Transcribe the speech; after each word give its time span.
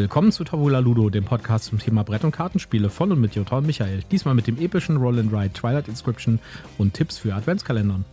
Willkommen 0.00 0.32
zu 0.32 0.44
Tabula 0.44 0.78
Ludo, 0.78 1.10
dem 1.10 1.26
Podcast 1.26 1.66
zum 1.66 1.78
Thema 1.78 2.04
Brett- 2.04 2.24
und 2.24 2.30
Kartenspiele 2.32 2.88
von 2.88 3.12
und 3.12 3.20
mit 3.20 3.34
Jutta 3.34 3.58
und 3.58 3.66
Michael. 3.66 4.02
Diesmal 4.10 4.34
mit 4.34 4.46
dem 4.46 4.58
epischen 4.58 4.96
Roll 4.96 5.18
and 5.18 5.30
Ride 5.30 5.52
Twilight 5.52 5.88
Inscription 5.88 6.38
und 6.78 6.94
Tipps 6.94 7.18
für 7.18 7.34
Adventskalendern. 7.34 8.06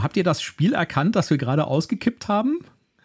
So, 0.00 0.04
habt 0.04 0.16
ihr 0.16 0.24
das 0.24 0.40
Spiel 0.40 0.72
erkannt, 0.72 1.14
das 1.14 1.28
wir 1.28 1.36
gerade 1.36 1.66
ausgekippt 1.66 2.26
haben? 2.26 2.60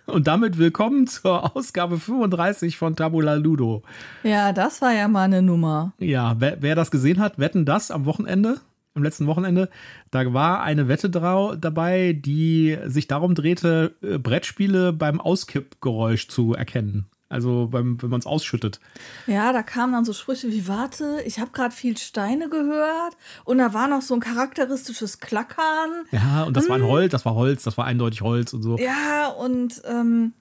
Und 0.05 0.27
damit 0.27 0.57
willkommen 0.57 1.07
zur 1.07 1.53
Ausgabe 1.53 1.99
35 1.99 2.77
von 2.77 2.95
Tabula 2.95 3.33
Ludo. 3.33 3.83
Ja, 4.23 4.53
das 4.53 4.81
war 4.81 4.93
ja 4.93 5.09
mal 5.09 5.23
eine 5.23 5.41
Nummer. 5.41 5.91
Ja, 5.99 6.35
wer, 6.39 6.61
wer 6.61 6.73
das 6.73 6.91
gesehen 6.91 7.19
hat, 7.19 7.37
wetten 7.37 7.65
das 7.65 7.91
am 7.91 8.05
Wochenende, 8.05 8.61
am 8.93 9.03
letzten 9.03 9.27
Wochenende. 9.27 9.69
Da 10.09 10.33
war 10.33 10.63
eine 10.63 10.87
Wette 10.87 11.09
dabei, 11.09 12.13
die 12.13 12.77
sich 12.85 13.07
darum 13.07 13.35
drehte, 13.35 13.95
äh, 14.01 14.17
Brettspiele 14.17 14.93
beim 14.93 15.19
Auskippgeräusch 15.19 16.29
zu 16.29 16.53
erkennen. 16.53 17.07
Also 17.35 17.67
beim, 17.67 18.01
wenn 18.01 18.09
man 18.09 18.21
es 18.21 18.25
ausschüttet. 18.25 18.79
Ja, 19.27 19.51
da 19.51 19.61
kamen 19.61 19.91
dann 19.91 20.05
so 20.05 20.13
Sprüche 20.13 20.47
wie, 20.47 20.69
warte, 20.69 21.21
ich 21.25 21.37
habe 21.39 21.51
gerade 21.51 21.75
viel 21.75 21.97
Steine 21.97 22.47
gehört 22.47 23.17
und 23.43 23.57
da 23.57 23.73
war 23.73 23.89
noch 23.89 24.01
so 24.01 24.13
ein 24.13 24.21
charakteristisches 24.21 25.19
Klackern. 25.19 26.05
Ja, 26.11 26.43
und 26.43 26.55
das 26.55 26.63
hm. 26.63 26.69
war 26.69 26.77
ein 26.77 26.83
mhm. 26.83 26.87
Holz, 26.87 27.11
das 27.11 27.25
war 27.25 27.35
Holz, 27.35 27.63
das 27.63 27.77
war 27.77 27.83
eindeutig 27.83 28.21
Holz 28.21 28.53
und 28.53 28.63
so. 28.63 28.77
Ja, 28.77 29.27
und 29.27 29.81
ähm, 29.85 30.31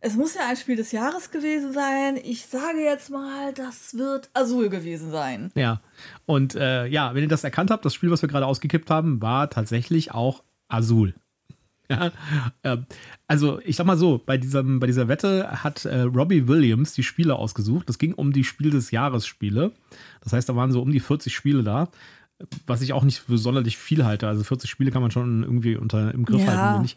es 0.00 0.16
muss 0.16 0.34
ja 0.34 0.48
ein 0.48 0.56
Spiel 0.56 0.74
des 0.74 0.90
Jahres 0.90 1.30
gewesen 1.30 1.72
sein. 1.72 2.16
Ich 2.16 2.46
sage 2.46 2.80
jetzt 2.82 3.08
mal, 3.08 3.52
das 3.54 3.96
wird 3.96 4.30
Azul 4.34 4.68
gewesen 4.68 5.12
sein. 5.12 5.52
Ja, 5.54 5.80
und 6.26 6.56
äh, 6.56 6.86
ja, 6.86 7.14
wenn 7.14 7.22
ihr 7.22 7.28
das 7.28 7.44
erkannt 7.44 7.70
habt, 7.70 7.84
das 7.84 7.94
Spiel, 7.94 8.10
was 8.10 8.20
wir 8.20 8.28
gerade 8.28 8.46
ausgekippt 8.46 8.90
haben, 8.90 9.22
war 9.22 9.48
tatsächlich 9.48 10.10
auch 10.10 10.42
Azul. 10.66 11.14
Ja, 11.92 12.12
ähm, 12.64 12.86
also 13.26 13.60
ich 13.64 13.76
sag 13.76 13.86
mal 13.86 13.96
so, 13.96 14.20
bei, 14.24 14.38
diesem, 14.38 14.80
bei 14.80 14.86
dieser 14.86 15.08
Wette 15.08 15.62
hat 15.62 15.84
äh, 15.84 16.02
Robbie 16.02 16.48
Williams 16.48 16.94
die 16.94 17.02
Spiele 17.02 17.36
ausgesucht. 17.36 17.88
Das 17.88 17.98
ging 17.98 18.14
um 18.14 18.32
die 18.32 18.44
Spiel 18.44 18.70
des 18.70 18.90
Jahres 18.90 19.26
Spiele. 19.26 19.72
Das 20.22 20.32
heißt, 20.32 20.48
da 20.48 20.56
waren 20.56 20.72
so 20.72 20.80
um 20.80 20.90
die 20.90 21.00
40 21.00 21.34
Spiele 21.34 21.62
da 21.62 21.88
was 22.66 22.82
ich 22.82 22.92
auch 22.92 23.04
nicht 23.04 23.18
für 23.18 23.38
sonderlich 23.38 23.76
viel 23.76 24.04
halte. 24.04 24.28
Also 24.28 24.44
40 24.44 24.68
Spiele 24.68 24.90
kann 24.90 25.02
man 25.02 25.10
schon 25.10 25.42
irgendwie 25.42 25.76
unter 25.76 26.12
im 26.12 26.24
Griff 26.24 26.42
ja. 26.42 26.74
halten, 26.74 26.90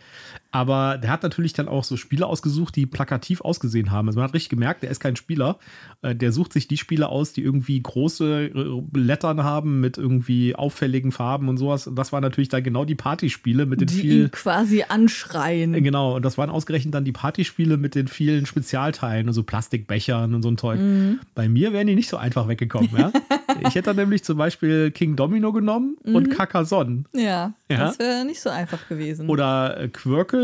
Aber 0.55 0.97
der 0.97 1.11
hat 1.11 1.21
natürlich 1.21 1.51
dann 1.51 1.67
auch 1.67 1.83
so 1.83 1.97
Spiele 1.97 2.25
ausgesucht, 2.25 2.77
die 2.77 2.85
plakativ 2.85 3.41
ausgesehen 3.41 3.91
haben. 3.91 4.07
Also 4.07 4.19
man 4.19 4.29
hat 4.29 4.33
richtig 4.33 4.51
gemerkt, 4.51 4.83
der 4.83 4.89
ist 4.89 5.01
kein 5.01 5.17
Spieler. 5.17 5.59
Äh, 6.01 6.15
der 6.15 6.31
sucht 6.31 6.53
sich 6.53 6.69
die 6.69 6.77
Spiele 6.77 7.09
aus, 7.09 7.33
die 7.33 7.41
irgendwie 7.41 7.83
große 7.83 8.51
äh, 8.55 8.97
Lettern 8.97 9.43
haben 9.43 9.81
mit 9.81 9.97
irgendwie 9.97 10.55
auffälligen 10.55 11.11
Farben 11.11 11.49
und 11.49 11.57
sowas. 11.57 11.87
Und 11.87 11.97
das 11.97 12.13
waren 12.13 12.21
natürlich 12.21 12.47
dann 12.47 12.63
genau 12.63 12.85
die 12.85 12.95
Partyspiele 12.95 13.65
mit 13.65 13.81
den 13.81 13.87
die 13.87 13.95
vielen. 13.95 14.21
Ihn 14.27 14.31
quasi 14.31 14.85
anschreien. 14.87 15.73
Äh, 15.73 15.81
genau, 15.81 16.15
und 16.15 16.23
das 16.23 16.37
waren 16.37 16.49
ausgerechnet 16.49 16.93
dann 16.93 17.03
die 17.03 17.11
Partyspiele 17.11 17.75
mit 17.75 17.93
den 17.93 18.07
vielen 18.07 18.45
Spezialteilen, 18.45 19.27
also 19.27 19.43
Plastikbechern 19.43 20.33
und 20.33 20.41
so 20.41 20.49
ein 20.49 20.57
Zeug. 20.57 20.79
Mhm. 20.79 21.19
Bei 21.33 21.49
mir 21.49 21.73
wären 21.73 21.87
die 21.87 21.95
nicht 21.95 22.07
so 22.07 22.15
einfach 22.15 22.47
weggekommen, 22.47 22.91
ja. 22.97 23.11
ich 23.67 23.75
hätte 23.75 23.89
dann 23.89 23.97
nämlich 23.97 24.23
zum 24.23 24.37
Beispiel 24.37 24.91
King 24.91 25.17
Domino 25.17 25.51
genommen 25.51 25.97
mhm. 26.05 26.15
und 26.15 26.29
Carcassonne. 26.29 27.03
Ja, 27.13 27.51
ja? 27.69 27.77
das 27.77 27.99
wäre 27.99 28.23
nicht 28.23 28.39
so 28.39 28.49
einfach 28.49 28.87
gewesen. 28.87 29.29
Oder 29.29 29.81
äh, 29.81 29.89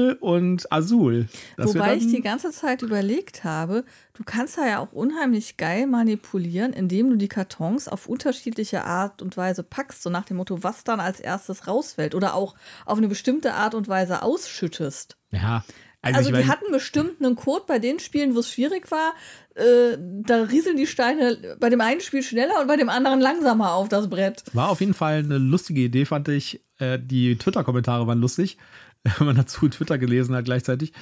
Quirkel 0.01 0.17
und 0.19 0.71
Azul. 0.71 1.27
Das 1.57 1.73
Wobei 1.73 1.95
ich 1.95 2.07
die 2.07 2.21
ganze 2.21 2.51
Zeit 2.51 2.81
überlegt 2.81 3.43
habe, 3.43 3.83
du 4.13 4.23
kannst 4.23 4.57
da 4.57 4.67
ja 4.67 4.79
auch 4.79 4.91
unheimlich 4.91 5.57
geil 5.57 5.87
manipulieren, 5.87 6.73
indem 6.73 7.09
du 7.09 7.15
die 7.15 7.27
Kartons 7.27 7.87
auf 7.87 8.07
unterschiedliche 8.07 8.83
Art 8.85 9.21
und 9.21 9.37
Weise 9.37 9.63
packst, 9.63 10.03
so 10.03 10.09
nach 10.09 10.25
dem 10.25 10.37
Motto, 10.37 10.63
was 10.63 10.83
dann 10.83 10.99
als 10.99 11.19
erstes 11.19 11.67
rausfällt. 11.67 12.15
Oder 12.15 12.35
auch 12.35 12.55
auf 12.85 12.97
eine 12.97 13.07
bestimmte 13.07 13.53
Art 13.53 13.75
und 13.75 13.87
Weise 13.87 14.23
ausschüttest. 14.23 15.17
Ja, 15.31 15.63
also, 16.03 16.17
also 16.17 16.31
die 16.31 16.47
hatten 16.47 16.71
bestimmt 16.71 17.23
einen 17.23 17.35
Code 17.35 17.65
bei 17.67 17.77
den 17.77 17.99
Spielen, 17.99 18.33
wo 18.33 18.39
es 18.39 18.51
schwierig 18.51 18.89
war. 18.89 19.13
Äh, 19.53 19.97
da 19.99 20.43
rieseln 20.43 20.75
die 20.75 20.87
Steine 20.87 21.57
bei 21.59 21.69
dem 21.69 21.79
einen 21.79 22.01
Spiel 22.01 22.23
schneller 22.23 22.59
und 22.59 22.67
bei 22.67 22.75
dem 22.75 22.89
anderen 22.89 23.19
langsamer 23.19 23.73
auf 23.73 23.87
das 23.87 24.09
Brett. 24.09 24.43
War 24.53 24.69
auf 24.69 24.79
jeden 24.79 24.95
Fall 24.95 25.19
eine 25.19 25.37
lustige 25.37 25.81
Idee, 25.81 26.05
fand 26.05 26.27
ich. 26.29 26.63
Äh, 26.79 26.97
die 26.99 27.37
Twitter-Kommentare 27.37 28.07
waren 28.07 28.19
lustig. 28.19 28.57
Wenn 29.17 29.27
man 29.27 29.35
dazu 29.35 29.67
Twitter 29.67 29.97
gelesen 29.97 30.35
hat 30.35 30.45
gleichzeitig. 30.45 30.93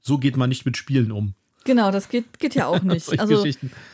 So 0.00 0.18
geht 0.18 0.36
man 0.36 0.48
nicht 0.48 0.66
mit 0.66 0.76
Spielen 0.76 1.12
um. 1.12 1.34
Genau, 1.64 1.90
das 1.90 2.08
geht, 2.08 2.38
geht 2.38 2.54
ja 2.54 2.66
auch 2.66 2.82
nicht. 2.82 3.20
also 3.20 3.44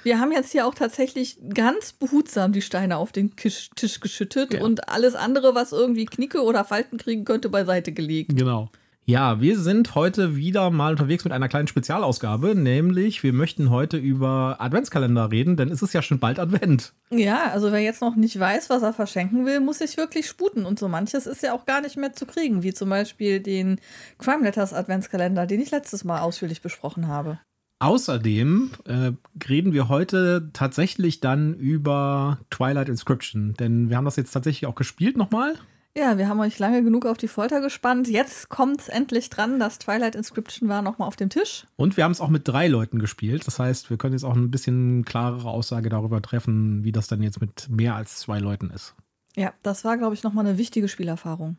wir 0.05 0.21
haben 0.21 0.33
jetzt 0.33 0.53
hier 0.53 0.67
auch 0.67 0.75
tatsächlich 0.75 1.39
ganz 1.53 1.93
behutsam 1.93 2.53
die 2.53 2.63
Steine 2.63 2.97
auf 2.97 3.13
den 3.13 3.35
Tisch, 3.35 3.71
Tisch 3.75 4.01
geschüttet 4.01 4.55
ja. 4.55 4.63
und 4.63 4.89
alles 4.89 5.15
andere, 5.15 5.55
was 5.55 5.73
irgendwie 5.73 6.07
Knicke 6.07 6.43
oder 6.43 6.65
Falten 6.65 6.97
kriegen 6.99 7.25
könnte, 7.25 7.49
beiseite 7.49 7.93
gelegt. 7.93 8.37
Genau. 8.37 8.71
Ja, 9.09 9.41
wir 9.41 9.57
sind 9.57 9.95
heute 9.95 10.35
wieder 10.35 10.73
mal 10.73 10.91
unterwegs 10.91 11.23
mit 11.23 11.33
einer 11.33 11.49
kleinen 11.49 11.69
Spezialausgabe, 11.69 12.57
nämlich 12.57 13.23
wir 13.23 13.33
möchten 13.33 13.71
heute 13.71 13.99
über 13.99 14.57
Adventskalender 14.59 15.31
reden, 15.31 15.57
denn 15.57 15.71
es 15.71 15.81
ist 15.81 15.95
ja 15.95 16.03
schon 16.03 16.19
bald 16.19 16.41
Advent. 16.41 16.93
Ja, 17.11 17.53
also 17.53 17.71
wer 17.71 17.79
jetzt 17.79 18.01
noch 18.01 18.17
nicht 18.17 18.37
weiß, 18.37 18.69
was 18.69 18.83
er 18.83 18.93
verschenken 18.93 19.47
will, 19.47 19.61
muss 19.61 19.79
sich 19.79 19.97
wirklich 19.97 20.27
sputen 20.27 20.67
und 20.67 20.81
so 20.81 20.89
manches 20.89 21.29
ist 21.29 21.45
ja 21.45 21.55
auch 21.55 21.67
gar 21.67 21.83
nicht 21.83 21.97
mehr 21.97 22.15
zu 22.15 22.27
kriegen, 22.27 22.65
wie 22.65 22.75
zum 22.75 22.91
Beispiel 22.91 23.39
den 23.39 23.81
Crime 24.19 24.43
Letters 24.43 24.75
Adventskalender, 24.75 25.47
den 25.47 25.61
ich 25.61 25.71
letztes 25.71 26.03
Mal 26.03 26.19
ausführlich 26.19 26.61
besprochen 26.61 27.07
habe. 27.07 27.39
Außerdem 27.79 28.73
äh, 28.87 29.13
reden 29.49 29.73
wir 29.73 29.89
heute 29.89 30.51
tatsächlich 30.53 31.21
dann 31.21 31.55
über 31.55 32.41
Twilight 32.51 32.89
Inscription, 32.89 33.55
denn 33.55 33.89
wir 33.89 33.99
haben 33.99 34.05
das 34.05 34.17
jetzt 34.17 34.33
tatsächlich 34.33 34.67
auch 34.67 34.75
gespielt 34.75 35.17
nochmal. 35.17 35.55
Ja, 35.97 36.19
wir 36.19 36.29
haben 36.29 36.41
euch 36.41 36.59
lange 36.59 36.83
genug 36.85 37.07
auf 37.07 37.17
die 37.17 37.27
Folter 37.27 37.63
gespannt. 37.63 38.07
Jetzt 38.07 38.51
kommt 38.51 38.83
es 38.83 38.89
endlich 38.89 39.31
dran. 39.31 39.59
Das 39.59 39.79
Twilight 39.79 40.15
Inscription 40.15 40.69
war 40.69 40.83
nochmal 40.83 41.09
auf 41.09 41.17
dem 41.17 41.31
Tisch. 41.31 41.67
Und 41.77 41.97
wir 41.97 42.05
haben 42.05 42.13
es 42.13 42.21
auch 42.21 42.29
mit 42.29 42.47
drei 42.47 42.69
Leuten 42.69 42.99
gespielt. 42.99 43.47
Das 43.47 43.59
heißt, 43.59 43.89
wir 43.89 43.97
können 43.97 44.13
jetzt 44.13 44.25
auch 44.25 44.37
ein 44.37 44.51
bisschen 44.51 45.07
klarere 45.07 45.49
Aussage 45.49 45.89
darüber 45.89 46.21
treffen, 46.21 46.85
wie 46.85 46.93
das 46.93 47.09
dann 47.09 47.23
jetzt 47.23 47.41
mit 47.41 47.71
mehr 47.71 47.95
als 47.95 48.19
zwei 48.19 48.41
Leuten 48.41 48.69
ist. 48.69 48.95
Ja, 49.37 49.55
das 49.63 49.87
war, 49.87 49.97
glaube 49.97 50.15
ich, 50.15 50.23
nochmal 50.23 50.47
eine 50.47 50.59
wichtige 50.59 50.89
Spielerfahrung. 50.89 51.57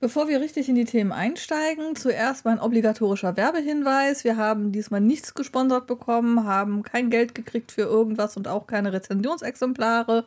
Bevor 0.00 0.28
wir 0.28 0.40
richtig 0.40 0.68
in 0.68 0.76
die 0.76 0.84
Themen 0.84 1.10
einsteigen, 1.10 1.96
zuerst 1.96 2.44
mein 2.44 2.60
obligatorischer 2.60 3.36
Werbehinweis. 3.36 4.22
Wir 4.22 4.36
haben 4.36 4.70
diesmal 4.70 5.00
nichts 5.00 5.34
gesponsert 5.34 5.88
bekommen, 5.88 6.44
haben 6.44 6.84
kein 6.84 7.10
Geld 7.10 7.34
gekriegt 7.34 7.72
für 7.72 7.82
irgendwas 7.82 8.36
und 8.36 8.46
auch 8.46 8.68
keine 8.68 8.92
Rezensionsexemplare. 8.92 10.24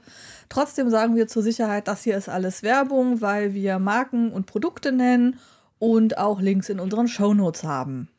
Trotzdem 0.49 0.89
sagen 0.89 1.15
wir 1.15 1.29
zur 1.29 1.41
Sicherheit, 1.41 1.87
das 1.87 2.03
hier 2.03 2.17
ist 2.17 2.27
alles 2.27 2.63
Werbung, 2.63 3.21
weil 3.21 3.53
wir 3.53 3.79
Marken 3.79 4.33
und 4.33 4.45
Produkte 4.45 4.91
nennen 4.91 5.39
und 5.79 6.17
auch 6.17 6.41
Links 6.41 6.67
in 6.67 6.81
unseren 6.81 7.07
Shownotes 7.07 7.63
haben. 7.63 8.09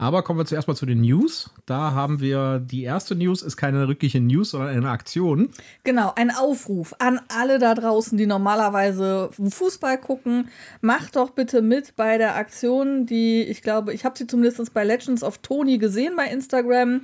Aber 0.00 0.22
kommen 0.22 0.38
wir 0.38 0.46
zuerst 0.46 0.66
mal 0.66 0.74
zu 0.74 0.86
den 0.86 1.02
News. 1.02 1.50
Da 1.66 1.92
haben 1.92 2.20
wir 2.20 2.58
die 2.58 2.84
erste 2.84 3.14
News, 3.14 3.42
ist 3.42 3.58
keine 3.58 3.86
wirkliche 3.86 4.18
News, 4.18 4.52
sondern 4.52 4.70
eine 4.70 4.88
Aktion. 4.88 5.50
Genau, 5.84 6.14
ein 6.16 6.30
Aufruf 6.30 6.94
an 6.98 7.20
alle 7.28 7.58
da 7.58 7.74
draußen, 7.74 8.16
die 8.16 8.24
normalerweise 8.24 9.28
Fußball 9.32 9.98
gucken. 9.98 10.48
Macht 10.80 11.16
doch 11.16 11.32
bitte 11.32 11.60
mit 11.60 11.96
bei 11.96 12.16
der 12.16 12.36
Aktion, 12.36 13.04
die 13.04 13.42
ich 13.42 13.60
glaube, 13.60 13.92
ich 13.92 14.06
habe 14.06 14.16
sie 14.16 14.26
zumindest 14.26 14.72
bei 14.72 14.84
Legends 14.84 15.22
of 15.22 15.36
Tony 15.36 15.76
gesehen 15.76 16.16
bei 16.16 16.28
Instagram. 16.28 17.02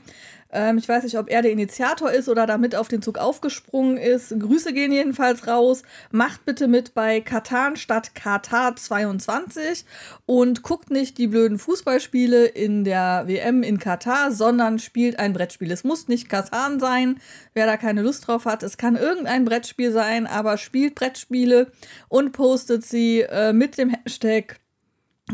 Ähm, 0.51 0.79
ich 0.79 0.89
weiß 0.89 1.05
nicht, 1.05 1.19
ob 1.19 1.31
er 1.31 1.43
der 1.43 1.51
Initiator 1.51 2.11
ist 2.11 2.29
oder 2.29 2.47
damit 2.47 2.75
auf 2.75 2.89
den 2.89 3.03
Zug 3.03 3.19
aufgesprungen 3.19 3.97
ist. 3.97 4.39
Grüße 4.39 4.73
gehen 4.73 4.93
jedenfalls 4.93 5.47
raus. 5.47 5.83
Macht 6.11 6.45
bitte 6.45 6.69
mit 6.69 6.95
bei 6.95 7.21
Katan 7.21 7.77
statt 7.77 8.15
Katar 8.15 8.77
22 8.77 9.85
und 10.25 10.63
guckt 10.63 10.91
nicht 10.91 11.19
die 11.19 11.27
blöden 11.27 11.59
Fußballspiele 11.59 12.47
in 12.47 12.85
der 12.85 13.25
WM 13.27 13.63
in 13.63 13.79
Katar, 13.79 14.33
sondern 14.33 14.79
spielt 14.79 15.19
ein 15.19 15.33
Brettspiel. 15.33 15.71
Es 15.73 15.85
muss 15.85 16.09
nicht 16.09 16.29
Katan 16.29 16.81
sein, 16.81 17.21
wer 17.55 17.67
da 17.67 17.77
keine 17.77 18.03
Lust 18.03 18.27
drauf 18.27 18.45
hat. 18.45 18.63
Es 18.63 18.77
kann 18.77 18.97
irgendein 18.97 19.45
Brettspiel 19.45 19.93
sein, 19.93 20.27
aber 20.27 20.59
spielt 20.59 20.95
Brettspiele 20.95 21.73
und 22.09 22.33
postet 22.33 22.85
sie 22.85 23.23
äh, 23.23 23.53
mit 23.53 23.79
dem 23.79 23.91
Hashtag 23.91 24.61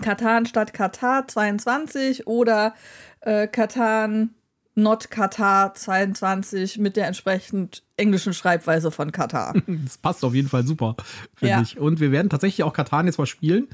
Katan 0.01 0.47
statt 0.47 0.73
Katar 0.73 1.29
22 1.29 2.27
oder 2.27 2.75
äh, 3.21 3.47
Katan 3.47 4.35
Not 4.75 5.11
Katar 5.11 5.75
22 5.75 6.79
mit 6.79 6.97
der 6.97 7.07
entsprechend 7.07 7.83
englischen 7.97 8.33
Schreibweise 8.33 8.91
von 8.91 9.13
Katar. 9.13 9.55
Das 9.67 9.99
passt 9.99 10.25
auf 10.25 10.35
jeden 10.35 10.49
Fall 10.49 10.67
super, 10.67 10.97
finde 11.35 11.51
ja. 11.51 11.63
ich. 11.63 11.79
Und 11.79 12.01
wir 12.01 12.13
werden 12.13 12.31
tatsächlich 12.31 12.63
auch 12.63 12.73
Katar 12.73 13.05
jetzt 13.05 13.19
mal 13.19 13.27
spielen. 13.27 13.69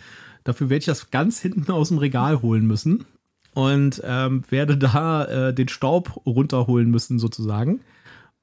Dafür 0.45 0.71
werde 0.71 0.81
ich 0.81 0.87
das 0.87 1.11
ganz 1.11 1.41
hinten 1.41 1.71
aus 1.71 1.89
dem 1.89 1.99
Regal 1.99 2.43
holen 2.43 2.67
müssen 2.67 3.05
und 3.55 4.01
ähm, 4.05 4.45
werde 4.51 4.77
da 4.77 5.25
äh, 5.49 5.55
den 5.55 5.69
Staub 5.69 6.21
runterholen 6.27 6.91
müssen, 6.91 7.19
sozusagen. 7.19 7.81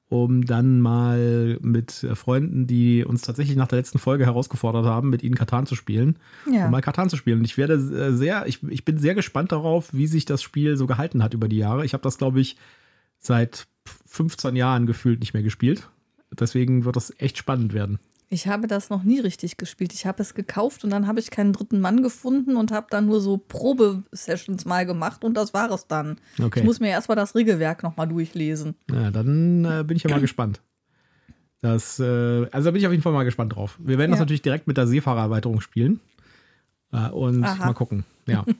Um 0.08 0.44
dann 0.44 0.80
mal 0.80 1.58
mit 1.60 2.06
Freunden, 2.14 2.66
die 2.66 3.04
uns 3.04 3.22
tatsächlich 3.22 3.56
nach 3.56 3.66
der 3.66 3.78
letzten 3.78 3.98
Folge 3.98 4.24
herausgefordert 4.24 4.86
haben, 4.86 5.10
mit 5.10 5.22
ihnen 5.22 5.34
Katan 5.34 5.66
zu 5.66 5.74
spielen. 5.74 6.18
Ja. 6.50 6.66
Um 6.66 6.70
mal 6.70 6.80
Katan 6.80 7.10
zu 7.10 7.16
spielen. 7.16 7.40
Und 7.40 7.44
ich 7.44 7.58
werde 7.58 7.74
äh, 7.74 8.12
sehr, 8.12 8.46
ich, 8.46 8.62
ich 8.62 8.84
bin 8.84 8.98
sehr 8.98 9.14
gespannt 9.14 9.50
darauf, 9.50 9.92
wie 9.92 10.06
sich 10.06 10.24
das 10.24 10.42
Spiel 10.42 10.76
so 10.76 10.86
gehalten 10.86 11.22
hat 11.22 11.34
über 11.34 11.48
die 11.48 11.56
Jahre. 11.56 11.84
Ich 11.84 11.92
habe 11.92 12.02
das, 12.02 12.18
glaube 12.18 12.40
ich, 12.40 12.56
seit 13.18 13.66
15 14.06 14.54
Jahren 14.54 14.86
gefühlt 14.86 15.20
nicht 15.20 15.34
mehr 15.34 15.42
gespielt. 15.42 15.88
Deswegen 16.38 16.84
wird 16.84 16.96
das 16.96 17.12
echt 17.18 17.38
spannend 17.38 17.72
werden. 17.72 17.98
Ich 18.28 18.48
habe 18.48 18.66
das 18.66 18.90
noch 18.90 19.04
nie 19.04 19.20
richtig 19.20 19.56
gespielt. 19.56 19.92
Ich 19.92 20.04
habe 20.04 20.20
es 20.20 20.34
gekauft 20.34 20.82
und 20.82 20.90
dann 20.90 21.06
habe 21.06 21.20
ich 21.20 21.30
keinen 21.30 21.52
dritten 21.52 21.80
Mann 21.80 22.02
gefunden 22.02 22.56
und 22.56 22.72
habe 22.72 22.88
dann 22.90 23.06
nur 23.06 23.20
so 23.20 23.36
Probesessions 23.38 24.64
mal 24.64 24.84
gemacht 24.84 25.22
und 25.22 25.34
das 25.34 25.54
war 25.54 25.70
es 25.70 25.86
dann. 25.86 26.18
Okay. 26.42 26.60
Ich 26.60 26.64
muss 26.64 26.80
mir 26.80 26.88
erstmal 26.88 27.16
das 27.16 27.34
Regelwerk 27.36 27.84
nochmal 27.84 28.08
durchlesen. 28.08 28.74
Ja, 28.90 29.10
dann 29.12 29.64
äh, 29.64 29.84
bin 29.84 29.96
ich 29.96 30.02
ja 30.02 30.10
mal 30.10 30.20
gespannt. 30.20 30.60
Das, 31.62 32.00
äh, 32.00 32.46
also 32.50 32.66
da 32.66 32.70
bin 32.72 32.76
ich 32.80 32.86
auf 32.86 32.92
jeden 32.92 33.02
Fall 33.02 33.12
mal 33.12 33.24
gespannt 33.24 33.54
drauf. 33.54 33.78
Wir 33.80 33.96
werden 33.98 34.10
das 34.10 34.18
Ja. 34.18 34.24
natürlich 34.24 34.42
direkt 34.42 34.66
mit 34.66 34.76
der 34.76 34.86
Seefahrererweiterung 34.88 35.60
spielen. 35.60 36.00
Äh, 36.92 37.08
und 37.10 37.44
Aha. 37.44 37.66
mal 37.66 37.74
gucken. 37.74 38.04
Ja. 38.26 38.44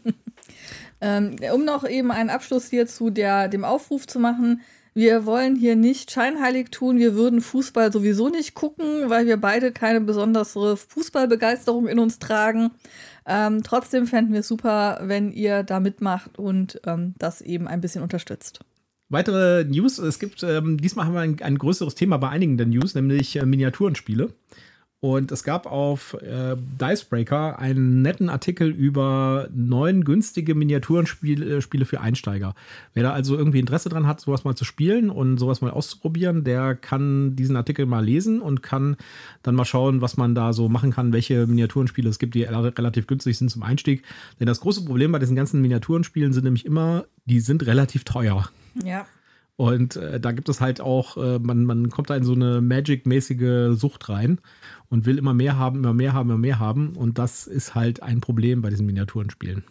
Ähm, 0.98 1.36
um 1.54 1.64
noch 1.66 1.86
eben 1.86 2.10
einen 2.10 2.30
Abschluss 2.30 2.70
hier 2.70 2.86
zu 2.86 3.10
der, 3.10 3.48
dem 3.48 3.64
Aufruf 3.64 4.06
zu 4.06 4.18
machen. 4.18 4.62
Wir 4.96 5.26
wollen 5.26 5.56
hier 5.56 5.76
nicht 5.76 6.10
scheinheilig 6.10 6.70
tun. 6.70 6.96
Wir 6.96 7.14
würden 7.14 7.42
Fußball 7.42 7.92
sowieso 7.92 8.30
nicht 8.30 8.54
gucken, 8.54 9.10
weil 9.10 9.26
wir 9.26 9.36
beide 9.36 9.70
keine 9.70 10.00
besondere 10.00 10.46
Fußballbegeisterung 10.74 11.86
in 11.86 11.98
uns 11.98 12.18
tragen. 12.18 12.70
Ähm, 13.26 13.62
trotzdem 13.62 14.06
fänden 14.06 14.32
wir 14.32 14.40
es 14.40 14.48
super, 14.48 15.00
wenn 15.02 15.32
ihr 15.32 15.64
da 15.64 15.80
mitmacht 15.80 16.38
und 16.38 16.80
ähm, 16.86 17.12
das 17.18 17.42
eben 17.42 17.68
ein 17.68 17.82
bisschen 17.82 18.02
unterstützt. 18.02 18.60
Weitere 19.10 19.64
News. 19.64 19.98
Es 19.98 20.18
gibt, 20.18 20.42
ähm, 20.42 20.78
diesmal 20.78 21.04
haben 21.04 21.12
wir 21.12 21.20
ein, 21.20 21.42
ein 21.42 21.58
größeres 21.58 21.94
Thema 21.94 22.16
bei 22.16 22.30
einigen 22.30 22.56
der 22.56 22.66
News, 22.66 22.94
nämlich 22.94 23.36
äh, 23.36 23.44
Miniaturenspiele. 23.44 24.32
Und 25.00 25.30
es 25.30 25.44
gab 25.44 25.66
auf 25.66 26.14
äh, 26.14 26.56
Dicebreaker 26.80 27.58
einen 27.58 28.00
netten 28.00 28.30
Artikel 28.30 28.70
über 28.70 29.46
neun 29.54 30.04
günstige 30.04 30.54
Miniaturenspiele 30.54 31.58
äh, 31.58 31.84
für 31.84 32.00
Einsteiger. 32.00 32.54
Wer 32.94 33.02
da 33.02 33.12
also 33.12 33.36
irgendwie 33.36 33.60
Interesse 33.60 33.90
dran 33.90 34.06
hat, 34.06 34.20
sowas 34.22 34.44
mal 34.44 34.56
zu 34.56 34.64
spielen 34.64 35.10
und 35.10 35.36
sowas 35.36 35.60
mal 35.60 35.70
auszuprobieren, 35.70 36.44
der 36.44 36.74
kann 36.74 37.36
diesen 37.36 37.56
Artikel 37.56 37.84
mal 37.84 38.04
lesen 38.04 38.40
und 38.40 38.62
kann 38.62 38.96
dann 39.42 39.54
mal 39.54 39.66
schauen, 39.66 40.00
was 40.00 40.16
man 40.16 40.34
da 40.34 40.54
so 40.54 40.68
machen 40.70 40.92
kann, 40.92 41.12
welche 41.12 41.46
Miniaturenspiele 41.46 42.08
es 42.08 42.18
gibt, 42.18 42.34
die 42.34 42.44
rel- 42.44 42.68
relativ 42.70 43.06
günstig 43.06 43.36
sind 43.36 43.50
zum 43.50 43.62
Einstieg. 43.62 44.02
Denn 44.40 44.46
das 44.46 44.60
große 44.60 44.84
Problem 44.86 45.12
bei 45.12 45.18
diesen 45.18 45.36
ganzen 45.36 45.60
Miniaturenspielen 45.60 46.32
sind 46.32 46.44
nämlich 46.44 46.64
immer, 46.64 47.04
die 47.26 47.40
sind 47.40 47.66
relativ 47.66 48.04
teuer. 48.04 48.48
Ja. 48.82 49.06
Und 49.56 49.96
äh, 49.96 50.20
da 50.20 50.32
gibt 50.32 50.50
es 50.50 50.60
halt 50.60 50.80
auch, 50.82 51.16
äh, 51.16 51.38
man, 51.38 51.64
man 51.64 51.88
kommt 51.88 52.10
da 52.10 52.16
in 52.16 52.24
so 52.24 52.34
eine 52.34 52.60
Magic-mäßige 52.60 53.78
Sucht 53.78 54.08
rein 54.10 54.38
und 54.90 55.06
will 55.06 55.16
immer 55.16 55.32
mehr 55.32 55.58
haben, 55.58 55.78
immer 55.78 55.94
mehr 55.94 56.12
haben, 56.12 56.28
immer 56.28 56.38
mehr 56.38 56.58
haben. 56.58 56.94
Und 56.94 57.18
das 57.18 57.46
ist 57.46 57.74
halt 57.74 58.02
ein 58.02 58.20
Problem 58.20 58.60
bei 58.60 58.68
diesen 58.68 58.84
Miniaturenspielen. 58.84 59.64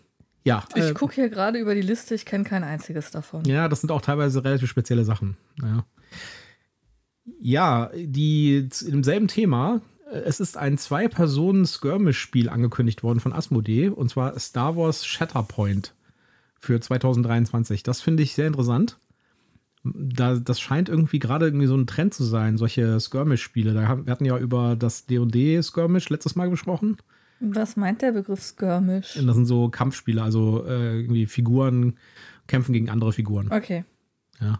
Ja, 0.43 0.63
Ich 0.75 0.83
äh, 0.83 0.93
gucke 0.93 1.15
hier 1.15 1.29
gerade 1.29 1.59
über 1.59 1.75
die 1.75 1.81
Liste, 1.81 2.15
ich 2.15 2.25
kenne 2.25 2.43
kein 2.43 2.63
einziges 2.63 3.11
davon. 3.11 3.43
ja, 3.45 3.67
das 3.67 3.81
sind 3.81 3.91
auch 3.91 4.01
teilweise 4.01 4.43
relativ 4.43 4.69
spezielle 4.69 5.03
Sachen. 5.03 5.37
Ja, 5.61 5.85
ja 7.39 7.91
die 7.95 8.69
im 8.87 9.03
selben 9.03 9.27
Thema. 9.27 9.81
äh, 10.11 10.17
Es 10.19 10.39
ist 10.39 10.57
ein 10.57 10.79
Zwei-Personen-Skirmish-Spiel 10.79 12.49
angekündigt 12.49 13.03
worden 13.03 13.19
von 13.19 13.33
Asmodee 13.33 13.89
und 13.89 14.09
zwar 14.09 14.37
Star 14.39 14.75
Wars 14.75 15.05
Shatterpoint 15.05 15.93
für 16.59 16.79
2023. 16.79 17.83
Das 17.83 18.01
finde 18.01 18.23
ich 18.23 18.33
sehr 18.33 18.47
interessant. 18.47 18.97
Da, 19.93 20.35
das 20.35 20.59
scheint 20.59 20.89
irgendwie 20.89 21.19
gerade 21.19 21.45
irgendwie 21.45 21.67
so 21.67 21.75
ein 21.77 21.85
Trend 21.85 22.13
zu 22.13 22.23
sein, 22.23 22.57
solche 22.57 22.99
Skirmish-Spiele. 22.99 23.73
Da 23.73 23.87
haben, 23.87 24.05
wir 24.07 24.11
hatten 24.11 24.25
ja 24.25 24.37
über 24.37 24.75
das 24.75 25.05
D&D 25.05 25.61
Skirmish 25.61 26.09
letztes 26.09 26.35
Mal 26.35 26.49
gesprochen. 26.49 26.97
Was 27.39 27.75
meint 27.77 28.01
der 28.01 28.11
Begriff 28.13 28.41
Skirmish? 28.41 29.13
Das 29.13 29.35
sind 29.35 29.45
so 29.45 29.69
Kampfspiele, 29.69 30.23
also 30.23 30.65
äh, 30.65 31.01
irgendwie 31.01 31.27
Figuren 31.27 31.97
kämpfen 32.47 32.73
gegen 32.73 32.89
andere 32.89 33.13
Figuren. 33.13 33.51
Okay. 33.51 33.83
Ja. 34.39 34.59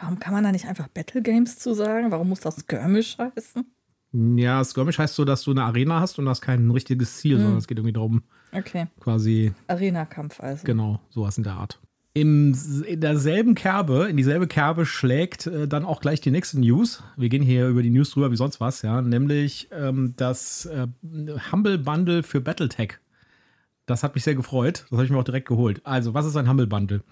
Warum 0.00 0.18
kann 0.18 0.32
man 0.34 0.44
da 0.44 0.52
nicht 0.52 0.66
einfach 0.66 0.88
Battle 0.88 1.22
Games 1.22 1.58
zu 1.58 1.74
sagen? 1.74 2.10
Warum 2.10 2.28
muss 2.28 2.40
das 2.40 2.56
Skirmish 2.60 3.18
heißen? 3.18 3.64
Ja, 4.36 4.62
Skirmish 4.62 4.98
heißt 4.98 5.14
so, 5.14 5.24
dass 5.24 5.42
du 5.42 5.52
eine 5.52 5.64
Arena 5.64 6.00
hast 6.00 6.18
und 6.18 6.28
hast 6.28 6.42
kein 6.42 6.70
richtiges 6.70 7.16
Ziel, 7.18 7.38
sondern 7.38 7.56
es 7.58 7.66
geht 7.66 7.78
irgendwie 7.78 7.94
darum, 7.94 8.22
Okay. 8.52 8.86
quasi, 9.00 9.52
Arena-Kampf 9.68 10.38
also. 10.40 10.64
genau, 10.66 11.00
sowas 11.08 11.38
in 11.38 11.44
der 11.44 11.54
Art. 11.54 11.80
Im, 12.14 12.54
in 12.86 13.00
derselben 13.00 13.54
Kerbe, 13.54 14.08
in 14.10 14.18
dieselbe 14.18 14.46
Kerbe 14.46 14.84
schlägt 14.84 15.46
äh, 15.46 15.66
dann 15.66 15.86
auch 15.86 16.00
gleich 16.02 16.20
die 16.20 16.30
nächste 16.30 16.60
News. 16.60 17.02
Wir 17.16 17.30
gehen 17.30 17.42
hier 17.42 17.68
über 17.68 17.82
die 17.82 17.90
News 17.90 18.10
drüber 18.10 18.30
wie 18.30 18.36
sonst 18.36 18.60
was, 18.60 18.82
ja, 18.82 19.00
nämlich 19.00 19.68
ähm, 19.72 20.12
das 20.16 20.66
äh, 20.66 20.88
Humble 21.50 21.78
Bundle 21.78 22.22
für 22.22 22.42
Battletech. 22.42 22.98
Das 23.86 24.02
hat 24.02 24.14
mich 24.14 24.24
sehr 24.24 24.34
gefreut. 24.34 24.84
Das 24.90 24.92
habe 24.92 25.04
ich 25.04 25.10
mir 25.10 25.18
auch 25.18 25.24
direkt 25.24 25.48
geholt. 25.48 25.80
Also, 25.84 26.12
was 26.12 26.26
ist 26.26 26.36
ein 26.36 26.48
Humble 26.48 26.66
Bundle? 26.66 27.02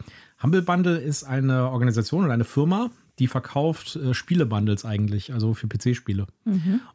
Humble 0.42 0.62
Bundle 0.62 0.98
ist 0.98 1.24
eine 1.24 1.70
Organisation 1.70 2.24
oder 2.24 2.34
eine 2.34 2.44
Firma, 2.44 2.90
die 3.18 3.26
verkauft 3.26 3.96
äh, 3.96 4.12
Spiele-Bundles 4.12 4.84
eigentlich, 4.84 5.32
also 5.32 5.54
für 5.54 5.66
PC-Spiele. 5.66 6.26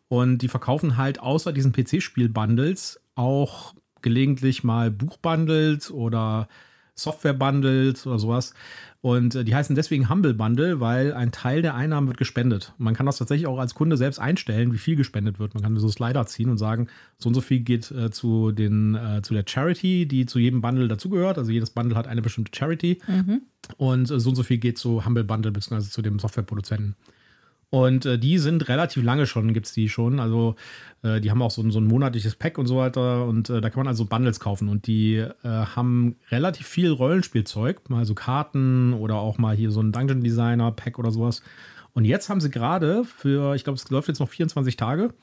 Und 0.10 0.40
die 0.40 0.48
verkaufen 0.48 0.98
halt 0.98 1.20
außer 1.20 1.54
diesen 1.54 1.72
PC-Spiel-Bundles 1.72 3.00
auch 3.16 3.74
gelegentlich 4.02 4.64
mal 4.64 4.92
Buchbundles 4.92 5.90
oder 5.90 6.48
Software-Bundles 6.96 8.08
oder 8.08 8.20
sowas. 8.20 8.54
Und 9.02 9.36
äh, 9.36 9.44
die 9.44 9.54
heißen 9.54 9.76
deswegen 9.76 10.10
Humble 10.10 10.34
Bundle, 10.34 10.80
weil 10.80 11.14
ein 11.14 11.32
Teil 11.32 11.62
der 11.62 11.76
Einnahmen 11.76 12.08
wird 12.08 12.18
gespendet. 12.18 12.74
Man 12.80 12.96
kann 12.96 13.06
das 13.06 13.18
tatsächlich 13.18 13.46
auch 13.46 13.60
als 13.60 13.76
Kunde 13.76 13.98
selbst 13.98 14.18
einstellen, 14.18 14.74
wie 14.74 14.80
viel 14.80 14.96
gespendet 14.96 15.38
wird. 15.38 15.54
Man 15.54 15.62
kann 15.62 15.78
so 15.78 15.90
Slider 15.90 16.26
ziehen 16.26 16.50
und 16.50 16.58
sagen, 16.58 16.88
so 17.20 17.30
und 17.30 17.36
so 17.36 17.42
viel 17.42 17.60
geht 17.60 17.92
äh, 17.92 18.10
zu, 18.10 18.52
den, 18.52 18.96
äh, 18.96 19.22
zu 19.22 19.34
der 19.36 19.44
Charity, 19.46 20.08
die 20.08 20.26
zu 20.26 20.40
jedem 20.40 20.62
Bundle 20.62 20.88
dazugehört. 20.88 21.38
Also 21.38 21.52
jedes 21.52 21.70
Bundle 21.70 21.96
hat 21.96 22.08
eine 22.08 22.24
bestimmte 22.24 22.52
Charity. 22.58 23.00
Und 23.78 24.10
äh, 24.10 24.20
so 24.20 24.30
und 24.30 24.36
so 24.36 24.44
viel 24.44 24.58
geht 24.58 24.78
zu 24.80 25.06
Humble 25.06 25.24
Bundle 25.24 25.52
bzw. 25.52 25.82
zu 25.82 26.02
dem 26.02 26.18
Softwareproduzenten. 26.18 26.96
Und 27.70 28.06
äh, 28.06 28.18
die 28.18 28.38
sind 28.38 28.70
relativ 28.70 29.04
lange 29.04 29.26
schon, 29.26 29.54
gibt 29.54 29.66
es 29.66 29.74
die 29.74 29.90
schon. 29.90 30.20
Also 30.20 30.56
äh, 31.02 31.20
die 31.20 31.32
haben 31.32 31.42
auch 31.42 31.52
so 31.52 31.62
ein, 31.62 31.72
so 31.72 31.80
ein 31.80 31.88
monatliches 31.88 32.36
Pack 32.36 32.58
und 32.58 32.68
so 32.68 32.78
weiter. 32.78 33.26
Und 33.26 33.50
äh, 33.50 33.62
da 33.62 33.70
kann 33.70 33.80
man 33.80 33.88
also 33.88 34.06
Bundles 34.06 34.40
kaufen. 34.40 34.70
Und 34.70 34.88
die 34.88 35.16
äh, 35.16 35.34
haben 35.44 36.16
relativ 36.30 36.68
viel 36.68 36.92
Rollenspielzeug, 36.92 37.90
mal 37.90 38.06
so 38.06 38.14
Karten 38.14 38.94
oder 38.94 39.16
auch 39.16 39.38
mal 39.38 39.56
hier 39.56 39.72
so 39.72 39.82
ein 39.82 39.92
Dungeon 39.92 40.22
Designer 40.22 40.72
Pack 40.72 41.00
oder 41.00 41.12
sowas. 41.12 41.42
Und 41.94 42.06
jetzt 42.06 42.30
haben 42.30 42.42
sie 42.42 42.52
gerade 42.52 43.06
für, 43.06 43.56
ich 43.56 43.64
glaube, 43.64 43.78
es 43.78 43.90
läuft 43.90 44.10
jetzt 44.10 44.20
noch 44.20 44.30
24 44.30 44.76
Tage, 44.76 45.14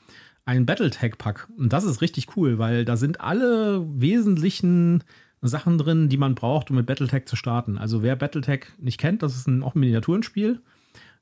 einen 0.45 0.65
Battletech-Pack. 0.65 1.47
Und 1.57 1.71
das 1.71 1.83
ist 1.83 2.01
richtig 2.01 2.35
cool, 2.35 2.57
weil 2.57 2.83
da 2.83 2.97
sind 2.97 3.21
alle 3.21 3.85
wesentlichen 3.87 5.03
Sachen 5.41 5.77
drin, 5.77 6.09
die 6.09 6.17
man 6.17 6.35
braucht, 6.35 6.69
um 6.69 6.77
mit 6.77 6.85
Battletech 6.85 7.25
zu 7.25 7.35
starten. 7.35 7.77
Also 7.77 8.01
wer 8.01 8.15
Battletech 8.15 8.65
nicht 8.79 8.99
kennt, 8.99 9.21
das 9.21 9.35
ist 9.35 9.47
ein, 9.47 9.61
auch 9.61 9.75
ein 9.75 9.79
Miniaturenspiel. 9.81 10.61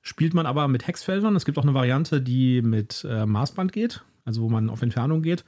Spielt 0.02 0.34
man 0.34 0.46
aber 0.46 0.68
mit 0.68 0.88
Hexfeldern. 0.88 1.36
Es 1.36 1.46
gibt 1.46 1.58
auch 1.58 1.64
eine 1.64 1.74
Variante, 1.74 2.22
die 2.22 2.62
mit 2.62 3.06
äh, 3.08 3.26
Maßband 3.26 3.72
geht, 3.72 4.04
also 4.26 4.42
wo 4.42 4.50
man 4.50 4.70
auf 4.70 4.82
Entfernung 4.82 5.22
geht. 5.22 5.46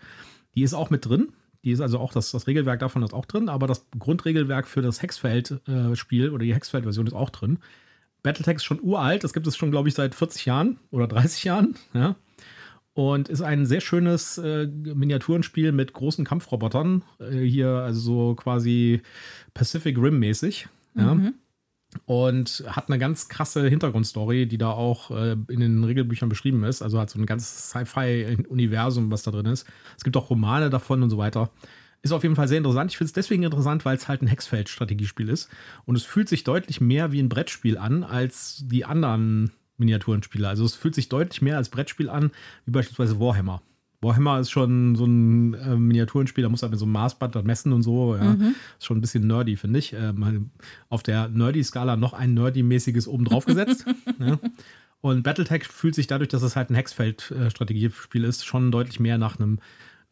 Die 0.55 0.61
ist 0.61 0.73
auch 0.73 0.89
mit 0.89 1.05
drin. 1.05 1.29
Die 1.63 1.71
ist 1.71 1.79
also 1.79 1.99
auch, 1.99 2.11
das, 2.11 2.31
das 2.31 2.45
Regelwerk 2.45 2.79
davon 2.79 3.03
ist 3.03 3.13
auch 3.13 3.25
drin, 3.25 3.49
aber 3.49 3.67
das 3.67 3.87
Grundregelwerk 3.97 4.67
für 4.67 4.81
das 4.81 5.01
Hexfeld-Spiel 5.01 6.29
oder 6.29 6.43
die 6.43 6.53
Hexfeld-Version 6.53 7.07
ist 7.07 7.13
auch 7.13 7.29
drin. 7.29 7.59
Battletech 8.21 8.55
ist 8.55 8.63
schon 8.63 8.81
uralt, 8.81 9.23
das 9.23 9.33
gibt 9.33 9.47
es 9.47 9.57
schon, 9.57 9.71
glaube 9.71 9.89
ich, 9.89 9.95
seit 9.95 10.13
40 10.13 10.45
Jahren 10.45 10.79
oder 10.91 11.07
30 11.07 11.43
Jahren. 11.45 11.75
Ja. 11.93 12.15
Und 12.93 13.27
ist 13.27 13.41
ein 13.41 13.65
sehr 13.65 13.81
schönes 13.81 14.37
äh, 14.37 14.67
Miniaturenspiel 14.67 15.71
mit 15.71 15.93
großen 15.93 16.25
Kampfrobotern. 16.25 17.03
Äh, 17.19 17.39
hier 17.39 17.69
also 17.69 17.99
so 17.99 18.35
quasi 18.35 19.01
Pacific 19.53 19.97
Rim-mäßig. 19.97 20.67
Ja. 20.95 21.11
Und 22.05 22.63
hat 22.67 22.89
eine 22.89 22.99
ganz 22.99 23.29
krasse 23.29 23.67
Hintergrundstory, 23.67 24.47
die 24.47 24.57
da 24.57 24.71
auch 24.71 25.11
äh, 25.11 25.35
in 25.49 25.59
den 25.59 25.83
Regelbüchern 25.83 26.29
beschrieben 26.29 26.63
ist. 26.63 26.81
Also 26.81 26.99
hat 26.99 27.09
so 27.09 27.19
ein 27.19 27.25
ganzes 27.25 27.69
Sci-Fi-Universum, 27.69 29.11
was 29.11 29.23
da 29.23 29.31
drin 29.31 29.45
ist. 29.45 29.67
Es 29.97 30.03
gibt 30.03 30.17
auch 30.17 30.29
Romane 30.29 30.69
davon 30.69 31.03
und 31.03 31.09
so 31.09 31.17
weiter. 31.17 31.49
Ist 32.01 32.11
auf 32.11 32.23
jeden 32.23 32.35
Fall 32.35 32.49
sehr 32.49 32.57
interessant. 32.57 32.91
Ich 32.91 32.97
finde 32.97 33.07
es 33.07 33.13
deswegen 33.13 33.43
interessant, 33.43 33.85
weil 33.85 33.95
es 33.95 34.07
halt 34.07 34.21
ein 34.21 34.27
Hexfeld-Strategiespiel 34.27 35.29
ist. 35.29 35.49
Und 35.85 35.95
es 35.95 36.03
fühlt 36.03 36.27
sich 36.27 36.43
deutlich 36.43 36.81
mehr 36.81 37.11
wie 37.11 37.21
ein 37.21 37.29
Brettspiel 37.29 37.77
an 37.77 38.03
als 38.03 38.63
die 38.65 38.83
anderen 38.83 39.51
Miniaturenspiele. 39.77 40.47
Also 40.47 40.65
es 40.65 40.75
fühlt 40.75 40.95
sich 40.95 41.09
deutlich 41.09 41.41
mehr 41.41 41.57
als 41.57 41.69
Brettspiel 41.69 42.09
an, 42.09 42.31
wie 42.65 42.71
beispielsweise 42.71 43.19
Warhammer. 43.19 43.61
Warhammer 44.03 44.39
ist 44.39 44.51
schon 44.51 44.95
so 44.95 45.05
ein 45.05 45.53
äh, 45.53 45.75
Miniaturenspiel, 45.75 46.43
da 46.43 46.49
muss 46.49 46.61
man 46.61 46.71
mit 46.71 46.79
so 46.79 46.85
einem 46.85 46.93
Maßband 46.93 47.35
dann 47.35 47.45
messen 47.45 47.73
und 47.73 47.83
so. 47.83 48.15
Ja. 48.15 48.33
Ist 48.33 48.85
schon 48.85 48.97
ein 48.97 49.01
bisschen 49.01 49.25
nerdy, 49.27 49.55
finde 49.55 49.79
ich. 49.79 49.93
Äh, 49.93 50.13
mal 50.13 50.41
auf 50.89 51.03
der 51.03 51.29
Nerdy-Skala 51.29 51.95
noch 51.95 52.13
ein 52.13 52.33
Nerdy-mäßiges 52.33 53.07
oben 53.07 53.25
drauf 53.25 53.45
gesetzt. 53.45 53.85
ja. 54.19 54.39
Und 55.01 55.23
Battletech 55.23 55.65
fühlt 55.65 55.95
sich 55.95 56.07
dadurch, 56.07 56.29
dass 56.29 56.43
es 56.43 56.55
halt 56.55 56.69
ein 56.69 56.75
Hexfeld-Strategiespiel 56.75 58.23
ist, 58.23 58.45
schon 58.45 58.71
deutlich 58.71 58.99
mehr 58.99 59.17
nach 59.17 59.37
einem 59.37 59.59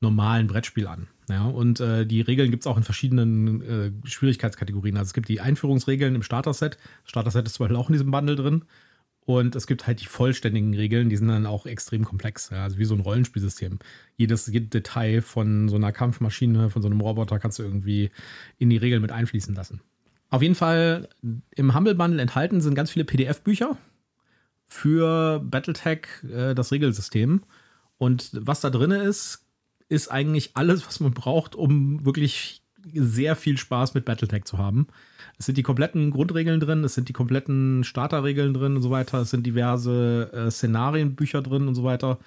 normalen 0.02 0.48
Brettspiel 0.48 0.88
an. 0.88 1.08
Ja, 1.30 1.46
und 1.46 1.80
äh, 1.80 2.06
die 2.06 2.22
Regeln 2.22 2.52
gibt 2.52 2.64
es 2.64 2.68
auch 2.68 2.76
in 2.76 2.84
verschiedenen 2.84 3.62
äh, 3.62 3.92
Schwierigkeitskategorien. 4.04 4.98
Also 4.98 5.10
es 5.10 5.14
gibt 5.14 5.30
die 5.30 5.40
Einführungsregeln 5.40 6.16
im 6.16 6.24
Starter-Set. 6.24 6.78
Das 7.04 7.10
Starter-Set 7.12 7.46
ist 7.46 7.54
zum 7.54 7.66
Beispiel 7.66 7.78
auch 7.78 7.88
in 7.88 7.94
diesem 7.94 8.12
Bundle 8.12 8.36
drin. 8.36 8.64
Und 9.26 9.56
es 9.56 9.68
gibt 9.68 9.86
halt 9.86 10.02
die 10.02 10.08
vollständigen 10.08 10.74
Regeln, 10.74 11.10
die 11.10 11.16
sind 11.16 11.28
dann 11.28 11.46
auch 11.46 11.66
extrem 11.66 12.04
komplex. 12.06 12.50
Ja, 12.50 12.64
also 12.64 12.78
wie 12.80 12.86
so 12.86 12.96
ein 12.96 13.02
Rollenspielsystem. 13.02 13.80
Jedes, 14.18 14.48
jedes 14.48 14.70
Detail 14.70 15.22
von 15.22 15.70
so 15.70 15.76
einer 15.76 15.92
Kampfmaschine, 15.92 16.70
von 16.70 16.82
so 16.82 16.88
einem 16.88 17.02
Roboter 17.02 17.40
kannst 17.40 17.60
du 17.60 17.64
irgendwie 17.64 18.10
in 18.58 18.70
die 18.70 18.78
Regeln 18.78 19.02
mit 19.02 19.12
einfließen 19.12 19.54
lassen. 19.54 19.82
Auf 20.30 20.42
jeden 20.42 20.56
Fall 20.56 21.10
im 21.56 21.76
Humble 21.76 21.94
Bundle 21.94 22.22
enthalten 22.22 22.62
sind 22.62 22.74
ganz 22.74 22.92
viele 22.92 23.06
PDF-Bücher 23.06 23.78
für 24.66 25.40
Battletech, 25.40 26.08
äh, 26.32 26.56
das 26.56 26.72
Regelsystem. 26.72 27.44
Und 27.98 28.32
was 28.34 28.62
da 28.62 28.70
drin 28.70 28.92
ist, 28.92 29.46
ist 29.90 30.08
eigentlich 30.08 30.52
alles, 30.56 30.88
was 30.88 31.02
man 31.02 31.14
braucht, 31.14 31.54
um 31.54 32.06
wirklich 32.06 32.64
sehr 32.94 33.36
viel 33.36 33.58
Spaß 33.58 33.94
mit 33.94 34.06
Battletech 34.06 34.46
zu 34.46 34.58
haben. 34.58 34.88
Es 35.38 35.46
sind 35.46 35.58
die 35.58 35.64
kompletten 35.64 36.12
Grundregeln 36.12 36.60
drin, 36.60 36.84
es 36.84 36.94
sind 36.94 37.10
die 37.10 37.14
kompletten 37.14 37.84
Starterregeln 37.84 38.54
drin 38.54 38.76
und 38.76 38.82
so 38.82 38.92
weiter, 38.92 39.22
es 39.22 39.32
sind 39.32 39.46
diverse 39.46 40.32
äh, 40.34 40.52
Szenarienbücher 40.52 41.42
drin 41.42 41.68
und 41.68 41.76
so 41.76 41.84
weiter. 41.84 42.20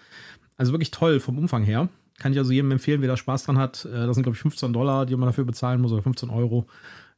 Also 0.56 0.72
wirklich 0.72 0.90
toll 0.90 1.20
vom 1.20 1.38
Umfang 1.38 1.62
her. 1.62 1.88
Kann 2.18 2.32
ich 2.32 2.38
also 2.38 2.52
jedem 2.52 2.70
empfehlen, 2.70 3.00
wer 3.00 3.08
da 3.08 3.16
Spaß 3.16 3.44
dran 3.44 3.58
hat. 3.58 3.84
Äh, 3.84 4.06
das 4.06 4.14
sind, 4.14 4.22
glaube 4.22 4.36
ich, 4.36 4.42
15 4.42 4.72
Dollar, 4.72 5.06
die 5.06 5.16
man 5.16 5.28
dafür 5.28 5.44
bezahlen 5.44 5.80
muss, 5.80 5.92
oder 5.92 6.02
15 6.02 6.30
Euro. 6.30 6.66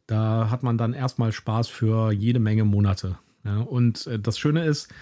Da 0.06 0.50
hat 0.50 0.62
man 0.62 0.78
dann 0.78 0.92
erstmal 0.92 1.32
Spaß 1.32 1.68
für 1.68 2.12
jede 2.12 2.38
Menge 2.38 2.64
Monate. 2.64 3.18
Ja, 3.44 3.60
und 3.60 4.06
äh, 4.06 4.18
das 4.18 4.38
Schöne 4.38 4.64
ist, 4.64 4.92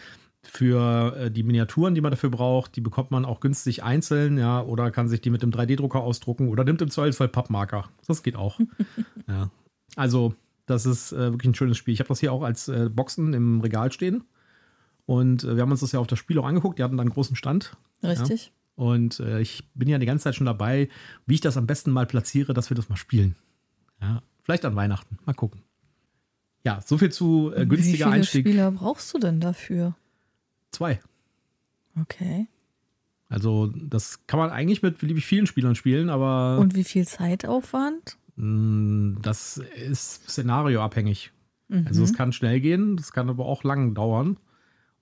für 0.46 1.16
äh, 1.16 1.30
die 1.30 1.42
Miniaturen, 1.42 1.94
die 1.94 2.00
man 2.00 2.10
dafür 2.10 2.30
braucht, 2.30 2.76
die 2.76 2.80
bekommt 2.80 3.10
man 3.10 3.24
auch 3.24 3.40
günstig 3.40 3.82
einzeln, 3.82 4.38
ja, 4.38 4.62
oder 4.62 4.90
kann 4.90 5.08
sich 5.08 5.20
die 5.20 5.30
mit 5.30 5.42
dem 5.42 5.50
3D-Drucker 5.50 6.00
ausdrucken 6.00 6.48
oder 6.48 6.64
nimmt 6.64 6.82
im 6.82 6.90
Zweifelsfall 6.90 7.28
Pappmarker. 7.28 7.88
Das 8.06 8.22
geht 8.22 8.36
auch. 8.36 8.60
ja. 9.28 9.50
Also 9.96 10.34
das 10.66 10.87
ist 10.87 11.12
äh, 11.12 11.33
wirklich 11.33 11.50
ein 11.50 11.54
schönes 11.54 11.76
Spiel. 11.76 11.94
Ich 11.94 12.00
habe 12.00 12.09
das 12.09 12.21
hier 12.21 12.33
auch 12.33 12.42
als 12.42 12.68
äh, 12.68 12.88
Boxen 12.88 13.35
im 13.35 13.61
Regal 13.61 13.92
stehen. 13.92 14.25
Und 15.06 15.44
äh, 15.44 15.56
wir 15.56 15.62
haben 15.62 15.71
uns 15.71 15.80
das 15.80 15.92
ja 15.92 16.00
auf 16.00 16.06
das 16.06 16.18
Spiel 16.18 16.38
auch 16.38 16.47
angeguckt. 16.47 16.78
Die 16.78 16.83
hatten 16.83 16.97
da 16.97 17.02
einen 17.02 17.11
großen 17.11 17.37
Stand. 17.37 17.76
Richtig. 18.02 18.47
Ja. 18.47 18.52
Und 18.76 19.21
äh, 19.21 19.40
ich 19.40 19.68
bin 19.75 19.88
ja 19.88 19.99
die 19.99 20.06
ganze 20.06 20.25
Zeit 20.25 20.35
schon 20.35 20.47
dabei, 20.47 20.88
wie 21.26 21.35
ich 21.35 21.40
das 21.40 21.56
am 21.56 21.66
besten 21.66 21.90
mal 21.90 22.06
platziere, 22.06 22.54
dass 22.54 22.71
wir 22.71 22.75
das 22.75 22.88
mal 22.88 22.97
spielen. 22.97 23.37
Ja, 24.00 24.23
vielleicht 24.42 24.64
an 24.64 24.75
Weihnachten. 24.75 25.18
Mal 25.25 25.35
gucken. 25.35 25.62
Ja, 26.64 26.80
so 26.85 26.99
viel 26.99 27.12
zu 27.12 27.52
äh, 27.54 27.66
günstiger 27.66 27.76
Wie 27.76 27.97
viele 27.97 28.11
Einstieg. 28.11 28.47
Spieler 28.47 28.71
brauchst 28.73 29.12
du 29.12 29.18
denn 29.18 29.38
dafür? 29.38 29.94
Zwei. 30.71 31.00
Okay. 32.00 32.49
Also, 33.28 33.66
das 33.66 34.26
kann 34.26 34.38
man 34.38 34.50
eigentlich 34.50 34.83
mit 34.83 34.99
beliebig 34.99 35.25
vielen 35.26 35.47
Spielern 35.47 35.75
spielen, 35.75 36.09
aber 36.09 36.59
Und 36.59 36.75
wie 36.75 36.85
viel 36.85 37.06
Zeitaufwand? 37.06 38.16
Mh, 38.36 39.20
das 39.22 39.58
ist 39.58 40.28
szenarioabhängig. 40.28 41.32
Mhm. 41.68 41.86
Also, 41.86 42.02
es 42.02 42.14
kann 42.14 42.32
schnell 42.32 42.60
gehen, 42.60 42.96
das 42.96 43.12
kann 43.12 43.28
aber 43.28 43.46
auch 43.46 43.64
lang 43.64 43.94
dauern. 43.94 44.38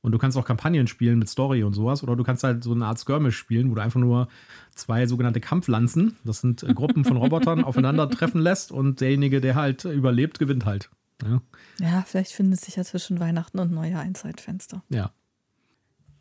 Und 0.02 0.10
du 0.10 0.18
kannst 0.18 0.36
auch 0.36 0.44
Kampagnen 0.44 0.88
spielen 0.88 1.20
mit 1.20 1.28
Story 1.28 1.62
und 1.62 1.74
sowas. 1.74 2.02
Oder 2.02 2.16
du 2.16 2.24
kannst 2.24 2.42
halt 2.42 2.64
so 2.64 2.72
eine 2.72 2.86
Art 2.86 2.98
Skirmish 2.98 3.36
spielen, 3.36 3.70
wo 3.70 3.76
du 3.76 3.82
einfach 3.82 4.00
nur 4.00 4.26
zwei 4.74 5.06
sogenannte 5.06 5.40
Kampflanzen, 5.40 6.16
das 6.24 6.40
sind 6.40 6.64
äh, 6.64 6.74
Gruppen 6.74 7.04
von 7.04 7.16
Robotern, 7.16 7.62
aufeinandertreffen 7.64 8.40
lässt 8.40 8.72
und 8.72 9.00
derjenige, 9.00 9.40
der 9.40 9.54
halt 9.54 9.84
überlebt, 9.84 10.40
gewinnt 10.40 10.66
halt. 10.66 10.90
Ja. 11.22 11.40
Ja, 11.78 12.02
vielleicht 12.02 12.32
findet 12.32 12.60
sich 12.60 12.74
ja 12.74 12.82
zwischen 12.82 13.20
Weihnachten 13.20 13.60
und 13.60 13.70
Neujahr 13.70 14.02
ein 14.02 14.16
Zeitfenster. 14.16 14.82
Ja. 14.88 15.12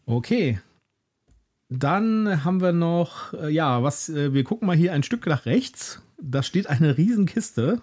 Okay. 0.06 0.60
Dann 1.70 2.44
haben 2.44 2.62
wir 2.62 2.74
noch, 2.74 3.34
äh, 3.34 3.50
ja, 3.50 3.82
was, 3.82 4.10
äh, 4.10 4.34
wir 4.34 4.44
gucken 4.44 4.68
mal 4.68 4.76
hier 4.76 4.94
ein 4.94 5.04
Stück 5.04 5.26
nach 5.26 5.48
rechts. 5.48 6.04
Da 6.22 6.44
steht 6.44 6.68
eine 6.68 6.98
Riesenkiste, 6.98 7.82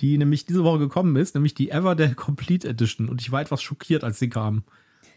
die 0.00 0.16
nämlich 0.16 0.46
diese 0.46 0.64
Woche 0.64 0.78
gekommen 0.78 1.16
ist, 1.16 1.34
nämlich 1.34 1.54
die 1.54 1.70
Everdell 1.70 2.14
Complete 2.14 2.68
Edition. 2.68 3.08
Und 3.08 3.20
ich 3.20 3.32
war 3.32 3.40
etwas 3.40 3.62
schockiert, 3.62 4.04
als 4.04 4.18
sie 4.18 4.28
kam. 4.28 4.64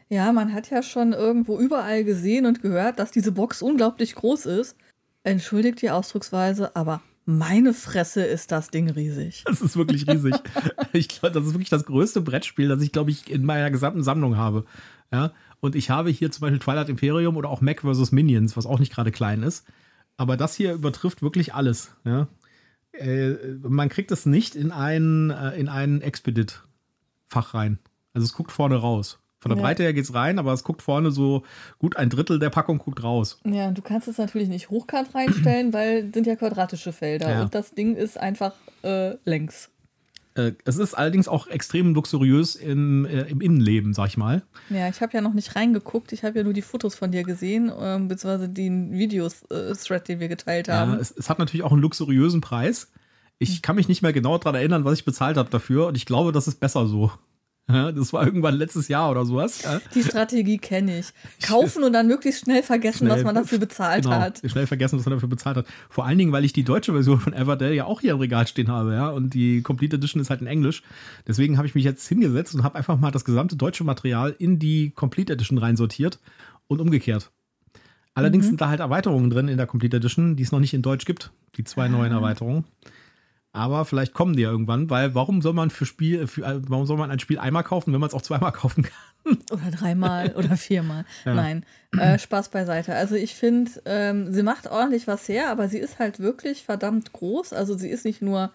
Ja, 0.09 0.31
man 0.31 0.53
hat 0.53 0.69
ja 0.69 0.83
schon 0.83 1.13
irgendwo 1.13 1.57
überall 1.59 2.03
gesehen 2.03 2.45
und 2.45 2.61
gehört, 2.61 2.99
dass 2.99 3.11
diese 3.11 3.31
Box 3.31 3.61
unglaublich 3.61 4.15
groß 4.15 4.45
ist. 4.47 4.75
Entschuldigt 5.23 5.81
die 5.81 5.89
Ausdrucksweise, 5.89 6.75
aber 6.75 7.01
meine 7.25 7.73
Fresse 7.73 8.23
ist 8.23 8.51
das 8.51 8.69
Ding 8.69 8.89
riesig. 8.89 9.43
Das 9.45 9.61
ist 9.61 9.77
wirklich 9.77 10.07
riesig. 10.07 10.35
ich 10.93 11.07
glaube, 11.07 11.33
das 11.33 11.47
ist 11.47 11.53
wirklich 11.53 11.69
das 11.69 11.85
größte 11.85 12.21
Brettspiel, 12.21 12.67
das 12.67 12.81
ich, 12.81 12.91
glaube 12.91 13.11
ich, 13.11 13.31
in 13.31 13.45
meiner 13.45 13.71
gesamten 13.71 14.03
Sammlung 14.03 14.37
habe. 14.37 14.65
Ja. 15.11 15.31
Und 15.61 15.75
ich 15.75 15.89
habe 15.89 16.09
hier 16.09 16.31
zum 16.31 16.41
Beispiel 16.41 16.59
Twilight 16.59 16.89
Imperium 16.89 17.37
oder 17.37 17.49
auch 17.49 17.61
Mac 17.61 17.81
vs. 17.81 18.11
Minions, 18.11 18.57
was 18.57 18.65
auch 18.65 18.79
nicht 18.79 18.93
gerade 18.93 19.11
klein 19.11 19.43
ist. 19.43 19.65
Aber 20.17 20.35
das 20.35 20.55
hier 20.55 20.73
übertrifft 20.73 21.21
wirklich 21.21 21.53
alles. 21.53 21.95
Ja. 22.03 22.27
Äh, 22.93 23.33
man 23.61 23.89
kriegt 23.89 24.11
es 24.11 24.25
nicht 24.25 24.55
in 24.55 24.71
ein, 24.71 25.29
äh, 25.31 25.57
in 25.59 25.67
ein 25.69 26.01
Expedit-Fach 26.01 27.53
rein. 27.53 27.79
Also 28.13 28.25
es 28.25 28.33
guckt 28.33 28.51
vorne 28.51 28.75
raus. 28.75 29.19
Von 29.39 29.49
der 29.49 29.57
Ja. 29.57 29.63
Breite 29.63 29.83
her 29.83 29.93
geht 29.93 30.05
es 30.05 30.13
rein, 30.13 30.39
aber 30.39 30.53
es 30.53 30.63
guckt 30.63 30.81
vorne 30.81 31.11
so 31.11 31.43
gut 31.77 31.97
ein 31.97 32.09
Drittel 32.09 32.39
der 32.39 32.49
Packung 32.49 32.77
guckt 32.77 33.03
raus. 33.03 33.39
Ja, 33.45 33.71
du 33.71 33.81
kannst 33.81 34.07
es 34.07 34.17
natürlich 34.17 34.47
nicht 34.47 34.69
hochkant 34.69 35.13
reinstellen, 35.13 35.73
weil 35.73 36.13
sind 36.13 36.27
ja 36.27 36.35
quadratische 36.37 36.93
Felder 36.93 37.29
Ja. 37.29 37.41
und 37.41 37.53
das 37.53 37.71
Ding 37.71 37.95
ist 37.95 38.17
einfach 38.17 38.53
äh, 38.83 39.15
längs. 39.25 39.69
Äh, 40.35 40.53
es 40.65 40.77
ist 40.77 40.93
allerdings 40.93 41.27
auch 41.27 41.47
extrem 41.47 41.93
luxuriös 41.93 42.55
im, 42.55 43.05
äh, 43.05 43.21
im 43.23 43.41
Innenleben, 43.41 43.93
sag 43.93 44.07
ich 44.07 44.17
mal. 44.17 44.43
Ja, 44.69 44.89
ich 44.89 45.01
habe 45.01 45.13
ja 45.13 45.21
noch 45.21 45.33
nicht 45.33 45.55
reingeguckt. 45.55 46.11
Ich 46.11 46.23
habe 46.23 46.37
ja 46.37 46.43
nur 46.43 46.53
die 46.53 46.61
Fotos 46.61 46.95
von 46.95 47.11
dir 47.11 47.23
gesehen, 47.23 47.71
ähm, 47.79 48.07
beziehungsweise 48.07 48.49
den 48.49 48.91
Videos-Thread, 48.91 50.07
den 50.07 50.19
wir 50.19 50.27
geteilt 50.27 50.69
haben. 50.69 50.93
Ja, 50.93 50.99
es, 50.99 51.11
es 51.11 51.29
hat 51.29 51.39
natürlich 51.39 51.63
auch 51.63 51.71
einen 51.71 51.81
luxuriösen 51.81 52.41
Preis. 52.41 52.91
Ich 53.39 53.61
kann 53.61 53.75
mich 53.75 53.87
nicht 53.87 54.01
mehr 54.01 54.13
genau 54.13 54.37
daran 54.37 54.55
erinnern, 54.55 54.85
was 54.85 54.93
ich 54.97 55.05
bezahlt 55.05 55.37
habe 55.37 55.49
dafür. 55.49 55.87
Und 55.87 55.97
ich 55.97 56.05
glaube, 56.05 56.31
das 56.31 56.47
ist 56.47 56.59
besser 56.59 56.87
so. 56.87 57.11
Das 57.65 58.11
war 58.11 58.25
irgendwann 58.25 58.55
letztes 58.55 58.89
Jahr 58.89 59.09
oder 59.09 59.25
sowas. 59.25 59.63
Die 59.95 60.03
Strategie 60.03 60.57
kenne 60.57 60.99
ich. 60.99 61.07
Kaufen 61.41 61.83
und 61.83 61.93
dann 61.93 62.07
möglichst 62.07 62.41
schnell 62.43 62.61
vergessen, 62.61 63.07
was 63.07 63.15
Schnell- 63.15 63.23
man 63.23 63.35
dafür 63.35 63.57
bezahlt 63.57 64.03
genau, 64.03 64.17
hat. 64.17 64.41
Schnell 64.45 64.67
vergessen, 64.67 64.99
was 64.99 65.05
man 65.05 65.13
dafür 65.13 65.29
bezahlt 65.29 65.55
hat. 65.55 65.65
Vor 65.89 66.05
allen 66.05 66.17
Dingen, 66.17 66.33
weil 66.33 66.43
ich 66.43 66.51
die 66.51 66.63
deutsche 66.63 66.91
Version 66.91 67.21
von 67.21 67.31
Everdell 67.33 67.73
ja 67.73 67.85
auch 67.85 68.01
hier 68.01 68.11
im 68.11 68.19
Regal 68.19 68.45
stehen 68.47 68.67
habe. 68.67 68.93
Ja, 68.93 69.09
und 69.09 69.33
die 69.33 69.61
Complete 69.61 69.95
Edition 69.95 70.21
ist 70.21 70.29
halt 70.29 70.41
in 70.41 70.47
Englisch. 70.47 70.83
Deswegen 71.25 71.55
habe 71.57 71.65
ich 71.65 71.73
mich 71.73 71.85
jetzt 71.85 72.05
hingesetzt 72.05 72.53
und 72.53 72.63
habe 72.63 72.75
einfach 72.75 72.99
mal 72.99 73.11
das 73.11 73.23
gesamte 73.23 73.55
deutsche 73.55 73.85
Material 73.85 74.35
in 74.37 74.59
die 74.59 74.89
Complete 74.91 75.31
Edition 75.33 75.57
reinsortiert 75.57 76.19
und 76.67 76.81
umgekehrt. 76.81 77.31
Allerdings 78.13 78.45
sind 78.45 78.59
da 78.61 78.67
halt 78.69 78.81
Erweiterungen 78.81 79.29
drin 79.29 79.47
in 79.47 79.57
der 79.57 79.67
Complete 79.67 79.97
Edition, 79.97 80.35
die 80.35 80.43
es 80.43 80.51
noch 80.51 80.59
nicht 80.59 80.73
in 80.73 80.81
Deutsch 80.81 81.05
gibt. 81.05 81.31
Die 81.55 81.63
zwei 81.63 81.87
neuen 81.87 82.11
Erweiterungen. 82.11 82.65
Aber 83.55 83.85
vielleicht 83.85 84.13
kommen 84.13 84.35
die 84.35 84.41
ja 84.41 84.49
irgendwann, 84.49 84.89
weil 84.89 85.13
warum 85.13 85.43
soll 85.43 85.53
man 85.53 85.69
für 85.69 85.85
Spiel, 85.85 86.25
für, 86.25 86.41
äh, 86.41 86.59
warum 86.67 86.87
soll 86.87 86.97
man 86.97 87.11
ein 87.11 87.19
Spiel 87.19 87.37
einmal 87.37 87.63
kaufen, 87.63 87.93
wenn 87.93 87.99
man 87.99 88.07
es 88.07 88.15
auch 88.15 88.23
zweimal 88.23 88.51
kaufen 88.51 88.83
kann? 88.83 89.37
Oder 89.51 89.69
dreimal 89.69 90.31
oder 90.35 90.57
viermal. 90.57 91.05
Ja. 91.23 91.35
Nein, 91.35 91.63
äh, 91.95 92.17
Spaß 92.17 92.49
beiseite. 92.49 92.95
Also 92.95 93.13
ich 93.13 93.35
finde, 93.35 93.71
ähm, 93.85 94.33
sie 94.33 94.41
macht 94.41 94.67
ordentlich 94.67 95.05
was 95.05 95.29
her, 95.29 95.51
aber 95.51 95.69
sie 95.69 95.77
ist 95.77 95.99
halt 95.99 96.19
wirklich 96.19 96.63
verdammt 96.63 97.13
groß. 97.13 97.53
Also 97.53 97.77
sie 97.77 97.89
ist 97.89 98.05
nicht 98.05 98.23
nur 98.23 98.51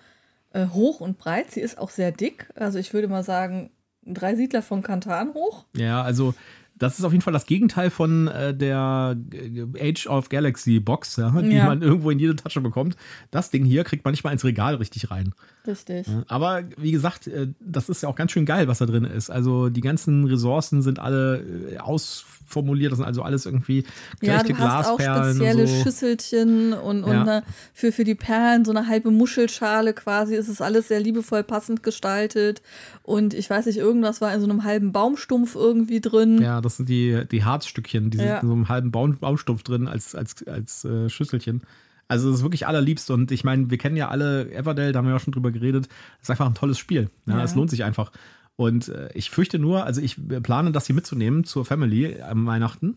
äh, 0.53 0.67
hoch 0.67 0.99
und 1.01 1.17
breit, 1.17 1.53
sie 1.53 1.61
ist 1.61 1.79
auch 1.79 1.91
sehr 1.91 2.11
dick. 2.11 2.49
Also 2.57 2.81
ich 2.81 2.93
würde 2.93 3.07
mal 3.07 3.23
sagen, 3.23 3.71
drei 4.05 4.35
Siedler 4.35 4.63
von 4.63 4.83
Kantan 4.83 5.33
hoch. 5.33 5.65
Ja, 5.77 6.03
also 6.03 6.35
das 6.79 6.99
ist 6.99 7.05
auf 7.05 7.13
jeden 7.13 7.23
Fall 7.23 7.33
das 7.33 7.47
Gegenteil 7.47 7.91
von 7.91 8.29
äh, 8.29 8.55
der 8.55 9.17
äh, 9.33 9.91
Age 9.91 10.07
of 10.07 10.29
Galaxy 10.29 10.81
Box, 10.81 11.17
ja, 11.17 11.31
die 11.43 11.57
Ja. 11.57 11.67
man 11.67 11.83
irgendwo 11.83 12.11
in 12.11 12.19
jede 12.19 12.37
Tasche 12.37 12.61
bekommt. 12.61 12.97
Das 13.31 13.51
Ding 13.51 13.65
hier 13.65 13.85
kriegt 13.85 14.05
man 14.05 14.13
nicht 14.13 14.25
mal 14.25 14.33
ins 14.33 14.45
Regal 14.45 14.77
richtig 14.77 15.11
rein. 15.11 15.33
Richtig. 15.67 16.07
Ja, 16.07 16.25
Aber 16.29 16.63
wie 16.77 16.93
gesagt, 16.93 17.27
äh, 17.27 17.49
das 17.61 17.89
ist 17.89 18.03
ja 18.03 18.09
auch 18.09 18.17
ganz 18.17 18.33
schön 18.33 18.47
geil, 18.47 18.69
was 18.69 18.79
da 18.79 18.87
drin 18.87 19.05
ist. 19.05 19.31
Also 19.31 19.69
die 19.69 19.81
ganzen 19.81 20.25
Ressourcen 20.25 20.83
sind 20.83 20.99
alle 20.99 21.43
äh, 21.73 21.79
ausformuliert, 21.79 22.93
das 22.93 22.99
sind 22.99 23.07
also 23.07 23.23
alles 23.23 23.47
irgendwie 23.47 23.85
Ja, 24.23 24.43
gerechte 24.43 24.55
du 24.55 24.59
hast 24.59 24.87
auch 24.89 24.97
Glasperlen 24.99 25.37
spezielle 25.37 25.63
und 25.63 25.69
so. 25.69 25.83
Schüsselchen 25.83 26.73
und, 26.73 27.05
und 27.05 27.13
Ja. 27.13 27.25
ne, 27.25 27.43
für, 27.75 27.93
für 27.93 28.05
die 28.05 28.15
Perlen 28.15 28.65
so 28.65 28.71
eine 28.71 28.87
halbe 28.89 29.11
Muschelschale 29.11 29.93
quasi. 29.95 30.35
Es 30.35 30.49
ist 30.49 30.63
alles 30.63 30.89
sehr 30.89 31.01
liebevoll 31.01 31.43
passend 31.43 31.83
gestaltet. 31.83 32.63
Und 33.03 33.35
ich 33.35 33.49
weiß 33.51 33.67
nicht, 33.67 33.79
irgendwas 33.79 34.21
war 34.21 34.33
in 34.35 34.41
so 34.41 34.49
einem 34.49 34.65
halben 34.65 34.93
Baumstumpf 34.93 35.55
irgendwie 35.55 36.01
drin. 36.01 36.41
Ja, 36.43 36.61
das 36.61 36.68
sind 36.77 36.89
die, 36.89 37.25
die 37.31 37.45
Harzstückchen, 37.45 38.11
die 38.11 38.19
Ja. 38.19 38.25
sind 38.25 38.43
in 38.43 38.49
so 38.49 38.55
einem 38.55 38.69
halben 38.69 38.91
Baum, 38.91 39.17
Baumstumpf 39.19 39.63
drin 39.63 39.89
als, 39.89 40.15
als, 40.15 40.47
als 40.47 40.85
äh, 40.85 41.09
Schüsselchen. 41.09 41.63
Also 42.09 42.29
das 42.31 42.39
ist 42.39 42.43
wirklich 42.45 42.67
allerliebst 42.67 43.11
und 43.11 43.31
ich 43.33 43.45
meine, 43.45 43.71
wir 43.71 43.79
kennen 43.79 43.97
ja 43.97 44.09
alle 44.09 44.51
Everdell, 44.53 44.93
da 44.93 44.99
haben 44.99 45.07
wir 45.07 45.13
ja 45.13 45.19
schon 45.19 45.33
drüber 45.33 45.51
geredet. 45.51 45.87
Das 45.87 46.23
ist 46.23 46.31
einfach 46.31 46.47
ein 46.47 46.55
tolles 46.55 46.79
Spiel. 46.79 47.11
Ja, 47.27 47.39
Ja. 47.39 47.45
Es 47.45 47.55
lohnt 47.55 47.71
sich 47.71 47.85
einfach. 47.85 48.13
Und 48.57 48.89
äh, 48.89 49.11
ich 49.15 49.31
fürchte 49.31 49.59
nur, 49.59 49.85
also 49.85 50.01
ich 50.01 50.17
plane 50.43 50.73
das 50.73 50.87
hier 50.87 50.95
mitzunehmen 50.95 51.45
zur 51.45 51.65
Family 51.65 52.21
am 52.23 52.47
Weihnachten 52.47 52.97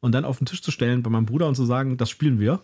und 0.00 0.12
dann 0.12 0.24
auf 0.24 0.38
den 0.38 0.46
Tisch 0.46 0.62
zu 0.62 0.70
stellen 0.70 1.02
bei 1.02 1.10
meinem 1.10 1.26
Bruder 1.26 1.46
und 1.46 1.54
zu 1.56 1.64
sagen, 1.66 1.96
das 1.98 2.08
spielen 2.10 2.40
wir. 2.40 2.60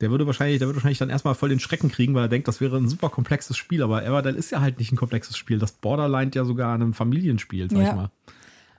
Der 0.00 0.10
würde 0.10 0.26
wahrscheinlich, 0.26 0.58
der 0.60 0.68
würde 0.68 0.76
wahrscheinlich 0.78 0.98
dann 0.98 1.10
erstmal 1.10 1.34
voll 1.34 1.50
den 1.50 1.60
Schrecken 1.60 1.90
kriegen, 1.90 2.14
weil 2.14 2.24
er 2.24 2.28
denkt, 2.28 2.48
das 2.48 2.60
wäre 2.62 2.78
ein 2.78 2.88
super 2.88 3.10
komplexes 3.10 3.56
Spiel. 3.58 3.82
Aber 3.82 4.02
Everdell 4.04 4.34
ist 4.36 4.50
ja 4.50 4.60
halt 4.62 4.78
nicht 4.78 4.92
ein 4.92 4.96
komplexes 4.96 5.36
Spiel. 5.36 5.58
Das 5.58 5.72
Borderline 5.72 6.30
ja 6.34 6.44
sogar 6.46 6.72
einem 6.72 6.94
Familienspiel, 6.94 7.68
sag 7.70 7.78
Ja. 7.80 7.88
ich 7.90 7.94
mal. 7.94 8.10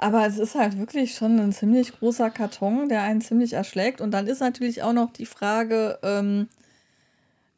Aber 0.02 0.26
es 0.26 0.40
ist 0.40 0.56
halt 0.56 0.80
wirklich 0.80 1.14
schon 1.14 1.40
ein 1.40 1.54
ziemlich 1.54 1.92
großer 2.00 2.32
Karton, 2.32 2.90
der 2.90 3.04
einen 3.04 3.22
ziemlich 3.22 3.54
erschlägt. 3.54 4.02
Und 4.02 4.10
dann 4.10 4.26
ist 4.26 4.40
natürlich 4.40 4.82
auch 4.82 4.94
noch 4.94 5.14
die 5.14 5.28
Frage, 5.28 6.00
ähm, 6.02 6.48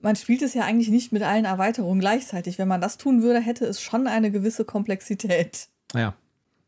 man 0.02 0.18
spielt 0.18 0.42
es 0.42 0.54
ja 0.54 0.64
eigentlich 0.64 0.90
nicht 0.90 1.14
mit 1.14 1.24
allen 1.24 1.46
Erweiterungen 1.46 2.02
gleichzeitig. 2.02 2.60
Wenn 2.60 2.68
man 2.68 2.82
das 2.82 2.98
tun 2.98 3.24
würde, 3.24 3.40
hätte 3.40 3.66
es 3.66 3.82
schon 3.82 4.08
eine 4.08 4.30
gewisse 4.30 4.66
Komplexität. 4.66 5.70
Ja. 5.96 6.16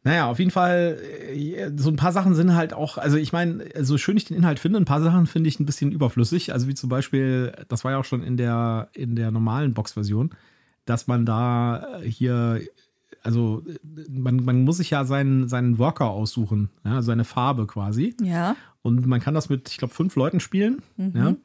Naja, 0.06 0.30
auf 0.30 0.40
jeden 0.40 0.52
Fall, 0.52 0.98
äh, 1.34 1.72
so 1.76 1.90
ein 1.90 1.98
paar 1.98 2.14
Sachen 2.14 2.36
sind 2.36 2.56
halt 2.56 2.74
auch, 2.74 2.98
also 2.98 3.18
ich 3.18 3.34
meine, 3.34 3.66
so 3.84 3.98
schön 3.98 4.16
ich 4.16 4.24
den 4.24 4.38
Inhalt 4.38 4.60
finde, 4.60 4.80
ein 4.80 4.86
paar 4.86 5.02
Sachen 5.02 5.28
finde 5.28 5.50
ich 5.50 5.60
ein 5.60 5.66
bisschen 5.66 5.92
überflüssig. 5.92 6.54
Also 6.54 6.70
wie 6.70 6.76
zum 6.76 6.90
Beispiel, 6.90 7.52
das 7.68 7.84
war 7.84 7.92
ja 7.92 8.00
auch 8.00 8.06
schon 8.06 8.24
in 8.24 8.38
der, 8.38 8.88
in 8.94 9.18
der 9.18 9.32
normalen 9.32 9.74
Box-Version, 9.74 10.30
dass 10.86 11.08
man 11.08 11.26
da 11.26 12.00
hier, 12.02 12.62
also 13.26 13.64
man, 14.08 14.38
man 14.38 14.64
muss 14.64 14.78
sich 14.78 14.92
ja 14.92 15.04
seinen, 15.04 15.48
seinen 15.48 15.80
Worker 15.80 16.10
aussuchen, 16.12 16.70
ja, 16.84 17.02
seine 17.02 17.24
Farbe 17.24 17.66
quasi. 17.66 18.16
Ja. 18.22 18.56
Und 18.84 19.08
man 19.08 19.20
kann 19.20 19.34
das 19.34 19.50
mit, 19.50 19.68
ich 19.70 19.78
glaube, 19.78 19.96
fünf 19.96 20.16
Leuten 20.16 20.40
spielen. 20.40 20.84
Mhm. 20.96 21.12
Ja. 21.16 21.36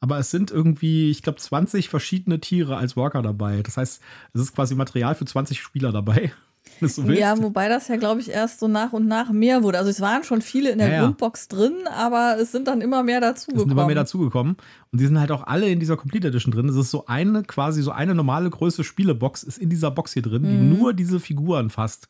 Aber 0.00 0.18
es 0.18 0.32
sind 0.32 0.50
irgendwie, 0.50 1.10
ich 1.10 1.22
glaube, 1.22 1.38
20 1.38 1.88
verschiedene 1.88 2.40
Tiere 2.40 2.76
als 2.76 2.96
Worker 2.96 3.22
dabei. 3.22 3.62
Das 3.62 3.76
heißt, 3.76 4.00
es 4.32 4.40
ist 4.40 4.54
quasi 4.54 4.74
Material 4.74 5.14
für 5.14 5.24
20 5.24 5.60
Spieler 5.60 5.92
dabei. 5.92 6.32
Wenn 6.80 6.88
du 6.88 6.94
so 6.94 7.06
willst. 7.06 7.20
Ja, 7.20 7.40
wobei 7.42 7.68
das 7.68 7.88
ja, 7.88 7.96
glaube 7.96 8.20
ich, 8.20 8.30
erst 8.30 8.60
so 8.60 8.68
nach 8.68 8.92
und 8.92 9.06
nach 9.06 9.30
mehr 9.30 9.62
wurde. 9.62 9.78
Also 9.78 9.90
es 9.90 10.00
waren 10.00 10.24
schon 10.24 10.42
viele 10.42 10.70
in 10.70 10.78
der 10.78 10.90
Ja. 10.90 11.00
Grundbox 11.04 11.48
drin, 11.48 11.74
aber 11.94 12.36
es 12.40 12.52
sind 12.52 12.68
dann 12.68 12.80
immer 12.80 13.02
mehr 13.02 13.18
Es 13.18 13.22
dazugekommen. 13.22 13.68
sind 13.68 13.72
immer 13.72 13.86
mehr 13.86 13.94
dazugekommen. 13.96 14.56
Und 14.92 15.00
die 15.00 15.06
sind 15.06 15.18
halt 15.20 15.30
auch 15.32 15.46
alle 15.46 15.68
in 15.68 15.80
dieser 15.80 15.96
Complete 15.96 16.28
Edition 16.28 16.52
drin. 16.52 16.68
Es 16.68 16.76
ist 16.76 16.90
so 16.90 17.06
eine, 17.06 17.42
quasi 17.42 17.82
so 17.82 17.90
eine 17.90 18.14
normale 18.14 18.50
Größe 18.50 18.84
Spielebox 18.84 19.42
ist 19.42 19.58
in 19.58 19.68
dieser 19.70 19.90
Box 19.90 20.12
hier 20.12 20.22
drin, 20.22 20.42
die 20.44 20.76
nur 20.78 20.92
diese 20.94 21.20
Figuren 21.20 21.70
fasst. 21.70 22.08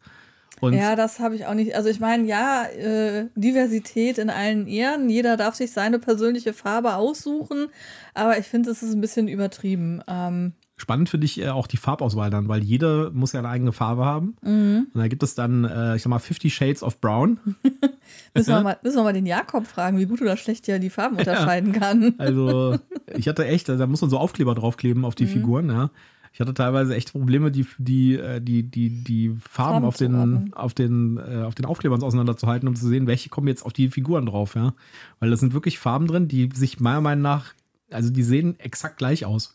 Und 0.61 0.73
Mhm. 0.73 0.79
Ja, 0.81 0.97
das 0.97 1.21
habe 1.21 1.37
ich 1.37 1.47
auch 1.47 1.55
nicht. 1.55 1.77
Also 1.77 1.89
ich 1.89 2.01
meine, 2.01 2.25
ja, 2.27 2.65
äh, 2.65 3.27
Diversität 3.37 4.19
in 4.19 4.29
allen 4.29 4.67
Ehren. 4.67 5.09
Jeder 5.09 5.37
darf 5.37 5.55
sich 5.55 5.71
seine 5.71 6.01
persönliche 6.01 6.53
Farbe 6.53 6.95
aussuchen. 6.97 7.69
Aber 8.15 8.39
ich 8.39 8.47
finde, 8.47 8.71
es 8.71 8.83
ist 8.83 8.93
ein 8.93 9.01
bisschen 9.01 9.29
übertrieben. 9.29 10.03
Ähm, 10.09 10.55
spannend 10.79 11.09
finde 11.09 11.27
ich 11.27 11.41
äh, 11.41 11.49
auch 11.49 11.67
die 11.67 11.77
Farbauswahl 11.77 12.31
dann, 12.31 12.49
weil 12.49 12.63
jeder 12.63 13.11
muss 13.11 13.33
ja 13.33 13.41
eine 13.41 13.49
eigene 13.49 13.73
Farbe 13.73 14.05
haben. 14.05 14.37
Mhm. 14.43 14.87
Und 14.93 15.01
da 15.01 15.09
gibt 15.09 15.23
es 15.23 15.35
dann, 15.35 15.65
äh, 15.65 15.97
ich 15.97 16.03
sag 16.03 16.11
mal, 16.11 16.19
50 16.19 16.55
Shades 16.55 16.83
of 16.83 17.01
Brown. 17.01 17.39
müssen, 18.35 18.51
wir 18.51 18.63
mal, 18.63 18.79
müssen 18.83 18.97
wir 18.97 19.03
mal 19.03 19.13
den 19.13 19.27
Jakob 19.27 19.67
fragen, 19.67 19.99
wie 19.99 20.07
gut 20.07 20.23
oder 20.23 20.37
schlecht 20.37 20.69
er 20.69 20.79
die 20.79 20.91
Farben 20.91 21.17
unterscheiden 21.17 21.73
kann. 21.73 22.15
Also, 22.19 22.79
ich 23.17 23.29
hatte 23.29 23.47
echt, 23.47 23.69
da 23.69 23.87
muss 23.87 24.01
man 24.01 24.11
so 24.11 24.19
Aufkleber 24.19 24.55
draufkleben 24.55 25.05
auf 25.05 25.15
die 25.15 25.25
Mhm. 25.25 25.29
Figuren, 25.29 25.71
ja. 25.71 25.91
Ich 26.33 26.41
hatte 26.41 26.55
teilweise 26.55 26.95
echt 26.95 27.13
Probleme, 27.13 27.51
die, 27.51 27.67
die, 27.79 28.15
äh, 28.15 28.41
die, 28.41 28.63
die, 28.63 29.03
die 29.03 29.29
Farben, 29.29 29.83
Farben 29.83 29.85
auf, 29.87 29.97
den, 29.97 30.55
auf, 30.55 30.75
den, 30.75 31.17
äh, 31.17 31.43
auf 31.43 31.55
den 31.55 31.65
Aufklebern 31.65 32.03
auseinanderzuhalten, 32.03 32.69
um 32.69 32.77
zu 32.77 32.87
sehen, 32.87 33.07
welche 33.07 33.29
kommen 33.29 33.49
jetzt 33.49 33.65
auf 33.65 33.73
die 33.73 33.89
Figuren 33.89 34.27
drauf, 34.27 34.55
ja. 34.55 34.75
Weil 35.21 35.31
das 35.31 35.41
sind 35.41 35.55
wirklich 35.55 35.79
Farben 35.79 36.07
drin, 36.07 36.29
die 36.29 36.49
sich 36.55 36.81
meiner 36.81 37.01
Meinung 37.01 37.23
nach, 37.23 37.55
also 37.91 38.11
die 38.11 38.23
sehen 38.23 38.59
exakt 38.61 38.99
gleich 38.99 39.25
aus. 39.25 39.55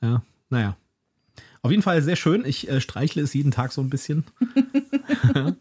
Ja, 0.00 0.22
naja. 0.52 0.76
Auf 1.62 1.70
jeden 1.70 1.82
Fall 1.82 2.02
sehr 2.02 2.16
schön. 2.16 2.44
Ich 2.44 2.68
äh, 2.68 2.80
streichle 2.80 3.22
es 3.22 3.34
jeden 3.34 3.50
Tag 3.50 3.72
so 3.72 3.80
ein 3.80 3.90
bisschen. 3.90 4.24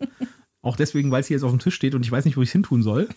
Auch 0.62 0.76
deswegen, 0.76 1.10
weil 1.10 1.22
es 1.22 1.28
hier 1.28 1.38
jetzt 1.38 1.44
auf 1.44 1.52
dem 1.52 1.60
Tisch 1.60 1.74
steht 1.74 1.96
und 1.96 2.06
ich 2.06 2.12
weiß 2.12 2.26
nicht, 2.26 2.38
wo 2.38 2.42
ich 2.42 2.50
es 2.50 2.54
hin 2.54 2.64
tun 2.64 2.84
soll. 2.84 3.08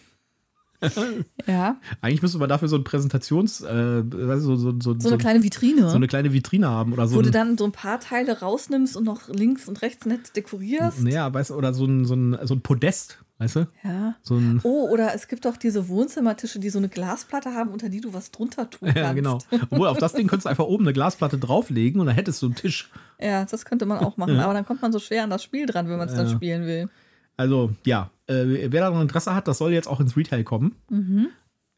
Ja, 1.46 1.80
Eigentlich 2.02 2.20
müsste 2.20 2.38
man 2.38 2.48
dafür 2.48 2.68
so 2.68 2.76
ein 2.76 2.84
Präsentations, 2.84 3.62
äh, 3.62 4.02
so, 4.38 4.56
so, 4.56 4.74
so, 4.78 4.94
so 4.98 5.08
eine 5.08 5.18
kleine 5.18 5.42
Vitrine. 5.42 5.88
so 5.88 5.96
eine 5.96 6.08
kleine 6.08 6.32
Vitrine 6.32 6.68
haben 6.68 6.92
oder 6.92 7.06
so 7.06 7.16
wo 7.16 7.22
du 7.22 7.30
dann 7.30 7.56
so 7.56 7.64
ein 7.64 7.72
paar 7.72 8.00
Teile 8.00 8.40
rausnimmst 8.40 8.96
und 8.96 9.04
noch 9.04 9.28
links 9.28 9.66
und 9.66 9.80
rechts 9.80 10.04
nett 10.04 10.36
dekorierst. 10.36 11.00
naja, 11.02 11.32
weißt 11.32 11.50
du, 11.50 11.54
oder 11.54 11.72
so 11.72 11.86
ein, 11.86 12.04
so 12.04 12.14
ein, 12.14 12.36
so 12.42 12.54
ein 12.54 12.60
Podest, 12.60 13.23
weißt 13.38 13.56
du? 13.56 13.66
Ja. 13.82 14.14
So 14.22 14.40
Oh, 14.62 14.88
oder 14.90 15.14
es 15.14 15.28
gibt 15.28 15.44
doch 15.44 15.56
diese 15.56 15.88
Wohnzimmertische, 15.88 16.58
die 16.58 16.70
so 16.70 16.78
eine 16.78 16.88
Glasplatte 16.88 17.52
haben, 17.54 17.70
unter 17.70 17.88
die 17.88 18.00
du 18.00 18.12
was 18.14 18.30
drunter 18.30 18.70
tun 18.70 18.88
kannst. 18.94 18.96
ja, 18.96 19.12
genau. 19.12 19.38
Obwohl, 19.70 19.88
auf 19.88 19.98
das 19.98 20.12
Ding 20.12 20.26
könntest 20.28 20.46
du 20.46 20.50
einfach 20.50 20.64
oben 20.64 20.84
eine 20.84 20.92
Glasplatte 20.92 21.38
drauflegen 21.38 22.00
und 22.00 22.06
dann 22.06 22.14
hättest 22.14 22.40
du 22.42 22.46
einen 22.46 22.54
Tisch. 22.54 22.90
Ja, 23.20 23.44
das 23.44 23.64
könnte 23.64 23.86
man 23.86 23.98
auch 23.98 24.16
machen. 24.16 24.38
Aber 24.38 24.54
dann 24.54 24.64
kommt 24.66 24.82
man 24.82 24.92
so 24.92 24.98
schwer 24.98 25.24
an 25.24 25.30
das 25.30 25.42
Spiel 25.42 25.66
dran, 25.66 25.88
wenn 25.88 25.98
man 25.98 26.08
es 26.08 26.14
dann 26.14 26.26
Ja. 26.28 26.32
spielen 26.34 26.66
will. 26.66 26.88
Also, 27.36 27.72
ja, 27.84 28.10
äh, 28.28 28.70
wer 28.70 28.80
daran 28.82 29.02
Interesse 29.02 29.34
hat, 29.34 29.48
das 29.48 29.58
soll 29.58 29.72
jetzt 29.72 29.88
auch 29.88 29.98
ins 30.00 30.16
Retail 30.16 30.44
kommen. 30.44 30.76
Mhm. 30.88 31.28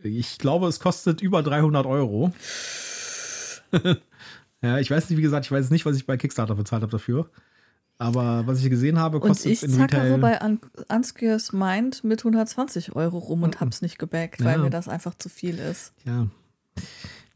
Ich 0.02 0.38
glaube, 0.38 0.68
es 0.68 0.78
kostet 0.80 1.22
über 1.22 1.42
300 1.42 1.86
Euro. 1.86 2.32
ja, 4.62 4.78
ich 4.78 4.90
weiß 4.90 5.08
nicht, 5.10 5.18
wie 5.18 5.22
gesagt, 5.22 5.46
ich 5.46 5.52
weiß 5.52 5.70
nicht, 5.70 5.86
was 5.86 5.96
ich 5.96 6.06
bei 6.06 6.16
Kickstarter 6.16 6.54
bezahlt 6.54 6.82
habe 6.82 6.92
dafür. 6.92 7.28
Aber 7.98 8.46
was 8.46 8.62
ich 8.62 8.68
gesehen 8.68 8.98
habe, 8.98 9.20
Und 9.20 9.28
kostet 9.28 9.52
ich 9.52 9.62
es 9.62 9.70
in 9.70 9.74
zackere 9.78 10.14
Retail. 10.14 10.18
bei 10.18 10.40
Un 10.44 10.60
Unscares 10.88 11.52
Mind 11.52 12.04
mit 12.04 12.20
120 12.20 12.94
Euro 12.94 13.16
rum 13.18 13.42
und 13.42 13.60
hab's 13.60 13.80
nicht 13.80 13.98
gebackt, 13.98 14.44
weil 14.44 14.58
Ja. 14.58 14.64
mir 14.64 14.70
das 14.70 14.86
einfach 14.88 15.14
zu 15.14 15.28
viel 15.30 15.58
ist. 15.58 15.92
Ja. 16.04 16.26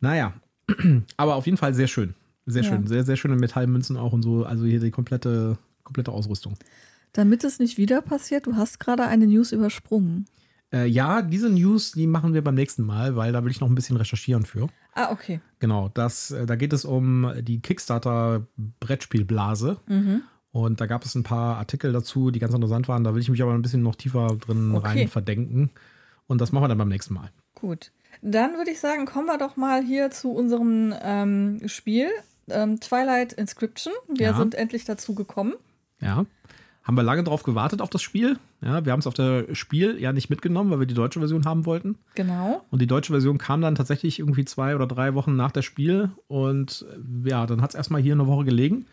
Naja. 0.01 0.35
Aber 1.17 1.37
auf 1.37 1.47
jeden 1.47 1.57
Fall 1.59 1.73
sehr 1.75 1.87
schön. 1.89 2.15
Sehr 2.47 2.63
Ja. 2.63 2.69
schön. 2.69 2.87
Sehr, 2.87 3.05
sehr 3.05 3.17
schöne 3.17 3.37
Metallmünzen 3.37 3.97
auch 3.97 4.13
und 4.13 4.23
so. 4.23 4.45
Also 4.45 4.65
hier 4.67 4.81
die 4.81 4.91
komplette, 4.91 5.57
komplette 5.83 6.13
Ausrüstung. 6.13 6.57
Damit 7.13 7.43
es 7.43 7.59
nicht 7.59 7.77
wieder 7.79 8.03
passiert, 8.03 8.47
du 8.47 8.55
hast 8.57 8.79
gerade 8.81 9.05
eine 9.07 9.27
News 9.27 9.53
übersprungen. 9.53 10.27
Äh, 10.73 10.87
ja, 10.87 11.23
diese 11.23 11.51
News, 11.51 11.91
die 11.93 12.07
machen 12.07 12.33
wir 12.35 12.45
beim 12.45 12.55
nächsten 12.55 12.85
Mal, 12.85 13.17
weil 13.17 13.33
da 13.33 13.43
will 13.45 13.51
ich 13.51 13.59
noch 13.61 13.69
ein 13.69 13.75
bisschen 13.75 13.97
recherchieren 13.97 14.45
für. 14.45 14.69
Ah, 14.95 15.11
okay. 15.11 15.41
Genau, 15.59 15.91
das, 15.95 16.31
äh, 16.31 16.47
da 16.47 16.55
geht 16.55 16.73
es 16.73 16.85
um 16.85 17.29
die 17.41 17.61
Kickstarter-Brettspielblase. 17.61 19.79
Mhm. 19.87 20.23
Und 20.53 20.81
da 20.81 20.87
gab 20.87 21.05
es 21.05 21.15
ein 21.15 21.23
paar 21.23 21.57
Artikel 21.59 21.93
dazu, 21.93 22.31
die 22.31 22.39
ganz 22.41 22.53
interessant 22.55 22.89
waren. 22.89 23.05
Da 23.05 23.15
will 23.15 23.21
ich 23.23 23.29
mich 23.31 23.43
aber 23.43 23.53
ein 23.53 23.63
bisschen 23.63 23.83
noch 23.83 23.95
tiefer 23.95 24.37
drin 24.41 24.75
Okay. 24.75 24.87
rein 25.01 25.09
verdenken. 25.09 25.71
Und 26.27 26.41
das 26.41 26.51
machen 26.53 26.65
wir 26.65 26.69
dann 26.69 26.79
beim 26.79 26.89
nächsten 26.89 27.15
Mal. 27.15 27.31
Gut. 27.55 27.93
Dann 28.23 28.57
würde 28.57 28.71
ich 28.73 28.81
sagen, 28.81 29.07
kommen 29.07 29.27
wir 29.27 29.39
doch 29.39 29.57
mal 29.57 29.83
hier 29.85 30.11
zu 30.11 30.31
unserem 30.33 30.93
ähm, 31.03 31.61
Spiel. 31.67 32.09
Ähm, 32.49 32.81
Twilight 32.81 33.33
Inscription. 33.33 33.93
Wir 34.09 34.29
Ja. 34.31 34.37
sind 34.37 34.55
endlich 34.57 34.85
dazu 34.85 35.15
gekommen. 35.15 35.55
Ja. 36.01 36.25
Haben 36.83 36.97
wir 36.97 37.03
lange 37.05 37.23
drauf 37.23 37.43
gewartet 37.45 37.81
auf 37.83 37.91
das 37.91 38.03
Spiel. 38.03 38.39
Ja, 38.63 38.85
wir 38.85 38.91
haben 38.93 39.01
es 39.01 39.07
auf 39.07 39.15
der 39.15 39.55
Spiel 39.55 40.01
ja 40.01 40.13
nicht 40.13 40.31
mitgenommen, 40.31 40.71
weil 40.71 40.81
wir 40.81 40.87
die 40.87 40.95
deutsche 40.95 41.21
Version 41.21 41.45
haben 41.45 41.65
wollten. 41.67 41.97
Genau. 42.17 42.65
Und 42.71 42.81
die 42.83 42.87
deutsche 42.89 43.13
Version 43.13 43.39
kam 43.39 43.61
dann 43.61 43.75
tatsächlich 43.77 44.19
irgendwie 44.19 44.45
zwei 44.45 44.75
oder 44.75 44.87
drei 44.89 45.15
Wochen 45.15 45.37
nach 45.37 45.53
der 45.53 45.63
Spiel. 45.63 46.11
Und 46.27 46.85
ja, 47.25 47.47
dann 47.47 47.63
hat 47.63 47.71
es 47.71 47.75
erstmal 47.77 48.01
hier 48.03 48.15
eine 48.15 48.27
Woche 48.27 48.45
gelegen. 48.47 48.87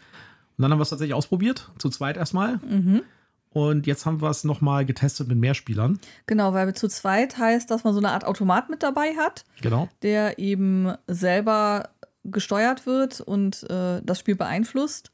Und 0.57 0.63
dann 0.63 0.71
haben 0.71 0.79
wir 0.79 0.83
es 0.83 0.89
tatsächlich 0.89 1.13
ausprobiert, 1.13 1.69
zu 1.77 1.89
zweit 1.89 2.17
erstmal. 2.17 2.57
Mhm. 2.57 3.03
Und 3.51 3.87
jetzt 3.87 4.05
haben 4.05 4.21
wir 4.21 4.29
es 4.29 4.43
nochmal 4.43 4.85
getestet 4.85 5.27
mit 5.27 5.37
mehr 5.37 5.53
Spielern. 5.53 5.99
Genau, 6.25 6.53
weil 6.53 6.73
zu 6.75 6.87
zweit 6.87 7.37
heißt, 7.37 7.71
dass 7.71 7.83
man 7.83 7.93
so 7.93 7.99
eine 7.99 8.11
Art 8.11 8.25
Automat 8.25 8.69
mit 8.69 8.83
dabei 8.83 9.15
hat, 9.15 9.45
Genau. 9.61 9.87
der 10.01 10.37
eben 10.37 10.93
selber 11.07 11.89
gesteuert 12.23 12.85
wird 12.85 13.21
und 13.21 13.63
äh, 13.69 14.01
das 14.03 14.19
Spiel 14.19 14.35
beeinflusst. 14.35 15.11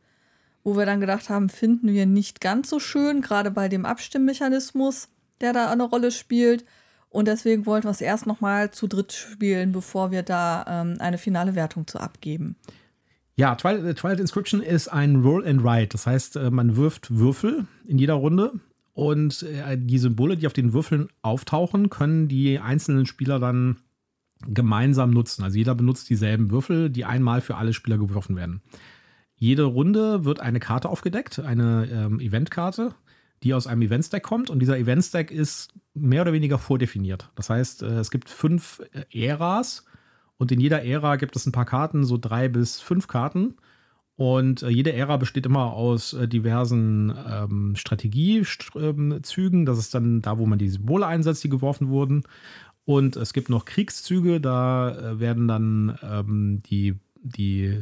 Wo 0.63 0.77
wir 0.77 0.85
dann 0.85 1.01
gedacht 1.01 1.29
haben, 1.29 1.49
finden 1.49 1.89
wir 1.89 2.05
nicht 2.05 2.39
ganz 2.39 2.69
so 2.69 2.79
schön, 2.79 3.21
gerade 3.21 3.51
bei 3.51 3.67
dem 3.67 3.85
Abstimmmechanismus, 3.85 5.09
der 5.41 5.51
da 5.51 5.69
eine 5.69 5.83
Rolle 5.83 6.09
spielt. 6.11 6.63
Und 7.09 7.27
deswegen 7.27 7.65
wollten 7.65 7.85
wir 7.85 7.91
es 7.91 8.01
erst 8.01 8.25
nochmal 8.25 8.71
zu 8.71 8.87
dritt 8.87 9.11
spielen, 9.11 9.73
bevor 9.73 10.11
wir 10.11 10.23
da 10.23 10.65
ähm, 10.67 10.95
eine 10.99 11.17
finale 11.17 11.53
Wertung 11.53 11.85
zu 11.85 11.99
abgeben. 11.99 12.55
Ja, 13.35 13.55
Twilight, 13.55 13.85
äh, 13.85 13.93
Twilight 13.95 14.19
Inscription 14.19 14.61
ist 14.61 14.87
ein 14.87 15.17
Roll 15.17 15.47
and 15.47 15.63
Write. 15.63 15.89
Das 15.89 16.05
heißt, 16.05 16.35
äh, 16.35 16.51
man 16.51 16.75
wirft 16.75 17.17
Würfel 17.17 17.65
in 17.85 17.97
jeder 17.97 18.13
Runde 18.13 18.53
und 18.93 19.43
äh, 19.43 19.77
die 19.77 19.97
Symbole, 19.97 20.37
die 20.37 20.45
auf 20.45 20.53
den 20.53 20.73
Würfeln 20.73 21.09
auftauchen, 21.23 21.89
können 21.89 22.27
die 22.27 22.59
einzelnen 22.59 23.05
Spieler 23.05 23.39
dann 23.39 23.77
gemeinsam 24.45 25.11
nutzen. 25.11 25.43
Also 25.43 25.57
jeder 25.57 25.73
benutzt 25.73 26.09
dieselben 26.09 26.51
Würfel, 26.51 26.89
die 26.89 27.05
einmal 27.05 27.41
für 27.41 27.55
alle 27.55 27.73
Spieler 27.73 27.97
geworfen 27.97 28.35
werden. 28.35 28.61
Jede 29.35 29.63
Runde 29.63 30.25
wird 30.25 30.39
eine 30.39 30.59
Karte 30.59 30.89
aufgedeckt, 30.89 31.39
eine 31.39 31.87
ähm, 31.91 32.19
Eventkarte, 32.19 32.93
die 33.41 33.53
aus 33.53 33.67
einem 33.67 33.81
Event-Stack 33.81 34.21
kommt. 34.21 34.49
Und 34.49 34.59
dieser 34.59 34.77
Event-Stack 34.77 35.31
ist 35.31 35.73
mehr 35.93 36.21
oder 36.21 36.33
weniger 36.33 36.59
vordefiniert. 36.59 37.29
Das 37.35 37.49
heißt, 37.49 37.81
es 37.81 38.11
gibt 38.11 38.29
fünf 38.29 38.81
Äras 39.11 39.85
und 40.43 40.51
in 40.51 40.59
jeder 40.59 40.83
Ära 40.83 41.15
gibt 41.15 41.37
es 41.37 41.45
ein 41.45 41.53
paar 41.53 41.63
Karten, 41.63 42.03
so 42.03 42.17
drei 42.17 42.49
bis 42.49 42.81
fünf 42.81 43.07
Karten. 43.07 43.55
Und 44.17 44.61
äh, 44.61 44.67
jede 44.67 44.91
Ära 44.91 45.15
besteht 45.15 45.45
immer 45.45 45.71
aus 45.71 46.11
äh, 46.11 46.27
diversen 46.27 47.13
ähm, 47.31 47.77
Strategiezügen. 47.77 49.65
Das 49.65 49.77
ist 49.77 49.93
dann 49.93 50.21
da, 50.21 50.37
wo 50.37 50.45
man 50.45 50.59
die 50.59 50.67
Symbole 50.67 51.07
einsetzt, 51.07 51.45
die 51.45 51.49
geworfen 51.49 51.87
wurden. 51.87 52.23
Und 52.83 53.15
es 53.15 53.31
gibt 53.31 53.47
noch 53.47 53.63
Kriegszüge, 53.63 54.41
da 54.41 55.13
äh, 55.13 55.19
werden 55.21 55.47
dann 55.47 55.97
ähm, 56.03 56.61
die, 56.65 56.95
die, 57.21 57.81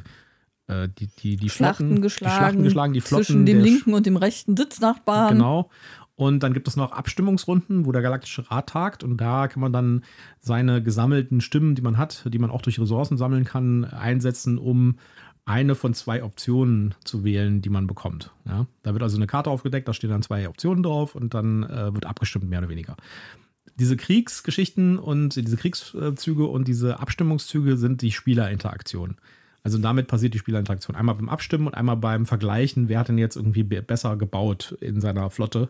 äh, 0.71 0.89
die, 0.97 1.07
die, 1.07 1.35
die 1.37 1.49
Schlachten 1.49 1.87
Flotten, 1.87 2.01
geschlagen, 2.01 2.33
die 2.33 2.37
Schlachten 2.37 2.63
geschlagen, 2.63 2.93
die 2.93 3.01
Flotten 3.01 3.25
zwischen 3.25 3.45
dem 3.45 3.59
linken 3.59 3.93
und 3.93 4.05
dem 4.05 4.17
rechten 4.17 4.55
Sitznachbarn. 4.57 5.35
Genau. 5.35 5.69
Und 6.15 6.43
dann 6.43 6.53
gibt 6.53 6.67
es 6.67 6.75
noch 6.75 6.91
Abstimmungsrunden, 6.91 7.85
wo 7.85 7.91
der 7.91 8.03
Galaktische 8.03 8.49
Rat 8.51 8.69
tagt. 8.69 9.03
Und 9.03 9.17
da 9.17 9.47
kann 9.47 9.59
man 9.59 9.73
dann 9.73 10.03
seine 10.39 10.83
gesammelten 10.83 11.41
Stimmen, 11.41 11.73
die 11.73 11.81
man 11.81 11.97
hat, 11.97 12.25
die 12.27 12.37
man 12.37 12.51
auch 12.51 12.61
durch 12.61 12.79
Ressourcen 12.79 13.17
sammeln 13.17 13.43
kann, 13.43 13.85
einsetzen, 13.85 14.59
um 14.59 14.97
eine 15.45 15.73
von 15.73 15.93
zwei 15.93 16.23
Optionen 16.23 16.93
zu 17.03 17.23
wählen, 17.23 17.61
die 17.61 17.69
man 17.69 17.87
bekommt. 17.87 18.31
Ja? 18.45 18.67
Da 18.83 18.93
wird 18.93 19.01
also 19.01 19.17
eine 19.17 19.27
Karte 19.27 19.49
aufgedeckt, 19.49 19.87
da 19.87 19.93
stehen 19.93 20.11
dann 20.11 20.21
zwei 20.21 20.47
Optionen 20.47 20.83
drauf 20.83 21.15
und 21.15 21.33
dann 21.33 21.63
äh, 21.63 21.93
wird 21.93 22.05
abgestimmt, 22.05 22.47
mehr 22.49 22.59
oder 22.59 22.69
weniger. 22.69 22.95
Diese 23.75 23.97
Kriegsgeschichten 23.97 24.99
und 24.99 25.35
diese 25.35 25.57
Kriegszüge 25.57 26.45
und 26.45 26.67
diese 26.67 26.99
Abstimmungszüge 26.99 27.77
sind 27.77 28.03
die 28.03 28.11
Spielerinteraktion. 28.11 29.15
Also 29.63 29.77
damit 29.77 30.07
passiert 30.07 30.33
die 30.33 30.39
Spielerinteraktion. 30.39 30.95
Einmal 30.95 31.15
beim 31.15 31.29
Abstimmen 31.29 31.67
und 31.67 31.75
einmal 31.75 31.97
beim 31.97 32.25
Vergleichen, 32.25 32.89
wer 32.89 32.99
hat 32.99 33.09
denn 33.09 33.17
jetzt 33.17 33.35
irgendwie 33.35 33.63
besser 33.63 34.17
gebaut 34.17 34.75
in 34.81 35.01
seiner 35.01 35.29
Flotte 35.29 35.69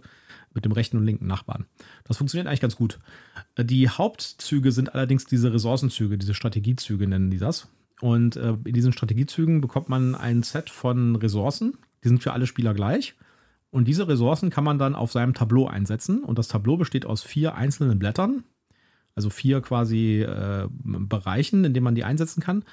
mit 0.53 0.65
dem 0.65 0.71
rechten 0.71 0.97
und 0.97 1.05
linken 1.05 1.27
Nachbarn. 1.27 1.65
Das 2.05 2.17
funktioniert 2.17 2.47
eigentlich 2.47 2.61
ganz 2.61 2.75
gut. 2.75 2.99
Die 3.57 3.89
Hauptzüge 3.89 4.71
sind 4.71 4.93
allerdings 4.93 5.25
diese 5.25 5.53
Ressourcenzüge, 5.53 6.17
diese 6.17 6.33
Strategiezüge 6.33 7.07
nennen 7.07 7.29
die 7.29 7.37
das. 7.37 7.67
Und 8.01 8.35
äh, 8.35 8.57
in 8.65 8.73
diesen 8.73 8.93
Strategiezügen 8.93 9.61
bekommt 9.61 9.87
man 9.87 10.15
ein 10.15 10.43
Set 10.43 10.69
von 10.69 11.15
Ressourcen. 11.15 11.77
Die 12.03 12.07
sind 12.07 12.23
für 12.23 12.33
alle 12.33 12.47
Spieler 12.47 12.73
gleich. 12.73 13.15
Und 13.69 13.87
diese 13.87 14.07
Ressourcen 14.07 14.49
kann 14.49 14.63
man 14.63 14.79
dann 14.79 14.95
auf 14.95 15.11
seinem 15.11 15.33
Tableau 15.33 15.67
einsetzen. 15.67 16.23
Und 16.23 16.39
das 16.39 16.47
Tableau 16.47 16.77
besteht 16.77 17.05
aus 17.05 17.23
vier 17.23 17.55
einzelnen 17.55 17.99
Blättern. 17.99 18.43
Also 19.15 19.29
vier 19.29 19.61
quasi 19.61 20.21
äh, 20.21 20.67
Bereichen, 20.71 21.63
in 21.63 21.73
denen 21.73 21.83
man 21.83 21.95
die 21.95 22.03
einsetzen 22.03 22.41
kann. 22.41 22.63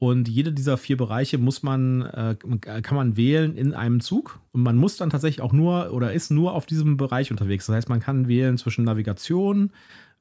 Und 0.00 0.30
jede 0.30 0.50
dieser 0.50 0.78
vier 0.78 0.96
Bereiche 0.96 1.36
muss 1.36 1.62
man, 1.62 2.00
äh, 2.00 2.34
kann 2.80 2.96
man 2.96 3.18
wählen 3.18 3.54
in 3.54 3.74
einem 3.74 4.00
Zug. 4.00 4.40
Und 4.50 4.62
man 4.62 4.76
muss 4.76 4.96
dann 4.96 5.10
tatsächlich 5.10 5.42
auch 5.42 5.52
nur 5.52 5.92
oder 5.92 6.14
ist 6.14 6.30
nur 6.30 6.54
auf 6.54 6.64
diesem 6.64 6.96
Bereich 6.96 7.30
unterwegs. 7.30 7.66
Das 7.66 7.76
heißt, 7.76 7.90
man 7.90 8.00
kann 8.00 8.26
wählen 8.26 8.56
zwischen 8.56 8.86
Navigation, 8.86 9.72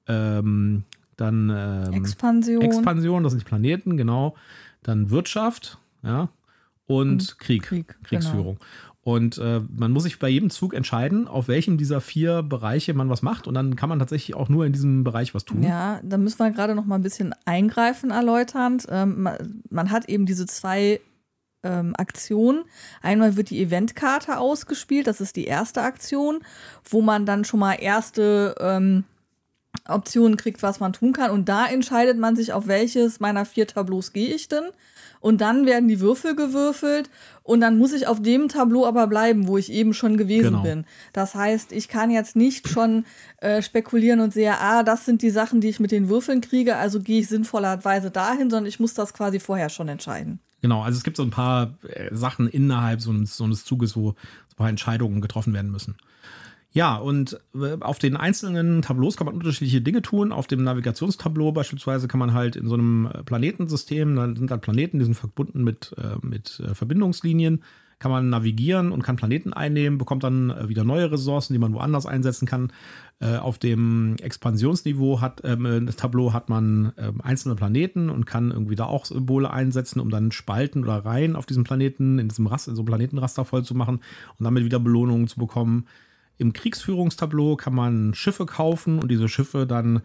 ähm, 0.06 0.84
dann 1.16 1.50
ähm, 1.50 1.94
Expansion. 1.94 2.62
Expansion, 2.62 3.24
das 3.24 3.32
sind 3.32 3.40
die 3.40 3.48
Planeten, 3.48 3.96
genau. 3.96 4.36
Dann 4.84 5.12
Wirtschaft, 5.12 5.78
ja. 6.04 6.28
Und, 6.86 7.12
und 7.12 7.40
Krieg, 7.40 7.64
Krieg, 7.64 7.96
Kriegsführung. 8.04 8.58
Genau. 8.58 8.68
Und 9.02 9.38
äh, 9.38 9.62
man 9.76 9.92
muss 9.92 10.04
sich 10.04 10.20
bei 10.20 10.28
jedem 10.28 10.50
Zug 10.50 10.74
entscheiden, 10.74 11.28
auf 11.28 11.48
welchem 11.48 11.78
dieser 11.78 12.02
vier 12.02 12.44
Bereiche 12.44 12.94
man 12.94 13.10
was 13.10 13.22
macht. 13.22 13.48
Und 13.48 13.54
dann 13.54 13.76
kann 13.76 13.90
man 13.90 14.00
tatsächlich 14.00 14.36
auch 14.36 14.50
nur 14.50 14.66
in 14.66 14.74
diesem 14.74 15.04
Bereich 15.04 15.34
was 15.34 15.46
tun. 15.46 15.64
Ja, 15.64 16.02
da 16.04 16.18
müssen 16.18 16.40
wir 16.40 16.52
gerade 16.52 16.76
noch 16.76 16.86
mal 16.86 16.96
ein 16.96 17.04
bisschen 17.04 17.34
eingreifen, 17.46 18.12
erläuternd. 18.12 18.88
Ähm, 18.90 19.22
man, 19.24 19.64
man, 19.70 19.92
hat 19.92 20.10
eben 20.10 20.26
diese 20.26 20.46
zwei 20.48 21.00
ähm, 21.64 21.94
Aktionen. 21.98 22.66
Einmal 23.02 23.38
wird 23.38 23.50
die 23.50 23.62
Eventkarte 23.62 24.38
ausgespielt, 24.38 25.08
das 25.08 25.22
ist 25.22 25.36
die 25.36 25.46
erste 25.46 25.82
Aktion, 25.82 26.40
wo 26.84 27.02
man 27.02 27.26
dann 27.26 27.46
schon 27.46 27.60
mal 27.60 27.76
erste 27.76 28.56
ähm, 28.60 29.06
Optionen 29.88 30.38
kriegt, 30.38 30.64
was 30.64 30.80
man 30.80 30.94
tun 30.94 31.14
kann. 31.14 31.32
Und 31.32 31.50
da 31.50 31.66
entscheidet 31.66 32.18
man 32.18 32.36
sich, 32.36 32.54
auf 32.54 32.68
welches 32.68 33.20
meiner 33.20 33.46
vier 33.46 33.68
Tableaus 33.68 34.14
gehe 34.14 34.34
ich 34.34 34.48
denn. 34.48 34.66
Und 35.22 35.42
dann 35.42 35.66
werden 35.66 35.90
die 35.90 36.00
Würfel 36.00 36.36
gewürfelt 36.36 37.10
und 37.44 37.60
dann 37.60 37.78
muss 37.78 37.92
ich 37.92 38.08
auf 38.08 38.22
dem 38.22 38.48
Tableau 38.48 38.86
aber 38.86 39.08
bleiben, 39.08 39.48
wo 39.48 39.58
ich 39.58 39.70
eben 39.70 39.94
schon 39.94 40.16
gewesen 40.16 40.52
genau. 40.52 40.64
bin. 40.64 40.86
Das 41.12 41.36
heißt, 41.36 41.74
ich 41.74 41.90
kann 41.90 42.10
jetzt 42.10 42.38
nicht 42.38 42.70
schon 42.70 43.06
äh, 43.40 43.62
spekulieren 43.62 44.22
und 44.22 44.32
sehe, 44.32 44.58
ah, 44.60 44.84
das 44.84 45.06
sind 45.06 45.22
die 45.22 45.30
Sachen, 45.30 45.60
die 45.60 45.68
ich 45.68 45.82
mit 45.82 45.92
den 45.92 46.08
Würfeln 46.08 46.40
kriege, 46.40 46.78
also 46.78 47.02
gehe 47.02 47.20
ich 47.20 47.28
sinnvollerweise 47.28 48.12
dahin, 48.12 48.50
sondern 48.50 48.68
ich 48.68 48.80
muss 48.80 48.94
das 48.94 49.14
quasi 49.14 49.42
vorher 49.42 49.68
schon 49.68 49.90
entscheiden. 49.90 50.40
Genau, 50.62 50.84
also 50.84 50.98
es 50.98 51.04
gibt 51.04 51.18
so 51.18 51.24
ein 51.24 51.32
paar 51.32 51.78
äh, 51.84 52.16
Sachen 52.16 52.48
innerhalb 52.48 53.02
so 53.02 53.14
so 53.26 53.44
eines 53.44 53.66
Zuges, 53.66 53.98
wo 53.98 54.12
so 54.12 54.16
ein 54.54 54.56
paar 54.56 54.70
Entscheidungen 54.70 55.20
getroffen 55.20 55.54
werden 55.54 55.72
müssen. 55.72 55.98
Ja, 56.72 56.98
und 56.98 57.40
äh, 57.56 57.78
auf 57.80 57.98
den 57.98 58.16
einzelnen 58.16 58.84
Tableaus 58.84 59.18
kann 59.18 59.26
man 59.26 59.36
unterschiedliche 59.36 59.82
Dinge 59.82 60.04
tun. 60.04 60.32
Auf 60.32 60.46
dem 60.46 60.64
Navigationstableau 60.64 61.52
beispielsweise 61.52 62.08
kann 62.08 62.20
man 62.20 62.34
halt 62.34 62.56
in 62.56 62.68
so 62.68 62.76
einem 62.76 63.08
äh, 63.08 63.24
Planetensystem, 63.24 64.16
da 64.16 64.28
sind 64.36 64.52
halt 64.52 64.62
Planeten, 64.62 65.00
die 65.00 65.06
sind 65.06 65.16
verbunden 65.16 65.64
mit, 65.64 65.96
äh, 65.98 66.24
mit 66.24 66.62
Verbindungslinien, 66.74 67.64
kann 67.98 68.12
man 68.12 68.30
navigieren 68.30 68.92
und 68.92 69.02
kann 69.02 69.16
Planeten 69.16 69.52
einnehmen, 69.52 69.98
bekommt 69.98 70.24
dann 70.24 70.70
wieder 70.70 70.86
neue 70.86 71.12
Ressourcen, 71.12 71.52
die 71.52 71.60
man 71.60 71.74
woanders 71.74 72.06
einsetzen 72.06 72.46
kann. 72.46 72.72
Auf 73.20 73.58
dem 73.58 74.16
Expansionsniveau 74.22 75.20
hat 75.20 75.42
ähm, 75.44 75.86
das 75.86 75.98
Tableau 75.98 76.32
hat 76.32 76.48
man 76.48 76.94
ähm, 76.98 77.20
einzelne 77.20 77.56
Planeten 77.56 78.10
und 78.10 78.26
kann 78.26 78.52
irgendwie 78.52 78.78
da 78.78 78.86
auch 78.86 79.04
Symbole 79.04 79.52
einsetzen, 79.52 80.00
um 80.00 80.10
dann 80.10 80.32
Spalten 80.32 80.86
oder 80.86 81.04
Reihen 81.04 81.36
auf 81.36 81.46
diesem 81.46 81.66
Planeten, 81.66 82.20
in 82.20 82.30
diesem 82.30 82.48
Raster, 82.48 82.70
in 82.70 82.78
so 82.78 82.84
einem 82.84 82.88
Planetenraster 82.88 83.44
voll 83.44 83.66
zu 83.66 83.76
machen 83.76 83.96
und 84.38 84.46
damit 84.46 84.64
wieder 84.64 84.80
Belohnungen 84.80 85.28
zu 85.28 85.38
bekommen. 85.38 85.86
Im 86.40 86.54
Kriegsführungstableau 86.54 87.56
kann 87.56 87.76
man 87.76 88.16
Schiffe 88.16 88.48
kaufen 88.48 89.00
und 89.00 89.12
diese 89.12 89.30
Schiffe 89.30 89.68
dann 89.68 90.02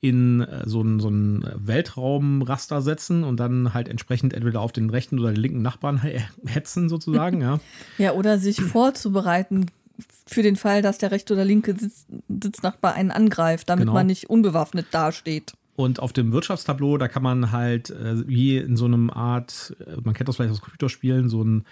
in 0.00 0.40
äh, 0.40 0.62
so 0.66 0.80
ein, 0.82 1.00
so 1.00 1.08
ein 1.08 1.44
Weltraumraster 1.54 2.82
setzen 2.82 3.24
und 3.24 3.38
dann 3.38 3.74
halt 3.74 3.88
entsprechend 3.88 4.32
entweder 4.32 4.60
auf 4.60 4.72
den 4.72 4.90
rechten 4.90 5.18
oder 5.18 5.32
den 5.32 5.40
linken 5.40 5.62
Nachbarn 5.62 6.02
hetzen 6.46 6.88
sozusagen, 6.88 7.40
ja. 7.42 7.60
Ja, 7.98 8.12
oder 8.12 8.38
sich 8.38 8.60
vorzubereiten 8.60 9.66
für 10.26 10.42
den 10.42 10.56
Fall, 10.56 10.82
dass 10.82 10.98
der 10.98 11.10
rechte 11.10 11.34
oder 11.34 11.44
linke 11.44 11.76
Sitz, 11.78 12.06
Sitznachbar 12.28 12.94
einen 12.94 13.10
angreift, 13.10 13.68
damit 13.68 13.82
genau. 13.82 13.92
man 13.92 14.06
nicht 14.06 14.30
unbewaffnet 14.30 14.86
dasteht. 14.90 15.52
Und 15.74 16.00
auf 16.00 16.12
dem 16.12 16.32
Wirtschaftstableau, 16.32 16.98
da 16.98 17.08
kann 17.08 17.22
man 17.22 17.50
halt 17.50 17.90
äh, 17.90 18.26
wie 18.28 18.58
in 18.58 18.76
so 18.76 18.84
einem 18.84 19.08
Art, 19.10 19.74
äh, 19.80 20.00
man 20.02 20.14
kennt 20.14 20.28
das 20.28 20.36
vielleicht 20.36 20.52
aus 20.52 20.60
Computerspielen, 20.60 21.28
so 21.28 21.42
ein 21.42 21.64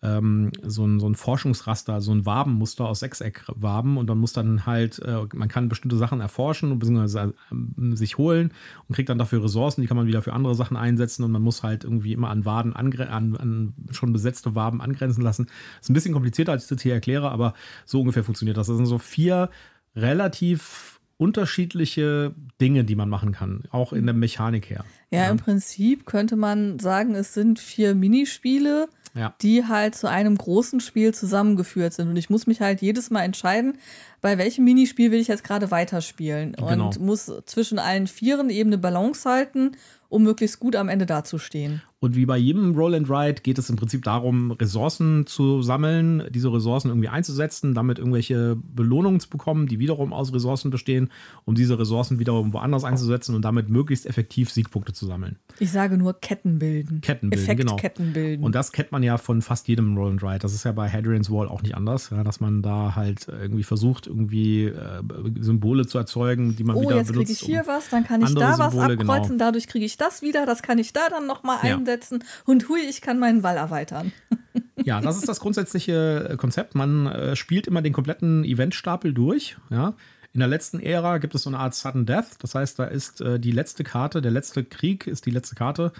ähm, 0.00 0.52
so, 0.62 0.86
ein, 0.86 1.00
so 1.00 1.08
ein 1.08 1.16
Forschungsraster, 1.16 2.00
so 2.00 2.12
ein 2.12 2.24
Wabenmuster 2.24 2.86
aus 2.86 3.00
Sechseckwaben 3.00 3.96
und 3.96 4.08
man 4.08 4.18
muss 4.18 4.32
dann 4.32 4.64
halt, 4.64 5.00
äh, 5.00 5.26
man 5.34 5.48
kann 5.48 5.68
bestimmte 5.68 5.96
Sachen 5.96 6.20
erforschen 6.20 6.78
bzw. 6.78 7.30
Äh, 7.30 7.96
sich 7.96 8.16
holen 8.16 8.52
und 8.86 8.94
kriegt 8.94 9.08
dann 9.08 9.18
dafür 9.18 9.42
Ressourcen, 9.42 9.80
die 9.80 9.88
kann 9.88 9.96
man 9.96 10.06
wieder 10.06 10.22
für 10.22 10.32
andere 10.32 10.54
Sachen 10.54 10.76
einsetzen 10.76 11.24
und 11.24 11.32
man 11.32 11.42
muss 11.42 11.62
halt 11.62 11.84
irgendwie 11.84 12.12
immer 12.12 12.30
an 12.30 12.44
Waden, 12.44 12.74
an, 12.74 13.36
an 13.36 13.74
schon 13.90 14.12
besetzte 14.12 14.54
Waben 14.54 14.80
angrenzen 14.80 15.22
lassen. 15.22 15.46
Ist 15.80 15.90
ein 15.90 15.94
bisschen 15.94 16.14
komplizierter, 16.14 16.52
als 16.52 16.64
ich 16.64 16.68
das 16.68 16.82
hier 16.82 16.94
erkläre, 16.94 17.30
aber 17.30 17.54
so 17.84 18.00
ungefähr 18.00 18.24
funktioniert 18.24 18.56
das. 18.56 18.68
Das 18.68 18.76
sind 18.76 18.86
so 18.86 18.98
vier 18.98 19.50
relativ 19.96 20.97
unterschiedliche 21.18 22.32
Dinge, 22.60 22.84
die 22.84 22.94
man 22.94 23.08
machen 23.08 23.32
kann, 23.32 23.64
auch 23.70 23.92
in 23.92 24.06
der 24.06 24.14
Mechanik 24.14 24.70
her. 24.70 24.84
Ja, 25.10 25.24
ja, 25.24 25.30
im 25.30 25.36
Prinzip 25.36 26.06
könnte 26.06 26.36
man 26.36 26.78
sagen, 26.78 27.14
es 27.14 27.34
sind 27.34 27.58
vier 27.58 27.94
Minispiele, 27.94 28.88
ja. 29.14 29.34
die 29.42 29.66
halt 29.66 29.96
zu 29.96 30.08
einem 30.08 30.38
großen 30.38 30.80
Spiel 30.80 31.12
zusammengeführt 31.12 31.92
sind. 31.92 32.08
Und 32.08 32.16
ich 32.16 32.30
muss 32.30 32.46
mich 32.46 32.60
halt 32.60 32.80
jedes 32.80 33.10
Mal 33.10 33.22
entscheiden, 33.22 33.78
bei 34.20 34.38
welchem 34.38 34.64
Minispiel 34.64 35.10
will 35.10 35.20
ich 35.20 35.28
jetzt 35.28 35.44
gerade 35.44 35.70
weiterspielen. 35.70 36.52
Genau. 36.52 36.86
Und 36.86 37.00
muss 37.00 37.30
zwischen 37.46 37.78
allen 37.78 38.06
Vieren 38.06 38.48
eben 38.48 38.70
eine 38.70 38.78
Balance 38.78 39.28
halten, 39.28 39.72
um 40.08 40.22
möglichst 40.22 40.60
gut 40.60 40.76
am 40.76 40.88
Ende 40.88 41.06
dazustehen. 41.06 41.82
Und 42.00 42.14
wie 42.14 42.26
bei 42.26 42.36
jedem 42.36 42.76
Roll 42.76 42.94
and 42.94 43.10
Ride 43.10 43.42
geht 43.42 43.58
es 43.58 43.70
im 43.70 43.76
Prinzip 43.76 44.04
darum, 44.04 44.52
Ressourcen 44.52 45.26
zu 45.26 45.62
sammeln, 45.62 46.22
diese 46.30 46.52
Ressourcen 46.52 46.90
irgendwie 46.90 47.08
einzusetzen, 47.08 47.74
damit 47.74 47.98
irgendwelche 47.98 48.56
Belohnungen 48.56 49.18
zu 49.18 49.28
bekommen, 49.28 49.66
die 49.66 49.80
wiederum 49.80 50.12
aus 50.12 50.32
Ressourcen 50.32 50.70
bestehen, 50.70 51.10
um 51.44 51.56
diese 51.56 51.76
Ressourcen 51.76 52.20
wiederum 52.20 52.52
woanders 52.52 52.84
einzusetzen 52.84 53.34
und 53.34 53.42
damit 53.42 53.68
möglichst 53.68 54.06
effektiv 54.06 54.50
Siegpunkte 54.50 54.92
zu 54.92 55.06
sammeln. 55.06 55.38
Ich 55.58 55.72
sage 55.72 55.98
nur 55.98 56.14
Ketten 56.20 56.60
bilden. 56.60 57.00
Ketten 57.00 57.30
bilden, 57.30 57.42
Effekt 57.42 57.60
genau. 57.60 57.74
Ketten 57.74 58.12
bilden. 58.12 58.44
Und 58.44 58.54
das 58.54 58.70
kennt 58.70 58.92
man 58.92 59.02
ja 59.02 59.18
von 59.18 59.42
fast 59.42 59.66
jedem 59.66 59.96
Roll 59.96 60.12
and 60.12 60.22
Ride. 60.22 60.38
Das 60.38 60.54
ist 60.54 60.64
ja 60.64 60.70
bei 60.70 60.88
Hadrian's 60.88 61.32
Wall 61.32 61.48
auch 61.48 61.62
nicht 61.62 61.74
anders, 61.74 62.10
ja, 62.10 62.22
dass 62.22 62.38
man 62.38 62.62
da 62.62 62.94
halt 62.94 63.26
irgendwie 63.26 63.64
versucht, 63.64 64.06
irgendwie 64.06 64.66
äh, 64.66 65.02
Symbole 65.40 65.84
zu 65.86 65.98
erzeugen, 65.98 66.54
die 66.54 66.62
man 66.62 66.76
oh, 66.76 66.82
wieder 66.82 66.90
benutzt. 66.90 67.10
Oh, 67.10 67.18
jetzt 67.18 67.28
kriege 67.28 67.32
ich 67.32 67.40
hier 67.40 67.62
um 67.62 67.66
was, 67.66 67.88
dann 67.88 68.04
kann 68.04 68.22
ich 68.22 68.32
da 68.34 68.54
Symbole, 68.54 68.58
was 68.58 69.00
abkreuzen, 69.00 69.32
genau. 69.32 69.44
dadurch 69.44 69.66
kriege 69.66 69.84
ich 69.84 69.96
das 69.96 70.22
wieder, 70.22 70.46
das 70.46 70.62
kann 70.62 70.78
ich 70.78 70.92
da 70.92 71.08
dann 71.10 71.26
nochmal 71.26 71.58
ja. 71.64 71.87
Einsetzen 71.88 72.24
und 72.44 72.68
hui, 72.68 72.80
ich 72.80 73.00
kann 73.00 73.18
meinen 73.18 73.42
Wall 73.42 73.56
erweitern. 73.56 74.12
ja, 74.76 75.00
das 75.00 75.16
ist 75.16 75.28
das 75.28 75.40
grundsätzliche 75.40 76.28
äh, 76.30 76.36
Konzept. 76.36 76.74
Man 76.74 77.06
äh, 77.06 77.36
spielt 77.36 77.66
immer 77.66 77.82
den 77.82 77.92
kompletten 77.92 78.44
Eventstapel 78.44 79.12
durch, 79.12 79.56
ja. 79.70 79.94
In 80.34 80.40
der 80.40 80.48
letzten 80.48 80.78
Ära 80.78 81.18
gibt 81.18 81.34
es 81.34 81.42
so 81.42 81.50
eine 81.50 81.58
Art 81.58 81.74
Sudden 81.74 82.04
Death. 82.04 82.36
Das 82.40 82.54
heißt, 82.54 82.78
da 82.78 82.84
ist 82.84 83.22
äh, 83.22 83.40
die 83.40 83.50
letzte 83.50 83.82
Karte, 83.82 84.20
der 84.20 84.30
letzte 84.30 84.62
Krieg 84.62 85.06
ist 85.06 85.24
die 85.24 85.30
letzte 85.30 85.54
Karte. 85.54 85.92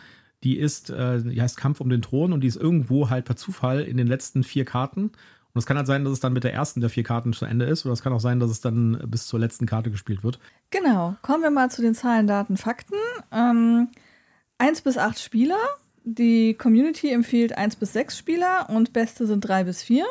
Die 0.44 0.58
ist, 0.58 0.90
äh, 0.90 1.22
die 1.22 1.40
heißt 1.40 1.56
Kampf 1.56 1.80
um 1.80 1.88
den 1.88 2.02
Thron 2.02 2.32
und 2.32 2.42
die 2.42 2.46
ist 2.46 2.56
irgendwo 2.56 3.08
halt 3.08 3.24
per 3.24 3.36
Zufall 3.36 3.80
in 3.80 3.96
den 3.96 4.06
letzten 4.06 4.44
vier 4.44 4.66
Karten. 4.66 5.04
Und 5.54 5.58
es 5.58 5.66
kann 5.66 5.78
halt 5.78 5.86
sein, 5.86 6.04
dass 6.04 6.12
es 6.12 6.20
dann 6.20 6.34
mit 6.34 6.44
der 6.44 6.52
ersten 6.52 6.80
der 6.82 6.90
vier 6.90 7.02
Karten 7.04 7.32
zu 7.32 7.46
Ende 7.46 7.64
ist, 7.64 7.86
oder 7.86 7.94
es 7.94 8.02
kann 8.02 8.12
auch 8.12 8.20
sein, 8.20 8.38
dass 8.38 8.50
es 8.50 8.60
dann 8.60 9.02
bis 9.06 9.26
zur 9.26 9.40
letzten 9.40 9.64
Karte 9.66 9.90
gespielt 9.90 10.22
wird. 10.22 10.38
Genau. 10.70 11.16
Kommen 11.22 11.42
wir 11.42 11.50
mal 11.50 11.70
zu 11.70 11.80
den 11.80 11.94
Zahlen, 11.94 12.26
Daten, 12.26 12.58
Fakten. 12.58 12.96
Ähm, 13.32 13.88
1 14.58 14.82
bis 14.82 14.98
8 14.98 15.18
Spieler. 15.18 15.58
Die 16.04 16.54
Community 16.54 17.10
empfiehlt 17.10 17.56
1 17.56 17.76
bis 17.76 17.92
6 17.92 18.16
Spieler 18.16 18.68
und 18.70 18.92
beste 18.92 19.26
sind 19.26 19.40
3 19.40 19.64
bis 19.64 19.82
4. 19.82 20.04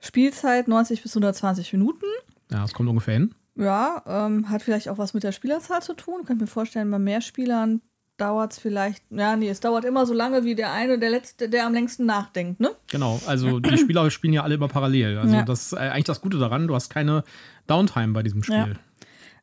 Spielzeit 0.00 0.68
90 0.68 1.02
bis 1.02 1.12
120 1.12 1.72
Minuten. 1.72 2.06
Ja, 2.50 2.62
das 2.62 2.74
kommt 2.74 2.88
ungefähr 2.88 3.14
hin. 3.14 3.34
Ja, 3.54 4.02
ähm, 4.06 4.48
hat 4.50 4.62
vielleicht 4.62 4.88
auch 4.88 4.98
was 4.98 5.14
mit 5.14 5.22
der 5.22 5.32
Spielerzahl 5.32 5.82
zu 5.82 5.94
tun. 5.94 6.24
Könnt 6.24 6.40
mir 6.40 6.46
vorstellen, 6.46 6.90
bei 6.90 6.98
mehr 6.98 7.20
Spielern 7.20 7.80
dauert 8.16 8.52
es 8.52 8.58
vielleicht, 8.58 9.02
ja, 9.10 9.36
nee, 9.36 9.48
es 9.48 9.60
dauert 9.60 9.84
immer 9.84 10.06
so 10.06 10.14
lange 10.14 10.44
wie 10.44 10.54
der 10.54 10.72
eine, 10.72 10.98
der 10.98 11.10
letzte, 11.10 11.48
der 11.48 11.66
am 11.66 11.72
längsten 11.72 12.06
nachdenkt, 12.06 12.60
ne? 12.60 12.70
Genau, 12.90 13.20
also 13.26 13.58
die 13.58 13.76
Spieler 13.78 14.10
spielen 14.10 14.32
ja 14.32 14.42
alle 14.42 14.54
immer 14.54 14.68
parallel. 14.68 15.18
Also 15.18 15.34
ja. 15.34 15.42
das 15.42 15.66
ist 15.66 15.74
eigentlich 15.74 16.04
das 16.04 16.20
Gute 16.20 16.38
daran, 16.38 16.68
du 16.68 16.74
hast 16.74 16.88
keine 16.90 17.24
Downtime 17.66 18.12
bei 18.12 18.22
diesem 18.22 18.42
Spiel. 18.42 18.56
Ja. 18.56 18.68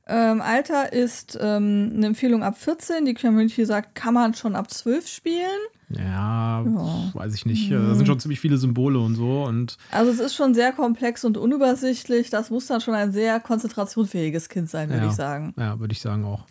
Ähm, 0.10 0.42
Alter 0.42 0.92
ist 0.92 1.38
ähm, 1.40 1.92
eine 1.96 2.08
Empfehlung 2.08 2.42
ab 2.42 2.58
14. 2.58 3.06
Die 3.06 3.14
Community 3.14 3.64
sagt, 3.64 3.94
kann 3.94 4.16
man 4.16 4.34
schon 4.34 4.56
ab 4.56 4.72
12 4.72 5.08
spielen. 5.08 5.60
Ja, 5.90 6.64
ja. 6.64 7.12
weiß 7.14 7.36
ich 7.36 7.46
nicht. 7.46 7.70
Mhm. 7.70 7.90
Da 7.90 7.96
sind 7.96 8.08
schon 8.08 8.20
ziemlich 8.20 8.40
viele 8.40 8.58
Symbole 8.58 9.00
und 9.00 9.14
so. 9.16 9.44
Und 9.44 9.78
also 9.92 10.12
es 10.12 10.20
ist 10.20 10.36
schon 10.36 10.56
sehr 10.56 10.72
komplex 10.72 11.24
und 11.26 11.38
unübersichtlich. 11.38 12.32
Das 12.32 12.50
muss 12.50 12.66
dann 12.66 12.82
schon 12.82 12.96
ein 12.96 13.12
sehr 13.12 13.40
konzentrationsfähiges 13.40 14.50
Kind 14.50 14.70
sein, 14.70 14.90
würde 14.90 15.04
ja. 15.04 15.10
ich 15.10 15.16
sagen. 15.16 15.54
Ja, 15.58 15.80
würde 15.80 15.92
ich 15.92 16.02
sagen 16.02 16.26
auch. 16.26 16.46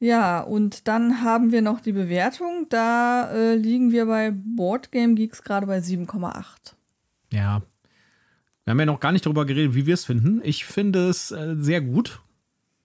Ja, 0.00 0.40
und 0.40 0.86
dann 0.86 1.22
haben 1.22 1.50
wir 1.50 1.62
noch 1.62 1.80
die 1.80 1.92
Bewertung. 1.92 2.66
Da 2.68 3.30
äh, 3.32 3.56
liegen 3.56 3.90
wir 3.90 4.04
bei 4.06 4.32
Boardgame 4.32 5.14
Geeks 5.14 5.42
gerade 5.42 5.66
bei 5.66 5.78
7,8. 5.78 6.74
Ja. 7.32 7.62
Wir 8.64 8.70
haben 8.72 8.80
ja 8.80 8.86
noch 8.86 9.00
gar 9.00 9.12
nicht 9.12 9.24
darüber 9.24 9.46
geredet, 9.46 9.74
wie 9.74 9.86
wir 9.86 9.94
es 9.94 10.04
finden. 10.04 10.40
Ich 10.44 10.66
finde 10.66 11.08
es 11.08 11.30
äh, 11.30 11.56
sehr 11.58 11.80
gut. 11.80 12.20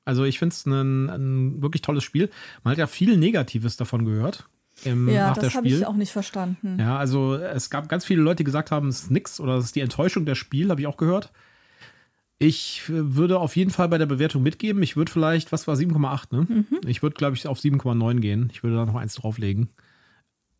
Also 0.06 0.24
ich 0.26 0.40
finde 0.40 0.54
es 0.54 0.66
ein, 0.66 1.62
wirklich 1.62 1.82
tolles 1.82 2.04
Spiel. 2.04 2.30
Man 2.64 2.72
hat 2.72 2.78
ja 2.78 2.88
viel 2.88 3.18
Negatives 3.18 3.78
davon 3.78 4.06
gehört. 4.06 4.48
Im, 4.84 5.08
Ja, 5.08 5.34
das 5.34 5.56
habe 5.56 5.68
ich 5.68 5.86
auch 5.86 5.96
nicht 5.96 6.12
verstanden. 6.12 6.78
Ja, 6.80 6.98
also 6.98 7.36
es 7.36 7.70
gab 7.70 7.88
ganz 7.88 8.06
viele 8.06 8.22
Leute, 8.22 8.38
die 8.38 8.44
gesagt 8.44 8.72
haben, 8.72 8.90
es 8.90 9.04
ist 9.04 9.12
nix 9.12 9.40
oder 9.40 9.56
es 9.56 9.66
ist 9.66 9.76
die 9.76 9.82
Enttäuschung 9.82 10.26
der 10.26 10.36
Spiel, 10.36 10.70
habe 10.70 10.82
ich 10.82 10.88
auch 10.88 10.98
gehört. 10.98 11.32
Ich 12.40 12.82
würde 12.88 13.40
auf 13.40 13.56
jeden 13.56 13.72
Fall 13.72 13.88
bei 13.88 13.98
der 13.98 14.08
Bewertung 14.08 14.44
mitgeben. 14.44 14.84
Ich 14.84 14.98
würde 14.98 15.12
vielleicht, 15.12 15.52
was 15.54 15.68
war 15.68 15.76
7,8, 15.76 16.36
ne? 16.36 16.66
Ich 16.86 17.02
würde, 17.02 17.16
glaube 17.16 17.36
ich, 17.38 17.48
auf 17.48 17.60
7,9 17.60 18.20
gehen. 18.20 18.50
Ich 18.52 18.64
würde 18.64 18.76
da 18.76 18.86
noch 18.86 18.96
eins 18.96 19.16
drauflegen. 19.16 19.70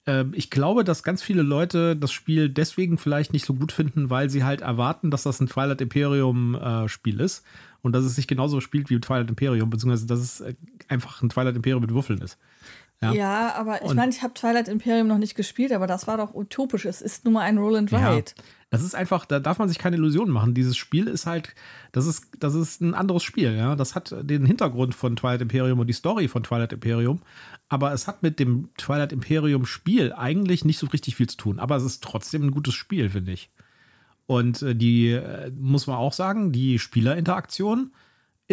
Ähm, 0.06 0.34
ich 0.36 0.50
glaube, 0.50 0.84
dass 0.84 1.04
ganz 1.04 1.22
viele 1.22 1.42
Leute 1.42 1.96
das 1.96 2.12
Spiel 2.12 2.50
deswegen 2.50 2.98
vielleicht 2.98 3.34
nicht 3.34 3.46
so 3.46 3.54
gut 3.54 3.72
finden, 3.72 4.10
weil 4.10 4.30
sie 4.30 4.44
halt 4.44 4.62
erwarten, 4.62 5.12
dass 5.12 5.24
das 5.24 5.40
ein 5.40 5.48
Twilight 5.48 5.82
Imperium 5.82 6.56
äh, 6.56 6.88
Spiel 6.90 7.20
ist 7.20 7.44
und 7.82 7.94
dass 7.94 8.04
es 8.04 8.16
sich 8.16 8.28
genauso 8.28 8.62
spielt 8.62 8.90
wie 8.90 9.00
Twilight 9.00 9.30
Imperium, 9.30 9.70
beziehungsweise 9.70 10.08
dass 10.08 10.20
es 10.20 10.42
äh, 10.42 10.56
einfach 10.88 11.22
ein 11.22 11.30
Twilight 11.30 11.56
Imperium 11.56 11.82
mit 11.82 11.94
Würfeln 11.94 12.22
ist. 12.22 12.38
Ja. 13.04 13.14
Ja, 13.14 13.56
aber 13.56 13.84
ich 13.84 13.94
meine, 13.94 14.12
ich 14.12 14.22
habe 14.22 14.34
Twilight 14.34 14.68
Imperium 14.68 15.08
noch 15.08 15.18
nicht 15.18 15.36
gespielt, 15.36 15.72
aber 15.72 15.88
das 15.88 16.08
war 16.08 16.18
doch 16.18 16.34
utopisch. 16.34 16.86
Es 16.86 17.02
ist 17.02 17.26
nur 17.26 17.34
mal 17.34 17.42
ein 17.42 17.58
Roll 17.58 17.76
and 17.76 17.92
Ride. 17.92 18.32
Das 18.70 18.82
ist 18.82 18.96
einfach, 18.96 19.26
da 19.26 19.40
darf 19.40 19.60
man 19.60 19.68
sich 19.68 19.78
keine 19.78 19.98
Illusionen 19.98 20.34
machen. 20.34 20.56
Dieses 20.56 20.78
Spiel 20.78 21.08
ist 21.08 21.28
halt, 21.28 21.54
das 21.92 22.08
ist, 22.08 22.26
das 22.40 22.56
ist 22.56 22.82
ein 22.82 22.96
anderes 22.96 23.22
Spiel, 23.22 23.54
ja. 23.56 23.76
Das 23.76 23.94
hat 23.94 24.16
den 24.22 24.48
Hintergrund 24.48 24.96
von 24.96 25.16
Twilight 25.16 25.42
Imperium 25.42 25.80
und 25.80 25.86
die 25.86 25.94
Story 25.94 26.28
von 26.28 26.42
Twilight 26.42 26.74
Imperium. 26.74 27.22
Aber 27.70 27.94
es 27.94 28.08
hat 28.08 28.24
mit 28.24 28.40
dem 28.40 28.70
Twilight 28.78 29.14
Imperium 29.14 29.68
Spiel 29.68 30.12
eigentlich 30.14 30.66
nicht 30.66 30.80
so 30.80 30.88
richtig 30.88 31.16
viel 31.16 31.28
zu 31.28 31.38
tun. 31.38 31.60
Aber 31.60 31.76
es 31.76 31.84
ist 31.84 32.04
trotzdem 32.04 32.48
ein 32.48 32.52
gutes 32.52 32.74
Spiel, 32.74 33.12
finde 33.12 33.34
ich. 33.34 33.52
Und 34.26 34.62
äh, 34.62 34.76
die, 34.76 35.12
äh, 35.12 35.52
muss 35.56 35.86
man 35.86 35.98
auch 35.98 36.14
sagen, 36.14 36.52
die 36.52 36.80
Spielerinteraktion 36.80 37.92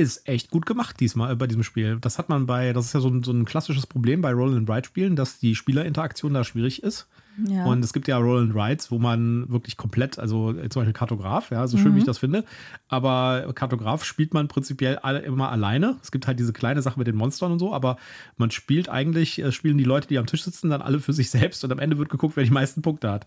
ist 0.00 0.28
echt 0.28 0.50
gut 0.50 0.66
gemacht 0.66 0.98
diesmal 1.00 1.34
bei 1.36 1.46
diesem 1.46 1.62
Spiel. 1.62 1.98
Das 2.00 2.18
hat 2.18 2.28
man 2.28 2.46
bei, 2.46 2.72
das 2.72 2.86
ist 2.86 2.92
ja 2.94 3.00
so 3.00 3.08
ein, 3.08 3.22
so 3.22 3.32
ein 3.32 3.44
klassisches 3.44 3.86
Problem 3.86 4.20
bei 4.20 4.32
Roll 4.32 4.56
and 4.56 4.68
Ride 4.68 4.86
Spielen, 4.86 5.16
dass 5.16 5.38
die 5.38 5.54
Spielerinteraktion 5.54 6.34
da 6.34 6.44
schwierig 6.44 6.82
ist. 6.82 7.06
Ja. 7.48 7.64
Und 7.66 7.84
es 7.84 7.92
gibt 7.92 8.08
ja 8.08 8.18
Roll 8.18 8.42
and 8.42 8.54
Rides, 8.54 8.90
wo 8.90 8.98
man 8.98 9.50
wirklich 9.50 9.76
komplett, 9.76 10.18
also 10.18 10.52
zum 10.52 10.80
Beispiel 10.80 10.92
Kartograf, 10.92 11.50
ja, 11.50 11.66
so 11.66 11.78
schön 11.78 11.94
wie 11.94 12.00
ich 12.00 12.04
das 12.04 12.18
finde, 12.18 12.44
aber 12.88 13.52
Kartograf 13.54 14.04
spielt 14.04 14.34
man 14.34 14.48
prinzipiell 14.48 14.98
alle, 14.98 15.20
immer 15.20 15.50
alleine. 15.50 15.96
Es 16.02 16.10
gibt 16.10 16.26
halt 16.26 16.38
diese 16.38 16.52
kleine 16.52 16.82
Sache 16.82 16.98
mit 16.98 17.06
den 17.06 17.16
Monstern 17.16 17.52
und 17.52 17.58
so, 17.58 17.72
aber 17.72 17.96
man 18.36 18.50
spielt 18.50 18.88
eigentlich, 18.88 19.38
äh, 19.38 19.52
spielen 19.52 19.78
die 19.78 19.84
Leute, 19.84 20.08
die 20.08 20.18
am 20.18 20.26
Tisch 20.26 20.42
sitzen, 20.42 20.70
dann 20.70 20.82
alle 20.82 21.00
für 21.00 21.12
sich 21.12 21.30
selbst 21.30 21.64
und 21.64 21.72
am 21.72 21.78
Ende 21.78 21.98
wird 21.98 22.08
geguckt, 22.08 22.36
wer 22.36 22.44
die 22.44 22.50
meisten 22.50 22.82
Punkte 22.82 23.10
hat. 23.10 23.26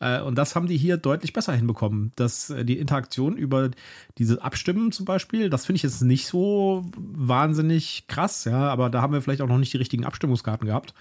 Äh, 0.00 0.20
Und 0.20 0.36
das 0.36 0.54
haben 0.54 0.66
die 0.66 0.76
hier 0.76 0.96
deutlich 0.96 1.32
besser 1.32 1.52
hinbekommen. 1.54 2.12
Dass 2.16 2.50
äh, 2.50 2.64
die 2.64 2.78
Interaktion 2.78 3.36
über 3.36 3.70
diese 4.18 4.42
Abstimmen 4.42 4.92
zum 4.92 5.06
Beispiel, 5.06 5.50
das 5.50 5.66
finde 5.66 5.78
ich 5.78 5.82
jetzt 5.82 6.02
nicht 6.02 6.26
so 6.26 6.84
wahnsinnig 6.96 8.04
krass, 8.08 8.44
ja, 8.44 8.68
aber 8.68 8.90
da 8.90 9.02
haben 9.02 9.12
wir 9.12 9.22
vielleicht 9.22 9.42
auch 9.42 9.48
noch 9.48 9.58
nicht 9.58 9.72
die 9.72 9.78
richtigen 9.78 10.04
Abstimmungskarten 10.04 10.66
gehabt. 10.66 10.94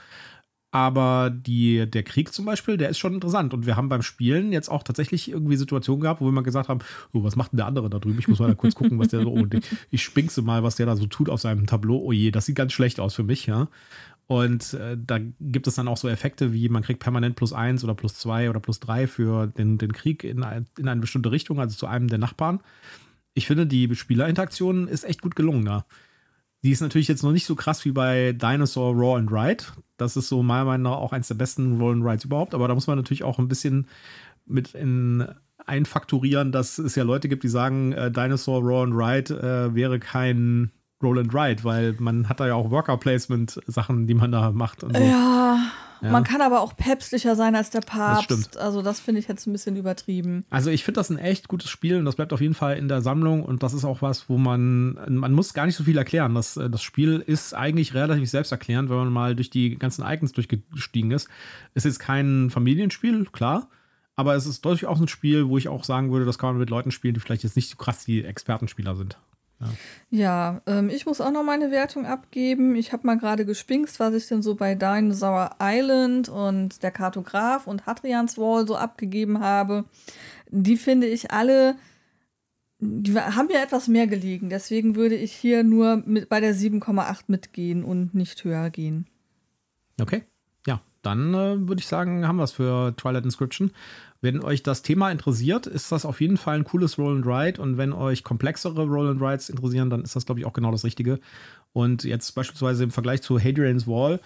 Aber 0.72 1.30
die, 1.30 1.90
der 1.90 2.04
Krieg 2.04 2.34
zum 2.34 2.46
Beispiel, 2.46 2.76
der 2.76 2.90
ist 2.90 2.98
schon 2.98 3.14
interessant. 3.14 3.54
Und 3.54 3.66
wir 3.66 3.78
haben 3.78 3.88
beim 3.88 4.02
Spielen 4.02 4.52
jetzt 4.52 4.70
auch 4.70 4.84
tatsächlich 4.84 5.32
irgendwie 5.32 5.56
Situationen 5.56 6.02
gehabt, 6.02 6.20
wo 6.20 6.26
wir 6.26 6.32
mal 6.34 6.42
gesagt 6.42 6.68
haben, 6.68 6.80
oh, 7.14 7.24
was 7.24 7.38
macht 7.38 7.54
denn 7.54 7.58
der 7.58 7.68
andere 7.68 7.90
da 7.90 8.00
drüben? 8.00 8.20
Ich 8.20 8.28
muss 8.28 8.40
mal 8.40 8.50
da 8.50 8.54
kurz 8.54 8.76
gucken, 8.76 9.00
was 9.00 9.08
der 9.08 9.22
so, 9.22 9.32
oh, 9.32 9.46
ich- 9.92 10.04
spinkse 10.04 10.42
mal, 10.42 10.64
was 10.64 10.76
der 10.76 10.86
da 10.86 10.98
so 10.98 11.08
tut 11.08 11.30
auf 11.30 11.40
seinem 11.40 11.68
Tableau. 11.68 11.98
Oh 11.98 12.12
je, 12.12 12.32
das 12.32 12.46
sieht 12.46 12.56
ganz 12.56 12.74
schlecht 12.74 13.00
aus 13.00 13.16
für 13.16 13.24
mich, 13.24 13.46
ja. 13.46 13.70
Und 14.28 14.74
äh, 14.74 14.98
da 15.00 15.20
gibt 15.40 15.68
es 15.68 15.76
dann 15.76 15.88
auch 15.88 15.96
so 15.96 16.10
Effekte 16.10 16.52
wie, 16.52 16.68
man 16.68 16.84
kriegt 16.84 17.00
permanent 17.00 17.38
plus 17.38 17.54
eins 17.54 17.86
oder 17.86 17.96
plus 17.96 18.16
zwei 18.16 18.50
oder 18.50 18.60
plus 18.60 18.82
drei 18.82 19.08
für 19.08 19.48
den, 19.48 19.78
den 19.78 19.94
Krieg 19.94 20.26
in, 20.26 20.44
ein, 20.44 20.66
in 20.78 20.90
eine 20.90 21.00
bestimmte 21.00 21.32
Richtung, 21.32 21.62
also 21.62 21.78
zu 21.78 21.88
einem 21.88 22.10
der 22.10 22.20
Nachbarn. 22.20 22.60
Ich 23.36 23.48
finde, 23.48 23.66
die 23.66 23.96
Spielerinteraktion 23.96 24.90
ist 24.90 25.06
echt 25.06 25.22
gut 25.22 25.38
gelungen 25.38 25.64
da. 25.64 25.86
Die 26.64 26.72
ist 26.72 26.82
natürlich 26.82 27.08
jetzt 27.08 27.24
noch 27.24 27.32
nicht 27.32 27.46
so 27.46 27.56
krass 27.56 27.86
wie 27.86 27.92
bei 27.92 28.34
Dinosaur 28.34 28.96
Raw 28.96 29.18
and 29.18 29.32
Ride. 29.32 29.64
Das 29.98 30.18
ist 30.18 30.28
so 30.28 30.44
meiner 30.44 30.66
Meinung 30.66 30.92
nach 30.92 31.00
auch 31.00 31.14
eins 31.14 31.28
der 31.28 31.36
besten 31.36 31.80
Roll 31.80 31.94
and 31.94 32.06
Rides 32.06 32.26
überhaupt. 32.26 32.54
Aber 32.54 32.68
da 32.68 32.74
muss 32.74 32.88
man 32.88 32.98
natürlich 32.98 33.24
auch 33.24 33.40
ein 33.40 33.48
bisschen 33.48 33.88
mit 34.46 34.74
in 34.74 35.28
einfakturieren, 35.66 36.52
dass 36.52 36.78
es 36.78 36.96
ja 36.96 37.04
Leute 37.04 37.28
gibt, 37.30 37.44
die 37.44 37.50
sagen, 37.50 37.92
äh, 37.92 38.12
Dinosaur 38.12 38.62
Raw 38.62 38.84
and 38.84 38.94
Ride 38.96 39.34
äh, 39.34 39.76
wäre 39.76 40.00
kein 40.00 40.72
Roll 41.04 41.20
and 41.20 41.34
Ride, 41.34 41.64
weil 41.64 41.96
man 42.00 42.30
hat 42.30 42.40
da 42.40 42.48
ja 42.48 42.56
auch 42.56 42.72
Worker 42.72 42.98
Placement 42.98 43.60
Sachen, 43.68 44.08
die 44.08 44.14
man 44.14 44.32
da 44.32 44.52
macht. 44.52 44.84
Und 44.84 44.96
so. 44.96 45.04
Ja, 45.04 45.60
Ja. 46.02 46.12
man 46.12 46.24
kann 46.24 46.42
aber 46.42 46.62
auch 46.62 46.76
päpstlicher 46.76 47.36
sein 47.36 47.56
als 47.56 47.70
der 47.70 47.82
Papst. 47.82 48.26
stimmt. 48.26 48.58
Also 48.58 48.82
das 48.82 49.00
finde 49.00 49.20
ich 49.20 49.28
jetzt 49.28 49.48
ein 49.48 49.52
bisschen 49.52 49.76
übertrieben. 49.76 50.46
Also 50.50 50.70
ich 50.70 50.84
finde 50.84 51.00
das 51.00 51.10
ein 51.10 51.18
echt 51.18 51.48
gutes 51.48 51.70
Spiel 51.70 51.98
und 51.98 52.06
das 52.06 52.16
bleibt 52.16 52.34
auf 52.34 52.42
jeden 52.42 52.54
Fall 52.54 52.78
in 52.78 52.88
der 52.88 53.02
Sammlung 53.02 53.44
und 53.44 53.64
das 53.64 53.74
ist 53.74 53.86
auch 53.86 54.02
was, 54.02 54.30
wo 54.30 54.38
man, 54.38 54.98
man 55.10 55.34
muss 55.34 55.54
gar 55.54 55.66
nicht 55.66 55.76
so 55.76 55.84
viel 55.84 55.98
erklären. 55.98 56.36
Das, 56.36 56.58
äh, 56.58 56.70
das 56.70 56.82
Spiel 56.82 57.24
ist 57.26 57.54
eigentlich 57.54 57.94
relativ 57.94 58.30
selbsterklärend, 58.30 58.90
wenn 58.90 58.98
man 58.98 59.14
mal 59.14 59.36
durch 59.36 59.50
die 59.50 59.78
ganzen 59.78 60.06
Icons 60.06 60.32
durchgestiegen 60.34 61.12
ist. 61.12 61.28
Es 61.74 61.86
ist 61.86 62.00
kein 62.00 62.50
Familienspiel, 62.50 63.26
klar, 63.32 63.70
aber 64.16 64.36
es 64.36 64.46
ist 64.46 64.66
durchaus 64.66 65.00
ein 65.00 65.08
Spiel, 65.08 65.48
wo 65.48 65.58
ich 65.58 65.68
auch 65.68 65.84
sagen 65.84 66.12
würde, 66.12 66.26
das 66.26 66.38
kann 66.38 66.50
man 66.50 66.58
mit 66.58 66.70
Leuten 66.70 66.92
spielen, 66.92 67.14
die 67.14 67.20
vielleicht 67.20 67.44
jetzt 67.44 67.56
nicht 67.56 67.70
so 67.70 67.78
krass 67.78 68.04
die 68.04 68.24
Expertenspieler 68.24 68.96
sind. 68.96 69.18
Ja, 70.10 70.62
ähm, 70.68 70.90
ich 70.90 71.06
muss 71.06 71.20
auch 71.20 71.32
noch 71.32 71.44
meine 71.44 71.72
Wertung 71.72 72.06
abgeben. 72.06 72.76
Ich 72.76 72.94
habe 72.94 73.08
mal 73.08 73.18
gerade 73.18 73.46
gespinkst, 73.46 74.00
was 74.00 74.14
ich 74.14 74.28
denn 74.28 74.42
so 74.42 74.56
bei 74.56 74.76
Dinosaur 74.76 75.56
Island 75.60 76.30
und 76.30 76.84
der 76.84 76.92
Kartograf 76.92 77.66
und 77.66 77.86
Hadrians 77.86 78.38
Wall 78.38 78.68
so 78.68 78.76
abgegeben 78.76 79.40
habe. 79.40 79.86
Die 80.50 80.78
finde 80.78 81.08
ich 81.08 81.32
alle, 81.32 81.76
die 82.80 83.16
haben 83.16 83.48
mir 83.48 83.62
etwas 83.62 83.88
mehr 83.88 84.08
gelegen. 84.08 84.50
Deswegen 84.50 84.96
würde 84.96 85.16
ich 85.16 85.34
hier 85.34 85.64
nur 85.64 86.04
mit, 86.06 86.30
bei 86.30 86.40
der 86.40 86.56
7,8 86.56 87.24
mitgehen 87.28 87.84
und 87.84 88.14
nicht 88.14 88.44
höher 88.44 88.70
gehen. 88.70 89.08
Okay. 90.00 90.24
Ja, 90.68 90.82
dann 91.02 91.34
äh, 91.34 91.68
würde 91.68 91.80
ich 91.80 91.88
sagen, 91.88 92.28
haben 92.28 92.38
wir 92.38 92.44
es 92.44 92.52
für 92.52 92.96
Twilight 92.96 93.26
Inscription. 93.26 93.72
Wenn 94.22 94.44
euch 94.44 94.64
das 94.64 94.82
Thema 94.82 95.12
interessiert, 95.12 95.68
ist 95.68 95.92
das 95.92 96.06
auf 96.06 96.22
jeden 96.22 96.38
Fall 96.38 96.56
ein 96.58 96.64
cooles 96.64 96.98
Roll 96.98 97.16
and 97.18 97.26
Ride. 97.26 97.62
Und 97.62 97.78
wenn 97.78 97.94
euch 97.94 98.24
komplexere 98.24 98.86
Roll 98.86 99.10
and 99.10 99.22
Rides 99.22 99.50
interessieren, 99.50 99.90
dann 99.90 100.02
ist 100.04 100.16
das, 100.16 100.26
glaube 100.26 100.40
ich, 100.40 100.46
auch 100.46 100.54
genau 100.54 100.72
das 100.72 100.84
Richtige. 100.84 101.20
Und 101.74 102.04
jetzt 102.04 102.34
beispielsweise 102.34 102.84
im 102.84 102.92
Vergleich 102.92 103.22
zu 103.22 103.40
Hadrian's 103.40 103.88
Wall 103.88 104.20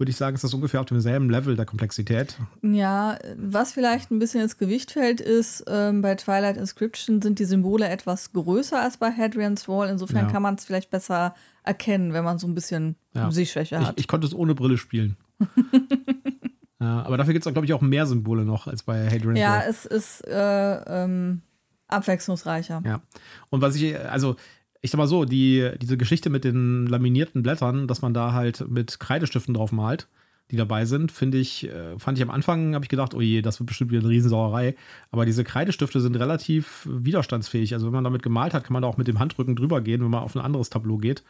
würde 0.00 0.10
ich 0.10 0.16
sagen, 0.16 0.36
ist 0.36 0.44
das 0.44 0.54
ungefähr 0.54 0.78
auf 0.78 0.86
demselben 0.86 1.28
Level 1.28 1.56
der 1.56 1.66
Komplexität. 1.66 2.36
Ja, 2.62 3.18
was 3.36 3.72
vielleicht 3.72 4.12
ein 4.12 4.20
bisschen 4.20 4.42
ins 4.42 4.56
Gewicht 4.56 4.92
fällt, 4.92 5.20
ist, 5.20 5.64
ähm, 5.66 6.02
bei 6.02 6.14
Twilight 6.14 6.56
Inscription 6.56 7.20
sind 7.20 7.40
die 7.40 7.44
Symbole 7.44 7.88
etwas 7.88 8.32
größer 8.32 8.80
als 8.80 8.98
bei 8.98 9.10
Hadrian's 9.10 9.66
Wall. 9.66 9.88
Insofern 9.88 10.26
Ja. 10.26 10.30
kann 10.30 10.42
man 10.42 10.54
es 10.54 10.64
vielleicht 10.64 10.90
besser 10.92 11.34
erkennen, 11.64 12.12
wenn 12.12 12.22
man 12.22 12.38
so 12.38 12.46
ein 12.46 12.54
bisschen 12.54 12.94
Ja. 13.12 13.28
Sehschwäche 13.32 13.74
Ich, 13.80 13.86
hat. 13.88 13.98
ich 13.98 14.06
konnte 14.06 14.28
es 14.28 14.34
ohne 14.34 14.54
Brille 14.54 14.78
spielen. 14.78 15.16
ja, 16.80 17.02
aber 17.02 17.16
dafür 17.16 17.32
gibt 17.32 17.44
es, 17.44 17.52
glaube 17.52 17.66
ich, 17.66 17.72
auch 17.72 17.80
mehr 17.80 18.06
Symbole 18.06 18.44
noch 18.44 18.66
als 18.66 18.82
bei 18.82 19.08
Hadrian's 19.08 19.38
ja, 19.38 19.62
es 19.62 19.84
ist 19.84 20.26
äh, 20.28 21.04
ähm, 21.04 21.42
abwechslungsreicher. 21.88 22.82
Ja. 22.84 23.02
Und 23.50 23.60
was 23.62 23.74
ich, 23.74 23.98
also, 23.98 24.36
ich 24.80 24.90
sag 24.90 24.98
mal 24.98 25.08
so, 25.08 25.24
die, 25.24 25.70
diese 25.80 25.96
Geschichte 25.96 26.30
mit 26.30 26.44
den 26.44 26.86
laminierten 26.86 27.42
Blättern, 27.42 27.88
dass 27.88 28.02
man 28.02 28.14
da 28.14 28.32
halt 28.32 28.68
mit 28.68 29.00
Kreidestiften 29.00 29.54
drauf 29.54 29.72
malt, 29.72 30.08
die 30.50 30.56
dabei 30.56 30.84
sind, 30.84 31.12
finde 31.12 31.38
ich, 31.38 31.68
äh, 31.68 31.98
fand 31.98 32.16
ich 32.16 32.22
am 32.22 32.30
Anfang, 32.30 32.74
habe 32.74 32.84
ich 32.84 32.88
gedacht, 32.88 33.12
oh 33.12 33.20
je, 33.20 33.42
das 33.42 33.60
wird 33.60 33.66
bestimmt 33.66 33.90
wieder 33.90 34.00
eine 34.00 34.08
Riesensauerei. 34.08 34.76
Aber 35.10 35.26
diese 35.26 35.44
Kreidestifte 35.44 36.00
sind 36.00 36.16
relativ 36.16 36.88
widerstandsfähig. 36.90 37.74
Also 37.74 37.86
wenn 37.86 37.92
man 37.92 38.04
damit 38.04 38.22
gemalt 38.22 38.54
hat, 38.54 38.64
kann 38.64 38.72
man 38.72 38.82
da 38.82 38.88
auch 38.88 38.96
mit 38.96 39.08
dem 39.08 39.18
Handrücken 39.18 39.56
drüber 39.56 39.80
gehen, 39.80 40.00
wenn 40.00 40.10
man 40.10 40.22
auf 40.22 40.34
ein 40.34 40.42
anderes 40.42 40.70
Tableau 40.70 40.96
geht. 40.96 41.22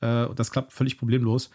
Äh, 0.00 0.26
das 0.34 0.50
klappt 0.50 0.72
völlig 0.72 0.98
problemlos. 0.98 1.50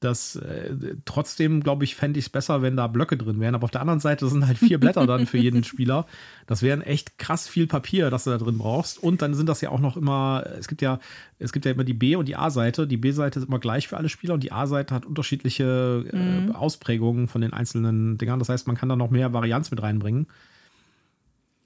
Das 0.00 0.36
äh, 0.36 0.74
trotzdem, 1.06 1.62
glaube 1.62 1.84
ich, 1.84 1.96
fände 1.96 2.18
ich 2.18 2.26
es 2.26 2.28
besser, 2.28 2.60
wenn 2.60 2.76
da 2.76 2.86
Blöcke 2.86 3.16
drin 3.16 3.40
wären. 3.40 3.54
Aber 3.54 3.64
auf 3.64 3.70
der 3.70 3.80
anderen 3.80 4.00
Seite 4.00 4.28
sind 4.28 4.46
halt 4.46 4.58
vier 4.58 4.78
Blätter 4.78 5.06
dann 5.06 5.26
für 5.26 5.38
jeden 5.38 5.64
Spieler. 5.64 6.06
Das 6.46 6.60
wären 6.60 6.82
echt 6.82 7.18
krass 7.18 7.48
viel 7.48 7.66
Papier, 7.66 8.10
das 8.10 8.24
du 8.24 8.30
da 8.30 8.36
drin 8.36 8.58
brauchst. 8.58 9.02
Und 9.02 9.22
dann 9.22 9.32
sind 9.32 9.48
das 9.48 9.62
ja 9.62 9.70
auch 9.70 9.80
noch 9.80 9.96
immer, 9.96 10.44
es 10.58 10.68
gibt 10.68 10.82
ja, 10.82 11.00
es 11.38 11.50
gibt 11.52 11.64
ja 11.64 11.72
immer 11.72 11.84
die 11.84 11.94
B- 11.94 12.16
und 12.16 12.28
die 12.28 12.36
A-Seite. 12.36 12.86
Die 12.86 12.98
B-Seite 12.98 13.38
ist 13.38 13.48
immer 13.48 13.58
gleich 13.58 13.88
für 13.88 13.96
alle 13.96 14.10
Spieler 14.10 14.34
und 14.34 14.42
die 14.42 14.52
A-Seite 14.52 14.94
hat 14.94 15.06
unterschiedliche 15.06 16.04
äh, 16.12 16.52
Ausprägungen 16.52 17.26
von 17.26 17.40
den 17.40 17.54
einzelnen 17.54 18.18
Dingern. 18.18 18.38
Das 18.38 18.50
heißt, 18.50 18.66
man 18.66 18.76
kann 18.76 18.90
da 18.90 18.96
noch 18.96 19.10
mehr 19.10 19.32
Varianz 19.32 19.70
mit 19.70 19.80
reinbringen. 19.80 20.26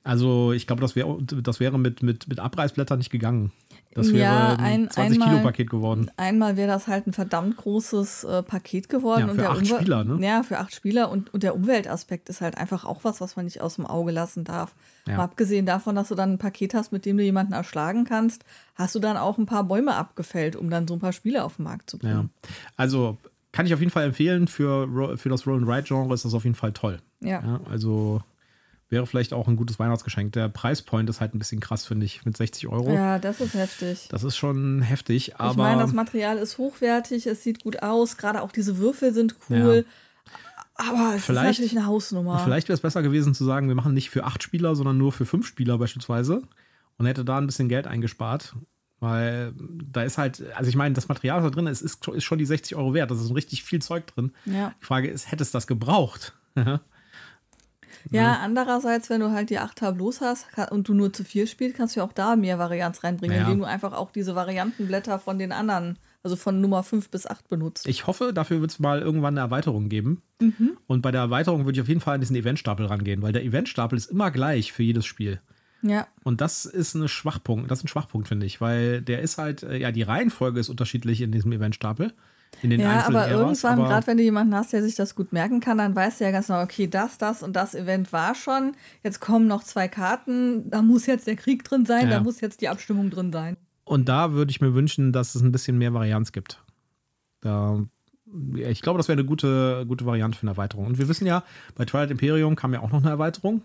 Also 0.05 0.53
ich 0.53 0.67
glaube, 0.67 0.81
das, 0.81 0.97
wär, 0.97 1.07
das 1.21 1.61
wäre 1.61 1.79
mit, 1.79 2.03
mit, 2.03 2.29
mit 2.29 2.39
Abreißblättern 2.39 2.99
nicht 2.99 3.11
gegangen. 3.11 3.53
Das 3.93 4.13
wäre 4.13 4.19
Ja, 4.23 4.49
ein 4.55 4.85
ein- 4.85 4.91
20 4.91 5.19
Kilo 5.19 5.25
einmal- 5.31 5.43
Paket 5.43 5.69
geworden. 5.69 6.11
Einmal 6.17 6.57
wäre 6.57 6.69
das 6.69 6.87
halt 6.87 7.09
ein 7.09 7.13
verdammt 7.13 7.57
großes 7.57 8.23
äh, 8.23 8.43
Paket 8.45 8.89
geworden. 8.89 9.21
Ja, 9.23 9.25
und 9.27 9.31
für 9.33 9.41
der 9.41 9.51
acht 9.51 9.59
Umwel- 9.63 9.77
Spieler, 9.81 10.05
ne? 10.05 10.25
Ja, 10.25 10.43
für 10.45 10.59
acht 10.59 10.73
Spieler. 10.75 11.11
Und, 11.11 11.35
und 11.35 11.43
der 11.43 11.57
Umweltaspekt 11.57 12.29
ist 12.29 12.41
halt 12.41 12.57
einfach 12.57 12.85
auch 12.85 13.03
was, 13.03 13.21
was 13.21 13.35
man 13.35 13.47
nicht 13.47 13.61
aus 13.61 13.75
dem 13.77 13.87
Auge 13.87 14.13
lassen 14.13 14.45
darf. 14.45 14.77
Ja. 15.09 15.17
Mal 15.17 15.25
abgesehen 15.25 15.67
davon, 15.67 15.97
dass 15.97 16.07
du 16.09 16.15
dann 16.15 16.35
ein 16.35 16.39
Paket 16.39 16.73
hast, 16.75 16.93
mit 16.93 17.05
dem 17.05 17.17
du 17.17 17.25
jemanden 17.25 17.53
erschlagen 17.53 18.05
kannst, 18.05 18.45
hast 18.77 18.95
du 18.95 19.01
dann 19.01 19.17
auch 19.17 19.39
ein 19.39 19.47
paar 19.47 19.65
Bäume 19.65 19.97
abgefällt, 19.97 20.55
um 20.55 20.71
dann 20.71 20.87
so 20.87 20.95
ein 20.95 21.01
paar 21.01 21.13
Spiele 21.13 21.43
auf 21.43 21.57
den 21.57 21.65
Markt 21.65 21.91
zu 21.91 21.97
Ja. 21.97 22.03
bringen. 22.15 22.31
Also 22.77 23.17
kann 23.51 23.67
ich 23.67 23.75
auf 23.75 23.81
jeden 23.81 23.91
Fall 23.91 24.05
empfehlen. 24.05 24.47
Für, 24.47 25.19
für 25.19 25.29
das 25.31 25.45
Roll-and-Ride-Genre 25.49 26.15
ist 26.15 26.25
das 26.25 26.35
auf 26.35 26.45
jeden 26.45 26.55
Fall 26.55 26.73
toll. 26.73 27.01
Ja. 27.19 27.43
Ja, 27.45 27.61
also 27.69 28.21
wäre 28.91 29.07
vielleicht 29.07 29.33
auch 29.33 29.49
ein 29.49 29.57
gutes 29.57 29.79
Weihnachtsgeschenk. 29.79 30.33
Der 30.35 30.49
Preispoint 30.49 31.09
ist 31.09 31.21
halt 31.21 31.35
ein 31.35 31.39
bisschen 31.39 31.61
krass, 31.61 31.87
finde 31.87 32.05
ich, 32.07 32.25
mit 32.27 32.37
60 32.37 32.69
Euro. 32.69 32.93
Ja, 32.93 33.19
das 33.19 33.41
ist 33.41 33.55
heftig. 33.55 34.09
Das 34.11 34.23
ist 34.25 34.37
schon 34.37 34.83
heftig, 34.83 35.37
aber 35.41 35.51
ich 35.53 35.57
meine, 35.57 35.81
das 35.83 35.93
Material 35.93 36.37
ist 36.39 36.59
hochwertig, 36.59 37.27
es 37.27 37.43
sieht 37.43 37.63
gut 37.63 37.83
aus, 37.83 38.17
gerade 38.19 38.43
auch 38.43 38.53
diese 38.53 38.77
Würfel 38.79 39.15
sind 39.15 39.37
cool. 39.49 39.87
Aber 40.75 41.15
es 41.15 41.25
Vielleicht- 41.25 41.51
ist 41.51 41.59
natürlich 41.59 41.77
eine 41.79 41.87
Hausnummer. 41.87 42.39
vielleicht 42.39 42.69
wäre 42.69 42.75
es 42.75 42.81
besser 42.81 43.03
gewesen 43.03 43.35
zu 43.35 43.45
sagen, 43.45 43.69
wir 43.69 43.75
machen 43.75 43.95
nicht 43.95 44.11
für 44.11 44.25
acht 44.25 44.43
Spieler, 44.43 44.75
sondern 44.75 44.99
nur 44.99 45.13
für 45.13 45.27
fünf 45.27 45.47
Spieler 45.47 45.79
beispielsweise 45.79 46.43
und 46.99 47.07
hätte 47.07 47.25
da 47.25 47.39
ein 47.39 47.47
bisschen 47.47 47.69
Geld 47.69 47.87
eingespart. 47.87 48.55
Weil 48.99 49.55
da 49.91 50.03
ist 50.03 50.19
halt, 50.19 50.43
also 50.57 50.69
ich 50.69 50.77
meine, 50.77 50.95
das 50.95 51.09
Material, 51.09 51.39
was 51.39 51.45
da 51.45 51.51
drin 51.51 51.67
ist, 51.67 51.81
ist, 51.81 52.07
ist 52.09 52.25
schon 52.25 52.37
die 52.39 52.45
60 52.45 52.77
Euro 52.77 52.93
wert. 52.93 53.11
Das 53.11 53.19
ist 53.21 53.35
richtig 53.35 53.63
viel 53.65 53.81
Zeug 53.81 54.07
drin. 54.09 54.33
Ja. 54.45 54.75
Die 54.81 54.85
Frage 54.85 55.09
ist, 55.09 55.31
hätte 55.31 55.43
es 55.43 55.51
das 55.53 55.67
gebraucht? 55.67 56.35
Ja, 58.11 58.39
andererseits, 58.43 59.11
wenn 59.11 59.21
du 59.21 59.31
halt 59.33 59.51
die 59.51 59.59
acht 59.59 59.77
Tableaus 59.79 60.21
hast 60.21 60.47
und 60.71 60.89
du 60.89 60.95
nur 60.95 61.13
zu 61.13 61.25
vier 61.25 61.47
spielst, 61.47 61.77
kannst 61.77 61.95
du 61.97 62.01
ja 62.01 62.07
auch 62.07 62.13
da 62.13 62.37
mehr 62.37 62.59
Varianz 62.59 63.05
reinbringen, 63.05 63.37
Ja. 63.37 63.43
indem 63.45 63.59
du 63.59 63.65
einfach 63.65 63.93
auch 63.93 64.11
diese 64.11 64.35
Variantenblätter 64.35 65.19
von 65.19 65.39
den 65.39 65.53
anderen, 65.53 65.99
also 66.23 66.37
von 66.37 66.61
Nummer 66.61 66.83
5 66.83 67.11
bis 67.11 67.27
8 67.27 67.49
benutzt. 67.49 67.87
Ich 67.87 68.07
hoffe, 68.07 68.33
dafür 68.33 68.61
wird 68.61 68.71
es 68.71 68.79
mal 68.79 69.01
irgendwann 69.01 69.35
eine 69.35 69.41
Erweiterung 69.41 69.89
geben. 69.89 70.23
Mhm. 70.41 70.77
Und 70.87 71.03
bei 71.03 71.11
der 71.11 71.21
Erweiterung 71.21 71.65
würde 71.65 71.77
ich 71.77 71.83
auf 71.83 71.89
jeden 71.89 72.01
Fall 72.01 72.15
an 72.15 72.21
diesen 72.21 72.37
Eventstapel 72.37 72.87
rangehen, 72.87 73.23
weil 73.23 73.33
der 73.33 73.45
Eventstapel 73.45 73.97
ist 73.99 74.11
immer 74.11 74.31
gleich 74.31 74.73
für 74.73 74.83
jedes 74.83 75.05
Spiel. 75.07 75.41
ja. 75.83 76.07
Und 76.25 76.41
das 76.43 76.67
ist 76.67 76.95
eine 76.95 77.09
Schwachpunkt, 77.09 77.71
das 77.71 77.79
ist 77.81 77.85
ein 77.85 77.89
Schwachpunkt, 77.89 78.29
finde 78.29 78.45
ich, 78.47 78.61
weil 78.61 79.01
der 79.01 79.23
ist 79.23 79.39
halt, 79.39 79.63
äh, 79.63 79.79
ja, 79.79 79.93
die 79.93 80.03
Reihenfolge 80.03 80.61
ist 80.61 80.69
unterschiedlich 80.69 81.21
in 81.23 81.33
diesem 81.33 81.53
Eventstapel. 81.53 82.13
In 82.63 82.71
den 82.71 82.81
Ja, 82.81 82.91
einzelnen 82.91 83.17
aber 83.17 83.27
Eras, 83.29 83.63
irgendwann, 83.65 83.89
gerade 83.89 84.07
wenn 84.07 84.17
du 84.19 84.23
jemanden 84.23 84.55
hast, 84.55 84.73
der 84.73 84.83
sich 84.83 84.95
das 84.95 85.15
gut 85.15 85.33
merken 85.33 85.61
kann, 85.61 85.79
dann 85.79 85.95
weißt 85.97 86.21
du 86.21 86.25
ja 86.25 86.31
ganz 86.31 86.49
genau, 86.49 86.63
okay, 86.63 86.87
das, 86.89 87.17
das 87.17 87.43
und 87.43 87.55
das 87.55 87.75
Event 87.75 88.13
war 88.13 88.35
schon. 88.35 88.73
Jetzt 89.03 89.21
kommen 89.21 89.47
noch 89.47 89.65
zwei 89.65 89.89
Karten, 89.89 90.69
da 90.71 90.83
muss 90.83 91.07
jetzt 91.07 91.27
der 91.27 91.37
Krieg 91.37 91.65
drin 91.65 91.87
sein, 91.87 92.05
Ja. 92.05 92.19
da 92.19 92.21
muss 92.21 92.41
jetzt 92.41 92.61
die 92.61 92.69
Abstimmung 92.69 93.09
drin 93.11 93.33
sein. 93.33 93.57
Und 93.85 94.09
da 94.09 94.33
würde 94.33 94.51
ich 94.51 94.61
mir 94.61 94.75
wünschen, 94.75 95.13
dass 95.13 95.35
es 95.35 95.43
ein 95.43 95.53
bisschen 95.53 95.79
mehr 95.79 95.95
Varianz 95.95 96.33
gibt. 96.33 96.63
Da, 97.41 97.81
ich 98.57 98.83
glaube, 98.83 98.99
das 98.99 99.09
wäre 99.09 99.19
eine 99.19 99.27
gute, 99.27 99.85
gute 99.89 100.05
Variante 100.05 100.39
für 100.39 100.43
eine 100.43 100.51
Erweiterung. 100.53 100.87
Und 100.87 100.99
wir 100.99 101.09
wissen 101.09 101.27
ja, 101.27 101.43
bei 101.75 101.85
Twilight 101.87 102.11
Imperium 102.11 102.57
kam 102.57 102.75
ja 102.75 102.81
auch 102.81 102.93
noch 102.93 103.01
eine 103.01 103.11
Erweiterung. 103.11 103.63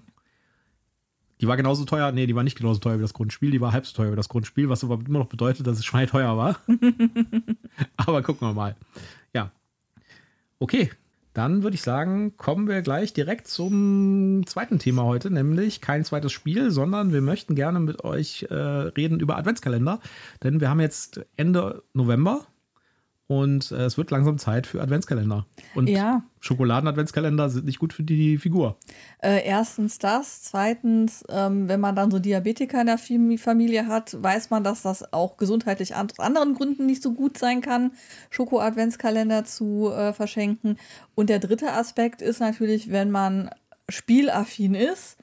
Die 1.41 1.47
war 1.47 1.57
genauso 1.57 1.83
teuer, 1.85 2.11
nee, 2.11 2.27
die 2.27 2.35
war 2.35 2.43
nicht 2.43 2.57
genauso 2.57 2.79
teuer 2.79 2.97
wie 2.97 3.01
das 3.01 3.13
Grundspiel, 3.13 3.51
die 3.51 3.61
war 3.61 3.73
halb 3.73 3.85
so 3.85 3.95
teuer 3.95 4.11
wie 4.11 4.15
das 4.15 4.29
Grundspiel, 4.29 4.69
was 4.69 4.83
aber 4.83 4.99
immer 5.05 5.19
noch 5.19 5.27
bedeutet, 5.27 5.67
dass 5.67 5.77
es 5.77 5.85
schweineteuer 5.85 6.37
war. 6.37 6.59
aber 7.97 8.21
gucken 8.23 8.47
wir 8.47 8.53
mal. 8.53 8.75
Ja. 9.33 9.51
Okay, 10.59 10.89
dann 11.33 11.63
würde 11.63 11.75
ich 11.75 11.81
sagen, 11.81 12.37
kommen 12.37 12.69
wir 12.69 12.81
gleich 12.81 13.11
direkt 13.11 13.47
zum 13.47 14.43
zweiten 14.45 14.79
Thema 14.79 15.03
heute, 15.03 15.29
nämlich 15.29 15.81
kein 15.81 16.05
zweites 16.05 16.31
Spiel, 16.31 16.71
sondern 16.71 17.11
wir 17.11 17.21
möchten 17.21 17.55
gerne 17.55 17.81
mit 17.81 18.05
euch 18.05 18.47
äh, 18.49 18.53
reden 18.53 19.19
über 19.19 19.37
Adventskalender, 19.37 19.99
denn 20.43 20.61
wir 20.61 20.69
haben 20.69 20.79
jetzt 20.79 21.25
Ende 21.35 21.83
November 21.93 22.47
und 23.27 23.71
äh, 23.71 23.85
es 23.85 23.97
wird 23.97 24.11
langsam 24.11 24.37
Zeit 24.37 24.67
für 24.67 24.81
Adventskalender. 24.81 25.45
Und 25.73 25.89
Ja. 25.89 26.23
Schokoladen-Adventskalender 26.41 27.49
sind 27.49 27.65
nicht 27.65 27.79
gut 27.79 27.91
für 27.91 28.03
die 28.03 28.37
Figur. 28.37 28.77
Äh, 29.17 29.43
erstens 29.47 29.97
das. 29.97 30.43
Zweitens, 30.43 31.23
ähm, 31.29 31.67
wenn 31.67 31.79
man 31.79 31.95
dann 31.95 32.11
so 32.11 32.19
Diabetiker 32.19 32.81
in 32.81 32.85
der 32.87 32.99
Fam- 32.99 33.37
Familie 33.39 33.87
hat, 33.87 34.21
weiß 34.21 34.51
man, 34.51 34.63
dass 34.63 34.83
das 34.83 35.11
auch 35.11 35.37
gesundheitlich 35.37 35.95
aus 35.95 36.19
anderen 36.19 36.53
Gründen 36.53 36.85
nicht 36.85 37.01
so 37.01 37.13
gut 37.13 37.37
sein 37.39 37.61
kann, 37.61 37.91
Schoko-Adventskalender 38.29 39.43
zu 39.43 39.91
äh, 39.91 40.13
verschenken. 40.13 40.77
Und 41.15 41.29
der 41.29 41.39
dritte 41.39 41.71
Aspekt 41.73 42.21
ist 42.21 42.39
natürlich, 42.39 42.91
wenn 42.91 43.09
man 43.09 43.49
spielaffin 43.89 44.75
ist, 44.75 45.17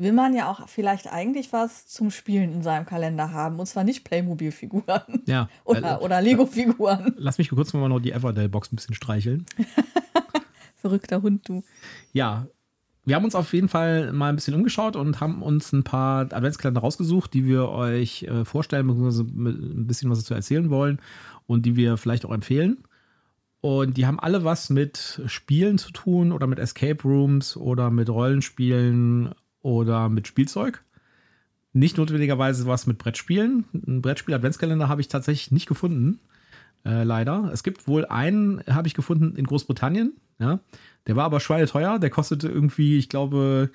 will 0.00 0.12
man 0.12 0.34
ja 0.34 0.50
auch 0.50 0.66
vielleicht 0.66 1.12
eigentlich 1.12 1.52
was 1.52 1.86
zum 1.86 2.10
Spielen 2.10 2.52
in 2.54 2.62
seinem 2.62 2.86
Kalender 2.86 3.32
haben. 3.32 3.60
Und 3.60 3.66
zwar 3.66 3.84
nicht 3.84 4.02
Playmobil-Figuren 4.04 5.22
Ja. 5.26 5.48
oder, 5.64 6.00
Äh, 6.00 6.04
oder 6.04 6.22
Lego-Figuren. 6.22 7.14
Lass 7.18 7.36
mich 7.36 7.50
kurz 7.50 7.72
mal 7.74 7.88
noch 7.88 8.00
die 8.00 8.12
Everdell-Box 8.12 8.72
ein 8.72 8.76
bisschen 8.76 8.94
streicheln. 8.94 9.44
Verrückter 10.76 11.20
Hund, 11.20 11.46
du. 11.46 11.62
Ja, 12.14 12.46
wir 13.04 13.14
haben 13.14 13.24
uns 13.24 13.34
auf 13.34 13.52
jeden 13.52 13.68
Fall 13.68 14.12
mal 14.12 14.30
ein 14.30 14.36
bisschen 14.36 14.54
umgeschaut 14.54 14.96
und 14.96 15.20
haben 15.20 15.42
uns 15.42 15.72
ein 15.72 15.84
paar 15.84 16.32
Adventskalender 16.32 16.80
rausgesucht, 16.80 17.34
die 17.34 17.44
wir 17.44 17.68
euch 17.68 18.22
äh, 18.22 18.46
vorstellen, 18.46 18.86
beziehungsweise 18.86 19.24
ein 19.24 19.86
bisschen 19.86 20.10
was 20.10 20.20
dazu 20.20 20.32
erzählen 20.32 20.70
wollen 20.70 20.98
und 21.46 21.66
die 21.66 21.76
wir 21.76 21.98
vielleicht 21.98 22.24
auch 22.24 22.32
empfehlen. 22.32 22.78
Und 23.60 23.98
die 23.98 24.06
haben 24.06 24.18
alle 24.18 24.44
was 24.44 24.70
mit 24.70 25.20
Spielen 25.26 25.76
zu 25.76 25.90
tun 25.92 26.32
oder 26.32 26.46
mit 26.46 26.58
Escape 26.58 27.02
Rooms 27.02 27.58
oder 27.58 27.90
mit 27.90 28.08
Rollenspielen 28.08 29.34
oder 29.62 30.08
mit 30.08 30.26
Spielzeug. 30.26 30.84
Nicht 31.72 31.98
notwendigerweise 31.98 32.66
was 32.66 32.86
mit 32.86 32.98
Brettspielen. 32.98 33.64
Ein 33.72 34.02
Brettspiel-Adventskalender 34.02 34.88
habe 34.88 35.00
ich 35.00 35.08
tatsächlich 35.08 35.52
nicht 35.52 35.66
gefunden. 35.66 36.20
Äh, 36.84 37.04
leider. 37.04 37.50
Es 37.52 37.62
gibt 37.62 37.86
wohl 37.86 38.06
einen, 38.06 38.62
habe 38.66 38.88
ich 38.88 38.94
gefunden, 38.94 39.36
in 39.36 39.46
Großbritannien. 39.46 40.14
Ja. 40.38 40.60
Der 41.06 41.16
war 41.16 41.24
aber 41.24 41.40
schweineteuer. 41.40 41.98
Der 41.98 42.10
kostete 42.10 42.48
irgendwie, 42.48 42.98
ich 42.98 43.08
glaube, 43.08 43.70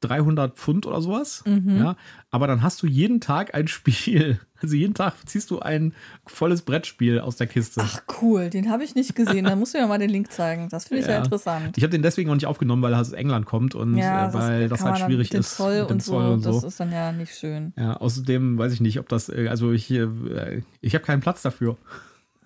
300 0.00 0.56
Pfund 0.56 0.86
oder 0.86 1.00
sowas. 1.00 1.42
Ja. 1.66 1.96
Aber 2.30 2.46
dann 2.46 2.62
hast 2.62 2.82
du 2.82 2.86
jeden 2.86 3.20
Tag 3.20 3.54
ein 3.54 3.68
Spiel. 3.68 4.40
Also 4.62 4.74
jeden 4.74 4.94
Tag 4.94 5.12
ziehst 5.26 5.50
du 5.50 5.58
ein 5.58 5.92
volles 6.24 6.62
Brettspiel 6.62 7.20
aus 7.20 7.36
der 7.36 7.46
Kiste. 7.46 7.82
Ach 7.84 8.00
cool, 8.22 8.48
den 8.48 8.70
habe 8.70 8.84
ich 8.84 8.94
nicht 8.94 9.14
gesehen. 9.14 9.44
Da 9.44 9.54
musst 9.54 9.74
du 9.74 9.78
mir 9.78 9.86
mal 9.86 9.98
den 9.98 10.08
Link 10.08 10.32
zeigen. 10.32 10.70
Das 10.70 10.88
finde 10.88 11.02
ich 11.02 11.06
ja, 11.08 11.16
Ja. 11.16 11.24
interessant. 11.24 11.76
Ich 11.76 11.82
habe 11.84 11.90
den 11.90 12.00
deswegen 12.00 12.30
auch 12.30 12.34
nicht 12.34 12.46
aufgenommen, 12.46 12.80
weil 12.80 12.94
er 12.94 13.00
aus 13.02 13.12
England 13.12 13.44
kommt 13.44 13.74
und 13.74 13.98
Ja, 13.98 14.30
äh, 14.30 14.32
weil 14.32 14.68
das, 14.70 14.80
man 14.80 14.94
halt 14.94 15.02
schwierig 15.04 15.26
mit 15.28 15.34
dem 15.34 15.40
ist. 15.40 15.56
Zoll 15.58 15.80
mit 15.82 15.90
dem 15.90 15.96
und 15.96 16.02
so, 16.02 16.12
Zoll 16.12 16.32
und 16.32 16.46
das 16.46 16.60
so. 16.62 16.66
ist 16.68 16.80
dann 16.80 16.90
ja 16.90 17.12
nicht 17.12 17.34
schön. 17.34 17.74
Ja, 17.76 17.98
außerdem 17.98 18.56
weiß 18.56 18.72
ich 18.72 18.80
nicht, 18.80 18.98
ob 18.98 19.10
das, 19.10 19.28
äh, 19.28 19.48
also 19.50 19.72
ich, 19.72 19.90
äh, 19.90 20.62
ich 20.80 20.94
habe 20.94 21.04
keinen 21.04 21.20
Platz 21.20 21.42
dafür. 21.42 21.76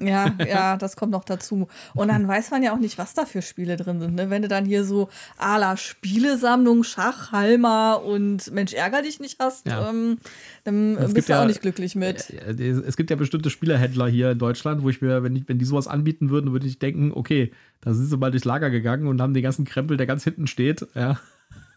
Ja, 0.00 0.34
ja, 0.48 0.76
das 0.76 0.96
kommt 0.96 1.12
noch 1.12 1.24
dazu. 1.24 1.68
Und 1.94 2.08
dann 2.08 2.26
weiß 2.26 2.50
man 2.50 2.62
ja 2.62 2.72
auch 2.74 2.78
nicht, 2.78 2.98
was 2.98 3.14
da 3.14 3.24
für 3.26 3.42
Spiele 3.42 3.76
drin 3.76 4.00
sind. 4.00 4.14
Ne? 4.14 4.30
Wenn 4.30 4.42
du 4.42 4.48
dann 4.48 4.64
hier 4.64 4.84
so 4.84 5.08
à 5.38 5.58
la 5.58 5.76
Spielesammlung, 5.76 6.82
Schach, 6.84 7.32
Halma 7.32 7.94
und 7.94 8.52
Mensch, 8.52 8.72
ärger 8.72 9.02
dich 9.02 9.20
nicht 9.20 9.38
hast, 9.38 9.66
Ja. 9.66 9.90
ähm, 9.90 10.18
dann 10.64 10.92
Es 10.96 11.00
gibt 11.06 11.14
bist 11.14 11.28
du 11.28 11.32
ja- 11.34 11.42
auch 11.42 11.46
nicht 11.46 11.62
glücklich 11.62 11.94
mit. 11.94 12.30
Äh, 12.30 12.68
Es 12.70 12.96
gibt 12.96 13.10
ja 13.10 13.16
bestimmte 13.16 13.50
Spielerhändler 13.50 14.08
hier 14.08 14.30
in 14.32 14.38
Deutschland, 14.38 14.82
wo 14.82 14.88
ich 14.90 15.00
mir, 15.02 15.22
wenn, 15.22 15.36
ich, 15.36 15.48
wenn 15.48 15.58
die 15.58 15.64
sowas 15.64 15.86
anbieten 15.88 16.30
würden, 16.30 16.52
würde 16.52 16.66
ich 16.66 16.78
denken, 16.78 17.12
okay, 17.14 17.52
da 17.82 17.94
sind 17.94 18.06
sie 18.06 18.16
mal 18.16 18.30
durchs 18.30 18.44
Lager 18.44 18.70
gegangen 18.70 19.06
und 19.06 19.20
haben 19.22 19.34
den 19.34 19.42
ganzen 19.42 19.64
Krempel, 19.64 19.96
der 19.96 20.06
ganz 20.06 20.24
hinten 20.24 20.46
steht, 20.46 20.86
ja. 20.94 21.18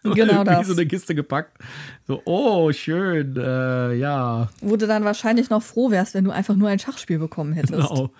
Genau 0.16 0.44
das. 0.44 0.68
so 0.68 0.74
eine 0.74 0.86
Kiste 0.86 1.16
gepackt. 1.16 1.58
So, 2.08 2.22
oh, 2.26 2.72
schön, 2.74 3.36
äh, 3.38 3.94
ja, 3.96 4.50
Wo 4.62 4.76
du 4.76 4.86
dann 4.88 5.04
wahrscheinlich 5.06 5.50
noch 5.50 5.63
froh 5.63 5.92
wärst, 5.92 6.13
wenn 6.13 6.26
du 6.26 6.32
einfach 6.32 6.56
nur 6.56 6.68
ein 6.70 6.80
Schachspiel 6.80 7.20
bekommen 7.20 7.54
hättest. 7.54 7.74
genau. 7.74 8.12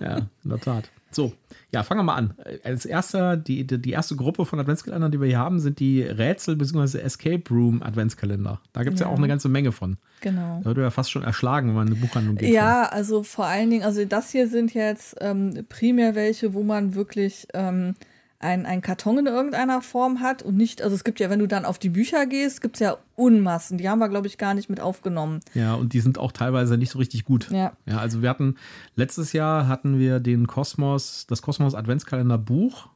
ja, 0.00 0.16
in 0.44 0.50
der 0.50 0.60
Tat. 0.60 0.90
So, 1.12 1.32
ja, 1.72 1.82
fangen 1.82 2.00
wir 2.00 2.04
mal 2.04 2.14
an. 2.14 2.34
Als 2.62 2.84
erster, 2.84 3.36
die, 3.36 3.66
die 3.66 3.90
erste 3.90 4.14
Gruppe 4.14 4.44
von 4.46 4.60
Adventskalendern, 4.60 5.10
die 5.10 5.20
wir 5.20 5.26
hier 5.26 5.38
haben, 5.38 5.58
sind 5.58 5.80
die 5.80 6.02
Rätsel- 6.02 6.54
bzw. 6.56 6.98
Escape 6.98 7.42
Room 7.50 7.82
Adventskalender. 7.82 8.60
Da 8.72 8.82
gibt 8.84 8.94
es 8.94 9.00
ja. 9.00 9.06
Ja. 9.06 9.12
auch 9.12 9.18
eine 9.18 9.26
ganze 9.26 9.48
Menge 9.48 9.72
von. 9.72 9.96
Genau. 10.20 10.60
Da 10.62 10.66
wird 10.66 10.78
ja 10.78 10.90
fast 10.90 11.10
schon 11.10 11.24
erschlagen, 11.24 11.68
wenn 11.68 11.74
man 11.74 11.86
in 11.88 11.94
eine 11.94 12.02
Buchhandlung 12.02 12.36
geht. 12.36 12.50
Ja, 12.50 12.84
also 12.84 13.24
vor 13.24 13.46
allen 13.46 13.70
Dingen, 13.70 13.82
also 13.82 14.04
das 14.04 14.30
hier 14.30 14.46
sind 14.48 14.72
jetzt 14.74 15.16
ähm, 15.20 15.64
primär 15.68 16.14
welche, 16.14 16.54
wo 16.54 16.62
man 16.62 16.94
wirklich 16.94 17.48
ähm, 17.54 17.94
ein, 18.40 18.64
ein 18.64 18.80
Karton 18.80 19.18
in 19.18 19.26
irgendeiner 19.26 19.82
Form 19.82 20.20
hat 20.20 20.42
und 20.42 20.56
nicht, 20.56 20.80
also 20.80 20.96
es 20.96 21.04
gibt 21.04 21.20
ja, 21.20 21.28
wenn 21.28 21.38
du 21.38 21.46
dann 21.46 21.66
auf 21.66 21.78
die 21.78 21.90
Bücher 21.90 22.24
gehst, 22.26 22.62
gibt 22.62 22.76
es 22.76 22.80
ja 22.80 22.96
Unmassen. 23.14 23.76
Die 23.76 23.88
haben 23.88 23.98
wir, 23.98 24.08
glaube 24.08 24.26
ich, 24.26 24.38
gar 24.38 24.54
nicht 24.54 24.70
mit 24.70 24.80
aufgenommen. 24.80 25.40
Ja, 25.52 25.74
und 25.74 25.92
die 25.92 26.00
sind 26.00 26.16
auch 26.18 26.32
teilweise 26.32 26.78
nicht 26.78 26.90
so 26.90 26.98
richtig 26.98 27.26
gut. 27.26 27.50
Ja. 27.50 27.72
Ja, 27.84 27.98
also 27.98 28.22
wir 28.22 28.30
hatten 28.30 28.56
letztes 28.96 29.34
Jahr 29.34 29.68
hatten 29.68 29.98
wir 29.98 30.20
den 30.20 30.46
Kosmos, 30.46 31.26
das 31.28 31.42
Kosmos 31.42 31.74
Adventskalender 31.74 32.38
Buch. 32.38 32.88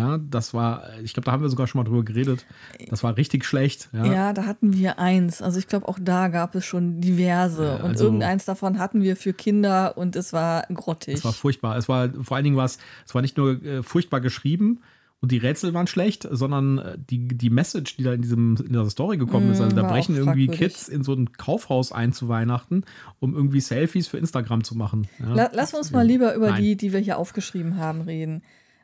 Ja, 0.00 0.18
das 0.18 0.54
war, 0.54 0.84
ich 1.02 1.12
glaube, 1.14 1.26
da 1.26 1.32
haben 1.32 1.42
wir 1.42 1.48
sogar 1.48 1.66
schon 1.66 1.78
mal 1.80 1.84
drüber 1.88 2.02
geredet. 2.04 2.46
Das 2.88 3.02
war 3.02 3.16
richtig 3.16 3.44
schlecht. 3.44 3.88
Ja, 3.92 4.04
Ja, 4.04 4.32
da 4.32 4.46
hatten 4.46 4.72
wir 4.72 4.98
eins. 4.98 5.42
Also 5.42 5.58
ich 5.58 5.66
glaube, 5.66 5.86
auch 5.88 5.98
da 6.00 6.28
gab 6.28 6.54
es 6.54 6.64
schon 6.64 7.00
diverse. 7.00 7.64
Ja, 7.64 7.74
und 7.76 7.90
also- 7.90 8.04
irgendeins 8.04 8.44
davon 8.44 8.78
hatten 8.78 9.02
wir 9.02 9.16
für 9.16 9.32
Kinder 9.32 9.96
und 9.96 10.16
es 10.16 10.32
war 10.32 10.64
grottig. 10.72 11.14
Es 11.14 11.24
war 11.24 11.32
furchtbar. 11.32 11.76
Es 11.76 11.88
war 11.88 12.08
vor 12.22 12.36
allen 12.36 12.44
Dingen 12.44 12.56
was, 12.56 12.78
es 13.06 13.14
war 13.14 13.22
nicht 13.22 13.36
nur 13.36 13.62
äh, 13.62 13.82
furchtbar 13.82 14.20
geschrieben 14.20 14.80
Und 15.22 15.32
die 15.32 15.36
Rätsel 15.36 15.74
waren 15.74 15.86
schlecht, 15.86 16.26
sondern 16.30 16.78
äh, 16.78 16.96
die, 17.10 17.28
die 17.28 17.50
Message, 17.50 17.98
die 17.98 18.04
da 18.04 18.14
in, 18.14 18.22
diesem, 18.22 18.56
in 18.56 18.68
dieser 18.68 18.88
Story 18.88 19.18
gekommen 19.18 19.52
ist. 19.52 19.60
Also 19.60 19.76
da 19.76 19.82
Mm, 19.82 19.88
brechen 19.88 20.16
irgendwie. 20.16 20.46
Kids 20.48 20.88
in 20.88 21.04
so 21.04 21.12
ein 21.12 21.32
Kaufhaus 21.34 21.92
ein 21.92 22.14
zu 22.14 22.28
Weihnachten, 22.30 22.84
um 23.18 23.34
irgendwie 23.34 23.60
Selfies 23.60 24.08
für 24.08 24.16
Instagram 24.16 24.64
zu 24.64 24.74
machen. 24.78 25.08
Ja. 25.18 25.34
La 25.34 25.50
lass 25.52 25.74
uns 25.74 25.90
mal 25.90 26.06
lieber 26.06 26.34
über 26.34 26.48
Nein. 26.52 26.62
die, 26.62 26.76
die 26.76 26.94
wir 26.94 27.00
hier 27.00 27.18
aufgeschrieben 27.18 27.76
haben, 27.76 28.00
reden. 28.00 28.42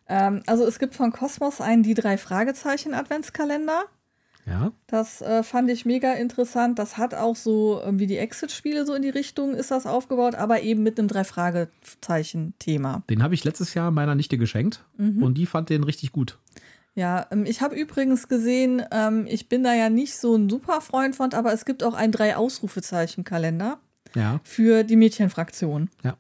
Ähm, 0.09 0.43
also 0.47 0.65
es 0.65 0.79
gibt 0.79 0.95
von 0.95 1.13
Cosmos 1.13 1.61
einen 1.61 1.83
die 1.83 1.95
drei 1.95 2.17
Fragezeichen 2.19 2.95
Adventskalender. 2.95 3.85
ja. 4.47 4.71
Das 4.87 5.21
äh, 5.23 5.43
fand 5.43 5.69
ich 5.71 5.85
mega 5.85 6.13
interessant. 6.13 6.79
Das 6.79 6.97
hat 6.97 7.15
auch 7.15 7.35
so 7.37 7.83
ähm, 7.85 7.99
wie 7.99 8.07
die 8.07 8.17
Exit-Spiele 8.19 8.87
so 8.87 8.95
in 8.95 9.03
die 9.03 9.09
Richtung 9.11 9.55
ist 9.55 9.71
das 9.73 9.87
aufgebaut, 9.87 10.35
aber 10.37 10.63
eben 10.63 10.83
mit 10.85 10.99
einem 10.99 11.09
drei 11.09 11.25
Fragezeichen 11.25 12.55
Thema. 12.59 13.03
Den 13.11 13.23
habe 13.23 13.35
ich 13.35 13.45
letztes 13.45 13.75
Jahr 13.75 13.91
meiner 13.91 14.15
Nichte 14.15 14.39
geschenkt 14.39 14.85
Mhm. 14.97 15.23
und 15.23 15.35
die 15.39 15.47
fand 15.47 15.71
den 15.71 15.83
richtig 15.85 16.13
gut. 16.13 16.39
Ja, 16.95 17.27
ähm, 17.31 17.45
ich 17.45 17.61
habe 17.61 17.75
übrigens 17.75 18.29
gesehen, 18.29 18.83
ähm, 18.91 19.27
ich 19.29 19.49
bin 19.49 19.63
da 19.65 19.75
ja 19.75 19.91
nicht 19.91 20.17
so 20.17 20.35
ein 20.37 20.49
super 20.49 20.81
Freund 20.81 21.15
von, 21.17 21.33
aber 21.35 21.53
es 21.53 21.65
gibt 21.65 21.83
auch 21.83 21.95
einen 21.95 22.13
drei 22.13 22.37
Ausrufezeichen 22.37 23.25
Kalender 23.25 23.79
Ja. 24.15 24.41
für 24.45 24.83
die 24.85 24.97
Mädchenfraktion. 24.97 25.91
Ja. 26.05 26.17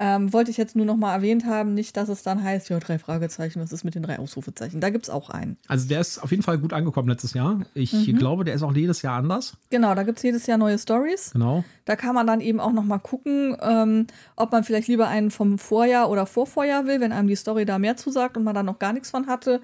Ähm, 0.00 0.32
wollte 0.32 0.50
ich 0.50 0.56
jetzt 0.56 0.74
nur 0.74 0.84
noch 0.86 0.96
mal 0.96 1.14
erwähnt 1.14 1.46
haben, 1.46 1.72
nicht, 1.72 1.96
dass 1.96 2.08
es 2.08 2.24
dann 2.24 2.42
heißt, 2.42 2.68
ja, 2.68 2.80
drei 2.80 2.98
Fragezeichen, 2.98 3.60
was 3.60 3.70
ist 3.72 3.84
mit 3.84 3.94
den 3.94 4.02
drei 4.02 4.18
Ausrufezeichen? 4.18 4.80
Da 4.80 4.90
gibt 4.90 5.04
es 5.04 5.10
auch 5.10 5.30
einen. 5.30 5.56
Also 5.68 5.86
der 5.86 6.00
ist 6.00 6.18
auf 6.20 6.32
jeden 6.32 6.42
Fall 6.42 6.58
gut 6.58 6.72
angekommen 6.72 7.08
letztes 7.08 7.32
Jahr. 7.32 7.60
Ich 7.74 7.92
Mhm. 7.92 8.16
glaube, 8.18 8.42
der 8.42 8.54
ist 8.54 8.62
auch 8.64 8.74
jedes 8.74 9.02
Jahr 9.02 9.16
anders. 9.16 9.56
Genau, 9.70 9.94
da 9.94 10.02
gibt 10.02 10.18
es 10.18 10.24
jedes 10.24 10.46
Jahr 10.48 10.58
neue 10.58 10.78
Stories. 10.80 11.30
Genau. 11.32 11.62
Da 11.84 11.94
kann 11.94 12.16
man 12.16 12.26
dann 12.26 12.40
eben 12.40 12.58
auch 12.58 12.72
noch 12.72 12.82
mal 12.82 12.98
gucken, 12.98 13.56
ähm, 13.62 14.08
ob 14.34 14.50
man 14.50 14.64
vielleicht 14.64 14.88
lieber 14.88 15.06
einen 15.06 15.30
vom 15.30 15.58
Vorjahr 15.58 16.10
oder 16.10 16.26
Vorvorjahr 16.26 16.86
will, 16.86 17.00
wenn 17.00 17.12
einem 17.12 17.28
die 17.28 17.36
Story 17.36 17.64
da 17.64 17.78
mehr 17.78 17.96
zusagt 17.96 18.36
und 18.36 18.42
man 18.42 18.54
da 18.56 18.64
noch 18.64 18.80
gar 18.80 18.92
nichts 18.92 19.10
von 19.10 19.28
hatte. 19.28 19.60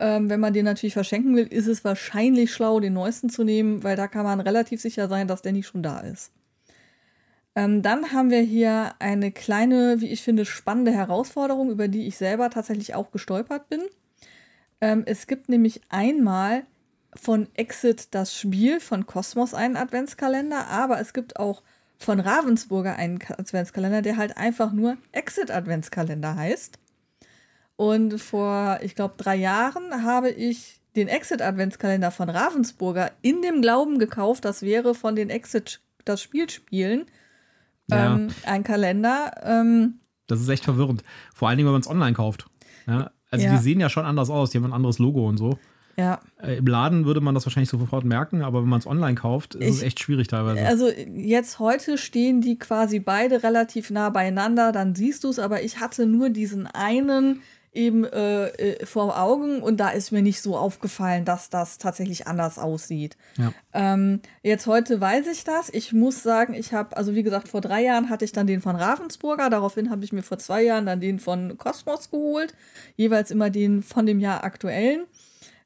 Ähm, 0.00 0.28
wenn 0.28 0.40
man 0.40 0.52
den 0.52 0.64
natürlich 0.64 0.94
verschenken 0.94 1.36
will, 1.36 1.46
ist 1.46 1.66
es 1.68 1.84
wahrscheinlich 1.84 2.52
schlau, 2.52 2.80
den 2.80 2.94
neuesten 2.94 3.30
zu 3.30 3.44
nehmen, 3.44 3.84
weil 3.84 3.94
da 3.96 4.08
kann 4.08 4.24
man 4.24 4.40
relativ 4.40 4.80
sicher 4.80 5.08
sein, 5.08 5.28
dass 5.28 5.42
der 5.42 5.52
nicht 5.52 5.66
schon 5.68 5.82
da 5.84 6.00
ist. 6.00 6.32
Ähm, 7.58 7.82
dann 7.82 8.12
haben 8.12 8.30
wir 8.30 8.40
hier 8.40 8.94
eine 9.00 9.32
kleine, 9.32 10.00
wie 10.00 10.10
ich 10.12 10.22
finde, 10.22 10.44
spannende 10.44 10.92
Herausforderung, 10.92 11.72
über 11.72 11.88
die 11.88 12.06
ich 12.06 12.16
selber 12.16 12.50
tatsächlich 12.50 12.94
auch 12.94 13.10
gestolpert 13.10 13.68
bin. 13.68 13.80
Ähm, 14.80 15.02
es 15.06 15.26
gibt 15.26 15.48
nämlich 15.48 15.80
einmal 15.88 16.62
von 17.16 17.48
Exit 17.54 18.14
das 18.14 18.38
Spiel 18.38 18.78
von 18.78 19.06
Cosmos 19.06 19.54
einen 19.54 19.76
Adventskalender, 19.76 20.68
aber 20.68 21.00
es 21.00 21.12
gibt 21.12 21.40
auch 21.40 21.64
von 21.98 22.20
Ravensburger 22.20 22.94
einen 22.94 23.18
Ka- 23.18 23.34
Adventskalender, 23.34 24.02
der 24.02 24.18
halt 24.18 24.36
einfach 24.36 24.70
nur 24.70 24.96
Exit 25.10 25.50
Adventskalender 25.50 26.36
heißt. 26.36 26.78
Und 27.74 28.20
vor, 28.20 28.78
ich 28.82 28.94
glaube, 28.94 29.14
drei 29.16 29.34
Jahren 29.34 30.04
habe 30.04 30.30
ich 30.30 30.80
den 30.94 31.08
Exit 31.08 31.42
Adventskalender 31.42 32.12
von 32.12 32.30
Ravensburger 32.30 33.10
in 33.20 33.42
dem 33.42 33.62
Glauben 33.62 33.98
gekauft, 33.98 34.44
das 34.44 34.62
wäre 34.62 34.94
von 34.94 35.16
den 35.16 35.28
Exit 35.28 35.80
das 36.04 36.22
Spiel 36.22 36.48
spielen. 36.48 37.06
Ja. 37.90 38.14
Ähm, 38.14 38.28
ein 38.44 38.62
Kalender. 38.64 39.32
Ähm, 39.42 40.00
Das 40.26 40.40
ist 40.40 40.48
echt 40.48 40.64
verwirrend. 40.64 41.02
Vor 41.34 41.48
allen 41.48 41.56
Dingen, 41.58 41.66
wenn 41.66 41.72
man 41.72 41.80
es 41.80 41.88
online 41.88 42.12
kauft. 42.14 42.46
Ja. 42.86 43.10
Also 43.30 43.44
Ja. 43.46 43.52
die 43.52 43.58
sehen 43.58 43.80
ja 43.80 43.88
schon 43.88 44.04
anders 44.04 44.30
aus. 44.30 44.50
Die 44.50 44.58
haben 44.58 44.64
ein 44.66 44.72
anderes 44.72 44.98
Logo 44.98 45.26
und 45.28 45.36
so. 45.38 45.58
ja. 45.96 46.20
Äh, 46.40 46.56
Im 46.58 46.66
Laden 46.66 47.04
würde 47.06 47.20
man 47.20 47.34
das 47.34 47.44
wahrscheinlich 47.44 47.68
sofort 47.70 48.04
merken, 48.04 48.42
aber 48.42 48.62
wenn 48.62 48.68
man 48.68 48.78
es 48.78 48.86
online 48.86 49.16
kauft, 49.16 49.54
ist 49.56 49.68
es 49.76 49.78
Ich- 49.80 49.86
echt 49.88 50.00
schwierig 50.00 50.28
teilweise. 50.28 50.64
Also 50.64 50.88
jetzt 50.88 51.58
heute 51.58 51.98
stehen 51.98 52.40
die 52.40 52.56
quasi 52.58 53.00
beide 53.00 53.42
relativ 53.42 53.90
nah 53.90 54.08
beieinander, 54.10 54.70
dann 54.70 54.94
siehst 54.94 55.24
du 55.24 55.28
es, 55.28 55.38
aber 55.40 55.62
ich 55.64 55.80
hatte 55.80 56.06
nur 56.06 56.30
diesen 56.30 56.66
einen 56.68 57.40
eben 57.78 58.04
äh, 58.04 58.48
äh, 58.48 58.86
vor 58.86 59.18
Augen 59.18 59.62
und 59.62 59.78
da 59.78 59.90
ist 59.90 60.10
mir 60.10 60.20
nicht 60.20 60.42
so 60.42 60.56
aufgefallen, 60.56 61.24
dass 61.24 61.48
das 61.48 61.78
tatsächlich 61.78 62.26
anders 62.26 62.58
aussieht. 62.58 63.16
ja. 63.38 63.52
Ähm, 63.72 64.20
jetzt 64.42 64.66
heute 64.66 65.00
weiß 65.00 65.28
ich 65.28 65.44
das. 65.44 65.70
Ich 65.70 65.92
muss 65.92 66.22
sagen, 66.22 66.54
ich 66.54 66.72
habe, 66.72 66.96
also 66.96 67.14
wie 67.14 67.22
gesagt, 67.22 67.48
vor 67.48 67.60
drei 67.60 67.84
Jahren 67.84 68.10
hatte 68.10 68.24
ich 68.24 68.32
dann 68.32 68.46
den 68.46 68.60
von 68.60 68.76
Ravensburger. 68.76 69.48
Daraufhin 69.48 69.90
habe 69.90 70.04
ich 70.04 70.12
mir 70.12 70.22
vor 70.22 70.38
zwei 70.38 70.62
Jahren 70.62 70.86
dann 70.86 71.00
den 71.00 71.20
von 71.20 71.56
Cosmos 71.56 72.10
geholt. 72.10 72.54
Jeweils 72.96 73.30
immer 73.30 73.50
den 73.50 73.82
von 73.82 74.04
dem 74.04 74.18
Jahr 74.18 74.42
aktuellen. 74.42 75.06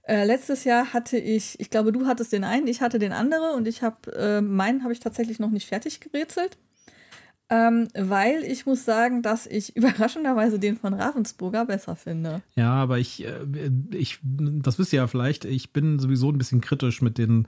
Äh, 0.03 0.25
letztes 0.25 0.65
Jahr 0.65 0.93
hatte 0.93 1.17
ich, 1.17 1.59
ich 1.61 1.71
glaube, 1.71 1.93
du 1.93 2.07
hattest 2.07 2.33
den 2.33 2.45
einen, 2.45 2.67
ich 2.67 2.81
hatte 2.81 2.99
den 2.99 3.13
andere 3.13 3.53
und 3.53 3.69
ich 3.69 3.83
habe, 3.83 4.13
äh, 4.13 4.41
meinen 4.41 4.83
habe 4.83 4.93
ich 4.93 5.01
tatsächlich 5.01 5.39
noch 5.39 5.51
nicht 5.51 5.69
fertig 5.69 6.01
gerätselt. 6.01 6.59
Ähm, 7.53 7.89
weil 7.95 8.45
ich 8.45 8.65
muss 8.65 8.87
sagen, 8.87 9.21
dass 9.21 9.47
ich 9.47 9.77
überraschenderweise 9.77 10.59
den 10.59 10.79
von 10.79 10.95
Ravensburger 10.95 11.67
besser 11.67 11.97
finde. 11.97 12.41
Ja, 12.57 12.73
aber 12.73 12.99
ich, 12.99 13.27
äh, 13.27 13.71
ich, 13.91 14.21
das 14.23 14.79
wisst 14.79 14.95
ihr 14.95 15.01
ja 15.01 15.07
vielleicht, 15.07 15.45
ich 15.45 15.71
bin 15.71 15.99
sowieso 15.99 16.31
ein 16.31 16.39
bisschen 16.39 16.63
kritisch 16.63 17.03
mit 17.03 17.19
den, 17.19 17.47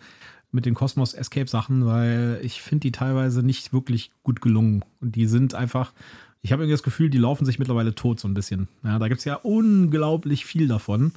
mit 0.53 0.67
den 0.67 0.75
Cosmos 0.75 1.15
Escape 1.15 1.49
Sachen, 1.49 1.87
weil 1.87 2.39
ich 2.43 2.61
finde 2.61 2.81
die 2.81 2.93
teilweise 2.93 3.43
nicht 3.43 3.73
wirklich 3.73 4.11
gut 4.23 4.43
gelungen. 4.43 4.85
Und 5.01 5.17
die 5.17 5.27
sind 5.27 5.55
einfach, 5.55 5.95
ich 6.43 6.53
habe 6.53 6.65
irgendwie 6.65 6.75
das 6.75 6.83
Gefühl, 6.83 7.09
die 7.09 7.17
laufen 7.17 7.47
sich 7.47 7.59
mittlerweile 7.59 7.95
tot 7.95 8.21
so 8.21 8.29
ein 8.29 8.35
bisschen. 8.35 8.69
Ja, 8.83 8.99
da 8.99 9.09
gibt 9.09 9.21
es 9.21 9.25
ja 9.25 9.37
unglaublich 9.37 10.45
viel 10.45 10.69
davon. 10.69 11.13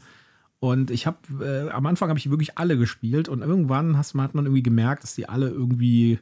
Und 0.59 0.91
ich 0.91 1.05
habe, 1.05 1.17
äh, 1.41 1.69
am 1.71 1.85
Anfang 1.87 2.07
habe 2.07 2.19
ich 2.19 2.29
wirklich 2.29 2.57
alle 2.57 2.77
gespielt 2.77 3.27
und 3.27 3.41
irgendwann 3.41 3.97
hast, 3.97 4.15
hat 4.15 4.33
man 4.33 4.45
irgendwie 4.45 4.63
gemerkt, 4.63 5.03
dass 5.03 5.13
die 5.13 5.27
alle 5.27 5.49
irgendwie 5.49 6.19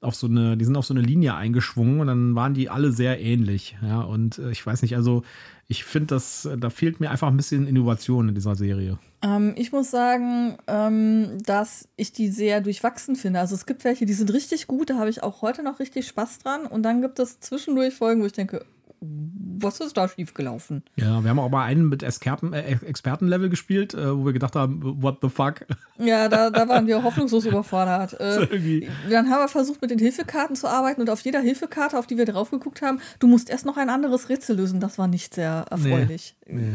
auf 0.00 0.14
so 0.14 0.26
eine, 0.26 0.56
die 0.56 0.64
sind 0.64 0.76
auf 0.76 0.86
so 0.86 0.94
eine 0.94 1.02
Linie 1.02 1.34
eingeschwungen 1.34 2.00
und 2.00 2.06
dann 2.06 2.34
waren 2.34 2.54
die 2.54 2.70
alle 2.70 2.92
sehr 2.92 3.20
ähnlich. 3.20 3.76
Ja, 3.82 4.00
und 4.00 4.38
äh, 4.38 4.50
ich 4.50 4.64
weiß 4.64 4.82
nicht, 4.82 4.94
also 4.94 5.22
ich 5.66 5.84
finde, 5.84 6.14
dass 6.14 6.44
äh, 6.44 6.56
da 6.56 6.70
fehlt 6.70 7.00
mir 7.00 7.10
einfach 7.10 7.28
ein 7.28 7.36
bisschen 7.36 7.66
Innovation 7.66 8.28
in 8.28 8.34
dieser 8.34 8.54
Serie. 8.54 8.98
Ähm, 9.22 9.54
ich 9.56 9.72
muss 9.72 9.90
sagen, 9.90 10.56
ähm, 10.68 11.38
dass 11.44 11.88
ich 11.96 12.12
die 12.12 12.28
sehr 12.28 12.60
durchwachsen 12.60 13.16
finde. 13.16 13.40
Also 13.40 13.56
es 13.56 13.66
gibt 13.66 13.84
welche, 13.84 14.06
die 14.06 14.12
sind 14.12 14.32
richtig 14.32 14.68
gut, 14.68 14.90
da 14.90 14.98
habe 14.98 15.10
ich 15.10 15.22
auch 15.22 15.42
heute 15.42 15.62
noch 15.64 15.80
richtig 15.80 16.06
Spaß 16.06 16.38
dran. 16.38 16.66
Und 16.66 16.84
dann 16.84 17.02
gibt 17.02 17.18
es 17.18 17.40
zwischendurch 17.40 17.94
Folgen, 17.94 18.22
wo 18.22 18.26
ich 18.26 18.32
denke, 18.32 18.64
was 19.00 19.80
ist 19.80 19.96
da 19.96 20.08
schiefgelaufen? 20.08 20.82
Ja, 20.96 21.22
wir 21.22 21.30
haben 21.30 21.38
auch 21.38 21.50
mal 21.50 21.64
einen 21.64 21.88
mit 21.88 22.02
äh, 22.02 22.06
Expertenlevel 22.06 23.48
gespielt, 23.48 23.94
äh, 23.94 24.16
wo 24.16 24.24
wir 24.26 24.32
gedacht 24.32 24.56
haben, 24.56 25.02
what 25.02 25.18
the 25.22 25.28
fuck? 25.28 25.66
Ja, 25.98 26.28
da, 26.28 26.50
da 26.50 26.68
waren 26.68 26.86
wir 26.86 27.02
hoffnungslos 27.02 27.46
überfordert. 27.46 28.16
Äh, 28.28 28.88
dann 29.10 29.30
haben 29.30 29.40
wir 29.40 29.48
versucht, 29.48 29.80
mit 29.80 29.90
den 29.90 29.98
Hilfekarten 29.98 30.56
zu 30.56 30.68
arbeiten 30.68 31.00
und 31.00 31.08
auf 31.10 31.20
jeder 31.20 31.40
Hilfekarte, 31.40 31.98
auf 31.98 32.06
die 32.06 32.18
wir 32.18 32.24
drauf 32.24 32.50
geguckt 32.50 32.82
haben, 32.82 33.00
du 33.20 33.26
musst 33.26 33.48
erst 33.48 33.64
noch 33.64 33.76
ein 33.76 33.90
anderes 33.90 34.28
Rätsel 34.28 34.56
lösen. 34.56 34.80
Das 34.80 34.98
war 34.98 35.06
nicht 35.06 35.34
sehr 35.34 35.66
erfreulich. 35.70 36.34
Nee. 36.46 36.74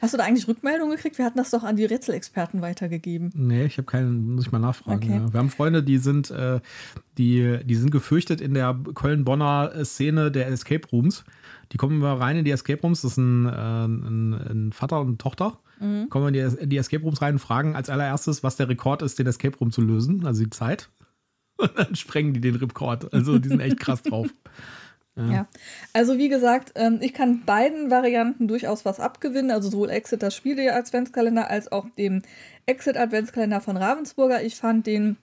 Hast 0.00 0.12
du 0.12 0.18
da 0.18 0.24
eigentlich 0.24 0.46
Rückmeldungen 0.46 0.96
gekriegt? 0.96 1.16
Wir 1.18 1.24
hatten 1.24 1.38
das 1.38 1.50
doch 1.50 1.62
an 1.62 1.76
die 1.76 1.84
Rätselexperten 1.84 2.60
weitergegeben. 2.60 3.32
Nee, 3.34 3.64
ich 3.64 3.78
habe 3.78 3.86
keinen, 3.86 4.34
muss 4.34 4.46
ich 4.46 4.52
mal 4.52 4.58
nachfragen. 4.58 5.02
Okay. 5.02 5.16
Ja. 5.16 5.32
Wir 5.32 5.38
haben 5.40 5.50
Freunde, 5.50 5.82
die 5.82 5.98
sind, 5.98 6.30
äh, 6.30 6.60
die, 7.16 7.58
die 7.64 7.74
sind 7.74 7.90
gefürchtet 7.90 8.40
in 8.40 8.54
der 8.54 8.78
Köln-Bonner 8.94 9.84
Szene 9.84 10.30
der 10.30 10.48
Escape 10.48 10.86
Rooms. 10.92 11.24
Die 11.74 11.76
kommen 11.76 11.96
immer 11.96 12.18
rein 12.18 12.36
in 12.36 12.44
die 12.44 12.52
Escape 12.52 12.80
Rooms, 12.80 13.02
das 13.02 13.16
sind 13.16 13.46
äh, 13.46 13.50
ein, 13.50 14.32
ein 14.32 14.72
Vater 14.72 15.00
und 15.00 15.08
eine 15.08 15.18
Tochter. 15.18 15.58
Kommen 16.08 16.28
in 16.28 16.34
die, 16.34 16.62
in 16.62 16.70
die 16.70 16.76
Escape 16.76 17.02
Rooms 17.02 17.20
rein 17.20 17.34
und 17.34 17.40
fragen 17.40 17.74
als 17.76 17.90
allererstes, 17.90 18.42
was 18.42 18.56
der 18.56 18.68
Rekord 18.68 19.02
ist, 19.02 19.18
den 19.18 19.26
Escape 19.26 19.58
Room 19.58 19.70
zu 19.70 19.82
lösen, 19.82 20.24
also 20.24 20.42
die 20.42 20.50
Zeit. 20.50 20.88
Und 21.56 21.70
dann 21.76 21.94
sprengen 21.94 22.32
die 22.32 22.40
den 22.40 22.56
Rekord. 22.56 23.12
Also 23.12 23.38
die 23.38 23.48
sind 23.48 23.60
echt 23.60 23.78
krass 23.78 24.02
drauf. 24.02 24.28
Ja. 25.16 25.46
Also 25.92 26.18
wie 26.18 26.28
gesagt, 26.28 26.72
ähm, 26.74 26.98
ich 27.00 27.14
kann 27.14 27.44
beiden 27.44 27.88
Varianten 27.88 28.48
durchaus 28.48 28.84
was 28.84 28.98
abgewinnen, 28.98 29.52
also 29.52 29.70
sowohl 29.70 29.88
Exit 29.90 30.24
das 30.24 30.34
Spiel 30.34 30.56
der 30.56 30.74
Adventskalender 30.74 31.48
als 31.48 31.70
auch 31.70 31.86
dem 31.96 32.22
Exit 32.66 32.96
Adventskalender 32.96 33.60
von 33.60 33.76
Ravensburger. 33.76 34.42
Ich 34.42 34.56
fand 34.56 34.88
den 34.88 35.16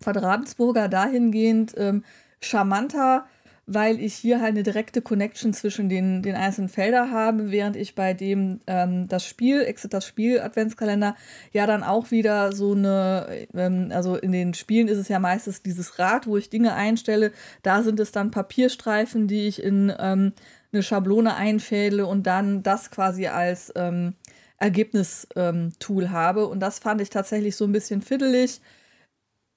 von 0.00 0.16
Ravensburger 0.16 0.88
dahingehend 0.88 1.74
ähm, 1.76 2.02
charmanter, 2.40 3.26
weil 3.66 4.00
ich 4.00 4.14
hier 4.14 4.40
halt 4.40 4.50
eine 4.50 4.62
direkte 4.62 5.02
Connection 5.02 5.52
zwischen 5.52 5.88
den, 5.88 6.22
den 6.22 6.36
einzelnen 6.36 6.68
Feldern 6.68 7.10
habe, 7.10 7.50
während 7.50 7.74
ich 7.74 7.96
bei 7.96 8.14
dem 8.14 8.60
ähm, 8.68 9.08
das 9.08 9.26
Spiel, 9.26 9.62
Exit 9.62 9.92
das 9.92 10.06
Spiel 10.06 10.40
Adventskalender, 10.40 11.16
ja 11.52 11.66
dann 11.66 11.82
auch 11.82 12.12
wieder 12.12 12.52
so 12.52 12.72
eine, 12.72 13.46
ähm, 13.54 13.90
also 13.92 14.14
in 14.14 14.30
den 14.30 14.54
Spielen 14.54 14.86
ist 14.86 14.98
es 14.98 15.08
ja 15.08 15.18
meistens 15.18 15.62
dieses 15.62 15.98
Rad, 15.98 16.28
wo 16.28 16.36
ich 16.36 16.48
Dinge 16.48 16.74
einstelle. 16.74 17.32
Da 17.62 17.82
sind 17.82 17.98
es 17.98 18.12
dann 18.12 18.30
Papierstreifen, 18.30 19.26
die 19.26 19.48
ich 19.48 19.60
in 19.60 19.92
ähm, 19.98 20.32
eine 20.72 20.82
Schablone 20.84 21.34
einfädle 21.34 22.06
und 22.06 22.26
dann 22.26 22.62
das 22.62 22.92
quasi 22.92 23.26
als 23.26 23.72
ähm, 23.74 24.14
Ergebnis-Tool 24.58 26.10
habe. 26.10 26.46
Und 26.46 26.60
das 26.60 26.78
fand 26.78 27.00
ich 27.00 27.10
tatsächlich 27.10 27.56
so 27.56 27.64
ein 27.64 27.72
bisschen 27.72 28.00
fiddelig 28.00 28.60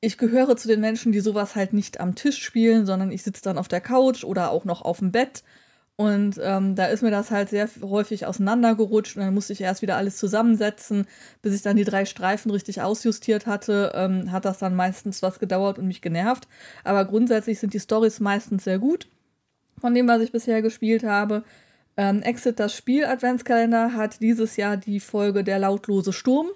ich 0.02 0.18
gehöre 0.18 0.56
zu 0.56 0.68
den 0.68 0.80
Menschen, 0.80 1.12
die 1.12 1.20
sowas 1.20 1.56
halt 1.56 1.74
nicht 1.74 2.00
am 2.00 2.16
Tisch 2.16 2.42
spielen, 2.42 2.86
sondern 2.86 3.12
ich 3.12 3.24
sitze 3.24 3.44
dann 3.44 3.58
auf 3.58 3.68
der 3.68 3.82
Couch 3.82 4.24
oder 4.24 4.52
auch 4.52 4.66
noch 4.66 4.82
auf 4.82 5.00
dem 5.00 5.12
Bett. 5.12 5.44
Und 5.98 6.40
ähm, 6.42 6.76
da 6.76 6.86
ist 6.86 7.04
mir 7.04 7.12
das 7.12 7.30
halt 7.30 7.50
sehr 7.50 7.68
häufig 7.82 8.26
auseinandergerutscht 8.26 9.18
und 9.18 9.24
dann 9.24 9.34
musste 9.34 9.52
ich 9.52 9.60
erst 9.60 9.82
wieder 9.82 9.98
alles 9.98 10.16
zusammensetzen, 10.16 11.06
bis 11.42 11.54
ich 11.54 11.62
dann 11.62 11.76
die 11.76 11.84
drei 11.84 12.06
Streifen 12.06 12.52
richtig 12.52 12.82
ausjustiert 12.82 13.48
hatte. 13.48 13.92
Ähm, 13.94 14.32
hat 14.32 14.46
das 14.46 14.60
dann 14.60 14.78
meistens 14.78 15.22
was 15.22 15.40
gedauert 15.40 15.78
und 15.78 15.88
mich 15.88 16.02
genervt. 16.02 16.48
Aber 16.86 17.04
grundsätzlich 17.04 17.60
sind 17.60 17.74
die 17.74 17.82
Stories 17.82 18.22
meistens 18.22 18.64
sehr 18.64 18.80
gut, 18.80 19.10
von 19.82 19.94
dem, 19.94 20.08
was 20.08 20.22
ich 20.22 20.32
bisher 20.32 20.62
gespielt 20.62 21.04
habe. 21.04 21.44
Ähm, 21.98 22.22
Exit, 22.22 22.62
das 22.62 22.74
Spiel 22.74 23.04
Adventskalender, 23.04 23.94
hat 23.94 24.22
dieses 24.22 24.56
Jahr 24.56 24.78
die 24.78 25.02
Folge 25.02 25.44
Der 25.44 25.60
lautlose 25.60 26.14
Sturm. 26.14 26.48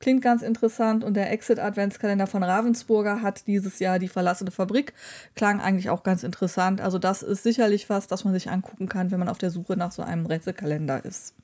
Klingt 0.00 0.22
ganz 0.22 0.40
interessant. 0.42 1.04
Und 1.04 1.14
der 1.14 1.30
Exit 1.30 1.58
Adventskalender 1.58 2.26
von 2.26 2.42
Ravensburger 2.42 3.20
hat 3.20 3.46
dieses 3.46 3.78
Jahr 3.78 3.98
die 3.98 4.08
verlassene 4.08 4.50
Fabrik. 4.50 4.94
Klang 5.36 5.60
eigentlich 5.60 5.90
auch 5.90 6.02
ganz 6.02 6.24
interessant. 6.24 6.80
Also 6.80 6.98
das 6.98 7.22
ist 7.22 7.42
sicherlich 7.42 7.90
was, 7.90 8.06
das 8.06 8.24
man 8.24 8.32
sich 8.32 8.50
angucken 8.50 8.88
kann, 8.88 9.10
wenn 9.10 9.18
man 9.18 9.28
auf 9.28 9.36
der 9.36 9.50
Suche 9.50 9.76
nach 9.76 9.92
so 9.92 10.02
einem 10.02 10.24
Rätselkalender 10.24 11.04
ist. 11.04 11.34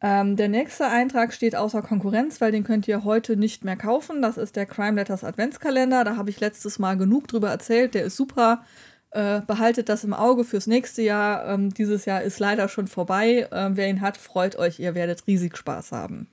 Ähm, 0.00 0.36
der 0.36 0.48
nächste 0.48 0.86
Eintrag 0.86 1.32
steht 1.32 1.56
außer 1.56 1.82
Konkurrenz, 1.82 2.40
weil 2.40 2.52
den 2.52 2.62
könnt 2.62 2.86
ihr 2.86 3.02
heute 3.02 3.36
nicht 3.36 3.64
mehr 3.64 3.76
kaufen. 3.76 4.22
Das 4.22 4.36
ist 4.36 4.54
der 4.54 4.66
Crime 4.66 4.94
Letters 4.94 5.24
Adventskalender. 5.24 6.04
Da 6.04 6.16
habe 6.16 6.30
ich 6.30 6.38
letztes 6.38 6.78
Mal 6.78 6.96
genug 6.96 7.26
drüber 7.26 7.50
erzählt. 7.50 7.94
Der 7.94 8.04
ist 8.04 8.16
super. 8.16 8.62
Äh, 9.10 9.40
behaltet 9.40 9.88
das 9.88 10.04
im 10.04 10.14
Auge 10.14 10.44
fürs 10.44 10.68
nächste 10.68 11.02
Jahr. 11.02 11.48
Ähm, 11.48 11.74
dieses 11.74 12.04
Jahr 12.04 12.22
ist 12.22 12.38
leider 12.38 12.68
schon 12.68 12.86
vorbei. 12.86 13.48
Ähm, 13.50 13.76
wer 13.76 13.88
ihn 13.88 14.00
hat, 14.00 14.16
freut 14.16 14.54
euch. 14.56 14.78
Ihr 14.78 14.94
werdet 14.94 15.26
riesig 15.26 15.56
Spaß 15.56 15.90
haben. 15.90 16.28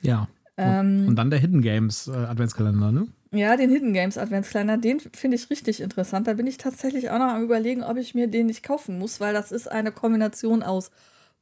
Ja. 0.00 0.28
Ähm, 0.56 1.06
und 1.08 1.16
dann 1.16 1.30
der 1.30 1.38
Hidden 1.38 1.62
Games 1.62 2.08
äh, 2.08 2.12
Adventskalender, 2.12 2.92
ne? 2.92 3.08
Ja, 3.32 3.56
den 3.56 3.70
Hidden 3.70 3.92
Games 3.92 4.16
Adventskalender, 4.16 4.78
den 4.78 5.00
finde 5.00 5.36
ich 5.36 5.50
richtig 5.50 5.80
interessant. 5.80 6.26
Da 6.26 6.34
bin 6.34 6.46
ich 6.46 6.56
tatsächlich 6.56 7.10
auch 7.10 7.18
noch 7.18 7.34
am 7.34 7.42
überlegen, 7.42 7.82
ob 7.82 7.96
ich 7.98 8.14
mir 8.14 8.28
den 8.28 8.46
nicht 8.46 8.62
kaufen 8.62 8.98
muss, 8.98 9.20
weil 9.20 9.34
das 9.34 9.52
ist 9.52 9.70
eine 9.70 9.92
Kombination 9.92 10.62
aus 10.62 10.90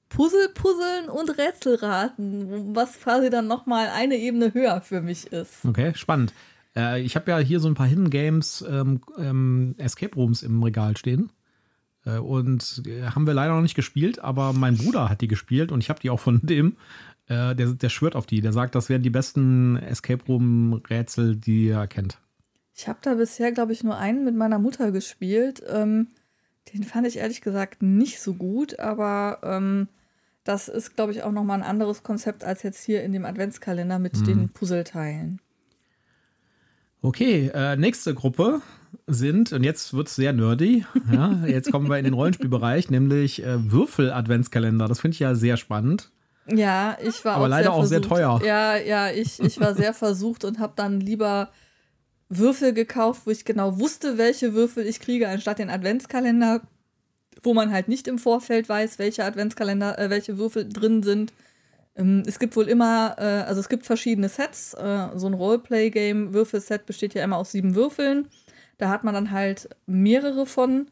Puzzle, 0.09 0.48
Puzzeln 0.55 1.09
und 1.09 1.38
Rätselraten, 1.38 2.74
was 2.74 3.00
quasi 3.00 3.30
dann 3.30 3.46
nochmal 3.46 3.88
eine 3.88 4.16
Ebene 4.16 4.52
höher 4.55 4.80
für 4.80 5.00
mich 5.00 5.32
ist. 5.32 5.64
Okay, 5.64 5.92
spannend. 5.94 6.32
Äh, 6.76 7.02
ich 7.02 7.16
habe 7.16 7.30
ja 7.30 7.38
hier 7.38 7.61
so 7.61 7.68
ein 7.68 7.74
paar 7.74 7.86
Hidden 7.86 8.11
Games 8.11 8.64
ähm, 8.68 9.00
ähm, 9.18 9.74
Escape 9.78 10.14
Rooms 10.14 10.42
im 10.42 10.62
Regal 10.62 10.96
stehen. 10.96 11.30
Äh, 12.05 12.18
und 12.18 12.82
äh, 12.86 13.02
haben 13.07 13.26
wir 13.26 13.34
leider 13.34 13.55
noch 13.55 13.62
nicht 13.62 13.74
gespielt, 13.74 14.18
aber 14.18 14.52
mein 14.52 14.76
Bruder 14.76 15.09
hat 15.09 15.20
die 15.20 15.28
gespielt 15.28 15.72
und 15.72 15.80
ich 15.80 15.90
habe 15.90 16.00
die 16.00 16.11
auch 16.11 16.20
von 16.20 16.40
dem. 16.46 16.76
Äh, 17.27 17.55
der, 17.55 17.72
der 17.72 17.89
schwört 17.89 18.16
auf 18.16 18.27
die. 18.27 18.41
Der 18.41 18.53
sagt, 18.53 18.75
das 18.75 18.89
wären 18.89 19.03
die 19.03 19.11
besten 19.11 19.77
Escape 19.77 20.25
Room-Rätsel, 20.27 21.37
die 21.37 21.68
er 21.68 21.87
kennt. 21.87 22.18
Ich 22.75 22.89
habe 22.89 22.99
da 23.03 23.14
bisher, 23.14 23.53
glaube 23.53 23.72
ich, 23.72 23.85
nur 23.85 23.97
einen 23.97 24.25
mit 24.25 24.35
meiner 24.35 24.59
Mutter 24.59 24.91
gespielt. 24.91 25.62
Ähm, 25.68 26.09
den 26.72 26.83
fand 26.83 27.07
ich 27.07 27.18
ehrlich 27.18 27.41
gesagt 27.41 27.83
nicht 27.83 28.20
so 28.20 28.35
gut, 28.35 28.79
aber 28.79 29.39
ähm, 29.43 29.89
das 30.45 30.68
ist, 30.68 30.97
glaube 30.97 31.12
ich, 31.12 31.22
auch 31.22 31.33
nochmal 31.33 31.59
ein 31.59 31.68
anderes 31.68 32.03
Konzept 32.03 32.45
als 32.45 32.62
jetzt 32.62 32.85
hier 32.85 33.03
in 33.03 33.12
dem 33.12 33.25
Adventskalender 33.25 33.99
mit 33.99 34.18
mhm. 34.20 34.25
den 34.25 34.49
Puzzleteilen. 34.51 35.41
Okay, 37.01 37.51
äh, 37.53 37.77
nächste 37.77 38.14
Gruppe 38.14 38.62
sind, 39.07 39.53
und 39.53 39.62
jetzt 39.62 39.93
wird 39.93 40.09
es 40.09 40.16
sehr 40.16 40.33
nerdy, 40.33 40.87
ja, 41.12 41.45
jetzt 41.47 41.70
kommen 41.70 41.89
wir 41.89 41.99
in 41.99 42.05
den 42.05 42.14
Rollenspielbereich, 42.14 42.91
nämlich 42.91 43.45
äh, 43.45 43.70
Würfel-Adventskalender. 43.70 44.89
Das 44.89 45.01
finde 45.01 45.14
ich 45.14 45.20
ja 45.20 45.35
sehr 45.35 45.57
spannend. 45.57 46.11
Ja, 46.47 46.97
ich 47.03 47.24
war 47.24 47.36
Aber 47.36 47.45
auch 47.45 47.49
leider 47.49 47.64
sehr 47.64 47.72
auch 47.72 47.84
sehr 47.84 48.03
teuer. 48.03 48.40
Ja, 48.45 48.76
ja, 48.76 49.11
ich, 49.11 49.40
ich 49.40 49.61
war 49.61 49.74
sehr 49.74 49.95
versucht 49.95 50.45
und 50.45 50.59
habe 50.59 50.74
dann 50.76 51.01
lieber 51.01 51.51
Würfel 52.28 52.72
gekauft, 52.72 53.22
wo 53.24 53.30
ich 53.30 53.45
genau 53.45 53.78
wusste, 53.78 54.18
welche 54.18 54.55
Würfel 54.55 54.86
ich 54.86 55.01
kriege, 55.01 55.28
anstatt 55.28 55.59
den 55.59 55.70
Adventskalender, 55.70 56.62
wo 57.42 57.55
man 57.55 57.72
halt 57.72 57.88
nicht 57.88 58.09
im 58.09 58.18
Vorfeld 58.18 58.68
weiß, 58.68 58.99
welche 58.99 59.24
Adventskalender, 59.24 59.99
äh, 59.99 60.11
welche 60.11 60.38
Würfel 60.38 60.68
drin 60.68 61.03
sind. 61.03 61.32
Ähm, 61.97 62.22
es 62.26 62.38
gibt 62.38 62.57
wohl 62.57 62.68
immer, 62.68 63.16
äh, 63.18 63.45
also 63.47 63.61
es 63.61 63.68
gibt 63.68 63.86
verschiedene 63.86 64.28
Sets. 64.28 64.74
Äh, 64.74 65.09
so 65.14 65.26
ein 65.26 65.34
Roleplay-Game, 65.34 66.34
Würfelset 66.34 66.86
besteht 66.86 67.14
ja 67.14 67.24
immer 67.24 67.36
aus 67.36 67.53
sieben 67.53 67.74
Würfeln. 67.74 68.28
Da 68.78 68.88
hat 68.88 69.05
man 69.05 69.14
dann 69.14 69.30
halt 69.30 69.68
mehrere 69.86 70.47
von, 70.47 70.88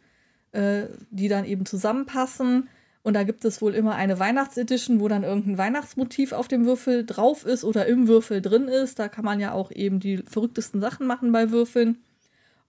äh, 0.52 0.84
die 1.10 1.28
dann 1.28 1.44
eben 1.44 1.66
zusammenpassen. 1.66 2.68
Und 3.02 3.14
da 3.14 3.24
gibt 3.24 3.44
es 3.44 3.60
wohl 3.60 3.74
immer 3.74 3.96
eine 3.96 4.20
Weihnachtsedition, 4.20 5.00
wo 5.00 5.08
dann 5.08 5.24
irgendein 5.24 5.58
Weihnachtsmotiv 5.58 6.32
auf 6.32 6.46
dem 6.46 6.64
Würfel 6.66 7.04
drauf 7.04 7.44
ist 7.44 7.64
oder 7.64 7.86
im 7.86 8.06
Würfel 8.06 8.40
drin 8.40 8.68
ist. 8.68 8.98
Da 8.98 9.08
kann 9.08 9.24
man 9.24 9.40
ja 9.40 9.52
auch 9.52 9.72
eben 9.72 9.98
die 9.98 10.18
verrücktesten 10.18 10.80
Sachen 10.80 11.06
machen 11.06 11.32
bei 11.32 11.50
Würfeln. 11.50 11.98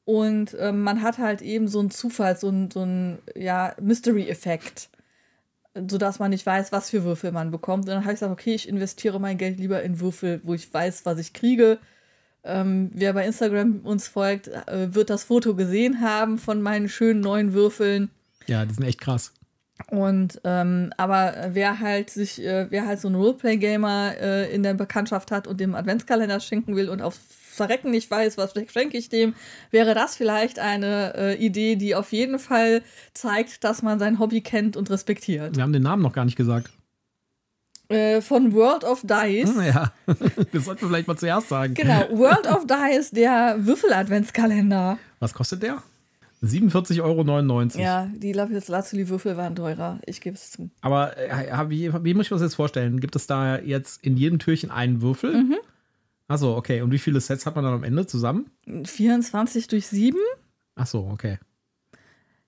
Und 0.06 0.58
ähm, 0.60 0.82
man 0.82 1.02
hat 1.02 1.20
halt 1.20 1.42
eben 1.42 1.68
so 1.68 1.80
einen 1.80 1.92
Zufall, 1.92 2.36
so 2.36 2.48
einen, 2.50 2.72
so 2.72 2.82
einen 2.82 3.20
ja, 3.36 3.76
Mystery-Effekt, 3.80 4.90
sodass 5.88 6.20
man 6.20 6.32
nicht 6.32 6.46
weiß, 6.46 6.72
was 6.72 6.90
für 6.90 7.04
Würfel 7.04 7.32
man 7.32 7.52
bekommt. 7.52 7.84
Und 7.84 7.90
dann 7.90 8.04
habe 8.04 8.14
ich 8.14 8.20
gesagt, 8.20 8.34
okay, 8.34 8.56
ich 8.56 8.68
investiere 8.68 9.20
mein 9.20 9.38
Geld 9.38 9.60
lieber 9.60 9.84
in 9.84 10.00
Würfel, 10.00 10.42
wo 10.44 10.56
ich 10.56 10.74
weiß, 10.74 11.06
was 11.06 11.20
ich 11.20 11.34
kriege. 11.34 11.78
Ähm, 12.44 12.90
wer 12.94 13.14
bei 13.14 13.26
Instagram 13.26 13.82
uns 13.84 14.08
folgt, 14.08 14.48
äh, 14.48 14.94
wird 14.94 15.12
das 15.12 15.24
Foto 15.26 15.56
gesehen 15.56 16.02
haben 16.02 16.40
von 16.40 16.62
meinen 16.62 16.90
schönen 16.90 17.22
neuen 17.22 17.54
Würfeln. 17.54 18.10
Ja, 18.48 18.66
die 18.66 18.74
sind 18.74 18.84
echt 18.84 19.00
krass. 19.00 19.32
Und 19.90 20.42
ähm, 20.44 20.92
aber 20.98 21.50
wer 21.52 21.80
halt 21.80 22.10
sich, 22.10 22.44
äh, 22.44 22.68
wer 22.70 22.88
halt 22.88 23.00
so 23.00 23.08
einen 23.08 23.16
Roleplay-Gamer 23.16 24.16
äh, 24.20 24.54
in 24.54 24.64
der 24.64 24.74
Bekanntschaft 24.74 25.32
hat 25.32 25.48
und 25.48 25.60
dem 25.60 25.76
Adventskalender 25.76 26.40
schenken 26.40 26.76
will 26.76 26.90
und 26.90 27.02
auf 27.02 27.16
Verrecken 27.54 27.92
nicht 27.92 28.10
weiß, 28.10 28.38
was 28.38 28.54
schenke 28.72 28.98
ich 28.98 29.10
dem, 29.10 29.36
wäre 29.70 29.94
das 29.94 30.16
vielleicht 30.16 30.58
eine 30.58 31.14
äh, 31.16 31.36
Idee, 31.36 31.76
die 31.76 31.96
auf 31.96 32.12
jeden 32.12 32.40
Fall 32.40 32.82
zeigt, 33.14 33.64
dass 33.64 33.84
man 33.84 34.00
sein 34.00 34.18
Hobby 34.20 34.42
kennt 34.42 34.76
und 34.76 34.90
respektiert. 34.90 35.56
Wir 35.56 35.64
haben 35.64 35.74
den 35.74 35.84
Namen 35.84 36.02
noch 36.02 36.14
gar 36.14 36.26
nicht 36.26 36.36
gesagt. 36.36 36.72
Äh, 37.90 38.22
von 38.22 38.54
World 38.54 38.84
of 38.84 39.02
Dice. 39.02 39.54
Hm, 39.54 39.62
ja, 39.62 39.92
das 40.52 40.66
sollten 40.66 40.82
wir 40.82 40.88
vielleicht 40.88 41.08
mal 41.08 41.18
zuerst 41.18 41.50
sagen. 41.50 41.76
Genau, 41.76 42.10
World 42.12 42.48
of 42.48 42.66
Dice, 42.66 43.12
der 43.12 43.58
Würfel-Adventskalender. 43.60 44.98
Was 45.20 45.34
kostet 45.34 45.62
der? 45.62 45.84
47,99 46.44 47.02
Euro. 47.02 47.80
Ja, 47.80 48.10
die 48.16 48.34
Lapis 48.34 48.68
Lazuli-Würfel 48.68 49.38
waren 49.38 49.56
teurer. 49.56 50.00
Ich 50.06 50.20
gebe 50.20 50.36
es 50.36 50.52
zu. 50.52 50.70
Aber 50.82 51.18
äh, 51.18 51.70
wie, 51.70 51.94
wie, 51.94 52.14
muss 52.14 52.26
ich 52.26 52.32
mir 52.32 52.36
das 52.36 52.42
jetzt 52.42 52.56
vorstellen? 52.56 53.00
Gibt 53.00 53.16
es 53.16 53.28
da 53.28 53.60
jetzt 53.60 54.04
in 54.04 54.18
jedem 54.18 54.40
Türchen 54.40 54.70
einen 54.70 55.02
Würfel? 55.02 55.44
Mhm. 55.44 55.58
Achso, 56.28 56.56
okay. 56.58 56.82
Und 56.82 56.92
wie 56.92 57.00
viele 57.00 57.22
Sets 57.22 57.46
hat 57.46 57.56
man 57.56 57.64
dann 57.64 57.74
am 57.74 57.84
Ende 57.84 58.06
zusammen? 58.06 58.50
24 58.84 59.68
durch 59.68 59.88
7. 59.88 60.18
Achso, 60.76 61.10
okay. 61.12 61.40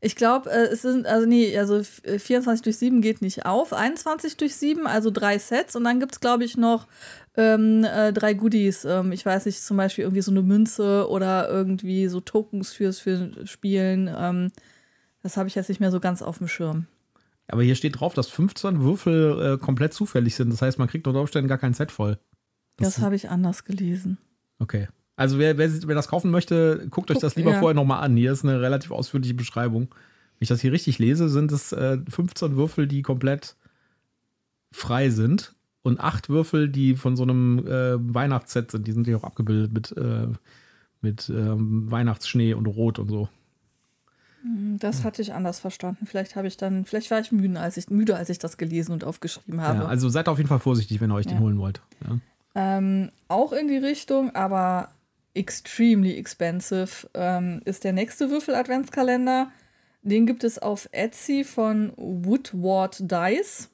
Ich 0.02 0.16
glaube, 0.16 0.52
äh, 0.52 0.68
es 0.68 0.82
sind, 0.82 1.08
also 1.08 1.26
nee, 1.26 1.58
also 1.58 1.82
24 1.84 2.62
äh, 2.62 2.64
durch 2.64 2.78
7 2.78 3.02
geht 3.02 3.22
nicht 3.22 3.46
auf. 3.46 3.74
21 3.74 4.38
durch 4.38 4.56
7, 4.56 4.88
also 4.88 5.10
drei 5.10 5.40
Sets. 5.40 5.76
Und 5.76 5.84
dann 5.84 6.00
gibt 6.00 6.14
es, 6.14 6.20
glaube 6.20 6.44
ich, 6.44 6.58
noch 6.58 6.88
ähm, 7.38 7.84
äh, 7.84 8.14
drei 8.14 8.34
Goodies. 8.34 8.86
Ähm, 8.86 9.12
ich 9.12 9.26
weiß 9.26 9.46
nicht, 9.46 9.62
zum 9.62 9.78
Beispiel 9.78 10.04
irgendwie 10.04 10.22
so 10.22 10.32
eine 10.32 10.42
Münze 10.42 11.10
oder 11.10 11.50
irgendwie 11.50 12.08
so 12.08 12.20
Tokens 12.20 12.74
fürs 12.74 13.00
für 13.00 13.32
Spielen. 13.48 14.14
Ähm, 14.16 14.52
das 15.24 15.38
habe 15.38 15.48
ich 15.48 15.56
jetzt 15.56 15.70
nicht 15.70 15.80
mehr 15.80 15.92
so 15.92 16.00
ganz 16.00 16.22
auf 16.22 16.38
dem 16.38 16.48
Schirm. 16.48 16.88
Aber 17.48 17.64
hier 17.64 17.76
steht 17.76 18.00
drauf, 18.00 18.14
dass 18.14 18.28
15 18.28 18.82
Würfel 18.82 19.54
äh, 19.54 19.58
komplett 19.58 19.94
zufällig 19.94 20.36
sind. 20.36 20.52
Das 20.52 20.62
heißt, 20.62 20.78
man 20.80 20.88
kriegt 20.88 21.08
unter 21.08 21.22
Umständen 21.22 21.48
gar 21.48 21.58
kein 21.58 21.74
Set 21.74 21.92
voll. 21.92 22.20
Das, 22.78 22.96
das 22.96 23.04
habe 23.04 23.16
ich 23.16 23.30
anders 23.30 23.66
gelesen. 23.66 24.18
Okay. 24.60 24.88
Also 25.16 25.40
wer, 25.40 25.58
wer, 25.58 25.70
wer 25.88 25.96
das 25.96 26.08
kaufen 26.08 26.32
möchte, 26.32 26.88
guckt 26.90 27.10
euch 27.10 27.20
das 27.20 27.36
lieber 27.36 27.52
ja. 27.52 27.60
vorher 27.60 27.76
nochmal 27.76 28.04
an. 28.04 28.18
Hier 28.18 28.32
ist 28.32 28.44
eine 28.44 28.62
relativ 28.62 28.92
ausführliche 28.92 29.34
Beschreibung. 29.34 29.88
Wenn 29.90 30.42
ich 30.42 30.50
das 30.50 30.62
hier 30.62 30.74
richtig 30.74 31.00
lese, 31.00 31.30
sind 31.30 31.52
es 31.52 31.72
äh, 31.72 32.00
15 32.10 32.58
Würfel, 32.58 32.88
die 32.88 33.02
komplett 33.02 33.56
frei 34.72 35.10
sind 35.10 35.56
und 35.84 36.02
acht 36.02 36.28
Würfel, 36.28 36.68
die 36.68 36.96
von 36.96 37.16
so 37.16 37.24
einem 37.24 37.60
äh, 37.66 38.14
Weihnachtsset 38.14 38.72
sind. 38.72 38.88
Die 38.88 38.92
sind 38.92 39.06
hier 39.06 39.18
auch 39.18 39.24
abgebildet 39.24 39.72
mit, 39.72 39.96
äh, 39.96 40.28
mit 41.02 41.30
ähm, 41.30 41.90
Weihnachtsschnee 41.90 42.54
und 42.54 42.66
Rot 42.66 43.00
und 43.00 43.10
so. 43.10 43.30
Hm, 44.42 44.78
das 44.80 45.06
hatte 45.06 45.22
ich 45.22 45.34
anders 45.34 45.60
verstanden. 45.60 46.06
Vielleicht 46.06 46.36
habe 46.36 46.48
ich 46.48 46.58
dann, 46.58 46.84
vielleicht 46.84 47.10
war 47.10 47.22
ich 47.22 47.32
müde, 47.32 47.60
als 47.60 47.78
ich 47.78 47.90
müde, 47.90 48.18
als 48.18 48.30
ich 48.30 48.40
das 48.40 48.58
gelesen 48.58 48.92
und 48.92 49.06
aufgeschrieben 49.06 49.62
habe. 49.62 49.80
Ja, 49.80 49.86
also 49.86 50.10
seid 50.10 50.28
auf 50.28 50.38
jeden 50.38 50.50
Fall 50.50 50.60
vorsichtig, 50.60 51.00
wenn 51.00 51.12
ihr 51.12 51.16
euch 51.16 51.26
ja. 51.26 51.32
den 51.32 51.40
holen 51.40 51.58
wollt. 51.58 51.82
Ja. 52.06 52.18
Ähm, 52.56 53.12
auch 53.28 53.54
in 53.54 53.68
die 53.68 53.78
Richtung, 53.78 54.36
aber 54.36 54.90
extremely 55.36 56.18
expensive, 56.18 57.08
ähm, 57.14 57.62
ist 57.66 57.84
der 57.84 57.94
nächste 57.94 58.30
Würfel-Adventskalender. 58.30 59.52
Den 60.02 60.26
gibt 60.26 60.44
es 60.44 60.60
auf 60.60 60.88
Etsy 60.92 61.44
von 61.44 61.92
Woodward 61.98 63.00
Dice. 63.12 63.70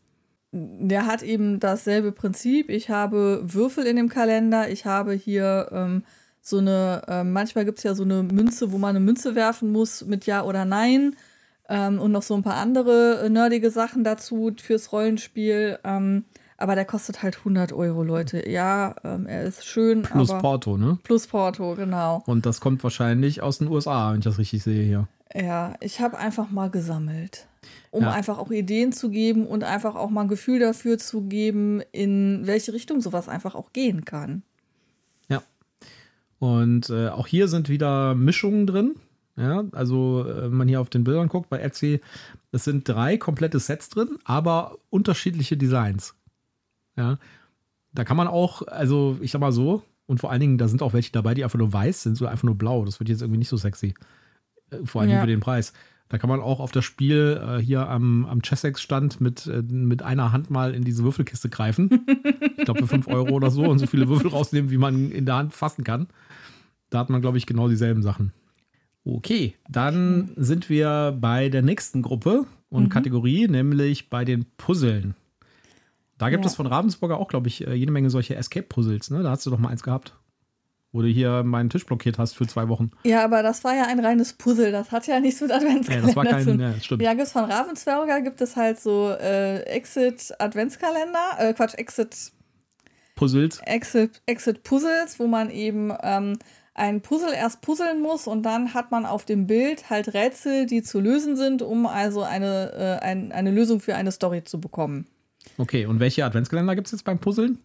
Der 0.51 1.05
hat 1.05 1.24
eben 1.24 1.59
dasselbe 1.59 2.12
Prinzip. 2.12 2.70
Ich 2.70 2.89
habe 2.89 3.41
Würfel 3.43 3.86
in 3.86 3.95
dem 3.95 4.09
Kalender. 4.09 4.70
Ich 4.70 4.86
habe 4.86 5.14
hier 5.14 5.70
ähm, 5.72 6.03
so 6.41 6.57
eine, 6.57 7.03
äh, 7.07 7.24
manchmal 7.24 7.66
gibt 7.66 7.78
es 7.78 7.84
ja 7.84 7.93
so 7.93 8.03
eine 8.03 8.24
Münze, 8.24 8.72
wo 8.72 8.78
man 8.78 8.91
eine 8.91 8.99
Münze 8.99 9.36
werfen 9.36 9.72
muss 9.72 10.05
mit 10.05 10.26
Ja 10.26 10.43
oder 10.43 10.66
Nein. 10.66 11.16
Ähm, 11.70 11.99
und 11.99 12.12
noch 12.12 12.24
so 12.24 12.34
ein 12.34 12.43
paar 12.43 12.55
andere 12.55 13.22
äh, 13.24 13.30
nerdige 13.30 13.70
Sachen 13.70 14.03
dazu 14.03 14.51
fürs 14.62 14.91
Rollenspiel. 14.91 15.80
Ähm, 15.84 16.26
aber 16.62 16.76
der 16.76 16.86
kostet 16.86 17.24
halt 17.24 17.39
100 17.39 17.74
Euro, 17.74 18.03
Leute. 18.03 18.47
Ja, 18.49 18.95
ähm, 19.03 19.26
er 19.26 19.43
ist 19.43 19.66
schön. 19.66 20.03
Plus 20.03 20.30
Porto, 20.30 20.78
ne? 20.78 20.99
Plus 21.03 21.28
Porto, 21.28 21.76
genau. 21.76 22.24
Und 22.28 22.45
das 22.45 22.62
kommt 22.62 22.84
wahrscheinlich 22.84 23.41
aus 23.41 23.57
den 23.57 23.68
USA, 23.68 24.12
wenn 24.12 24.20
ich 24.20 24.26
das 24.26 24.38
richtig 24.38 24.64
sehe 24.64 24.84
hier. 24.84 25.07
Ja, 25.34 25.74
ich 25.80 26.01
habe 26.01 26.18
einfach 26.18 26.51
mal 26.51 26.70
gesammelt, 26.70 27.47
um 27.89 28.03
ja. 28.03 28.12
einfach 28.12 28.38
auch 28.38 28.51
Ideen 28.51 28.91
zu 28.91 29.09
geben 29.09 29.47
und 29.47 29.64
einfach 29.64 29.95
auch 29.95 30.09
mal 30.09 30.22
ein 30.22 30.28
Gefühl 30.28 30.59
dafür 30.59 30.97
zu 30.97 31.22
geben, 31.22 31.82
in 31.91 32.41
welche 32.45 32.74
Richtung 32.74 33.01
sowas 33.01 33.28
einfach 33.28 33.55
auch 33.55 33.74
gehen 33.74 34.05
kann. 34.05 34.43
Ja. 35.30 35.41
Und 36.39 36.89
äh, 36.89 37.09
auch 37.09 37.28
hier 37.28 37.47
sind 37.47 37.70
wieder 37.70 38.14
Mischungen 38.14 38.68
drin. 38.68 38.95
Ja, 39.38 39.64
also 39.72 40.26
äh, 40.28 40.43
wenn 40.43 40.53
man 40.53 40.68
hier 40.68 40.82
auf 40.82 40.89
den 40.89 41.05
Bildern 41.05 41.30
guckt 41.30 41.49
bei 41.49 41.59
Etsy, 41.59 42.01
es 42.51 42.66
sind 42.66 42.88
drei 42.88 43.18
komplette 43.18 43.59
Sets 43.59 43.89
drin, 43.89 44.20
aber 44.26 44.78
unterschiedliche 44.89 45.55
Designs. 45.55 46.14
Ja, 46.98 47.18
da 47.94 48.04
kann 48.04 48.18
man 48.18 48.28
auch, 48.28 48.62
also 48.68 49.18
ich 49.22 49.32
sag 49.32 49.42
mal 49.42 49.52
so, 49.52 49.84
und 50.06 50.20
vor 50.20 50.32
allen 50.32 50.42
Dingen, 50.42 50.58
da 50.58 50.68
sind 50.68 50.82
auch 50.82 50.94
welche 50.94 51.12
dabei, 51.12 51.34
die 51.34 51.44
einfach 51.44 51.60
nur 51.60 51.72
weiß 51.72 52.04
sind, 52.04 52.16
so 52.16 52.26
einfach 52.26 52.44
nur 52.44 52.58
blau. 52.58 52.84
Das 52.84 53.00
wird 53.00 53.10
jetzt 53.10 53.22
irgendwie 53.22 53.38
nicht 53.38 53.50
so 53.50 53.58
sexy. 53.58 53.94
Äh, 54.70 54.80
vor 54.84 55.02
allem 55.02 55.12
ja. 55.12 55.22
für 55.22 55.28
den 55.28 55.39
Preis. 55.39 55.74
Da 56.10 56.18
kann 56.18 56.30
man 56.30 56.42
auch 56.42 56.60
auf 56.60 56.74
das 56.74 56.84
Spiel 56.84 57.42
äh, 57.42 57.62
hier 57.62 57.88
am, 57.88 58.26
am 58.26 58.42
Chessex-Stand 58.42 59.22
mit, 59.22 59.48
äh, 59.48 59.62
mit 59.62 60.04
einer 60.04 60.34
Hand 60.34 60.50
mal 60.50 60.74
in 60.74 60.84
diese 60.84 61.04
Würfelkiste 61.06 61.48
greifen. 61.48 62.06
ich 62.58 62.66
glaube 62.66 62.82
für 62.82 62.88
5 62.88 63.08
Euro 63.08 63.30
oder 63.30 63.50
so 63.52 63.64
und 63.64 63.80
so 63.80 63.88
viele 63.88 64.10
Würfel 64.10 64.30
rausnehmen, 64.32 64.70
wie 64.72 64.78
man 64.78 65.12
in 65.12 65.26
der 65.26 65.36
Hand 65.36 65.54
fassen 65.54 65.86
kann. 65.86 66.08
Da 66.89 67.00
hat 67.00 67.10
man, 67.10 67.22
glaube 67.22 67.38
ich, 67.38 67.46
genau 67.46 67.70
dieselben 67.70 68.04
Sachen. 68.04 68.34
Okay, 69.06 69.56
dann 69.70 70.32
sind 70.36 70.70
wir 70.70 71.18
bei 71.20 71.48
der 71.48 71.62
nächsten 71.62 72.02
Gruppe 72.02 72.46
und 72.70 72.84
mhm. 72.84 72.89
Kategorie, 72.89 73.48
nämlich 73.48 74.10
bei 74.10 74.26
den 74.26 74.46
Puzzeln. 74.58 75.16
Da 76.22 76.30
gibt 76.30 76.45
ja. 76.45 76.51
es 76.51 76.55
von 76.55 76.67
Ravensburger 76.67 77.17
auch, 77.17 77.28
glaube 77.28 77.47
ich, 77.47 77.65
äh, 77.65 77.74
jede 77.74 77.91
Menge 77.91 78.11
solche 78.11 78.36
Escape-Puzzles. 78.36 79.09
Ne? 79.09 79.24
Da 79.24 79.32
hast 79.32 79.43
du 79.47 79.49
doch 79.49 79.57
mal 79.57 79.69
eins 79.69 79.82
gehabt. 79.82 80.13
Wo 80.91 81.01
du 81.01 81.07
hier 81.07 81.41
meinen 81.41 81.72
Tisch 81.72 81.84
blockiert 81.84 82.19
hast 82.19 82.34
für 82.34 82.45
zwei 82.45 82.67
Wochen. 82.67 82.91
Ja, 83.03 83.24
aber 83.24 83.41
das 83.41 83.63
war 83.63 83.74
ja 83.74 83.88
ein 83.88 83.99
reines 83.99 84.34
Puzzle. 84.34 84.72
Das 84.72 84.91
hat 84.91 85.07
ja 85.07 85.19
nichts 85.19 85.41
mit 85.41 85.51
Adventskalender 85.51 86.01
ja, 86.01 86.13
das 86.13 86.15
war 86.15 86.26
kein, 86.26 86.43
zu 86.43 86.51
tun. 86.51 86.59
Ja, 86.59 86.80
stimmt. 86.80 87.01
Ja, 87.01 87.26
von 87.26 87.45
Ravensburger 87.45 88.22
gibt 88.22 88.39
es 88.39 88.55
halt 88.55 88.80
so 88.80 89.09
äh, 89.09 89.61
Exit-Adventskalender. 89.61 91.38
Äh, 91.39 91.53
Quatsch, 91.53 91.74
Exit. 91.74 92.34
Puzzles. 93.15 93.59
Exit, 93.65 94.22
Exit 94.28 94.61
Puzzles, 94.61 95.19
wo 95.19 95.26
man 95.26 95.49
eben 95.49 95.91
ähm, 96.03 96.38
ein 96.76 97.01
Puzzle 97.01 97.34
erst 97.34 97.61
puzzeln 97.61 97.99
muss 97.99 98.28
und 98.28 98.43
dann 98.43 98.76
hat 98.76 98.91
man 98.91 99.07
auf 99.07 99.26
dem 99.26 99.47
Bild 99.47 99.89
halt 99.89 100.13
Rätsel, 100.13 100.67
die 100.67 100.84
zu 100.84 100.99
lösen 100.99 101.36
sind, 101.36 101.63
um 101.63 101.88
also 101.88 102.22
eine, 102.22 102.74
äh, 102.74 103.03
ein, 103.03 103.32
eine 103.32 103.49
Lösung 103.49 103.80
für 103.80 103.95
eine 103.95 104.11
Story 104.11 104.43
zu 104.43 104.61
bekommen. 104.61 105.07
Okay, 105.62 105.86
und 105.86 105.99
welche 105.99 106.26
Adventskalender 106.26 106.74
gibt 106.74 106.88
es 106.88 106.91
jetzt 106.91 107.03
beim 107.03 107.20
Puzzeln? 107.20 107.59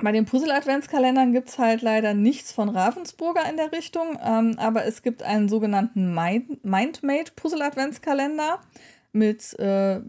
Bei 0.00 0.10
den 0.10 0.24
Puzzle-Adventskalendern 0.24 1.32
gibt 1.32 1.50
es 1.50 1.58
halt 1.58 1.82
leider 1.82 2.14
nichts 2.14 2.50
von 2.50 2.70
Ravensburger 2.70 3.42
in 3.50 3.58
der 3.58 3.72
Richtung, 3.72 4.18
ähm, 4.24 4.54
aber 4.56 4.86
es 4.86 5.02
gibt 5.02 5.22
einen 5.22 5.50
sogenannten 5.50 6.14
Mind 6.14 6.64
Mindmade 6.64 7.30
Puzzle-Adventskalender 7.36 8.60
mit 9.12 9.58
äh, 9.58 10.00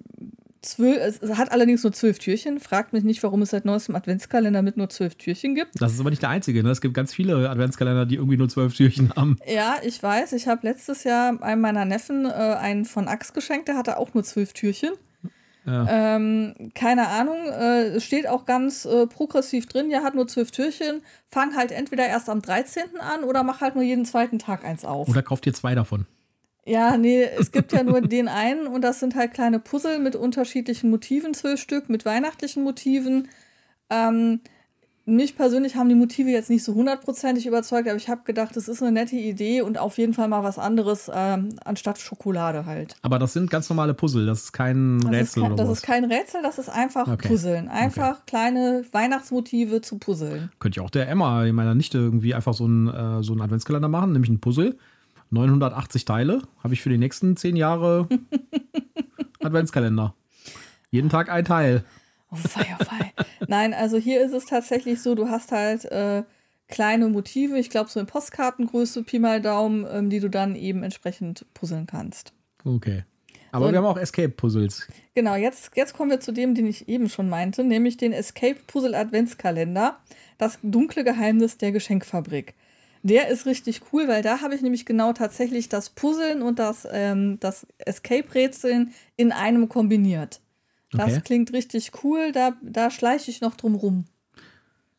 zwölf, 0.62 1.20
es 1.22 1.38
hat 1.38 1.52
allerdings 1.52 1.84
nur 1.84 1.92
zwölf 1.92 2.18
Türchen. 2.18 2.62
Fragt 2.62 2.94
mich 2.94 3.04
nicht, 3.04 3.22
warum 3.24 3.42
es 3.42 3.50
seit 3.50 3.66
neuestem 3.66 3.96
Adventskalender 3.96 4.62
mit 4.62 4.78
nur 4.78 4.88
zwölf 4.88 5.16
Türchen 5.16 5.56
gibt. 5.56 5.82
Das 5.82 5.92
ist 5.92 6.00
aber 6.00 6.12
nicht 6.12 6.22
der 6.22 6.30
einzige, 6.30 6.64
ne? 6.64 6.70
Es 6.70 6.80
gibt 6.80 6.94
ganz 6.94 7.14
viele 7.14 7.50
Adventskalender, 7.50 8.06
die 8.06 8.16
irgendwie 8.16 8.38
nur 8.38 8.48
zwölf 8.48 8.74
Türchen 8.74 9.14
haben. 9.18 9.38
Ja, 9.46 9.78
ich 9.84 10.02
weiß. 10.02 10.32
Ich 10.32 10.48
habe 10.48 10.66
letztes 10.66 11.04
Jahr 11.04 11.44
einem 11.44 11.60
meiner 11.62 11.84
Neffen 11.84 12.26
äh, 12.26 12.30
einen 12.30 12.86
von 12.86 13.10
Axe 13.10 13.34
geschenkt, 13.34 13.68
der 13.68 13.76
hatte 13.76 13.98
auch 13.98 14.14
nur 14.14 14.24
zwölf 14.24 14.54
Türchen. 14.54 14.94
Ja. 15.70 16.16
Ähm, 16.16 16.72
keine 16.74 17.10
Ahnung, 17.10 17.48
äh, 17.48 18.00
steht 18.00 18.28
auch 18.28 18.46
ganz 18.46 18.86
äh, 18.86 19.06
progressiv 19.06 19.68
drin, 19.68 19.92
ja, 19.92 20.02
hat 20.02 20.16
nur 20.16 20.28
zwölf 20.28 20.50
Türchen, 20.50 21.04
fang 21.28 21.56
halt 21.56 21.72
entweder 21.72 22.08
erst 22.08 22.28
am 22.28 22.42
13. 22.42 22.84
an 23.00 23.24
oder 23.24 23.44
mach 23.44 23.62
halt 23.62 23.76
nur 23.76 23.84
jeden 23.84 24.06
zweiten 24.06 24.40
Tag 24.40 24.66
eins 24.66 24.84
auf. 24.84 25.08
Oder 25.08 25.22
kauft 25.22 25.46
ihr 25.46 25.54
zwei 25.54 25.76
davon. 25.76 26.08
Ja, 26.66 26.98
nee, 26.98 27.24
es 27.24 27.52
gibt 27.52 27.72
ja 27.72 27.84
nur 27.84 28.02
den 28.02 28.28
einen 28.28 28.66
und 28.66 28.82
das 28.82 29.00
sind 29.00 29.14
halt 29.16 29.34
kleine 29.34 29.60
Puzzle 29.60 30.00
mit 30.00 30.16
unterschiedlichen 30.16 30.90
Motiven, 30.90 31.36
zwölf 31.36 31.60
Stück, 31.60 31.88
mit 31.88 32.04
weihnachtlichen 32.04 32.64
Motiven. 32.64 33.28
Ähm, 33.92 34.42
mich 35.10 35.36
persönlich 35.36 35.76
haben 35.76 35.90
die 35.90 35.96
Motive 35.96 36.30
jetzt 36.30 36.50
nicht 36.50 36.64
so 36.64 36.74
hundertprozentig 36.74 37.46
überzeugt, 37.46 37.88
aber 37.88 37.98
ich 37.98 38.10
habe 38.10 38.22
gedacht, 38.24 38.56
das 38.56 38.68
ist 38.68 38.82
eine 38.82 38.92
nette 38.92 39.16
Idee 39.16 39.62
und 39.62 39.78
auf 39.78 39.98
jeden 39.98 40.14
Fall 40.14 40.28
mal 40.28 40.44
was 40.44 40.58
anderes 40.58 41.10
ähm, 41.14 41.50
anstatt 41.66 42.00
Schokolade 42.00 42.66
halt. 42.66 42.96
Aber 43.02 43.20
das 43.20 43.34
sind 43.34 43.50
ganz 43.50 43.70
normale 43.70 43.94
Puzzle, 43.94 44.26
das 44.26 44.44
ist 44.46 44.52
kein 44.54 45.00
das 45.00 45.12
Rätsel 45.12 45.24
ist 45.24 45.34
kein, 45.36 45.44
oder 45.46 45.56
Das 45.56 45.70
was? 45.70 45.78
ist 45.78 45.84
kein 45.84 46.06
Rätsel, 46.06 46.42
das 46.42 46.60
ist 46.60 46.70
einfach 46.70 47.08
okay. 47.08 47.28
Puzzeln. 47.28 47.68
Einfach 47.68 48.18
okay. 48.18 48.22
kleine 48.28 48.86
Weihnachtsmotive 48.92 49.82
zu 49.82 49.98
puzzeln. 49.98 50.52
Könnte 50.60 50.80
ich 50.80 50.86
auch 50.86 50.90
der 50.90 51.10
Emma, 51.10 51.46
meiner 51.52 51.76
Nichte, 51.76 51.98
irgendwie 51.98 52.34
einfach 52.34 52.54
so 52.54 52.66
einen, 52.66 52.88
äh, 52.88 53.24
so 53.24 53.34
einen 53.34 53.42
Adventskalender 53.42 53.90
machen, 53.90 54.14
nämlich 54.14 54.30
ein 54.30 54.40
Puzzle 54.40 54.78
980 55.32 56.06
Teile 56.06 56.42
habe 56.64 56.74
ich 56.74 56.82
für 56.82 56.90
die 56.90 56.98
nächsten 56.98 57.38
zehn 57.38 57.56
Jahre 57.56 58.08
Adventskalender. 59.44 60.16
Jeden 60.92 61.10
Tag 61.10 61.30
ein 61.30 61.46
Teil. 61.46 61.84
Oh, 62.32 62.36
fei, 62.36 62.66
oh, 62.80 62.84
fei. 62.84 63.09
Nein, 63.50 63.74
also 63.74 63.98
hier 63.98 64.22
ist 64.22 64.32
es 64.32 64.46
tatsächlich 64.46 65.02
so, 65.02 65.16
du 65.16 65.28
hast 65.28 65.52
halt 65.52 65.84
äh, 65.86 66.22
kleine 66.68 67.08
Motive, 67.08 67.58
ich 67.58 67.72
glaube 67.72 67.90
so 67.90 68.00
in 68.00 68.06
Postkartengröße, 68.06 69.02
Pi 69.02 69.18
mal 69.18 69.42
Daumen, 69.42 69.88
ähm, 69.92 70.12
die 70.12 70.20
du 70.20 70.30
dann 70.30 70.56
eben 70.56 70.84
entsprechend 70.84 71.48
puzzeln 71.56 71.88
kannst. 71.88 72.32
Okay. 72.64 73.06
Aber 73.52 73.66
Und, 73.66 73.72
wir 73.72 73.80
haben 73.80 73.88
auch 73.88 73.98
Escape-Puzzles. 73.98 74.88
Genau, 75.16 75.34
jetzt, 75.34 75.72
jetzt 75.76 75.96
kommen 75.96 76.12
wir 76.12 76.20
zu 76.20 76.32
dem, 76.32 76.54
den 76.54 76.68
ich 76.68 76.88
eben 76.88 77.10
schon 77.10 77.28
meinte, 77.28 77.64
nämlich 77.64 77.98
den 77.98 78.14
Escape-Puzzle-Adventskalender. 78.14 79.98
Das 80.38 80.60
dunkle 80.62 81.04
Geheimnis 81.04 81.58
der 81.58 81.72
Geschenkfabrik. 81.72 82.54
Der 83.02 83.30
ist 83.30 83.48
richtig 83.48 83.82
cool, 83.92 84.08
weil 84.08 84.22
da 84.22 84.42
habe 84.42 84.54
ich 84.54 84.62
nämlich 84.62 84.86
genau 84.86 85.12
tatsächlich 85.12 85.70
das 85.70 85.90
Puzzeln 85.90 86.44
und 86.44 86.60
das, 86.60 86.88
ähm, 86.92 87.40
das 87.40 87.66
Escape-Rätseln 87.80 88.94
in 89.16 89.32
einem 89.32 89.70
kombiniert. 89.70 90.40
Das 90.92 91.12
okay. 91.12 91.22
klingt 91.22 91.54
richtig 91.54 91.92
cool, 92.04 92.32
da, 92.32 92.54
da 92.62 92.90
schleiche 92.90 93.30
ich 93.30 93.42
noch 93.42 93.56
drum 93.56 93.76
rum. 93.76 94.06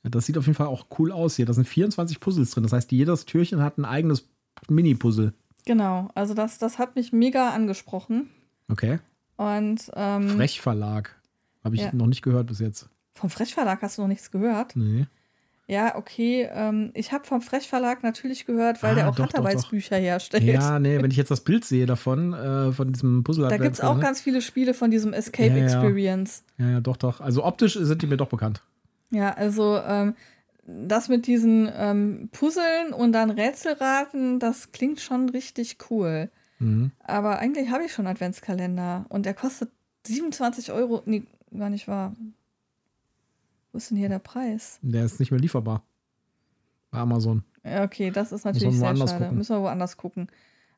Ja, 0.02 0.10
das 0.10 0.26
sieht 0.26 0.38
auf 0.38 0.46
jeden 0.46 0.56
Fall 0.56 0.68
auch 0.68 0.86
cool 0.98 1.12
aus 1.12 1.36
hier. 1.36 1.46
Da 1.46 1.52
sind 1.52 1.66
24 1.66 2.20
Puzzles 2.20 2.52
drin. 2.52 2.62
Das 2.62 2.72
heißt, 2.72 2.90
jedes 2.92 3.26
Türchen 3.26 3.62
hat 3.62 3.76
ein 3.76 3.84
eigenes 3.84 4.28
Mini-Puzzle. 4.68 5.34
Genau, 5.66 6.08
also 6.14 6.32
das, 6.32 6.58
das 6.58 6.78
hat 6.78 6.96
mich 6.96 7.12
mega 7.12 7.50
angesprochen. 7.50 8.30
Okay. 8.68 8.98
Und 9.36 9.90
ähm, 9.94 10.28
Frechverlag. 10.30 11.16
Habe 11.64 11.74
ich 11.74 11.82
ja. 11.82 11.92
noch 11.92 12.06
nicht 12.06 12.22
gehört 12.22 12.46
bis 12.46 12.60
jetzt. 12.60 12.88
Vom 13.12 13.28
Frechverlag 13.28 13.82
hast 13.82 13.98
du 13.98 14.02
noch 14.02 14.08
nichts 14.08 14.30
gehört? 14.30 14.76
Nee. 14.76 15.06
Ja, 15.70 15.94
okay. 15.94 16.48
Ähm, 16.52 16.90
ich 16.94 17.12
habe 17.12 17.24
vom 17.24 17.40
Frechverlag 17.42 18.02
natürlich 18.02 18.44
gehört, 18.44 18.82
weil 18.82 18.90
ah, 18.90 18.94
der 18.96 19.08
auch 19.08 19.16
Handarbeitsbücher 19.16 19.96
herstellt. 19.96 20.42
Ja, 20.42 20.80
nee, 20.80 21.00
wenn 21.00 21.12
ich 21.12 21.16
jetzt 21.16 21.30
das 21.30 21.42
Bild 21.42 21.64
sehe 21.64 21.86
davon, 21.86 22.34
äh, 22.34 22.72
von 22.72 22.92
diesem 22.92 23.22
puzzle 23.22 23.48
Da 23.48 23.56
gibt 23.56 23.74
es 23.76 23.80
auch 23.80 24.00
ganz 24.00 24.20
viele 24.20 24.42
Spiele 24.42 24.74
von 24.74 24.90
diesem 24.90 25.12
Escape 25.12 25.56
ja, 25.56 25.62
Experience. 25.62 26.42
Ja. 26.58 26.70
ja, 26.70 26.80
doch, 26.80 26.96
doch. 26.96 27.20
Also 27.20 27.44
optisch 27.44 27.74
sind 27.74 28.02
die 28.02 28.08
mir 28.08 28.16
doch 28.16 28.28
bekannt. 28.28 28.64
Ja, 29.12 29.32
also 29.32 29.78
ähm, 29.86 30.14
das 30.66 31.08
mit 31.08 31.28
diesen 31.28 31.70
ähm, 31.72 32.30
Puzzeln 32.32 32.92
und 32.92 33.12
dann 33.12 33.30
Rätselraten, 33.30 34.40
das 34.40 34.72
klingt 34.72 35.00
schon 35.00 35.28
richtig 35.28 35.76
cool. 35.88 36.30
Mhm. 36.58 36.90
Aber 37.04 37.38
eigentlich 37.38 37.70
habe 37.70 37.84
ich 37.84 37.92
schon 37.92 38.08
Adventskalender 38.08 39.06
und 39.08 39.24
der 39.24 39.34
kostet 39.34 39.70
27 40.04 40.72
Euro. 40.72 41.02
Nee, 41.06 41.22
gar 41.56 41.70
nicht 41.70 41.86
wahr. 41.86 42.16
Wo 43.72 43.78
ist 43.78 43.90
denn 43.90 43.98
hier 43.98 44.08
der 44.08 44.18
Preis? 44.18 44.78
Der 44.82 45.04
ist 45.04 45.20
nicht 45.20 45.30
mehr 45.30 45.40
lieferbar. 45.40 45.84
Bei 46.90 46.98
Amazon. 46.98 47.44
Ja, 47.64 47.84
okay, 47.84 48.10
das 48.10 48.32
ist 48.32 48.44
natürlich 48.44 48.76
sehr 48.76 48.96
schade. 48.96 49.24
Gucken. 49.24 49.36
Müssen 49.36 49.56
wir 49.56 49.62
woanders 49.62 49.96
gucken. 49.96 50.28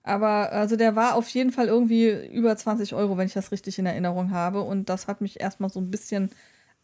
Aber 0.02 0.52
also 0.52 0.76
der 0.76 0.96
war 0.96 1.14
auf 1.14 1.28
jeden 1.28 1.52
Fall 1.52 1.68
irgendwie 1.68 2.10
über 2.26 2.56
20 2.56 2.94
Euro, 2.94 3.16
wenn 3.16 3.26
ich 3.26 3.34
das 3.34 3.52
richtig 3.52 3.78
in 3.78 3.86
Erinnerung 3.86 4.30
habe. 4.30 4.62
Und 4.62 4.88
das 4.88 5.06
hat 5.06 5.20
mich 5.20 5.40
erstmal 5.40 5.70
so 5.70 5.80
ein 5.80 5.90
bisschen 5.90 6.30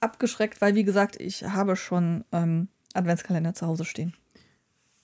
abgeschreckt, 0.00 0.60
weil 0.60 0.74
wie 0.76 0.84
gesagt, 0.84 1.20
ich 1.20 1.42
habe 1.44 1.74
schon 1.74 2.24
ähm, 2.32 2.68
Adventskalender 2.94 3.54
zu 3.54 3.66
Hause 3.66 3.84
stehen. 3.84 4.14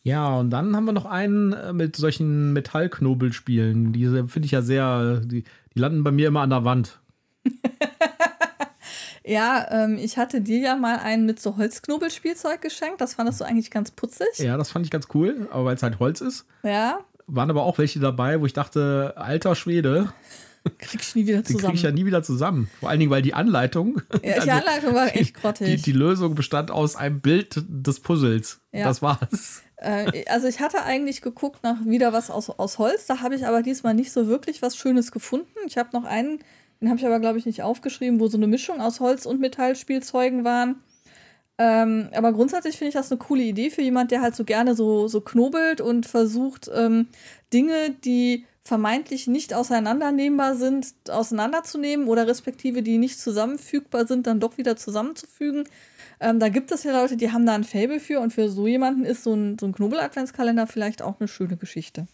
Ja, 0.05 0.37
und 0.37 0.51
dann 0.51 0.77
haben 0.77 0.85
wir 0.85 0.93
noch 0.93 1.07
einen 1.07 1.55
äh, 1.55 1.73
mit 1.73 1.97
solchen 1.97 2.53
Metallknobelspielen. 2.53 3.93
Diese 3.93 4.29
finde 4.29 4.47
ich 4.47 4.53
ja 4.53 4.63
sehr, 4.63 5.21
die, 5.21 5.45
die 5.75 5.79
landen 5.79 6.05
bei 6.05 6.13
mir 6.13 6.29
immer 6.29 6.43
an 6.43 6.51
der 6.51 6.65
Wand. 6.65 7.01
Ja, 9.27 9.67
ähm, 9.71 9.97
ich 9.97 10.19
hatte 10.19 10.43
dir 10.43 10.59
ja 10.59 10.77
mal 10.77 10.99
einen 10.99 11.25
mit 11.25 11.41
so 11.41 11.57
Holzknobelspielzeug 11.57 12.61
geschenkt. 12.61 13.01
Das 13.01 13.15
fandest 13.15 13.41
du 13.41 13.45
eigentlich 13.45 13.71
ganz 13.71 13.91
putzig. 13.91 14.39
Ja, 14.39 14.57
das 14.57 14.71
fand 14.71 14.85
ich 14.85 14.91
ganz 14.91 15.09
cool, 15.15 15.49
aber 15.51 15.67
weil 15.67 15.77
es 15.77 15.83
halt 15.83 15.99
Holz 15.99 16.21
ist. 16.21 16.45
Ja. 16.63 17.01
Waren 17.27 17.49
aber 17.49 17.63
auch 17.63 17.79
welche 17.79 18.01
dabei, 18.01 18.41
wo 18.41 18.47
ich 18.47 18.53
dachte, 18.53 19.15
alter 19.17 19.55
Schwede. 19.55 20.13
Krieg 20.79 21.01
ich 21.01 21.15
nie 21.15 21.27
wieder 21.27 21.45
zusammen. 21.45 21.59
Die 21.63 21.67
krieg 21.67 21.75
ich 21.75 21.83
ja 21.83 21.91
nie 21.91 22.05
wieder 22.05 22.23
zusammen. 22.23 22.71
Vor 22.81 22.91
allen 22.91 23.01
Dingen, 23.01 23.11
weil 23.11 23.23
die 23.23 23.35
Anleitung. 23.35 24.01
Ja, 24.13 24.19
die 24.21 24.33
also, 24.33 24.51
Anleitung 24.51 24.95
war 24.95 25.15
echt 25.15 25.35
grottig. 25.35 25.67
Die, 25.67 25.83
die, 25.83 25.93
Lösung 25.93 26.35
bestand 26.35 26.71
aus 26.71 26.97
einem 26.97 27.21
Bild 27.21 27.63
des 27.67 28.01
Puzzles. 28.01 28.61
Ja. 28.73 28.85
Das 28.85 29.03
war's. 29.03 29.63
Äh, 29.77 30.25
also 30.29 30.49
ich 30.49 30.61
hatte 30.61 30.83
eigentlich 30.83 31.21
geguckt 31.21 31.63
nach 31.63 31.85
wieder 31.85 32.13
was 32.13 32.31
aus, 32.31 32.51
aus 32.51 32.79
Holz. 32.79 33.07
Da 33.07 33.21
habe 33.21 33.35
ich 33.35 33.47
aber 33.47 33.63
diesmal 33.63 33.95
nicht 33.95 34.13
so 34.13 34.27
wirklich 34.27 34.63
was 34.63 34.77
Schönes 34.77 35.13
gefunden. 35.13 35.49
Ich 35.67 35.77
habe 35.77 35.91
noch 35.93 36.05
einen 36.05 36.41
den 36.85 36.91
habe 36.91 37.01
ich 37.01 37.07
aber, 37.07 37.19
glaube 37.19 37.39
ich, 37.39 37.47
nicht 37.47 37.63
aufgeschrieben, 37.63 38.21
wo 38.21 38.27
so 38.27 38.37
eine 38.37 38.47
Mischung 38.47 38.81
aus 38.81 39.01
Holz- 39.01 39.25
und 39.25 39.41
Metallspielzeugen 39.41 40.45
waren. 40.45 40.77
Ähm, 41.57 42.11
aber 42.15 42.33
grundsätzlich 42.33 42.77
finde 42.77 42.89
ich 42.89 42.95
das 42.95 43.11
eine 43.11 43.19
coole 43.19 43.43
Idee 43.43 43.71
für 43.71 43.81
jemand, 43.81 44.11
der 44.11 44.21
halt 44.21 44.37
so 44.37 44.45
gerne 44.45 44.75
so, 44.75 45.09
so 45.09 45.21
knobelt 45.21 45.81
und 45.81 46.05
versucht, 46.05 46.71
ähm, 46.75 47.09
Dinge, 47.53 47.91
die 48.05 48.45
vermeintlich 48.65 49.27
nicht 49.29 49.55
auseinandernehmbar 49.55 50.57
sind, 50.57 50.95
auseinanderzunehmen 51.09 52.09
oder 52.09 52.27
respektive 52.27 52.83
die 52.83 52.99
nicht 52.99 53.19
zusammenfügbar 53.19 54.07
sind, 54.07 54.27
dann 54.27 54.41
doch 54.41 54.59
wieder 54.59 54.77
zusammenzufügen. 54.77 55.65
Ähm, 56.21 56.39
da 56.39 56.49
gibt 56.49 56.71
es 56.71 56.83
ja 56.83 56.93
Leute, 56.93 57.17
die 57.17 57.31
haben 57.33 57.47
da 57.47 57.55
ein 57.55 57.65
Fable 57.65 58.01
für 58.01 58.21
und 58.21 58.33
für 58.33 58.49
so 58.51 58.67
jemanden 58.67 59.05
ist 59.05 59.25
so 59.25 59.35
ein, 59.35 59.59
so 59.59 59.67
ein 59.67 59.73
Knobel-Adventskalender 59.73 60.67
vielleicht 60.67 61.03
auch 61.03 61.21
eine 61.21 61.29
schöne 61.29 61.57
Geschichte. 61.57 62.07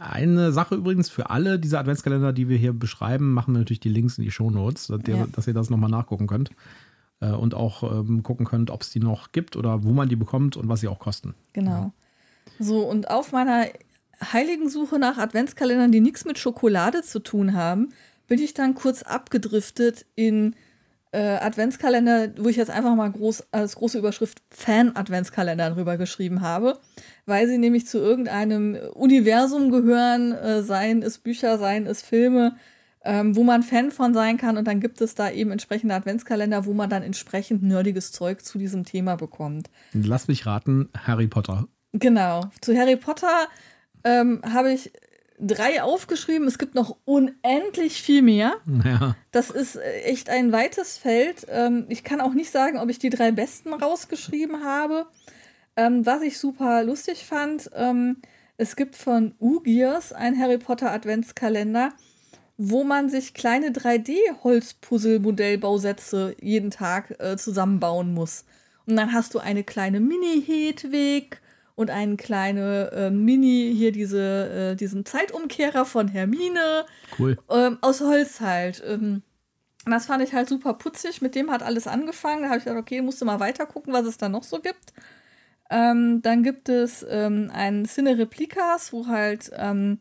Eine 0.00 0.52
Sache 0.52 0.74
übrigens 0.74 1.08
für 1.08 1.30
alle 1.30 1.58
diese 1.58 1.78
Adventskalender, 1.78 2.32
die 2.32 2.48
wir 2.48 2.56
hier 2.56 2.72
beschreiben, 2.72 3.32
machen 3.32 3.54
wir 3.54 3.58
natürlich 3.60 3.80
die 3.80 3.88
Links 3.88 4.18
in 4.18 4.24
die 4.24 4.30
Shownotes, 4.30 4.86
dass, 4.88 5.00
ihr- 5.06 5.16
Ja. 5.16 5.26
dass 5.32 5.46
ihr 5.46 5.54
das 5.54 5.70
nochmal 5.70 5.90
nachgucken 5.90 6.26
könnt. 6.26 6.50
Äh, 7.20 7.30
und 7.32 7.54
auch 7.54 7.82
ähm, 7.82 8.22
gucken 8.22 8.46
könnt, 8.46 8.70
ob 8.70 8.82
es 8.82 8.90
die 8.90 9.00
noch 9.00 9.32
gibt 9.32 9.56
oder 9.56 9.84
wo 9.84 9.92
man 9.92 10.08
die 10.08 10.16
bekommt 10.16 10.56
und 10.56 10.68
was 10.68 10.80
sie 10.80 10.88
auch 10.88 10.98
kosten. 10.98 11.34
Genau. 11.52 11.92
So, 12.58 12.80
und 12.88 13.10
auf 13.10 13.32
meiner 13.32 13.66
heiligen 14.32 14.68
Suche 14.68 14.98
nach 14.98 15.18
Adventskalendern, 15.18 15.92
die 15.92 16.00
nichts 16.00 16.24
mit 16.24 16.38
Schokolade 16.38 17.02
zu 17.02 17.20
tun 17.20 17.54
haben, 17.54 17.90
bin 18.28 18.40
ich 18.40 18.54
dann 18.54 18.74
kurz 18.74 19.02
abgedriftet 19.02 20.06
in 20.14 20.54
äh, 21.12 21.36
Adventskalender, 21.36 22.30
wo 22.38 22.48
ich 22.48 22.56
jetzt 22.56 22.70
einfach 22.70 22.94
mal 22.94 23.10
groß 23.10 23.48
als 23.52 23.76
große 23.76 23.98
Überschrift 23.98 24.42
Fan-Adventskalender 24.50 25.70
drüber 25.70 25.98
geschrieben 25.98 26.40
habe, 26.40 26.78
weil 27.26 27.46
sie 27.46 27.58
nämlich 27.58 27.86
zu 27.86 27.98
irgendeinem 27.98 28.76
Universum 28.94 29.70
gehören, 29.70 30.32
äh, 30.32 30.62
seien 30.62 31.02
es 31.02 31.18
Bücher, 31.18 31.58
seien 31.58 31.86
es 31.86 32.02
Filme, 32.02 32.56
ähm, 33.04 33.36
wo 33.36 33.42
man 33.42 33.62
Fan 33.62 33.90
von 33.90 34.14
sein 34.14 34.38
kann. 34.38 34.56
Und 34.56 34.66
dann 34.66 34.80
gibt 34.80 35.00
es 35.02 35.14
da 35.14 35.30
eben 35.30 35.50
entsprechende 35.50 35.94
Adventskalender, 35.94 36.64
wo 36.64 36.72
man 36.72 36.88
dann 36.88 37.02
entsprechend 37.02 37.62
nerdiges 37.62 38.12
Zeug 38.12 38.42
zu 38.42 38.58
diesem 38.58 38.84
Thema 38.84 39.16
bekommt. 39.16 39.68
Lass 39.92 40.28
mich 40.28 40.46
raten, 40.46 40.88
Harry 40.96 41.26
Potter. 41.26 41.68
Genau. 41.92 42.50
Zu 42.62 42.74
Harry 42.74 42.96
Potter 42.96 43.48
ähm, 44.04 44.40
habe 44.50 44.72
ich 44.72 44.92
drei 45.42 45.82
aufgeschrieben. 45.82 46.46
Es 46.46 46.58
gibt 46.58 46.74
noch 46.74 46.96
unendlich 47.04 48.02
viel 48.02 48.22
mehr. 48.22 48.54
Ja, 48.84 49.16
Das 49.32 49.50
ist 49.50 49.76
äh, 49.76 50.02
echt 50.02 50.30
ein 50.30 50.52
weites 50.52 50.98
Feld. 50.98 51.46
Ähm, 51.50 51.86
ich 51.88 52.04
kann 52.04 52.20
auch 52.20 52.32
nicht 52.32 52.50
sagen, 52.50 52.78
ob 52.78 52.88
ich 52.88 52.98
die 52.98 53.10
drei 53.10 53.32
besten 53.32 53.74
rausgeschrieben 53.74 54.64
habe. 54.64 55.06
Ähm, 55.76 56.06
was 56.06 56.22
ich 56.22 56.38
super 56.38 56.84
lustig 56.84 57.24
fand, 57.24 57.70
ähm, 57.74 58.18
es 58.56 58.76
gibt 58.76 58.96
von 58.96 59.34
Ugiers 59.40 60.12
ein 60.12 60.38
Harry 60.38 60.58
Potter 60.58 60.92
Adventskalender, 60.92 61.90
wo 62.58 62.84
man 62.84 63.08
sich 63.08 63.32
kleine 63.34 63.70
3D-Holzpuzzle-Modellbausätze 63.70 66.36
jeden 66.40 66.70
Tag 66.70 67.16
äh, 67.18 67.36
zusammenbauen 67.36 68.14
muss. 68.14 68.44
Und 68.86 68.96
dann 68.96 69.12
hast 69.12 69.34
du 69.34 69.38
eine 69.38 69.64
kleine 69.64 70.00
Mini-Hedwig 70.00 71.40
und 71.74 71.90
eine 71.90 72.16
kleine 72.16 72.90
äh, 72.92 73.10
Mini, 73.10 73.74
hier 73.76 73.92
diese, 73.92 74.72
äh, 74.72 74.76
diesen 74.76 75.04
Zeitumkehrer 75.04 75.84
von 75.84 76.08
Hermine 76.08 76.84
cool. 77.18 77.38
ähm, 77.50 77.78
aus 77.80 78.00
Holz 78.00 78.40
halt. 78.40 78.82
Ähm, 78.86 79.22
das 79.84 80.06
fand 80.06 80.22
ich 80.22 80.32
halt 80.32 80.48
super 80.48 80.74
putzig. 80.74 81.22
Mit 81.22 81.34
dem 81.34 81.50
hat 81.50 81.62
alles 81.62 81.86
angefangen. 81.86 82.42
Da 82.42 82.48
habe 82.48 82.58
ich 82.58 82.64
gedacht, 82.64 82.80
okay, 82.80 83.02
musst 83.02 83.20
du 83.20 83.24
mal 83.24 83.40
weiter 83.40 83.66
gucken, 83.66 83.92
was 83.92 84.06
es 84.06 84.16
da 84.16 84.28
noch 84.28 84.44
so 84.44 84.60
gibt. 84.60 84.92
Ähm, 85.70 86.20
dann 86.22 86.42
gibt 86.42 86.68
es 86.68 87.04
ähm, 87.08 87.50
ein 87.52 87.86
Cine 87.86 88.18
Replicas, 88.18 88.92
wo 88.92 89.06
halt 89.06 89.50
ähm, 89.56 89.98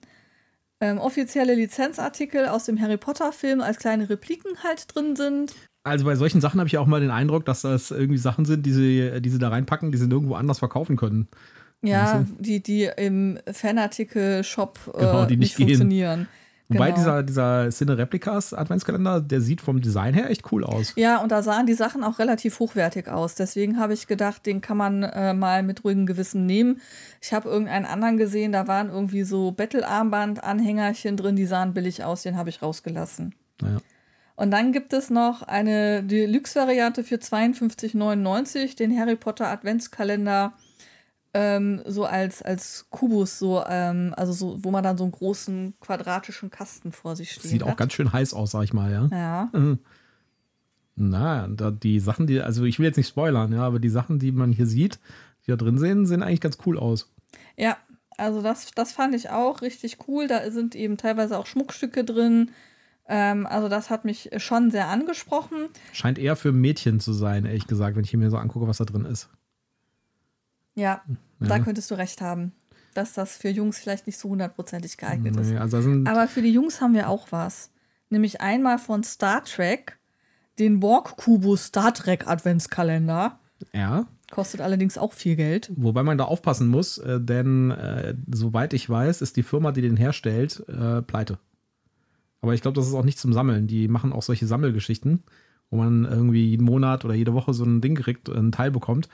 ähm, 0.81 0.97
offizielle 0.97 1.55
Lizenzartikel 1.55 2.47
aus 2.47 2.65
dem 2.65 2.79
Harry 2.81 2.97
Potter-Film 2.97 3.61
als 3.61 3.77
kleine 3.77 4.09
Repliken 4.09 4.63
halt 4.63 4.93
drin 4.93 5.15
sind. 5.15 5.53
Also 5.83 6.05
bei 6.05 6.15
solchen 6.15 6.41
Sachen 6.41 6.59
habe 6.59 6.67
ich 6.67 6.77
auch 6.77 6.85
mal 6.85 6.99
den 6.99 7.09
Eindruck, 7.09 7.45
dass 7.45 7.61
das 7.61 7.89
irgendwie 7.89 8.17
Sachen 8.17 8.45
sind, 8.45 8.65
die 8.65 8.73
sie, 8.73 9.21
die 9.21 9.29
sie 9.29 9.39
da 9.39 9.49
reinpacken, 9.49 9.91
die 9.91 9.97
sie 9.97 10.07
nirgendwo 10.07 10.35
anders 10.35 10.59
verkaufen 10.59 10.97
können. 10.97 11.27
Ja, 11.83 12.25
die, 12.39 12.61
die 12.61 12.89
im 12.97 13.39
Fanartikel-Shop 13.51 14.79
äh, 14.93 14.99
Genau, 14.99 15.25
die 15.25 15.37
nicht, 15.37 15.57
nicht 15.57 15.67
funktionieren. 15.67 16.27
Wobei 16.69 16.91
Genau. 16.91 16.97
dieser, 16.97 17.23
dieser 17.23 17.69
Cine 17.71 17.97
Replicas 17.97 18.53
Adventskalender, 18.53 19.19
der 19.19 19.41
sieht 19.41 19.59
vom 19.59 19.81
Design 19.81 20.13
her 20.13 20.29
echt 20.29 20.51
cool 20.53 20.63
aus. 20.63 20.93
Ja, 20.95 21.17
und 21.17 21.29
da 21.31 21.43
sahen 21.43 21.65
die 21.65 21.73
Sachen 21.73 22.01
auch 22.03 22.17
relativ 22.17 22.59
hochwertig 22.59 23.09
aus. 23.09 23.35
Deswegen 23.35 23.77
habe 23.77 23.93
ich 23.93 24.07
gedacht, 24.07 24.45
den 24.45 24.61
kann 24.61 24.77
man 24.77 25.03
äh, 25.03 25.33
mal 25.33 25.63
mit 25.63 25.83
ruhigem 25.83 26.05
Gewissen 26.05 26.45
nehmen. 26.45 26.79
Ich 27.21 27.33
habe 27.33 27.49
irgendeinen 27.49 27.85
anderen 27.85 28.15
gesehen, 28.17 28.53
da 28.53 28.67
waren 28.67 28.89
irgendwie 28.89 29.23
so 29.23 29.51
Battle-Armband-Anhängerchen 29.51 31.17
drin, 31.17 31.35
die 31.35 31.45
sahen 31.45 31.73
billig 31.73 32.03
aus, 32.05 32.23
den 32.23 32.37
habe 32.37 32.49
ich 32.49 32.61
rausgelassen. 32.61 33.35
Naja. 33.61 33.79
Und 34.37 34.51
dann 34.51 34.71
gibt 34.71 34.93
es 34.93 35.09
noch 35.09 35.41
eine 35.43 36.03
Deluxe-Variante 36.03 37.03
für 37.03 37.17
52,99, 37.17 38.77
den 38.77 38.97
Harry 38.97 39.15
Potter 39.15 39.49
Adventskalender. 39.49 40.53
Ähm, 41.33 41.81
so 41.85 42.03
als, 42.03 42.41
als 42.41 42.87
Kubus, 42.89 43.39
so, 43.39 43.63
ähm, 43.65 44.13
also 44.17 44.33
so, 44.33 44.63
wo 44.63 44.71
man 44.71 44.83
dann 44.83 44.97
so 44.97 45.05
einen 45.05 45.13
großen 45.13 45.75
quadratischen 45.79 46.49
Kasten 46.49 46.91
vor 46.91 47.15
sich 47.15 47.31
stehen 47.31 47.51
Sieht 47.51 47.61
hat. 47.63 47.69
auch 47.69 47.77
ganz 47.77 47.93
schön 47.93 48.11
heiß 48.11 48.33
aus, 48.33 48.51
sag 48.51 48.63
ich 48.63 48.73
mal, 48.73 48.91
ja. 48.91 49.07
ja. 49.11 49.77
Na, 50.95 51.47
da 51.47 51.71
die 51.71 51.99
Sachen, 51.99 52.27
die, 52.27 52.41
also 52.41 52.65
ich 52.65 52.79
will 52.79 52.85
jetzt 52.85 52.97
nicht 52.97 53.07
spoilern, 53.07 53.53
ja, 53.53 53.63
aber 53.63 53.79
die 53.79 53.89
Sachen, 53.89 54.19
die 54.19 54.33
man 54.33 54.51
hier 54.51 54.67
sieht, 54.67 54.99
die 55.45 55.51
da 55.51 55.55
drin 55.55 55.77
sehen, 55.77 56.05
sehen 56.05 56.21
eigentlich 56.21 56.41
ganz 56.41 56.57
cool 56.65 56.77
aus. 56.77 57.13
Ja, 57.55 57.77
also 58.17 58.41
das, 58.41 58.71
das 58.75 58.91
fand 58.91 59.15
ich 59.15 59.29
auch 59.29 59.61
richtig 59.61 59.97
cool. 60.07 60.27
Da 60.27 60.51
sind 60.51 60.75
eben 60.75 60.97
teilweise 60.97 61.37
auch 61.39 61.45
Schmuckstücke 61.45 62.03
drin. 62.03 62.51
Ähm, 63.07 63.47
also 63.47 63.67
das 63.67 63.89
hat 63.89 64.05
mich 64.05 64.29
schon 64.37 64.69
sehr 64.69 64.87
angesprochen. 64.87 65.69
Scheint 65.91 66.19
eher 66.19 66.35
für 66.35 66.51
Mädchen 66.51 66.99
zu 66.99 67.13
sein, 67.13 67.45
ehrlich 67.45 67.67
gesagt, 67.67 67.95
wenn 67.95 68.03
ich 68.03 68.13
mir 68.13 68.29
so 68.29 68.37
angucke, 68.37 68.67
was 68.67 68.77
da 68.77 68.85
drin 68.85 69.05
ist. 69.05 69.29
Ja, 70.75 71.01
Ja. 71.39 71.47
da 71.47 71.59
könntest 71.59 71.89
du 71.91 71.95
recht 71.95 72.21
haben, 72.21 72.53
dass 72.93 73.13
das 73.13 73.37
für 73.37 73.49
Jungs 73.49 73.79
vielleicht 73.79 74.07
nicht 74.07 74.17
so 74.17 74.29
hundertprozentig 74.29 74.97
geeignet 74.97 75.35
ist. 75.37 75.49
Nee, 75.51 75.57
also 75.57 75.77
da 75.77 75.83
sind, 75.83 76.07
Aber 76.07 76.27
für 76.27 76.41
die 76.41 76.51
Jungs 76.53 76.81
haben 76.81 76.93
wir 76.93 77.09
auch 77.09 77.27
was. 77.31 77.71
Nämlich 78.09 78.41
einmal 78.41 78.77
von 78.77 79.03
Star 79.03 79.43
Trek 79.43 79.97
den 80.59 80.79
Borg-Kubus 80.79 81.65
Star 81.67 81.93
Trek 81.93 82.27
Adventskalender. 82.27 83.39
ja, 83.73 84.07
Kostet 84.31 84.61
allerdings 84.61 84.97
auch 84.97 85.11
viel 85.11 85.35
Geld. 85.35 85.71
wobei 85.75 86.03
man 86.03 86.17
da 86.17 86.23
aufpassen 86.23 86.67
muss, 86.69 86.97
äh, 86.99 87.19
denn 87.19 87.71
äh, 87.71 88.15
soweit 88.33 88.73
ich 88.73 88.89
weiß, 88.89 89.21
ist 89.21 89.35
die 89.35 89.43
Firma, 89.43 89.71
die 89.73 89.81
den 89.81 89.97
herstellt, 89.97 90.63
äh, 90.69 91.01
pleite. 91.01 91.37
Aber 92.41 92.53
ich 92.53 92.61
glaube, 92.61 92.75
das 92.75 92.87
ist 92.87 92.93
auch 92.93 93.03
nicht 93.03 93.19
zum 93.19 93.33
Sammeln. 93.33 93.67
Die 93.67 93.87
machen 93.89 94.13
auch 94.13 94.21
solche 94.23 94.47
Sammelgeschichten, 94.47 95.23
wo 95.69 95.77
man 95.77 96.05
irgendwie 96.05 96.49
jeden 96.49 96.63
Monat 96.65 97.03
oder 97.05 97.13
jede 97.13 97.33
Woche 97.33 97.53
so 97.53 97.63
ein 97.65 97.81
Ding 97.81 97.95
kriegt, 97.95 98.29
einen 98.29 98.51
Teil 98.53 98.71
bekommt. 98.71 99.09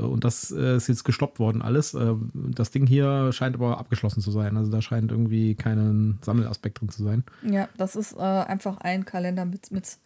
Äh, 0.00 0.04
Und 0.06 0.24
das 0.24 0.50
äh, 0.50 0.76
ist 0.76 0.88
jetzt 0.88 1.04
gestoppt 1.04 1.38
worden, 1.38 1.62
alles. 1.62 1.94
Äh, 1.94 2.14
Das 2.34 2.70
Ding 2.70 2.86
hier 2.86 3.32
scheint 3.32 3.54
aber 3.56 3.78
abgeschlossen 3.78 4.20
zu 4.22 4.30
sein. 4.30 4.56
Also 4.56 4.70
da 4.72 4.80
scheint 4.82 5.10
irgendwie 5.12 5.54
kein 5.54 6.18
Sammelaspekt 6.22 6.80
drin 6.80 6.88
zu 6.88 7.04
sein. 7.04 7.24
Ja, 7.42 7.68
das 7.76 7.96
ist 7.96 8.14
äh, 8.14 8.20
einfach 8.20 8.78
ein 8.78 9.04
Kalender 9.04 9.44
mit, 9.44 9.70
mit 9.70 9.98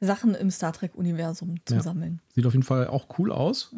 Sachen 0.00 0.34
im 0.34 0.50
Star 0.50 0.72
Trek-Universum 0.72 1.56
zu 1.64 1.74
Ja. 1.74 1.80
sammeln. 1.82 2.20
Sieht 2.34 2.46
auf 2.46 2.52
jeden 2.52 2.62
Fall 2.64 2.86
auch 2.88 3.06
cool 3.18 3.32
aus. 3.32 3.74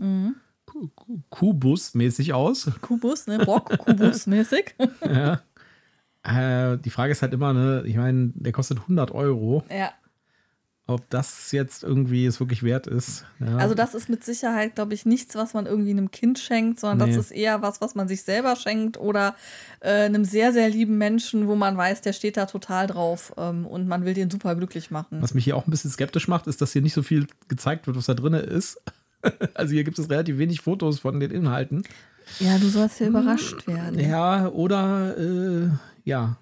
Ku- 0.67 0.89
Kubus-mäßig 1.31 2.33
aus. 2.33 2.71
Kubus, 2.81 3.27
ne? 3.27 3.39
Borg-Kubus-mäßig. 3.45 4.75
ja. 5.05 5.41
äh, 6.23 6.79
die 6.79 6.91
Frage 6.91 7.13
ist 7.13 7.23
halt 7.23 7.33
immer, 7.33 7.53
ne, 7.53 7.83
ich 7.87 7.97
meine, 7.97 8.33
der 8.35 8.53
kostet 8.53 8.79
100 8.81 9.11
Euro. 9.13 9.65
ja. 9.71 9.91
Ob 10.91 11.09
das 11.09 11.53
jetzt 11.53 11.85
irgendwie 11.85 12.27
es 12.27 12.41
wirklich 12.41 12.65
wert 12.65 12.89
ist. 12.89 13.25
Ja. 13.39 13.59
Also 13.59 13.77
das 13.77 13.95
ist 13.95 14.09
mit 14.09 14.25
Sicherheit, 14.25 14.75
glaube 14.75 14.93
ich, 14.95 15.07
nichts, 15.07 15.37
was 15.37 15.55
man 15.55 15.67
irgendwie 15.67 15.93
einem 15.93 16.11
Kind 16.11 16.41
schenkt, 16.41 16.81
sondern 16.81 17.09
Nee. 17.11 17.15
das 17.17 17.27
ist 17.27 17.31
eher 17.31 17.63
was, 17.63 17.81
was 17.81 17.95
man 17.95 18.09
sich 18.09 18.23
selber 18.23 18.57
schenkt 18.57 18.99
oder 18.99 19.37
äh, 19.79 19.91
einem 20.07 20.25
sehr, 20.25 20.53
sehr 20.53 20.69
lieben 20.69 20.99
Menschen, 20.99 21.47
wo 21.47 21.55
man 21.55 21.77
weiß, 21.77 22.01
der 22.01 22.13
steht 22.13 22.37
da 22.37 22.47
total 22.47 22.89
drauf 22.89 23.33
ähm, 23.37 23.67
und 23.67 23.87
man 23.87 24.05
will 24.05 24.15
den 24.15 24.31
super 24.31 24.57
glücklich 24.57 24.91
machen. 24.91 25.23
Was 25.23 25.33
mich 25.33 25.45
hier 25.45 25.57
auch 25.57 25.67
ein 25.67 25.71
bisschen 25.71 25.93
skeptisch 25.93 26.27
macht, 26.27 26.49
ist, 26.49 26.61
dass 26.61 26.73
hier 26.73 26.83
nicht 26.83 26.95
so 26.95 27.05
viel 27.05 27.29
gezeigt 27.47 27.87
wird, 27.87 27.97
was 27.97 28.07
da 28.07 28.15
drin 28.15 28.35
ist. 28.35 28.81
Also 29.53 29.75
hier 29.75 29.85
gibt 29.85 29.99
es 29.99 30.09
relativ 30.09 30.39
wenig 30.39 30.63
Fotos 30.63 31.01
von 31.01 31.21
den 31.21 31.31
Inhalten. 31.31 31.83
Ja, 32.39 32.57
du 32.57 32.69
sollst 32.71 33.01
ja 33.01 33.07
überrascht 33.09 33.67
werden. 33.67 34.01
Ja, 34.01 34.49
oder 34.49 35.15
äh, 35.19 35.69
ja. 36.05 36.39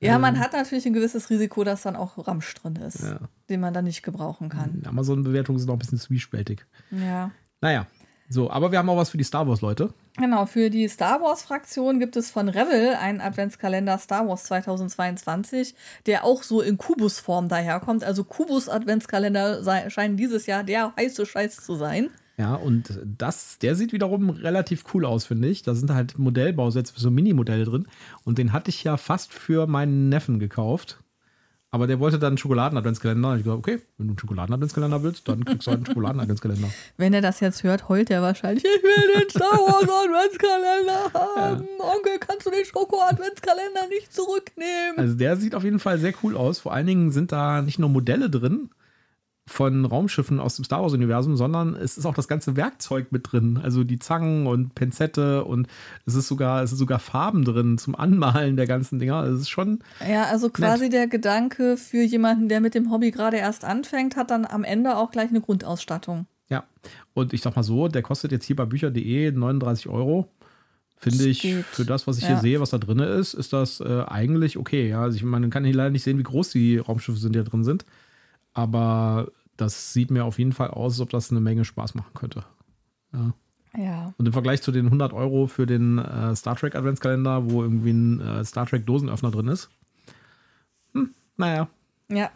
Ja, 0.00 0.18
man 0.18 0.38
hat 0.38 0.52
natürlich 0.52 0.86
ein 0.86 0.92
gewisses 0.92 1.30
Risiko, 1.30 1.64
dass 1.64 1.82
dann 1.82 1.96
auch 1.96 2.26
Ramsch 2.26 2.52
drin 2.54 2.76
ist, 2.76 3.02
Ja. 3.02 3.18
den 3.48 3.60
man 3.60 3.72
dann 3.72 3.84
nicht 3.84 4.02
gebrauchen 4.02 4.48
kann. 4.50 4.82
Amazon-Bewertungen 4.86 5.58
sind 5.58 5.70
auch 5.70 5.74
ein 5.74 5.78
bisschen 5.78 5.98
zwiespältig. 5.98 6.66
Ja. 6.90 7.30
Naja. 7.60 7.86
So, 8.28 8.50
aber 8.50 8.72
wir 8.72 8.78
haben 8.78 8.88
auch 8.90 8.96
was 8.96 9.10
für 9.10 9.18
die 9.18 9.24
Star 9.24 9.46
Wars-Leute. 9.46 9.94
Genau, 10.18 10.46
für 10.46 10.68
die 10.68 10.88
Star 10.88 11.20
Wars-Fraktion 11.22 12.00
gibt 12.00 12.16
es 12.16 12.28
von 12.30 12.48
Revel 12.48 12.94
einen 12.96 13.20
Adventskalender 13.20 13.98
Star 13.98 14.26
Wars 14.26 14.42
2022, 14.44 15.74
der 16.06 16.24
auch 16.24 16.42
so 16.42 16.60
in 16.60 16.76
Kubusform 16.76 17.48
daherkommt. 17.48 18.02
Also 18.02 18.24
Kubus-Adventskalender 18.24 19.90
scheinen 19.90 20.16
dieses 20.16 20.46
Jahr 20.46 20.64
der 20.64 20.92
heiße 20.96 21.24
Scheiß 21.24 21.56
zu 21.64 21.76
sein. 21.76 22.10
Ja, 22.38 22.54
und 22.54 23.00
das, 23.04 23.58
der 23.58 23.74
sieht 23.74 23.92
wiederum 23.92 24.28
relativ 24.28 24.84
cool 24.92 25.06
aus, 25.06 25.24
finde 25.24 25.48
ich. 25.48 25.62
Da 25.62 25.74
sind 25.74 25.90
halt 25.90 26.18
Modellbausätze 26.18 26.92
für 26.92 27.00
so 27.00 27.10
Mini-Modelle 27.10 27.64
drin. 27.64 27.86
Und 28.24 28.36
den 28.36 28.52
hatte 28.52 28.68
ich 28.68 28.84
ja 28.84 28.98
fast 28.98 29.32
für 29.32 29.66
meinen 29.66 30.10
Neffen 30.10 30.38
gekauft. 30.38 31.02
Aber 31.70 31.86
der 31.86 31.98
wollte 31.98 32.18
dann 32.18 32.28
einen 32.28 32.38
Schokoladen-Adventskalender. 32.38 33.30
Und 33.30 33.38
ich 33.38 33.44
gesagt, 33.44 33.58
okay, 33.58 33.80
wenn 33.96 34.06
du 34.06 34.12
einen 34.12 34.18
Schokoladen-Adventskalender 34.18 35.02
willst, 35.02 35.28
dann 35.28 35.44
kriegst 35.44 35.66
du 35.66 35.70
halt 35.70 35.78
einen 35.78 35.86
Schokoladen-Adventskalender. 35.86 36.68
Wenn 36.96 37.12
er 37.12 37.22
das 37.22 37.40
jetzt 37.40 37.64
hört, 37.64 37.88
heult 37.88 38.10
er 38.10 38.22
wahrscheinlich. 38.22 38.64
Ich 38.64 38.82
will 38.82 39.20
den 39.20 39.30
Star 39.30 39.52
Wars 39.52 39.82
Adventskalender 39.82 41.12
haben. 41.12 41.66
Onkel, 41.78 42.18
kannst 42.20 42.46
du 42.46 42.50
den 42.50 42.64
Schoko-Adventskalender 42.64 43.88
nicht 43.88 44.12
zurücknehmen? 44.12 44.98
Also 44.98 45.14
der 45.14 45.36
sieht 45.36 45.54
auf 45.54 45.64
jeden 45.64 45.78
Fall 45.78 45.98
sehr 45.98 46.14
cool 46.22 46.36
aus. 46.36 46.60
Vor 46.60 46.72
allen 46.72 46.86
Dingen 46.86 47.10
sind 47.12 47.32
da 47.32 47.62
nicht 47.62 47.78
nur 47.78 47.88
Modelle 47.88 48.30
drin, 48.30 48.70
von 49.48 49.84
Raumschiffen 49.84 50.40
aus 50.40 50.56
dem 50.56 50.64
Star 50.64 50.82
Wars-Universum, 50.82 51.36
sondern 51.36 51.76
es 51.76 51.96
ist 51.96 52.04
auch 52.04 52.14
das 52.14 52.26
ganze 52.26 52.56
Werkzeug 52.56 53.12
mit 53.12 53.30
drin. 53.30 53.60
Also 53.62 53.84
die 53.84 54.00
Zangen 54.00 54.46
und 54.46 54.74
Pinzette 54.74 55.44
und 55.44 55.68
es 56.04 56.14
ist 56.16 56.26
sogar, 56.26 56.62
es 56.64 56.72
ist 56.72 56.78
sogar 56.78 56.98
Farben 56.98 57.44
drin 57.44 57.78
zum 57.78 57.94
Anmalen 57.94 58.56
der 58.56 58.66
ganzen 58.66 58.98
Dinger. 58.98 59.22
Es 59.24 59.42
ist 59.42 59.48
schon. 59.48 59.78
Ja, 60.06 60.24
also 60.24 60.50
quasi 60.50 60.84
nett. 60.84 60.94
der 60.94 61.06
Gedanke 61.06 61.76
für 61.76 62.02
jemanden, 62.02 62.48
der 62.48 62.60
mit 62.60 62.74
dem 62.74 62.90
Hobby 62.90 63.12
gerade 63.12 63.36
erst 63.36 63.64
anfängt, 63.64 64.16
hat 64.16 64.32
dann 64.32 64.46
am 64.46 64.64
Ende 64.64 64.96
auch 64.96 65.12
gleich 65.12 65.30
eine 65.30 65.40
Grundausstattung. 65.40 66.26
Ja, 66.48 66.64
und 67.14 67.32
ich 67.32 67.42
sag 67.42 67.54
mal 67.54 67.62
so, 67.62 67.88
der 67.88 68.02
kostet 68.02 68.32
jetzt 68.32 68.44
hier 68.44 68.56
bei 68.56 68.64
Bücher.de 68.64 69.30
39 69.30 69.88
Euro. 69.88 70.28
Finde 70.98 71.26
ich, 71.28 71.42
geht. 71.42 71.64
für 71.66 71.84
das, 71.84 72.06
was 72.06 72.16
ich 72.16 72.24
ja. 72.24 72.30
hier 72.30 72.38
sehe, 72.38 72.60
was 72.60 72.70
da 72.70 72.78
drin 72.78 73.00
ist, 73.00 73.34
ist 73.34 73.52
das 73.52 73.80
äh, 73.80 74.04
eigentlich 74.08 74.56
okay. 74.56 74.88
Ja, 74.88 75.02
also 75.02 75.16
ich 75.16 75.22
man 75.22 75.50
kann 75.50 75.64
hier 75.64 75.74
leider 75.74 75.90
nicht 75.90 76.02
sehen, 76.02 76.18
wie 76.18 76.22
groß 76.22 76.50
die 76.50 76.78
Raumschiffe 76.78 77.18
sind, 77.18 77.34
die 77.34 77.38
da 77.38 77.44
drin 77.44 77.64
sind. 77.64 77.84
Aber 78.56 79.30
das 79.58 79.92
sieht 79.92 80.10
mir 80.10 80.24
auf 80.24 80.38
jeden 80.38 80.52
Fall 80.52 80.70
aus, 80.70 80.94
als 80.94 81.00
ob 81.00 81.10
das 81.10 81.30
eine 81.30 81.40
Menge 81.40 81.66
Spaß 81.66 81.94
machen 81.94 82.14
könnte. 82.14 82.42
Ja. 83.12 83.34
Ja. 83.76 84.14
Und 84.16 84.24
im 84.24 84.32
Vergleich 84.32 84.62
zu 84.62 84.72
den 84.72 84.86
100 84.86 85.12
Euro 85.12 85.46
für 85.46 85.66
den 85.66 85.98
äh, 85.98 86.34
Star 86.34 86.56
Trek 86.56 86.74
Adventskalender, 86.74 87.50
wo 87.50 87.62
irgendwie 87.62 87.90
ein 87.90 88.20
äh, 88.22 88.42
Star 88.46 88.64
Trek 88.64 88.86
Dosenöffner 88.86 89.30
drin 89.30 89.48
ist. 89.48 89.68
Hm, 90.94 91.10
naja. 91.36 91.68
Ja. 92.08 92.30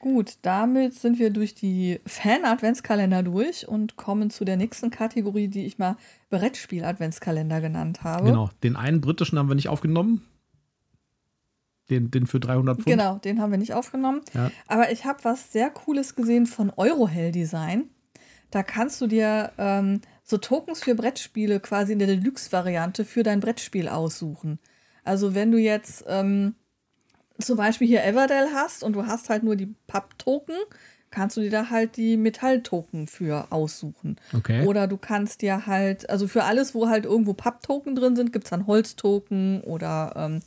Gut, 0.00 0.34
damit 0.42 0.92
sind 0.92 1.18
wir 1.18 1.30
durch 1.30 1.54
die 1.54 2.00
Fan-Adventskalender 2.04 3.22
durch 3.22 3.66
und 3.66 3.96
kommen 3.96 4.28
zu 4.28 4.44
der 4.44 4.58
nächsten 4.58 4.90
Kategorie, 4.90 5.48
die 5.48 5.64
ich 5.64 5.78
mal 5.78 5.96
Brettspiel-Adventskalender 6.28 7.62
genannt 7.62 8.04
habe. 8.04 8.26
Genau, 8.26 8.50
den 8.62 8.76
einen 8.76 9.00
britischen 9.00 9.38
haben 9.38 9.48
wir 9.48 9.54
nicht 9.54 9.70
aufgenommen. 9.70 10.20
Den, 11.90 12.10
den 12.10 12.26
für 12.26 12.40
300 12.40 12.76
Pfund. 12.76 12.86
Genau, 12.86 13.18
den 13.18 13.40
haben 13.40 13.50
wir 13.50 13.58
nicht 13.58 13.74
aufgenommen. 13.74 14.22
Ja. 14.32 14.50
Aber 14.66 14.90
ich 14.90 15.04
habe 15.04 15.22
was 15.22 15.52
sehr 15.52 15.70
Cooles 15.70 16.14
gesehen 16.14 16.46
von 16.46 16.72
Eurohell 16.76 17.30
Design. 17.30 17.90
Da 18.50 18.62
kannst 18.62 19.00
du 19.00 19.06
dir 19.06 19.52
ähm, 19.58 20.00
so 20.22 20.38
Tokens 20.38 20.82
für 20.82 20.94
Brettspiele 20.94 21.60
quasi 21.60 21.92
in 21.92 21.98
der 21.98 22.08
Deluxe-Variante 22.08 23.04
für 23.04 23.22
dein 23.22 23.40
Brettspiel 23.40 23.88
aussuchen. 23.88 24.58
Also 25.02 25.34
wenn 25.34 25.50
du 25.50 25.58
jetzt 25.58 26.04
ähm, 26.08 26.54
zum 27.38 27.56
Beispiel 27.56 27.86
hier 27.86 28.04
Everdell 28.04 28.48
hast 28.54 28.82
und 28.82 28.94
du 28.94 29.06
hast 29.06 29.28
halt 29.28 29.42
nur 29.42 29.56
die 29.56 29.74
Papp-Token, 29.86 30.56
kannst 31.10 31.36
du 31.36 31.42
dir 31.42 31.50
da 31.50 31.70
halt 31.70 31.96
die 31.96 32.16
Metall-Token 32.16 33.06
für 33.06 33.46
aussuchen. 33.50 34.16
Okay. 34.32 34.66
Oder 34.66 34.86
du 34.86 34.96
kannst 34.96 35.42
dir 35.42 35.66
halt, 35.66 36.08
also 36.10 36.26
für 36.26 36.44
alles, 36.44 36.74
wo 36.74 36.88
halt 36.88 37.04
irgendwo 37.04 37.34
Papp-Token 37.34 37.94
drin 37.94 38.16
sind, 38.16 38.32
gibt 38.32 38.46
es 38.46 38.50
dann 38.50 38.66
Holztoken 38.66 39.60
oder 39.62 40.14
ähm, 40.16 40.40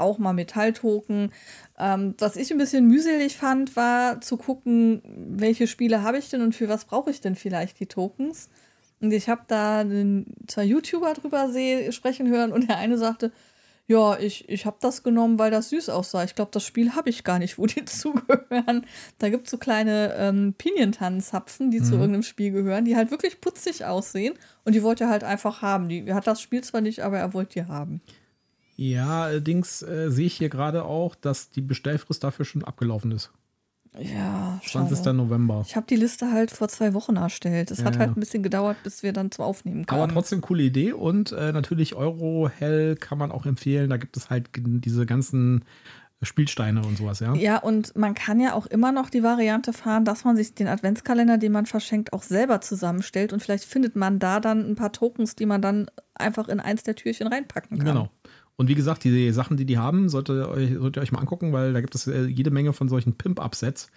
auch 0.00 0.18
mal 0.18 0.32
Metalltoken. 0.32 1.32
Ähm, 1.78 2.14
was 2.18 2.36
ich 2.36 2.50
ein 2.50 2.58
bisschen 2.58 2.86
mühselig 2.86 3.36
fand, 3.36 3.76
war 3.76 4.20
zu 4.20 4.36
gucken, 4.36 5.02
welche 5.04 5.66
Spiele 5.66 6.02
habe 6.02 6.18
ich 6.18 6.28
denn 6.30 6.42
und 6.42 6.54
für 6.54 6.68
was 6.68 6.84
brauche 6.84 7.10
ich 7.10 7.20
denn 7.20 7.36
vielleicht 7.36 7.78
die 7.80 7.86
Tokens. 7.86 8.48
Und 9.00 9.12
ich 9.12 9.28
habe 9.28 9.42
da 9.48 9.84
zwei 10.46 10.64
YouTuber 10.64 11.14
drüber 11.14 11.48
sprechen 11.90 12.28
hören 12.28 12.52
und 12.52 12.68
der 12.68 12.76
eine 12.76 12.98
sagte, 12.98 13.32
ja, 13.90 14.16
ich, 14.20 14.48
ich 14.48 14.66
habe 14.66 14.76
das 14.80 15.02
genommen, 15.02 15.36
weil 15.40 15.50
das 15.50 15.70
süß 15.70 15.88
aussah. 15.88 16.22
Ich 16.22 16.36
glaube, 16.36 16.52
das 16.52 16.64
Spiel 16.64 16.94
habe 16.94 17.10
ich 17.10 17.24
gar 17.24 17.40
nicht, 17.40 17.58
wo 17.58 17.66
die 17.66 17.84
zugehören. 17.86 18.86
Da 19.18 19.30
gibt 19.30 19.46
es 19.46 19.50
so 19.50 19.58
kleine 19.58 20.14
ähm, 20.16 20.54
Pinientannenzapfen, 20.56 21.72
die 21.72 21.80
mhm. 21.80 21.84
zu 21.84 21.94
irgendeinem 21.94 22.22
Spiel 22.22 22.52
gehören, 22.52 22.84
die 22.84 22.94
halt 22.94 23.10
wirklich 23.10 23.40
putzig 23.40 23.86
aussehen. 23.86 24.34
Und 24.64 24.76
die 24.76 24.84
wollte 24.84 25.04
er 25.04 25.10
halt 25.10 25.24
einfach 25.24 25.60
haben. 25.60 25.88
Die 25.88 26.14
hat 26.14 26.28
das 26.28 26.40
Spiel 26.40 26.62
zwar 26.62 26.82
nicht, 26.82 27.00
aber 27.00 27.18
er 27.18 27.34
wollte 27.34 27.54
die 27.54 27.66
haben. 27.66 28.00
Ja, 28.80 29.24
allerdings 29.24 29.82
äh, 29.82 30.10
sehe 30.10 30.24
ich 30.24 30.38
hier 30.38 30.48
gerade 30.48 30.86
auch, 30.86 31.14
dass 31.14 31.50
die 31.50 31.60
Bestellfrist 31.60 32.24
dafür 32.24 32.46
schon 32.46 32.64
abgelaufen 32.64 33.12
ist. 33.12 33.30
Ja, 33.98 34.58
20. 34.64 34.96
Schade. 34.96 35.12
November. 35.12 35.62
Ich 35.66 35.76
habe 35.76 35.84
die 35.86 35.96
Liste 35.96 36.32
halt 36.32 36.50
vor 36.50 36.68
zwei 36.68 36.94
Wochen 36.94 37.16
erstellt. 37.16 37.70
Es 37.70 37.80
ja, 37.80 37.84
hat 37.84 37.98
halt 37.98 38.16
ein 38.16 38.20
bisschen 38.20 38.42
gedauert, 38.42 38.78
bis 38.82 39.02
wir 39.02 39.12
dann 39.12 39.30
zum 39.32 39.44
Aufnehmen 39.44 39.84
kamen. 39.84 40.00
Aber 40.00 40.10
trotzdem 40.10 40.40
coole 40.40 40.62
Idee 40.62 40.92
und 40.92 41.30
äh, 41.32 41.52
natürlich 41.52 41.94
Eurohell 41.94 42.96
kann 42.96 43.18
man 43.18 43.32
auch 43.32 43.44
empfehlen. 43.44 43.90
Da 43.90 43.98
gibt 43.98 44.16
es 44.16 44.30
halt 44.30 44.48
diese 44.56 45.04
ganzen 45.04 45.66
Spielsteine 46.22 46.80
und 46.80 46.96
sowas, 46.96 47.20
ja. 47.20 47.34
Ja, 47.34 47.58
und 47.58 47.94
man 47.96 48.14
kann 48.14 48.40
ja 48.40 48.54
auch 48.54 48.64
immer 48.64 48.92
noch 48.92 49.10
die 49.10 49.22
Variante 49.22 49.74
fahren, 49.74 50.06
dass 50.06 50.24
man 50.24 50.36
sich 50.36 50.54
den 50.54 50.68
Adventskalender, 50.68 51.36
den 51.36 51.52
man 51.52 51.66
verschenkt, 51.66 52.14
auch 52.14 52.22
selber 52.22 52.62
zusammenstellt 52.62 53.34
und 53.34 53.42
vielleicht 53.42 53.64
findet 53.64 53.94
man 53.94 54.18
da 54.18 54.40
dann 54.40 54.66
ein 54.66 54.74
paar 54.74 54.92
Tokens, 54.92 55.36
die 55.36 55.44
man 55.44 55.60
dann 55.60 55.90
einfach 56.14 56.48
in 56.48 56.60
eins 56.60 56.82
der 56.82 56.94
Türchen 56.94 57.26
reinpacken 57.26 57.76
kann. 57.76 57.86
Genau. 57.86 58.10
Und 58.60 58.68
wie 58.68 58.74
gesagt, 58.74 59.04
die 59.04 59.32
Sachen, 59.32 59.56
die 59.56 59.64
die 59.64 59.78
haben, 59.78 60.10
solltet 60.10 60.36
ihr 60.36 60.48
euch, 60.50 60.74
solltet 60.74 60.98
ihr 60.98 61.02
euch 61.02 61.12
mal 61.12 61.20
angucken, 61.20 61.54
weil 61.54 61.72
da 61.72 61.80
gibt 61.80 61.94
es 61.94 62.06
äh, 62.06 62.26
jede 62.26 62.50
Menge 62.50 62.74
von 62.74 62.90
solchen 62.90 63.14
Pimp-Upsets 63.14 63.90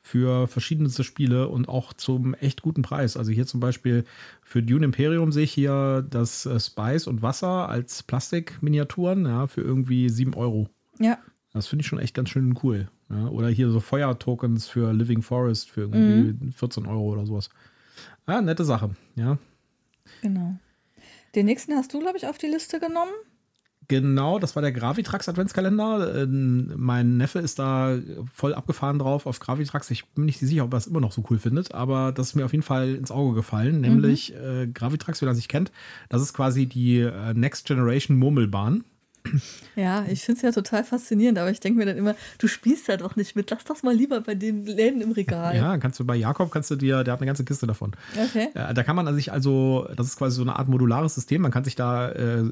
für 0.00 0.48
verschiedenste 0.48 1.04
Spiele 1.04 1.46
und 1.46 1.68
auch 1.68 1.92
zum 1.92 2.34
echt 2.34 2.60
guten 2.60 2.82
Preis. 2.82 3.16
Also 3.16 3.30
hier 3.30 3.46
zum 3.46 3.60
Beispiel 3.60 4.04
für 4.42 4.60
Dune 4.60 4.86
Imperium 4.86 5.30
sehe 5.30 5.44
ich 5.44 5.52
hier 5.52 6.04
das 6.10 6.46
äh, 6.46 6.58
Spice 6.58 7.06
und 7.06 7.22
Wasser 7.22 7.68
als 7.68 8.02
Plastikminiaturen 8.02 9.24
ja, 9.24 9.46
für 9.46 9.60
irgendwie 9.60 10.08
7 10.08 10.34
Euro. 10.34 10.68
Ja. 10.98 11.18
Das 11.52 11.68
finde 11.68 11.82
ich 11.82 11.86
schon 11.86 12.00
echt 12.00 12.14
ganz 12.16 12.30
schön 12.30 12.58
cool. 12.64 12.88
Ja, 13.10 13.28
oder 13.28 13.46
hier 13.46 13.70
so 13.70 13.78
Feuertokens 13.78 14.66
für 14.66 14.92
Living 14.92 15.22
Forest 15.22 15.70
für 15.70 15.82
irgendwie 15.82 16.32
mhm. 16.46 16.50
14 16.50 16.86
Euro 16.86 17.12
oder 17.12 17.24
sowas. 17.24 17.50
Ja, 18.26 18.42
nette 18.42 18.64
Sache, 18.64 18.90
ja. 19.14 19.38
Genau. 20.22 20.56
Den 21.36 21.46
nächsten 21.46 21.74
hast 21.74 21.94
du, 21.94 22.00
glaube 22.00 22.18
ich, 22.18 22.26
auf 22.26 22.36
die 22.36 22.48
Liste 22.48 22.80
genommen. 22.80 23.12
Genau, 23.88 24.38
das 24.38 24.54
war 24.54 24.60
der 24.60 24.72
Gravitrax 24.72 25.30
Adventskalender. 25.30 26.22
Ähm, 26.22 26.70
mein 26.76 27.16
Neffe 27.16 27.38
ist 27.38 27.58
da 27.58 27.98
voll 28.34 28.52
abgefahren 28.52 28.98
drauf 28.98 29.24
auf 29.24 29.40
Gravitrax. 29.40 29.90
Ich 29.90 30.04
bin 30.08 30.26
nicht 30.26 30.38
sicher, 30.38 30.64
ob 30.64 30.74
er 30.74 30.76
es 30.76 30.86
immer 30.86 31.00
noch 31.00 31.12
so 31.12 31.24
cool 31.30 31.38
findet, 31.38 31.72
aber 31.72 32.12
das 32.12 32.28
ist 32.28 32.34
mir 32.34 32.44
auf 32.44 32.52
jeden 32.52 32.62
Fall 32.62 32.94
ins 32.94 33.10
Auge 33.10 33.34
gefallen. 33.34 33.80
Nämlich 33.80 34.34
mhm. 34.34 34.44
äh, 34.44 34.66
Gravitrax, 34.66 35.22
wer 35.22 35.28
das 35.28 35.38
nicht 35.38 35.48
kennt, 35.48 35.72
das 36.10 36.20
ist 36.20 36.34
quasi 36.34 36.66
die 36.66 37.00
äh, 37.00 37.32
Next 37.32 37.66
Generation 37.66 38.18
Murmelbahn. 38.18 38.84
Ja, 39.76 40.04
ich 40.08 40.22
finde 40.24 40.38
es 40.38 40.42
ja 40.42 40.50
total 40.50 40.82
faszinierend, 40.82 41.38
aber 41.38 41.52
ich 41.52 41.60
denke 41.60 41.78
mir 41.78 41.86
dann 41.86 41.96
immer, 41.96 42.16
du 42.38 42.48
spielst 42.48 42.88
ja 42.88 42.96
doch 42.96 43.14
nicht 43.14 43.36
mit. 43.36 43.48
Lass 43.50 43.62
das 43.62 43.84
mal 43.84 43.94
lieber 43.94 44.20
bei 44.20 44.34
den 44.34 44.66
Läden 44.66 45.00
im 45.00 45.12
Regal. 45.12 45.54
Ja, 45.56 45.78
kannst 45.78 46.00
du 46.00 46.04
bei 46.04 46.16
Jakob, 46.16 46.50
kannst 46.50 46.70
du 46.72 46.76
dir, 46.76 47.04
der 47.04 47.12
hat 47.12 47.20
eine 47.20 47.26
ganze 47.26 47.44
Kiste 47.44 47.66
davon. 47.68 47.92
Okay. 48.20 48.48
Da 48.54 48.82
kann 48.82 48.96
man 48.96 49.14
sich 49.14 49.30
also, 49.30 49.88
das 49.94 50.08
ist 50.08 50.16
quasi 50.16 50.36
so 50.36 50.42
eine 50.42 50.56
Art 50.56 50.68
modulares 50.68 51.14
System, 51.14 51.42
man 51.42 51.52
kann 51.52 51.62
sich 51.62 51.76
da 51.76 52.10
äh, 52.10 52.42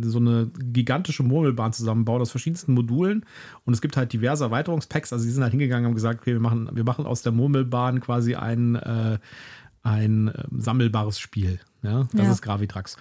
so 0.00 0.18
eine 0.18 0.50
gigantische 0.58 1.22
Murmelbahn 1.22 1.74
zusammenbauen 1.74 2.22
aus 2.22 2.30
verschiedensten 2.30 2.72
Modulen 2.72 3.26
und 3.66 3.74
es 3.74 3.82
gibt 3.82 3.98
halt 3.98 4.12
diverse 4.12 4.44
Erweiterungspacks. 4.44 5.12
Also, 5.12 5.24
sie 5.24 5.30
sind 5.30 5.42
halt 5.42 5.52
hingegangen 5.52 5.84
und 5.84 5.90
haben 5.90 5.94
gesagt, 5.96 6.22
okay, 6.22 6.32
wir 6.32 6.40
machen, 6.40 6.70
wir 6.72 6.84
machen 6.84 7.04
aus 7.04 7.20
der 7.20 7.32
Murmelbahn 7.32 8.00
quasi 8.00 8.36
ein, 8.36 8.76
äh, 8.76 9.18
ein 9.82 10.28
äh, 10.28 10.44
sammelbares 10.56 11.18
Spiel. 11.18 11.60
Ja, 11.82 12.08
das 12.12 12.26
ja. 12.26 12.32
ist 12.32 12.42
Gravitrax. 12.42 12.96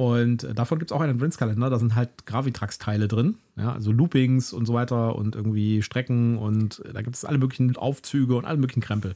Und 0.00 0.44
äh, 0.44 0.54
davon 0.54 0.78
gibt 0.78 0.90
es 0.90 0.96
auch 0.96 1.02
einen 1.02 1.16
Adventskalender. 1.16 1.68
Da 1.68 1.78
sind 1.78 1.94
halt 1.94 2.24
Gravitrax-Teile 2.24 3.06
drin. 3.06 3.36
Ja, 3.56 3.74
also 3.74 3.92
Loopings 3.92 4.54
und 4.54 4.64
so 4.64 4.72
weiter 4.72 5.14
und 5.14 5.36
irgendwie 5.36 5.82
Strecken 5.82 6.38
und 6.38 6.82
äh, 6.86 6.94
da 6.94 7.02
gibt 7.02 7.16
es 7.16 7.26
alle 7.26 7.36
möglichen 7.36 7.76
Aufzüge 7.76 8.34
und 8.34 8.46
alle 8.46 8.56
möglichen 8.56 8.80
Krempel. 8.80 9.14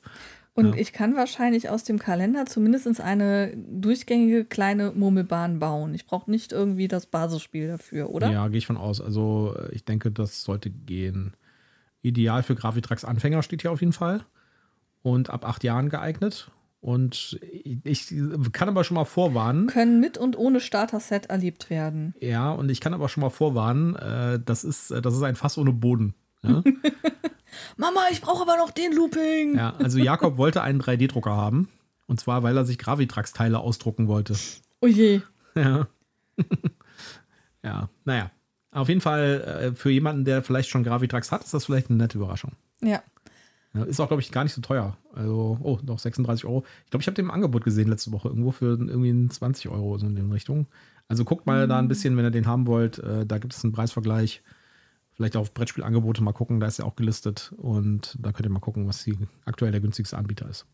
Und 0.53 0.75
ja. 0.75 0.75
ich 0.75 0.93
kann 0.93 1.17
wahrscheinlich 1.17 1.71
aus 1.71 1.85
dem 1.85 1.99
Kalender 1.99 2.45
zumindest 2.45 3.01
eine 3.01 3.57
durchgängige 3.57 4.45
kleine 4.45 4.93
Murmelbahn 4.95 5.59
bauen. 5.59 5.95
Ich 5.95 6.05
brauche 6.05 6.31
nicht 6.31 6.53
irgendwie 6.53 6.87
das 6.87 7.07
Basisspiel 7.07 7.67
dafür, 7.67 8.11
oder? 8.11 8.31
Ja, 8.31 8.49
gehe 8.49 8.59
ich 8.59 8.67
von 8.67 8.77
aus. 8.77 9.01
Also 9.01 9.57
äh, 9.59 9.75
ich 9.75 9.87
denke, 9.87 10.11
das 10.11 10.43
sollte 10.43 10.69
gehen. 10.69 11.33
Ideal 12.03 12.43
für 12.43 12.57
Gravitrax-Anfänger 12.57 13.43
steht 13.43 13.63
hier 13.63 13.73
auf 13.73 13.81
jeden 13.81 13.95
Fall. 13.95 14.21
Und 15.01 15.31
ab 15.31 15.49
acht 15.49 15.65
Jahren 15.65 15.89
geeignet. 15.89 16.51
Und 16.85 17.41
ich 17.63 18.13
kann 18.53 18.69
aber 18.69 18.85
schon 18.85 18.97
mal 18.97 19.07
vorwarnen. 19.07 19.69
Können 19.69 20.01
mit 20.01 20.19
und 20.19 20.37
ohne 20.37 20.61
Starter-Set 20.61 21.31
erlebt 21.31 21.71
werden. 21.71 22.15
Ja, 22.21 22.53
und 22.53 22.69
ich 22.69 22.83
kann 22.83 22.93
aber 22.93 23.09
schon 23.09 23.23
mal 23.23 23.31
vorwarnen, 23.31 23.97
äh, 23.97 24.39
das, 24.45 24.65
ist, 24.65 24.91
äh, 24.91 25.01
das 25.01 25.15
ist 25.15 25.23
ein 25.23 25.35
Fass 25.35 25.57
ohne 25.57 25.73
Boden. 25.73 26.13
Ja? 26.43 26.63
Mama, 27.79 28.01
ich 28.11 28.21
brauche 28.21 28.43
aber 28.43 28.59
noch 28.59 28.71
den 28.71 28.93
Looping. 28.93 29.57
Ja, 29.57 29.73
also 29.79 29.99
Jakob 29.99 30.37
wollte 30.37 30.61
einen 30.61 30.79
3D-Drucker 30.79 31.35
haben. 31.35 31.71
Und 32.07 32.21
zwar, 32.21 32.43
weil 32.43 32.55
er 32.55 32.67
sich 32.67 32.77
Gravitrax-Teile 32.77 33.61
ausdrucken 33.61 34.07
wollte. 34.07 34.37
Oh 34.83 34.87
je. 34.87 35.23
Ja. 35.57 35.87
ja, 37.63 37.89
naja. 38.05 38.31
Auf 38.73 38.89
jeden 38.89 39.01
Fall, 39.01 39.71
äh, 39.73 39.75
für 39.75 39.91
jemanden, 39.91 40.27
der 40.27 40.43
vielleicht 40.43 40.69
schon 40.69 40.85
Gravitrax 40.85 41.33
hat, 41.33 41.45
ist 41.45 41.55
das 41.55 41.65
vielleicht 41.65 41.89
eine 41.89 41.97
nette 41.97 42.19
Überraschung. 42.19 42.53
Ja. 42.83 43.03
Ist 43.75 43.99
auch, 43.99 44.07
glaube 44.07 44.23
ich, 44.23 44.31
gar 44.31 44.45
nicht 44.45 44.53
so 44.53 44.61
teuer. 44.61 44.97
Also, 45.13 45.59
oh, 45.61 45.79
noch 45.85 45.99
36 45.99 46.45
Euro. 46.45 46.65
Ich 46.85 46.91
glaube, 46.91 47.03
ich 47.03 47.09
habe 47.09 47.17
den 47.17 47.25
im 47.25 47.31
Angebot 47.33 47.65
gesehen 47.65 47.89
letzte 47.89 48.13
Woche, 48.13 48.29
irgendwo 48.29 48.53
für 48.53 48.79
irgendwie 48.79 49.29
20 49.29 49.69
Euro 49.69 49.99
so 49.99 50.07
in 50.07 50.15
den 50.15 50.31
Richtung. 50.31 50.67
Also 51.09 51.25
guckt 51.25 51.47
mal 51.47 51.65
mhm. 51.65 51.69
da 51.69 51.79
ein 51.81 51.89
bisschen, 51.89 52.17
wenn 52.17 52.25
ihr 52.25 52.31
den 52.31 52.47
haben 52.47 52.69
wollt. 52.69 52.99
Äh, 53.01 53.27
da 53.27 53.39
gibt 53.39 53.53
es 53.53 53.65
einen 53.65 53.73
Preisvergleich. 53.73 54.43
Vielleicht 55.13 55.37
auf 55.37 55.55
Brettspielangebote 55.55 56.23
mal 56.23 56.33
gucken, 56.33 56.61
da 56.61 56.67
ist 56.67 56.79
ja 56.79 56.85
auch 56.85 56.97
gelistet. 56.97 57.53
Und 57.57 58.17
da 58.21 58.33
könnt 58.33 58.47
ihr 58.47 58.53
mal 58.53 58.61
gucken, 58.61 58.87
was 58.87 59.03
die, 59.03 59.17
aktuell 59.45 59.73
der 59.73 59.81
günstigste 59.81 60.17
Anbieter 60.17 60.49
ist. 60.49 60.67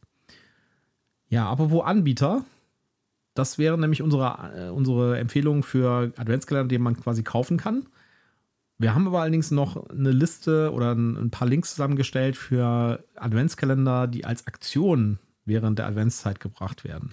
Ja, 1.29 1.49
apropos 1.49 1.85
Anbieter, 1.85 2.45
das 3.35 3.57
wäre 3.57 3.79
nämlich 3.79 4.03
unsere, 4.03 4.53
äh, 4.55 4.71
unsere 4.71 5.19
Empfehlung 5.19 5.63
für 5.63 6.13
Adventskalender, 6.17 6.69
den 6.69 6.83
man 6.83 6.97
quasi 6.97 7.23
kaufen 7.23 7.57
kann. 7.57 7.87
Wir 8.81 8.95
haben 8.95 9.07
aber 9.07 9.21
allerdings 9.21 9.51
noch 9.51 9.91
eine 9.91 10.11
Liste 10.11 10.73
oder 10.73 10.93
ein 10.93 11.31
paar 11.31 11.47
Links 11.47 11.73
zusammengestellt 11.73 12.35
für 12.35 13.05
Adventskalender, 13.15 14.07
die 14.07 14.25
als 14.25 14.47
Aktion 14.47 15.19
während 15.45 15.79
der 15.79 15.87
Adventszeit 15.87 16.41
gebracht 16.41 16.83
werden. 16.83 17.13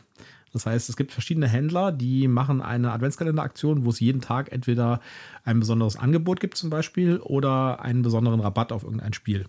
Das 0.53 0.65
heißt, 0.65 0.87
es 0.87 0.95
gibt 0.95 1.11
verschiedene 1.11 1.49
Händler, 1.49 1.91
die 1.91 2.29
machen 2.29 2.61
eine 2.61 2.93
Adventskalender-Aktion, 2.93 3.83
wo 3.83 3.89
es 3.89 3.99
jeden 3.99 4.21
Tag 4.21 4.49
entweder 4.53 5.01
ein 5.43 5.59
besonderes 5.59 5.97
Angebot 5.97 6.39
gibt 6.39 6.55
zum 6.55 6.69
Beispiel 6.69 7.17
oder 7.17 7.81
einen 7.81 8.01
besonderen 8.01 8.39
Rabatt 8.39 8.71
auf 8.71 8.83
irgendein 8.85 9.11
Spiel. 9.11 9.47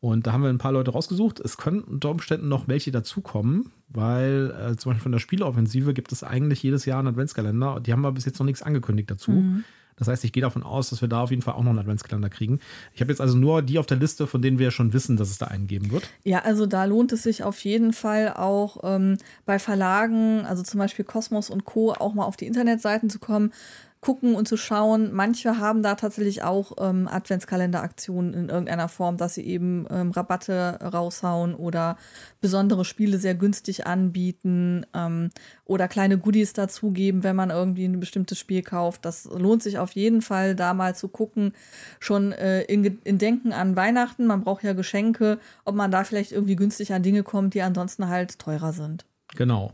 Und 0.00 0.26
da 0.26 0.32
haben 0.32 0.42
wir 0.42 0.48
ein 0.48 0.58
paar 0.58 0.72
Leute 0.72 0.92
rausgesucht. 0.92 1.40
Es 1.40 1.58
können 1.58 1.82
unter 1.82 2.10
Umständen 2.10 2.48
noch 2.48 2.68
welche 2.68 2.90
dazukommen, 2.90 3.70
weil 3.88 4.50
äh, 4.50 4.76
zum 4.76 4.90
Beispiel 4.90 5.02
von 5.02 5.12
der 5.12 5.18
Spieleoffensive 5.18 5.92
gibt 5.92 6.10
es 6.10 6.24
eigentlich 6.24 6.62
jedes 6.62 6.86
Jahr 6.86 7.00
einen 7.00 7.08
Adventskalender. 7.08 7.80
Die 7.80 7.92
haben 7.92 8.00
wir 8.00 8.12
bis 8.12 8.24
jetzt 8.24 8.38
noch 8.38 8.46
nichts 8.46 8.62
angekündigt 8.62 9.10
dazu. 9.10 9.32
Mhm. 9.32 9.64
Das 10.00 10.08
heißt, 10.08 10.24
ich 10.24 10.32
gehe 10.32 10.40
davon 10.40 10.62
aus, 10.62 10.88
dass 10.88 11.02
wir 11.02 11.08
da 11.08 11.22
auf 11.22 11.30
jeden 11.30 11.42
Fall 11.42 11.52
auch 11.52 11.62
noch 11.62 11.68
einen 11.68 11.80
Adventskalender 11.80 12.30
kriegen. 12.30 12.60
Ich 12.94 13.02
habe 13.02 13.12
jetzt 13.12 13.20
also 13.20 13.36
nur 13.36 13.60
die 13.60 13.78
auf 13.78 13.84
der 13.84 13.98
Liste, 13.98 14.26
von 14.26 14.40
denen 14.40 14.58
wir 14.58 14.70
schon 14.70 14.94
wissen, 14.94 15.18
dass 15.18 15.30
es 15.30 15.36
da 15.36 15.48
einen 15.48 15.66
geben 15.66 15.90
wird. 15.90 16.08
Ja, 16.24 16.38
also 16.38 16.64
da 16.64 16.86
lohnt 16.86 17.12
es 17.12 17.24
sich 17.24 17.44
auf 17.44 17.62
jeden 17.64 17.92
Fall 17.92 18.32
auch 18.32 18.78
ähm, 18.82 19.18
bei 19.44 19.58
Verlagen, 19.58 20.46
also 20.46 20.62
zum 20.62 20.78
Beispiel 20.78 21.04
Kosmos 21.04 21.50
und 21.50 21.66
Co., 21.66 21.92
auch 21.92 22.14
mal 22.14 22.24
auf 22.24 22.38
die 22.38 22.46
Internetseiten 22.46 23.10
zu 23.10 23.18
kommen 23.18 23.52
gucken 24.00 24.34
und 24.34 24.48
zu 24.48 24.56
schauen. 24.56 25.12
Manche 25.12 25.58
haben 25.58 25.82
da 25.82 25.94
tatsächlich 25.94 26.42
auch 26.42 26.72
ähm, 26.80 27.06
Adventskalenderaktionen 27.06 28.32
in 28.32 28.48
irgendeiner 28.48 28.88
Form, 28.88 29.18
dass 29.18 29.34
sie 29.34 29.44
eben 29.44 29.86
ähm, 29.90 30.10
Rabatte 30.10 30.78
raushauen 30.82 31.54
oder 31.54 31.98
besondere 32.40 32.86
Spiele 32.86 33.18
sehr 33.18 33.34
günstig 33.34 33.86
anbieten 33.86 34.86
ähm, 34.94 35.30
oder 35.66 35.86
kleine 35.86 36.16
Goodies 36.16 36.54
dazugeben, 36.54 37.22
wenn 37.24 37.36
man 37.36 37.50
irgendwie 37.50 37.84
ein 37.84 38.00
bestimmtes 38.00 38.38
Spiel 38.38 38.62
kauft. 38.62 39.04
Das 39.04 39.26
lohnt 39.26 39.62
sich 39.62 39.78
auf 39.78 39.92
jeden 39.92 40.22
Fall, 40.22 40.54
da 40.54 40.72
mal 40.72 40.96
zu 40.96 41.08
gucken. 41.08 41.52
Schon 41.98 42.32
äh, 42.32 42.62
in, 42.62 43.00
in 43.04 43.18
Denken 43.18 43.52
an 43.52 43.76
Weihnachten, 43.76 44.26
man 44.26 44.42
braucht 44.42 44.64
ja 44.64 44.72
Geschenke, 44.72 45.38
ob 45.66 45.74
man 45.74 45.90
da 45.90 46.04
vielleicht 46.04 46.32
irgendwie 46.32 46.56
günstig 46.56 46.94
an 46.94 47.02
Dinge 47.02 47.22
kommt, 47.22 47.52
die 47.52 47.60
ansonsten 47.60 48.08
halt 48.08 48.38
teurer 48.38 48.72
sind. 48.72 49.04
Genau. 49.36 49.72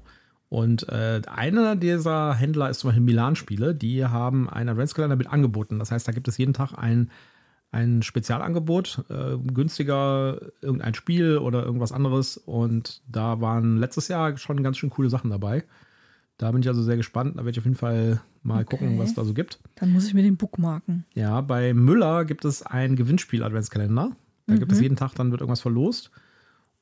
Und 0.57 0.88
äh, 0.88 1.20
einer 1.26 1.76
dieser 1.76 2.32
Händler 2.32 2.70
ist 2.70 2.78
zum 2.78 2.88
Beispiel 2.88 3.04
Milan-Spiele, 3.04 3.74
die 3.74 4.07
haben 4.07 4.48
einen 4.48 4.70
Adventskalender 4.70 5.14
mit 5.14 5.26
angeboten. 5.26 5.78
Das 5.78 5.90
heißt, 5.90 6.09
da 6.09 6.12
gibt 6.12 6.28
es 6.28 6.38
jeden 6.38 6.54
Tag 6.54 6.72
ein, 6.72 7.11
ein 7.72 8.00
Spezialangebot, 8.00 9.04
äh, 9.11 9.36
günstiger 9.52 10.40
irgendein 10.62 10.94
Spiel 10.94 11.36
oder 11.36 11.62
irgendwas 11.62 11.92
anderes. 11.92 12.38
Und 12.38 13.02
da 13.07 13.42
waren 13.42 13.76
letztes 13.76 14.09
Jahr 14.09 14.38
schon 14.38 14.62
ganz 14.62 14.78
schön 14.78 14.88
coole 14.88 15.11
Sachen 15.11 15.28
dabei. 15.28 15.62
Da 16.38 16.50
bin 16.52 16.62
ich 16.62 16.68
also 16.68 16.82
sehr 16.82 16.96
gespannt. 16.96 17.34
Da 17.34 17.40
werde 17.40 17.50
ich 17.50 17.59
auf 17.59 17.66
jeden 17.66 17.76
Fall 17.76 18.22
mal 18.42 18.62
okay. 18.62 18.78
gucken, 18.78 18.98
was 18.98 19.11
es 19.11 19.14
da 19.14 19.26
so 19.26 19.34
gibt. 19.34 19.61
Dann 19.74 19.92
muss 19.92 20.07
ich 20.07 20.14
mir 20.14 20.22
den 20.22 20.38
bookmarken. 20.38 21.04
Ja, 21.12 21.42
bei 21.42 21.74
Müller 21.74 22.24
gibt 22.24 22.46
es 22.46 22.62
ein 22.62 22.96
Gewinnspiel-Adventskalender. 22.96 24.16
Da 24.46 24.54
mhm. 24.54 24.59
gibt 24.59 24.72
es 24.72 24.80
jeden 24.80 24.96
Tag, 24.96 25.14
dann 25.16 25.32
wird 25.32 25.42
irgendwas 25.42 25.61
verlost. 25.61 26.11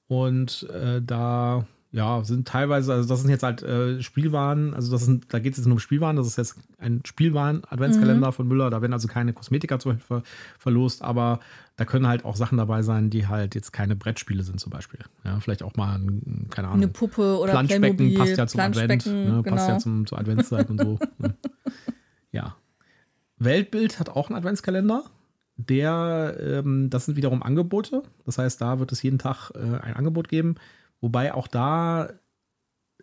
Und 0.07 0.63
äh, 0.73 1.03
da 1.03 1.67
ja, 1.95 2.25
sind 2.25 2.49
teilweise, 2.49 2.93
also 2.93 3.09
das 3.09 3.21
sind 3.21 3.31
jetzt 3.31 3.45
halt 3.45 3.63
äh, 3.63 4.03
Spielwaren, 4.03 4.75
also 4.75 4.91
das 4.91 5.05
sind, 5.05 5.33
da 5.33 5.39
geht 5.39 5.53
es 5.53 5.59
jetzt 5.59 5.67
nur 5.67 5.75
um 5.75 5.79
Spielwaren, 5.79 6.17
das 6.17 6.27
ist 6.27 6.37
jetzt 6.37 6.59
ein 6.79 7.03
Spielwaren-Adventskalender 7.05 8.27
mhm. 8.27 8.33
von 8.33 8.49
Müller, 8.49 8.69
da 8.69 8.83
werden 8.83 8.93
also 8.93 9.07
keine 9.07 9.33
Kosmetika 9.33 9.79
zum 9.79 9.93
Beispiel 9.93 10.05
ver 10.05 10.23
verlost, 10.59 11.03
aber 11.03 11.39
da 11.77 11.85
können 11.85 12.09
halt 12.09 12.25
auch 12.25 12.35
Sachen 12.35 12.59
dabei 12.59 12.83
sein, 12.83 13.11
die 13.11 13.29
halt 13.29 13.55
jetzt 13.55 13.73
keine 13.73 13.95
Brettspiele 13.95 14.43
sind 14.43 14.59
zum 14.59 14.71
Beispiel. 14.71 14.99
Ja, 15.23 15.39
vielleicht 15.39 15.63
auch 15.63 15.77
mal, 15.77 15.95
ein, 15.95 16.49
keine 16.51 16.67
Ahnung. 16.67 16.83
Eine 16.83 16.89
Puppe 16.93 17.39
oder 17.39 17.53
Planschbecken 17.53 17.97
Playmobil, 17.97 18.19
passt 18.19 18.39
ja 18.39 18.47
zum 18.49 18.61
Advent, 18.61 19.07
ne, 19.07 19.25
genau. 19.25 19.43
passt 19.43 19.69
ja 19.69 19.79
zum, 19.79 20.05
zur 20.05 20.19
Adventszeit 20.19 20.69
und 20.71 20.81
so. 20.81 20.99
Ne. 21.19 21.37
Ja. 22.33 22.57
Weltbild 23.39 24.01
hat 24.01 24.09
auch 24.09 24.31
einen 24.31 24.37
Adventskalender. 24.37 25.05
Der, 25.57 26.37
ähm, 26.41 26.91
das 26.91 27.05
sind 27.05 27.17
wiederum 27.17 27.45
Angebote. 27.45 28.03
Das 28.27 28.39
heißt, 28.39 28.61
da 28.61 28.81
wird 28.81 28.91
es 28.91 29.01
jeden 29.05 29.21
Tag 29.21 29.53
äh, 29.55 29.79
ein 29.79 29.95
Angebot 29.95 30.29
geben. 30.29 30.57
Wobei 31.05 31.35
auch 31.35 31.49
da 31.49 32.09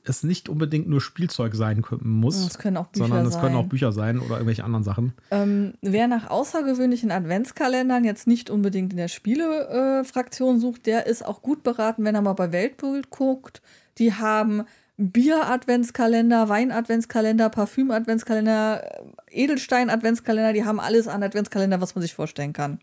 es 0.04 0.24
nicht 0.24 0.50
unbedingt 0.50 0.90
nur 0.90 1.02
Spielzeug 1.02 1.54
sein 1.54 1.86
muss, 2.02 2.36
es 2.36 2.58
können 2.58 2.78
auch 2.78 2.88
Bücher 2.88 3.06
sondern 3.06 3.28
es 3.28 3.34
sein. 3.34 3.44
können 3.44 3.56
auch 3.58 3.68
Bücher 3.68 3.92
sein 3.92 4.18
oder 4.18 4.38
irgendwelche 4.38 4.64
anderen 4.64 4.84
Sachen. 4.84 5.14
Ähm, 5.30 5.76
wer 5.84 6.08
nach 6.08 6.32
außergewöhnlichen 6.32 7.12
Adventskalendern 7.12 8.04
jetzt 8.04 8.26
nicht 8.26 8.50
unbedingt 8.50 8.94
in 8.94 8.98
der 8.98 9.08
Spiele-Fraktion 9.08 10.60
sucht, 10.60 10.88
der 10.88 11.06
ist 11.06 11.24
auch 11.24 11.44
gut 11.44 11.62
beraten, 11.62 12.04
wenn 12.04 12.16
er 12.16 12.24
mal 12.24 12.34
bei 12.34 12.52
Weltbild 12.52 13.12
guckt. 13.12 13.62
Die 14.00 14.16
haben 14.16 14.64
Bier-Adventskalender, 14.98 16.50
Wein-Adventskalender, 16.50 17.50
Parfüm-Adventskalender, 17.50 19.04
Edelstein-Adventskalender, 19.30 20.54
die 20.54 20.66
haben 20.66 20.80
alles 20.80 21.08
an 21.08 21.22
Adventskalender, 21.22 21.82
was 21.82 21.94
man 21.94 22.02
sich 22.02 22.16
vorstellen 22.16 22.54
kann. 22.54 22.80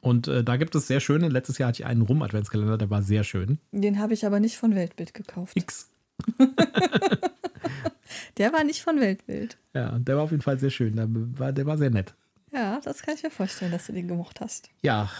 Und 0.00 0.28
äh, 0.28 0.44
da 0.44 0.56
gibt 0.56 0.74
es 0.74 0.86
sehr 0.86 1.00
schöne. 1.00 1.28
Letztes 1.28 1.58
Jahr 1.58 1.68
hatte 1.68 1.82
ich 1.82 1.86
einen 1.86 2.02
Rum-Adventskalender, 2.02 2.78
der 2.78 2.90
war 2.90 3.02
sehr 3.02 3.24
schön. 3.24 3.58
Den 3.72 3.98
habe 3.98 4.14
ich 4.14 4.24
aber 4.24 4.40
nicht 4.40 4.56
von 4.56 4.74
Weltbild 4.74 5.14
gekauft. 5.14 5.56
X. 5.56 5.90
der 8.38 8.52
war 8.52 8.64
nicht 8.64 8.82
von 8.82 9.00
Weltbild. 9.00 9.56
Ja, 9.74 9.98
der 9.98 10.16
war 10.16 10.24
auf 10.24 10.30
jeden 10.30 10.42
Fall 10.42 10.58
sehr 10.58 10.70
schön. 10.70 10.96
Der 10.96 11.06
war, 11.08 11.52
der 11.52 11.66
war 11.66 11.78
sehr 11.78 11.90
nett. 11.90 12.14
Ja, 12.52 12.80
das 12.82 13.02
kann 13.02 13.14
ich 13.14 13.22
mir 13.22 13.30
vorstellen, 13.30 13.72
dass 13.72 13.86
du 13.86 13.92
den 13.92 14.08
gemocht 14.08 14.40
hast. 14.40 14.70
Ja, 14.82 15.10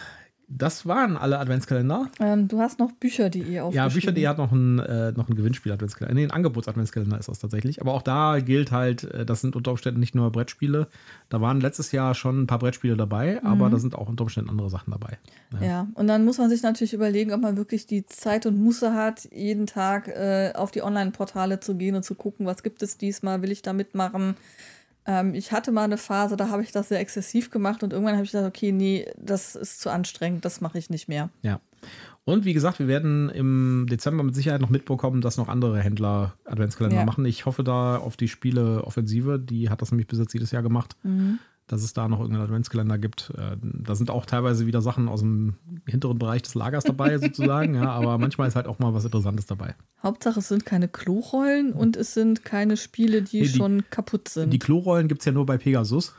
das 0.51 0.86
waren 0.86 1.18
alle 1.18 1.38
Adventskalender. 1.38 2.09
Ähm, 2.20 2.49
du 2.49 2.61
hast 2.61 2.78
noch 2.78 2.92
Bücher, 2.92 3.28
die 3.28 3.42
ihr 3.42 3.68
Ja, 3.70 3.88
Bücher.de 3.88 4.26
hat 4.26 4.38
noch 4.38 4.51
ein, 4.51 4.78
äh, 4.78 5.12
noch 5.12 5.28
ein 5.28 5.36
Gewinnspiel-Adventskalender. 5.36 6.14
Nee, 6.14 6.24
ein 6.24 6.30
Angebots-Adventskalender 6.30 7.18
ist 7.18 7.28
das 7.28 7.38
tatsächlich. 7.38 7.82
Aber 7.82 7.92
auch 7.92 8.01
da 8.01 8.40
gilt 8.40 8.72
halt, 8.72 9.05
äh, 9.05 9.26
das 9.26 9.42
sind 9.42 9.57
unter 9.57 9.72
Umständen 9.72 10.01
nicht 10.01 10.14
nur 10.14 10.32
Brettspiele. 10.32 10.88
Da 11.28 11.42
waren 11.42 11.61
letztes 11.61 11.92
Jahr 11.92 12.14
schon 12.14 12.42
ein 12.42 12.46
paar 12.46 12.61
Brettspiele 12.61 12.96
dabei, 12.96 13.40
mhm. 13.42 13.46
aber 13.46 13.68
da 13.68 13.78
sind 13.78 13.94
auch 13.94 14.09
unter 14.09 14.22
Umständen 14.22 14.49
andere 14.49 14.70
Sachen 14.70 14.90
dabei. 14.90 15.18
Ja. 15.61 15.66
ja. 15.66 15.88
und 15.94 16.07
dann 16.07 16.24
muss 16.24 16.38
man 16.38 16.49
sich 16.49 16.62
natürlich 16.62 16.94
überlegen, 16.94 17.32
ob 17.32 17.42
man 17.42 17.59
wirklich 17.59 17.86
die 17.86 18.07
Zeit 18.07 18.46
und 18.46 18.59
Muße 18.59 18.94
hat, 18.94 19.28
jeden 19.30 19.66
Tag 19.66 20.09
äh, 20.09 20.53
auf 20.55 20.70
die 20.70 20.82
Online-Portale 20.82 21.61
zu 21.61 21.76
gehen 21.76 21.94
und 21.94 22.05
zu 22.05 22.14
gucken, 22.14 22.46
was 22.46 22.62
gibt 22.62 22.82
es 22.82 22.96
diesmal, 22.96 23.42
will 23.42 23.53
ich 23.53 23.61
da 23.61 23.74
mitmachen 23.74 24.34
ähm, 25.09 25.34
ich 25.34 25.50
hatte 25.50 25.72
mal 25.72 25.84
eine 25.84 25.96
Phase, 25.96 26.36
da 26.36 26.50
habe 26.50 26.62
ich 26.62 26.70
das 26.70 26.88
sehr 26.88 27.00
exzessiv 27.00 27.50
gemacht 27.50 27.82
und 27.82 27.92
irgendwann 27.92 28.14
habe 28.14 28.24
ich 28.24 28.30
gesagt, 28.30 28.46
okay, 28.46 28.70
nee, 28.70 29.11
das 29.16 29.56
ist 29.56 29.80
zu 29.80 29.90
anstrengend, 29.90 30.44
das 30.44 30.61
mache 30.61 30.78
ich 30.78 30.90
nicht 30.90 31.09
mehr. 31.09 31.30
Ja. 31.42 31.61
Und 32.24 32.44
wie 32.44 32.52
gesagt, 32.52 32.78
wir 32.78 32.88
werden 32.88 33.30
im 33.30 33.86
Dezember 33.88 34.22
mit 34.22 34.34
Sicherheit 34.34 34.61
noch 34.61 34.68
mitbekommen, 34.68 35.22
dass 35.22 35.38
noch 35.38 35.48
andere 35.48 35.80
Händler 35.80 36.34
Adventskalender 36.44 37.00
ja. 37.00 37.06
machen. 37.06 37.24
Ich 37.24 37.46
hoffe 37.46 37.64
da 37.64 37.96
auf 37.96 38.18
die 38.18 38.28
Spiele-Offensive, 38.28 39.38
die 39.38 39.70
hat 39.70 39.80
das 39.80 39.90
nämlich 39.90 40.09
bis 40.09 40.18
jetzt 40.18 40.34
jedes 40.34 40.50
Jahr 40.50 40.62
gemacht. 40.62 40.94
Mhm 41.02 41.38
dass 41.69 41.83
es 41.83 41.93
da 41.93 42.09
noch 42.09 42.19
irgendeinen 42.19 42.45
Adventskalender 42.45 42.99
gibt. 42.99 43.33
Äh, 43.37 43.57
da 43.62 43.95
sind 43.95 44.11
auch 44.11 44.27
teilweise 44.27 44.66
wieder 44.66 44.83
Sachen 44.83 45.09
aus 45.09 45.21
dem 45.21 45.55
hinteren 45.87 46.19
Bereich 46.19 46.43
des 46.43 46.55
Lagers 46.55 46.85
dabei, 46.85 47.19
sozusagen. 47.21 47.75
ja, 47.75 47.91
aber 47.91 48.19
manchmal 48.19 48.49
ist 48.49 48.57
halt 48.57 48.66
auch 48.66 48.79
mal 48.79 48.95
was 48.95 49.05
Interessantes 49.05 49.47
dabei. 49.47 49.75
Hauptsache, 50.03 50.41
es 50.41 50.49
sind 50.49 50.66
keine 50.66 50.89
Klorollen 50.89 51.73
und 51.73 51.97
es 51.97 52.14
sind 52.14 52.45
keine 52.45 52.77
Spiele, 52.77 53.23
die, 53.23 53.41
nee, 53.41 53.47
die 53.47 53.57
schon 53.57 53.85
kaputt 53.91 54.29
sind. 54.29 54.51
Die 54.51 54.59
Klorollen 54.59 55.09
gibt 55.09 55.21
es 55.21 55.27
ja 55.27 55.33
nur 55.33 55.47
bei 55.47 55.59
Pegasus. 55.59 56.14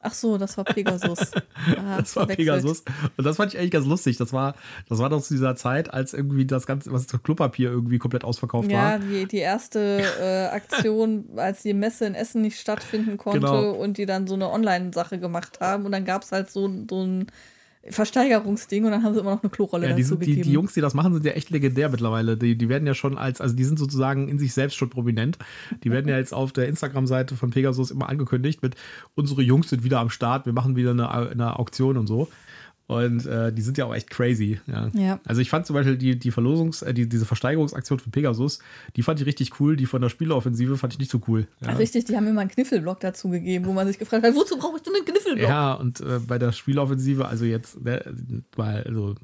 Ach 0.00 0.14
so, 0.14 0.38
das 0.38 0.56
war 0.56 0.64
Pegasus. 0.64 1.18
Ah, 1.76 1.98
das 1.98 2.14
war 2.16 2.26
Pegasus. 2.26 2.84
Und 3.16 3.24
das 3.24 3.36
fand 3.36 3.52
ich 3.52 3.58
eigentlich 3.58 3.72
ganz 3.72 3.86
lustig. 3.86 4.16
Das 4.16 4.32
war, 4.32 4.54
das 4.88 4.98
war 4.98 5.10
doch 5.10 5.20
zu 5.20 5.34
dieser 5.34 5.56
Zeit, 5.56 5.92
als 5.92 6.14
irgendwie 6.14 6.46
das 6.46 6.66
ganze, 6.66 6.92
was 6.92 7.06
das 7.06 7.22
Klopapier 7.22 7.70
irgendwie 7.70 7.98
komplett 7.98 8.24
ausverkauft 8.24 8.70
ja, 8.70 8.78
war. 8.78 8.90
Ja, 8.92 8.98
die, 8.98 9.26
die 9.26 9.38
erste 9.38 10.02
äh, 10.20 10.54
Aktion, 10.54 11.24
als 11.36 11.62
die 11.62 11.74
Messe 11.74 12.06
in 12.06 12.14
Essen 12.14 12.42
nicht 12.42 12.58
stattfinden 12.58 13.16
konnte 13.16 13.40
genau. 13.40 13.72
und 13.72 13.98
die 13.98 14.06
dann 14.06 14.26
so 14.26 14.34
eine 14.34 14.50
Online-Sache 14.50 15.18
gemacht 15.18 15.60
haben. 15.60 15.84
Und 15.84 15.92
dann 15.92 16.04
gab 16.04 16.22
es 16.22 16.32
halt 16.32 16.50
so, 16.50 16.70
so 16.88 17.04
ein 17.04 17.26
Versteigerungsding 17.90 18.84
und 18.84 18.90
dann 18.90 19.02
haben 19.02 19.14
sie 19.14 19.20
immer 19.20 19.34
noch 19.34 19.42
eine 19.42 19.50
Klorolle 19.50 19.88
ja, 19.88 19.94
die, 19.94 20.02
dazu 20.02 20.18
gegeben. 20.18 20.36
Die, 20.36 20.42
die, 20.42 20.52
Jungs, 20.52 20.74
die 20.74 20.80
das 20.80 20.94
machen, 20.94 21.12
sind 21.12 21.24
ja 21.24 21.32
echt 21.32 21.50
legendär 21.50 21.88
mittlerweile. 21.88 22.36
Die, 22.36 22.56
die 22.56 22.68
werden 22.68 22.86
ja 22.86 22.94
schon 22.94 23.18
als, 23.18 23.40
also 23.40 23.54
die 23.54 23.64
sind 23.64 23.78
sozusagen 23.78 24.28
in 24.28 24.38
sich 24.38 24.52
selbst 24.52 24.76
schon 24.76 24.90
prominent. 24.90 25.38
Die 25.84 25.90
werden 25.90 26.08
ja 26.08 26.16
jetzt 26.16 26.32
auf 26.34 26.52
der 26.52 26.68
Instagram-Seite 26.68 27.36
von 27.36 27.50
Pegasus 27.50 27.90
immer 27.90 28.08
angekündigt 28.08 28.62
mit 28.62 28.74
unsere 29.14 29.42
Jungs 29.42 29.68
sind 29.68 29.84
wieder 29.84 30.00
am 30.00 30.10
Start, 30.10 30.46
wir 30.46 30.52
machen 30.52 30.76
wieder 30.76 30.90
eine, 30.90 31.10
eine 31.10 31.58
Auktion 31.58 31.96
und 31.96 32.06
so. 32.06 32.28
Und 32.88 33.26
äh, 33.26 33.52
die 33.52 33.60
sind 33.60 33.76
ja 33.76 33.84
auch 33.84 33.94
echt 33.94 34.08
crazy. 34.08 34.60
Ja. 34.66 34.88
ja. 34.94 35.20
Also 35.26 35.42
ich 35.42 35.50
fand 35.50 35.66
zum 35.66 35.74
Beispiel 35.74 35.98
die, 35.98 36.18
die 36.18 36.32
Verlosungs-, 36.32 36.82
äh, 36.82 36.94
die, 36.94 37.06
diese 37.06 37.26
Versteigerungsaktion 37.26 37.98
von 37.98 38.10
Pegasus, 38.10 38.60
die 38.96 39.02
fand 39.02 39.20
ich 39.20 39.26
richtig 39.26 39.60
cool. 39.60 39.76
Die 39.76 39.84
von 39.84 40.00
der 40.00 40.08
Spieleoffensive 40.08 40.78
fand 40.78 40.94
ich 40.94 40.98
nicht 40.98 41.10
so 41.10 41.20
cool. 41.28 41.46
Ja. 41.60 41.68
Ach, 41.72 41.78
richtig, 41.78 42.06
die 42.06 42.16
haben 42.16 42.24
mir 42.24 42.32
mal 42.32 42.40
einen 42.40 42.50
Kniffelblock 42.50 43.00
dazu 43.00 43.28
gegeben, 43.28 43.66
wo 43.66 43.74
man 43.74 43.86
sich 43.86 43.98
gefragt 43.98 44.24
hat, 44.24 44.34
wozu 44.34 44.56
brauche 44.56 44.78
ich 44.78 44.82
denn 44.84 44.94
einen 44.94 45.04
Kniffelblock? 45.04 45.46
Ja, 45.46 45.74
und 45.74 46.00
äh, 46.00 46.18
bei 46.26 46.38
der 46.38 46.52
Spieleoffensive, 46.52 47.28
also 47.28 47.44
jetzt, 47.44 47.78
ne, 47.84 48.02
weil, 48.56 48.82
also 48.84 49.16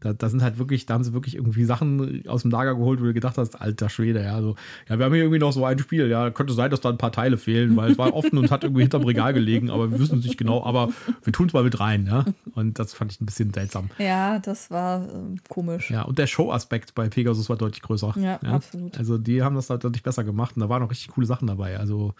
da, 0.00 0.12
da, 0.12 0.28
sind 0.28 0.42
halt 0.42 0.58
wirklich, 0.58 0.84
da 0.86 0.94
haben 0.94 1.04
sie 1.04 1.12
wirklich 1.14 1.34
irgendwie 1.36 1.64
Sachen 1.64 2.26
aus 2.28 2.42
dem 2.42 2.50
Lager 2.50 2.74
geholt, 2.74 3.00
wo 3.00 3.04
du 3.04 3.14
gedacht 3.14 3.38
hast, 3.38 3.60
alter 3.60 3.88
Schwede, 3.88 4.22
ja, 4.22 4.40
so, 4.42 4.54
ja, 4.88 4.98
wir 4.98 5.06
haben 5.06 5.14
hier 5.14 5.22
irgendwie 5.22 5.38
noch 5.38 5.52
so 5.52 5.64
ein 5.64 5.78
Spiel, 5.78 6.08
ja, 6.08 6.30
könnte 6.30 6.52
sein, 6.52 6.70
dass 6.70 6.80
da 6.80 6.90
ein 6.90 6.98
paar 6.98 7.12
Teile 7.12 7.38
fehlen, 7.38 7.74
weil 7.76 7.92
es 7.92 7.98
war 7.98 8.14
offen 8.14 8.36
und 8.38 8.50
hat 8.50 8.64
irgendwie 8.64 8.82
hinterm 8.82 9.04
Regal 9.04 9.32
gelegen, 9.32 9.70
aber 9.70 9.90
wir 9.90 9.98
wissen 9.98 10.18
es 10.18 10.24
nicht 10.24 10.36
genau, 10.36 10.64
aber 10.64 10.90
wir 11.22 11.32
tun 11.32 11.46
es 11.46 11.52
mal 11.54 11.64
mit 11.64 11.80
rein, 11.80 12.06
ja. 12.06 12.24
Und 12.54 12.78
das 12.78 12.92
fand 12.94 13.12
ich 13.12 13.20
ein 13.20 13.26
bisschen 13.26 13.52
seltsam. 13.52 13.90
Ja, 13.98 14.38
das 14.38 14.70
war 14.70 15.04
äh, 15.04 15.08
komisch. 15.48 15.90
Ja, 15.90 16.02
und 16.02 16.18
der 16.18 16.26
Show-Aspekt 16.26 16.94
bei 16.94 17.08
Pegasus 17.08 17.48
war 17.48 17.56
deutlich 17.56 17.82
größer. 17.82 18.14
Ja, 18.16 18.38
ja, 18.42 18.50
absolut. 18.50 18.98
Also 18.98 19.16
die 19.18 19.42
haben 19.42 19.56
das 19.56 19.70
halt 19.70 19.84
deutlich 19.84 20.02
besser 20.02 20.24
gemacht 20.24 20.56
und 20.56 20.60
da 20.60 20.68
waren 20.68 20.82
auch 20.82 20.90
richtig 20.90 21.08
coole 21.08 21.26
Sachen 21.26 21.46
dabei. 21.48 21.78
Also 21.78 22.14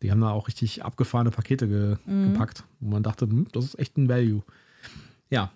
Die 0.00 0.12
haben 0.12 0.20
da 0.20 0.30
auch 0.30 0.46
richtig 0.46 0.84
abgefahrene 0.84 1.30
Pakete 1.32 1.66
ge 1.66 1.96
Mhm. 2.06 2.32
gepackt, 2.32 2.62
wo 2.78 2.90
man 2.90 3.02
dachte, 3.02 3.26
hm, 3.26 3.48
das 3.52 3.64
ist 3.64 3.78
echt 3.80 3.96
ein 3.98 4.08
Value. 4.08 4.42
Ja, 5.28 5.50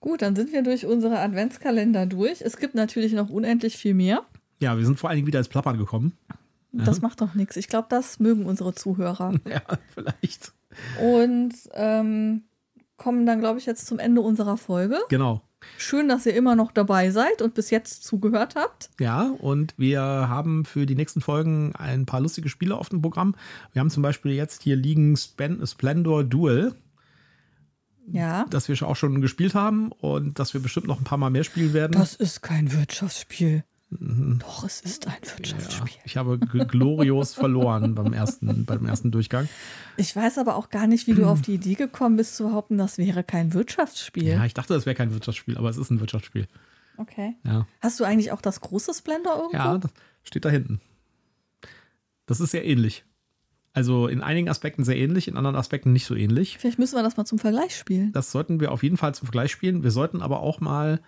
Gut, 0.00 0.22
dann 0.22 0.36
sind 0.36 0.52
wir 0.52 0.62
durch 0.62 0.86
unsere 0.86 1.18
Adventskalender 1.18 2.06
durch. 2.06 2.40
Es 2.40 2.56
gibt 2.56 2.74
natürlich 2.74 3.12
noch 3.12 3.30
unendlich 3.30 3.76
viel 3.76 3.94
mehr. 3.94 4.22
ja, 4.60 4.76
wir 4.78 4.84
sind 4.86 4.98
vor 4.98 5.10
allen 5.10 5.16
Dingen 5.16 5.26
wieder 5.26 5.40
ins 5.40 5.48
Plappern 5.48 5.76
gekommen. 5.78 6.12
Das 6.72 7.00
macht 7.00 7.20
doch 7.20 7.34
nichts. 7.34 7.56
Ich 7.56 7.68
glaube, 7.68 7.86
das 7.90 8.20
mögen 8.20 8.44
unsere 8.46 8.74
Zuhörer. 8.74 9.34
Ja, 9.48 9.62
vielleicht. 9.94 10.52
Und 11.02 11.54
ähm, 11.72 12.42
kommen 12.96 13.24
dann, 13.26 13.40
glaube 13.40 13.58
ich, 13.58 13.66
jetzt 13.66 13.86
zum 13.86 13.98
Ende 13.98 14.20
unserer 14.20 14.56
Folge. 14.56 14.98
Genau. 15.08 15.42
Schön, 15.76 16.08
dass 16.08 16.24
ihr 16.26 16.34
immer 16.36 16.54
noch 16.54 16.70
dabei 16.70 17.10
seid 17.10 17.42
und 17.42 17.54
bis 17.54 17.70
jetzt 17.70 18.04
zugehört 18.04 18.54
habt. 18.54 18.90
Ja, 19.00 19.30
und 19.40 19.74
wir 19.76 20.00
haben 20.00 20.64
für 20.64 20.86
die 20.86 20.94
nächsten 20.94 21.20
Folgen 21.20 21.74
ein 21.74 22.06
paar 22.06 22.20
lustige 22.20 22.48
Spiele 22.48 22.76
auf 22.76 22.90
dem 22.90 23.02
Programm. 23.02 23.34
Wir 23.72 23.80
haben 23.80 23.90
zum 23.90 24.02
Beispiel 24.04 24.32
jetzt 24.32 24.62
hier 24.62 24.76
liegen 24.76 25.16
Splendor 25.16 26.22
Duel, 26.22 26.74
Ja. 28.12 28.46
das 28.50 28.68
wir 28.68 28.82
auch 28.82 28.96
schon 28.96 29.20
gespielt 29.20 29.54
haben 29.54 29.92
und 29.92 30.38
das 30.38 30.54
wir 30.54 30.60
bestimmt 30.62 30.86
noch 30.86 30.98
ein 30.98 31.04
paar 31.04 31.18
Mal 31.18 31.30
mehr 31.30 31.44
spielen 31.44 31.72
werden. 31.72 31.92
Das 31.92 32.14
ist 32.14 32.42
kein 32.42 32.72
Wirtschaftsspiel. 32.72 33.64
Doch, 33.90 34.64
es 34.64 34.82
ist 34.82 35.06
ein 35.06 35.14
ja, 35.24 35.38
Wirtschaftsspiel. 35.38 35.96
ich 36.04 36.18
habe 36.18 36.38
glorios 36.38 37.32
verloren 37.32 37.94
beim 37.94 38.12
ersten, 38.12 38.66
beim 38.66 38.84
ersten 38.84 39.10
Durchgang. 39.10 39.48
Ich 39.96 40.14
weiß 40.14 40.36
aber 40.36 40.56
auch 40.56 40.68
gar 40.68 40.86
nicht, 40.86 41.06
wie 41.06 41.14
du 41.14 41.24
auf 41.24 41.40
die 41.40 41.54
Idee 41.54 41.74
gekommen 41.74 42.16
bist, 42.18 42.36
zu 42.36 42.44
behaupten, 42.44 42.76
das 42.76 42.98
wäre 42.98 43.24
kein 43.24 43.54
Wirtschaftsspiel. 43.54 44.24
Ja, 44.28 44.44
ich 44.44 44.52
dachte, 44.52 44.74
das 44.74 44.84
wäre 44.84 44.94
kein 44.94 45.14
Wirtschaftsspiel, 45.14 45.56
aber 45.56 45.70
es 45.70 45.78
ist 45.78 45.90
ein 45.90 46.00
Wirtschaftsspiel. 46.00 46.46
Okay. 46.98 47.36
Ja, 47.44 47.66
Hast 47.80 47.98
du 47.98 48.04
eigentlich 48.04 48.32
auch 48.32 48.42
das 48.42 48.60
große 48.60 48.92
Splendor 48.92 49.36
irgendwo? 49.36 49.56
ja 49.56 49.78
das 49.78 49.90
steht 50.22 50.44
da 50.44 50.50
hinten. 50.50 50.80
Das 52.26 52.40
ist 52.40 52.50
sehr 52.50 52.66
ähnlich. 52.66 53.04
Also 53.78 54.08
in 54.08 54.22
einigen 54.22 54.48
Aspekten 54.48 54.82
sehr 54.82 54.96
ähnlich, 54.96 55.28
in 55.28 55.36
anderen 55.36 55.54
Aspekten 55.54 55.92
nicht 55.92 56.04
so 56.04 56.16
ähnlich. 56.16 56.58
Vielleicht 56.58 56.80
müssen 56.80 56.96
wir 56.96 57.04
das 57.04 57.16
mal 57.16 57.24
zum 57.24 57.38
Vergleich 57.38 57.76
spielen. 57.76 58.10
Das 58.10 58.32
sollten 58.32 58.58
wir 58.58 58.72
auf 58.72 58.82
jeden 58.82 58.96
Fall 58.96 59.14
zum 59.14 59.26
Vergleich 59.26 59.52
spielen. 59.52 59.84
Wir 59.84 59.92
sollten 59.92 60.20
aber 60.20 60.40
auch 60.40 60.58
mal, 60.58 61.00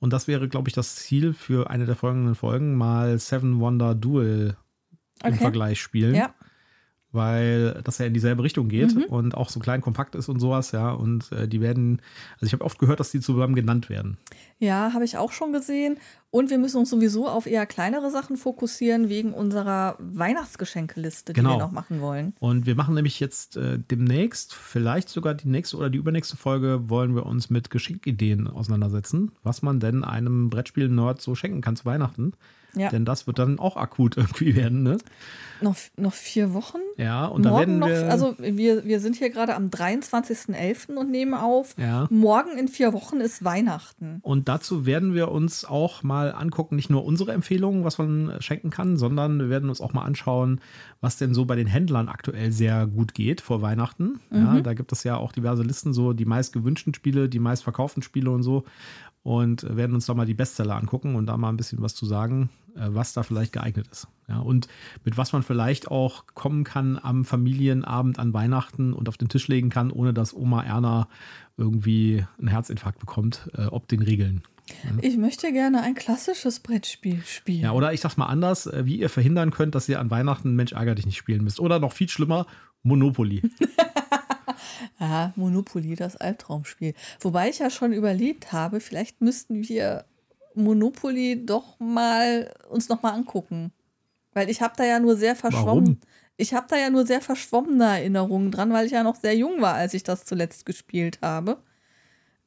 und 0.00 0.12
das 0.12 0.26
wäre, 0.26 0.48
glaube 0.48 0.68
ich, 0.68 0.74
das 0.74 0.96
Ziel 0.96 1.34
für 1.34 1.70
eine 1.70 1.86
der 1.86 1.94
folgenden 1.94 2.34
Folgen, 2.34 2.74
mal 2.74 3.16
Seven 3.20 3.60
Wonder 3.60 3.94
Duel 3.94 4.56
im 5.22 5.34
Okay. 5.34 5.40
Vergleich 5.40 5.80
spielen. 5.80 6.16
Ja. 6.16 6.34
Weil 7.16 7.80
das 7.82 7.98
ja 7.98 8.06
in 8.06 8.14
dieselbe 8.14 8.42
Richtung 8.42 8.68
geht 8.68 8.94
Mhm. 8.94 9.04
und 9.04 9.34
auch 9.34 9.48
so 9.48 9.58
klein 9.58 9.80
kompakt 9.80 10.14
ist 10.14 10.28
und 10.28 10.38
sowas, 10.38 10.72
ja. 10.72 10.90
Und 10.92 11.32
äh, 11.32 11.48
die 11.48 11.60
werden, 11.60 12.00
also 12.34 12.46
ich 12.46 12.52
habe 12.52 12.64
oft 12.64 12.78
gehört, 12.78 13.00
dass 13.00 13.10
die 13.10 13.20
zusammen 13.20 13.54
genannt 13.54 13.88
werden. 13.88 14.18
Ja, 14.58 14.92
habe 14.94 15.04
ich 15.04 15.16
auch 15.18 15.32
schon 15.32 15.52
gesehen. 15.52 15.98
Und 16.30 16.50
wir 16.50 16.58
müssen 16.58 16.76
uns 16.78 16.90
sowieso 16.90 17.26
auf 17.28 17.46
eher 17.46 17.64
kleinere 17.66 18.10
Sachen 18.10 18.36
fokussieren, 18.36 19.08
wegen 19.08 19.32
unserer 19.32 19.96
Weihnachtsgeschenkeliste, 19.98 21.32
die 21.32 21.40
Genau. 21.40 21.54
wir 21.54 21.58
noch 21.58 21.72
machen 21.72 22.00
wollen. 22.00 22.34
Und 22.40 22.66
wir 22.66 22.74
machen 22.74 22.94
nämlich 22.94 23.18
jetzt 23.20 23.56
äh, 23.56 23.78
demnächst, 23.78 24.54
vielleicht 24.54 25.08
sogar 25.08 25.34
die 25.34 25.48
nächste 25.48 25.76
oder 25.76 25.88
die 25.90 25.98
übernächste 25.98 26.36
Folge, 26.36 26.88
wollen 26.90 27.14
wir 27.14 27.26
uns 27.26 27.48
mit 27.50 27.70
Geschenkideen 27.70 28.46
auseinandersetzen, 28.48 29.32
was 29.42 29.62
man 29.62 29.80
denn 29.80 30.04
einem 30.04 30.50
Brettspiel-Nerd 30.50 31.20
so 31.20 31.34
schenken 31.34 31.60
kann 31.62 31.76
zu 31.76 31.84
Weihnachten. 31.86 32.32
Ja. 32.76 32.90
Denn 32.90 33.04
das 33.04 33.26
wird 33.26 33.38
dann 33.38 33.58
auch 33.58 33.76
akut 33.76 34.16
irgendwie 34.16 34.54
werden, 34.54 34.82
ne? 34.82 34.98
Noch, 35.62 35.76
noch 35.96 36.12
vier 36.12 36.52
Wochen? 36.52 36.78
Ja, 36.98 37.24
und 37.24 37.42
dann 37.42 37.52
Morgen 37.52 37.66
werden 37.66 37.78
noch, 37.78 37.88
wir. 37.88 38.10
also 38.10 38.34
wir, 38.38 38.84
wir 38.84 39.00
sind 39.00 39.16
hier 39.16 39.30
gerade 39.30 39.54
am 39.54 39.68
23.11. 39.68 40.94
und 40.96 41.10
nehmen 41.10 41.32
auf. 41.32 41.74
ja. 41.78 42.06
Morgen 42.10 42.58
in 42.58 42.68
vier 42.68 42.92
Wochen 42.92 43.20
ist 43.20 43.42
Weihnachten. 43.42 44.18
Und 44.22 44.48
dazu 44.48 44.84
werden 44.84 45.14
wir 45.14 45.30
uns 45.30 45.64
auch 45.64 46.02
mal 46.02 46.32
angucken, 46.32 46.76
nicht 46.76 46.90
nur 46.90 47.06
unsere 47.06 47.32
Empfehlungen, 47.32 47.84
was 47.84 47.96
man 47.96 48.34
schenken 48.40 48.68
kann, 48.68 48.98
sondern 48.98 49.38
wir 49.38 49.48
werden 49.48 49.70
uns 49.70 49.80
auch 49.80 49.94
mal 49.94 50.04
anschauen, 50.04 50.60
was 51.00 51.16
denn 51.16 51.32
so 51.32 51.46
bei 51.46 51.56
den 51.56 51.66
Händlern 51.66 52.08
aktuell 52.08 52.52
sehr 52.52 52.86
gut 52.86 53.14
geht 53.14 53.40
vor 53.40 53.62
Weihnachten. 53.62 54.20
Ja, 54.30 54.60
da 54.60 54.74
gibt 54.74 54.92
es 54.92 55.04
ja 55.04 55.16
auch 55.16 55.32
diverse 55.32 55.62
Listen, 55.62 55.94
so 55.94 56.12
die 56.12 56.24
meist 56.26 56.52
gewünschten 56.52 56.92
Spiele, 56.92 57.28
die 57.28 57.38
meist 57.38 57.62
verkauften 57.62 58.02
Spiele 58.02 58.30
und 58.30 58.42
so. 58.42 58.64
Und 59.22 59.66
werden 59.76 59.94
uns 59.94 60.06
da 60.06 60.14
mal 60.14 60.26
die 60.26 60.34
Bestseller 60.34 60.76
angucken 60.76 61.16
und 61.16 61.26
da 61.26 61.36
mal 61.36 61.48
ein 61.48 61.56
bisschen 61.56 61.82
was 61.82 61.94
zu 61.94 62.06
sagen, 62.06 62.50
was 62.78 63.12
da 63.12 63.22
vielleicht 63.22 63.52
geeignet 63.52 63.88
ist. 63.90 64.08
Ja, 64.28 64.40
und 64.40 64.68
mit 65.04 65.16
was 65.16 65.32
man 65.32 65.42
vielleicht 65.42 65.88
auch 65.88 66.24
kommen 66.34 66.64
kann 66.64 66.98
am 67.00 67.24
Familienabend 67.24 68.18
an 68.18 68.32
Weihnachten 68.32 68.92
und 68.92 69.08
auf 69.08 69.16
den 69.16 69.28
Tisch 69.28 69.46
legen 69.48 69.70
kann, 69.70 69.90
ohne 69.90 70.12
dass 70.12 70.34
Oma 70.34 70.62
Erna 70.62 71.08
irgendwie 71.56 72.24
einen 72.38 72.48
Herzinfarkt 72.48 72.98
bekommt, 72.98 73.48
äh, 73.56 73.66
ob 73.66 73.88
den 73.88 74.02
Regeln. 74.02 74.42
Ich 75.00 75.16
möchte 75.16 75.52
gerne 75.52 75.82
ein 75.82 75.94
klassisches 75.94 76.58
Brettspiel 76.60 77.22
spielen. 77.24 77.62
Ja, 77.62 77.72
oder 77.72 77.92
ich 77.92 78.00
sag's 78.00 78.16
mal 78.16 78.26
anders, 78.26 78.66
äh, 78.66 78.84
wie 78.84 78.98
ihr 78.98 79.08
verhindern 79.08 79.52
könnt, 79.52 79.74
dass 79.74 79.88
ihr 79.88 80.00
an 80.00 80.10
Weihnachten 80.10 80.56
Mensch 80.56 80.72
ärger 80.72 80.96
dich 80.96 81.06
nicht 81.06 81.16
spielen 81.16 81.44
müsst. 81.44 81.60
Oder 81.60 81.78
noch 81.78 81.92
viel 81.92 82.08
schlimmer, 82.08 82.46
Monopoly. 82.82 83.42
Ah, 84.98 85.32
Monopoly, 85.36 85.94
das 85.94 86.16
Albtraumspiel. 86.16 86.94
Wobei 87.20 87.50
ich 87.50 87.58
ja 87.58 87.70
schon 87.70 87.92
überlegt 87.92 88.52
habe, 88.52 88.80
vielleicht 88.80 89.20
müssten 89.20 89.68
wir 89.68 90.04
Monopoly 90.56 91.44
doch 91.44 91.78
mal 91.78 92.52
uns 92.68 92.88
noch 92.88 93.02
mal 93.02 93.12
angucken. 93.12 93.72
Weil 94.32 94.50
ich 94.50 94.60
habe 94.60 94.74
da 94.76 94.84
ja 94.84 94.98
nur 94.98 95.16
sehr 95.16 95.36
verschwommen. 95.36 95.86
Warum? 95.86 96.00
Ich 96.36 96.52
habe 96.52 96.66
da 96.68 96.76
ja 96.76 96.90
nur 96.90 97.06
sehr 97.06 97.22
verschwommene 97.22 97.84
Erinnerungen 97.84 98.50
dran, 98.50 98.72
weil 98.72 98.86
ich 98.86 98.92
ja 98.92 99.02
noch 99.02 99.16
sehr 99.16 99.34
jung 99.36 99.62
war, 99.62 99.74
als 99.74 99.94
ich 99.94 100.02
das 100.02 100.24
zuletzt 100.26 100.66
gespielt 100.66 101.20
habe. 101.22 101.58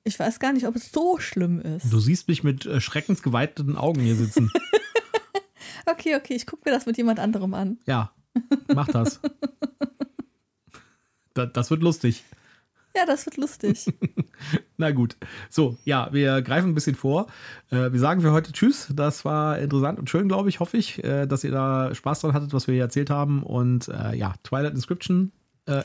Ich 0.04 0.20
weiß 0.20 0.40
gar 0.40 0.54
nicht, 0.54 0.68
ob 0.68 0.76
es 0.76 0.92
so 0.92 1.18
schlimm 1.18 1.60
ist. 1.60 1.92
Du 1.92 2.00
siehst 2.00 2.28
mich 2.28 2.44
mit 2.44 2.66
äh, 2.66 2.80
schreckensgeweiteten 2.80 3.76
Augen 3.76 4.02
hier 4.02 4.16
sitzen. 4.16 4.52
Okay, 5.86 6.16
okay, 6.16 6.36
ich 6.36 6.46
gucke 6.46 6.70
mir 6.70 6.76
das 6.76 6.86
mit 6.86 6.98
jemand 6.98 7.20
anderem 7.20 7.54
an. 7.54 7.80
Ja, 7.86 8.12
mach 8.68 8.88
das. 8.88 9.20
das. 11.34 11.50
Das 11.54 11.72
wird 11.72 11.82
lustig. 11.82 12.24
Ja, 13.00 13.06
das 13.06 13.26
wird 13.26 13.38
lustig. 13.38 13.86
Na 14.78 14.92
gut. 14.92 15.16
So, 15.50 15.78
ja, 15.86 16.10
wir 16.12 16.42
greifen 16.42 16.72
ein 16.72 16.76
bisschen 16.76 16.96
vor. 16.96 17.28
Äh, 17.72 17.94
wir 17.94 18.00
sagen 18.00 18.20
für 18.20 18.34
heute 18.34 18.52
Tschüss. 18.52 18.92
Das 18.94 19.24
war 19.24 19.58
interessant 19.58 20.00
und 20.00 20.10
schön, 20.10 20.28
glaube 20.28 20.50
ich, 20.50 20.60
hoffe 20.60 20.76
ich, 20.76 21.02
äh, 21.02 21.26
dass 21.26 21.46
ihr 21.46 21.52
da 21.52 21.96
Spaß 21.96 22.20
dran 22.20 22.34
hattet, 22.34 22.54
was 22.54 22.68
wir 22.68 22.74
hier 22.74 22.84
erzählt 22.84 23.10
haben. 23.10 23.42
Und 23.44 23.88
äh, 23.88 24.16
ja, 24.16 24.34
Twilight 24.44 24.74
Inscription, 24.74 25.32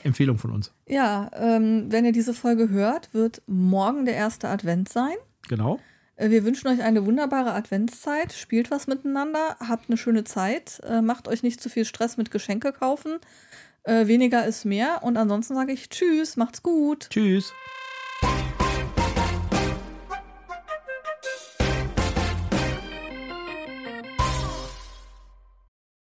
Empfehlung 0.03 0.39
von 0.39 0.51
uns. 0.51 0.73
ja, 0.89 1.31
ähm, 1.35 1.89
wenn 1.91 2.07
ihr 2.07 2.13
diese 2.13 2.33
Folge 2.33 2.71
hört, 2.71 3.13
wird 3.13 3.43
morgen 3.47 4.07
der 4.07 4.15
erste 4.15 4.49
Advent 4.49 4.89
sein. 4.89 5.13
Genau. 5.47 5.79
Wir 6.17 6.43
wünschen 6.47 6.69
euch 6.69 6.83
eine 6.83 7.05
wunderbare 7.05 7.53
Adventszeit. 7.53 8.33
Spielt 8.33 8.71
was 8.71 8.87
miteinander, 8.87 9.57
habt 9.61 9.91
eine 9.91 9.99
schöne 9.99 10.25
Zeit, 10.25 10.81
macht 11.03 11.29
euch 11.29 11.43
nicht 11.43 11.61
zu 11.61 11.69
viel 11.69 11.85
Stress 11.85 12.17
mit 12.17 12.31
Geschenke 12.31 12.73
kaufen. 12.73 13.19
Äh, 13.85 14.07
weniger 14.07 14.45
ist 14.47 14.65
mehr. 14.65 15.01
Und 15.03 15.17
ansonsten 15.17 15.55
sage 15.55 15.73
ich 15.73 15.89
Tschüss, 15.89 16.37
macht's 16.37 16.63
gut. 16.63 17.09
Tschüss. 17.11 17.53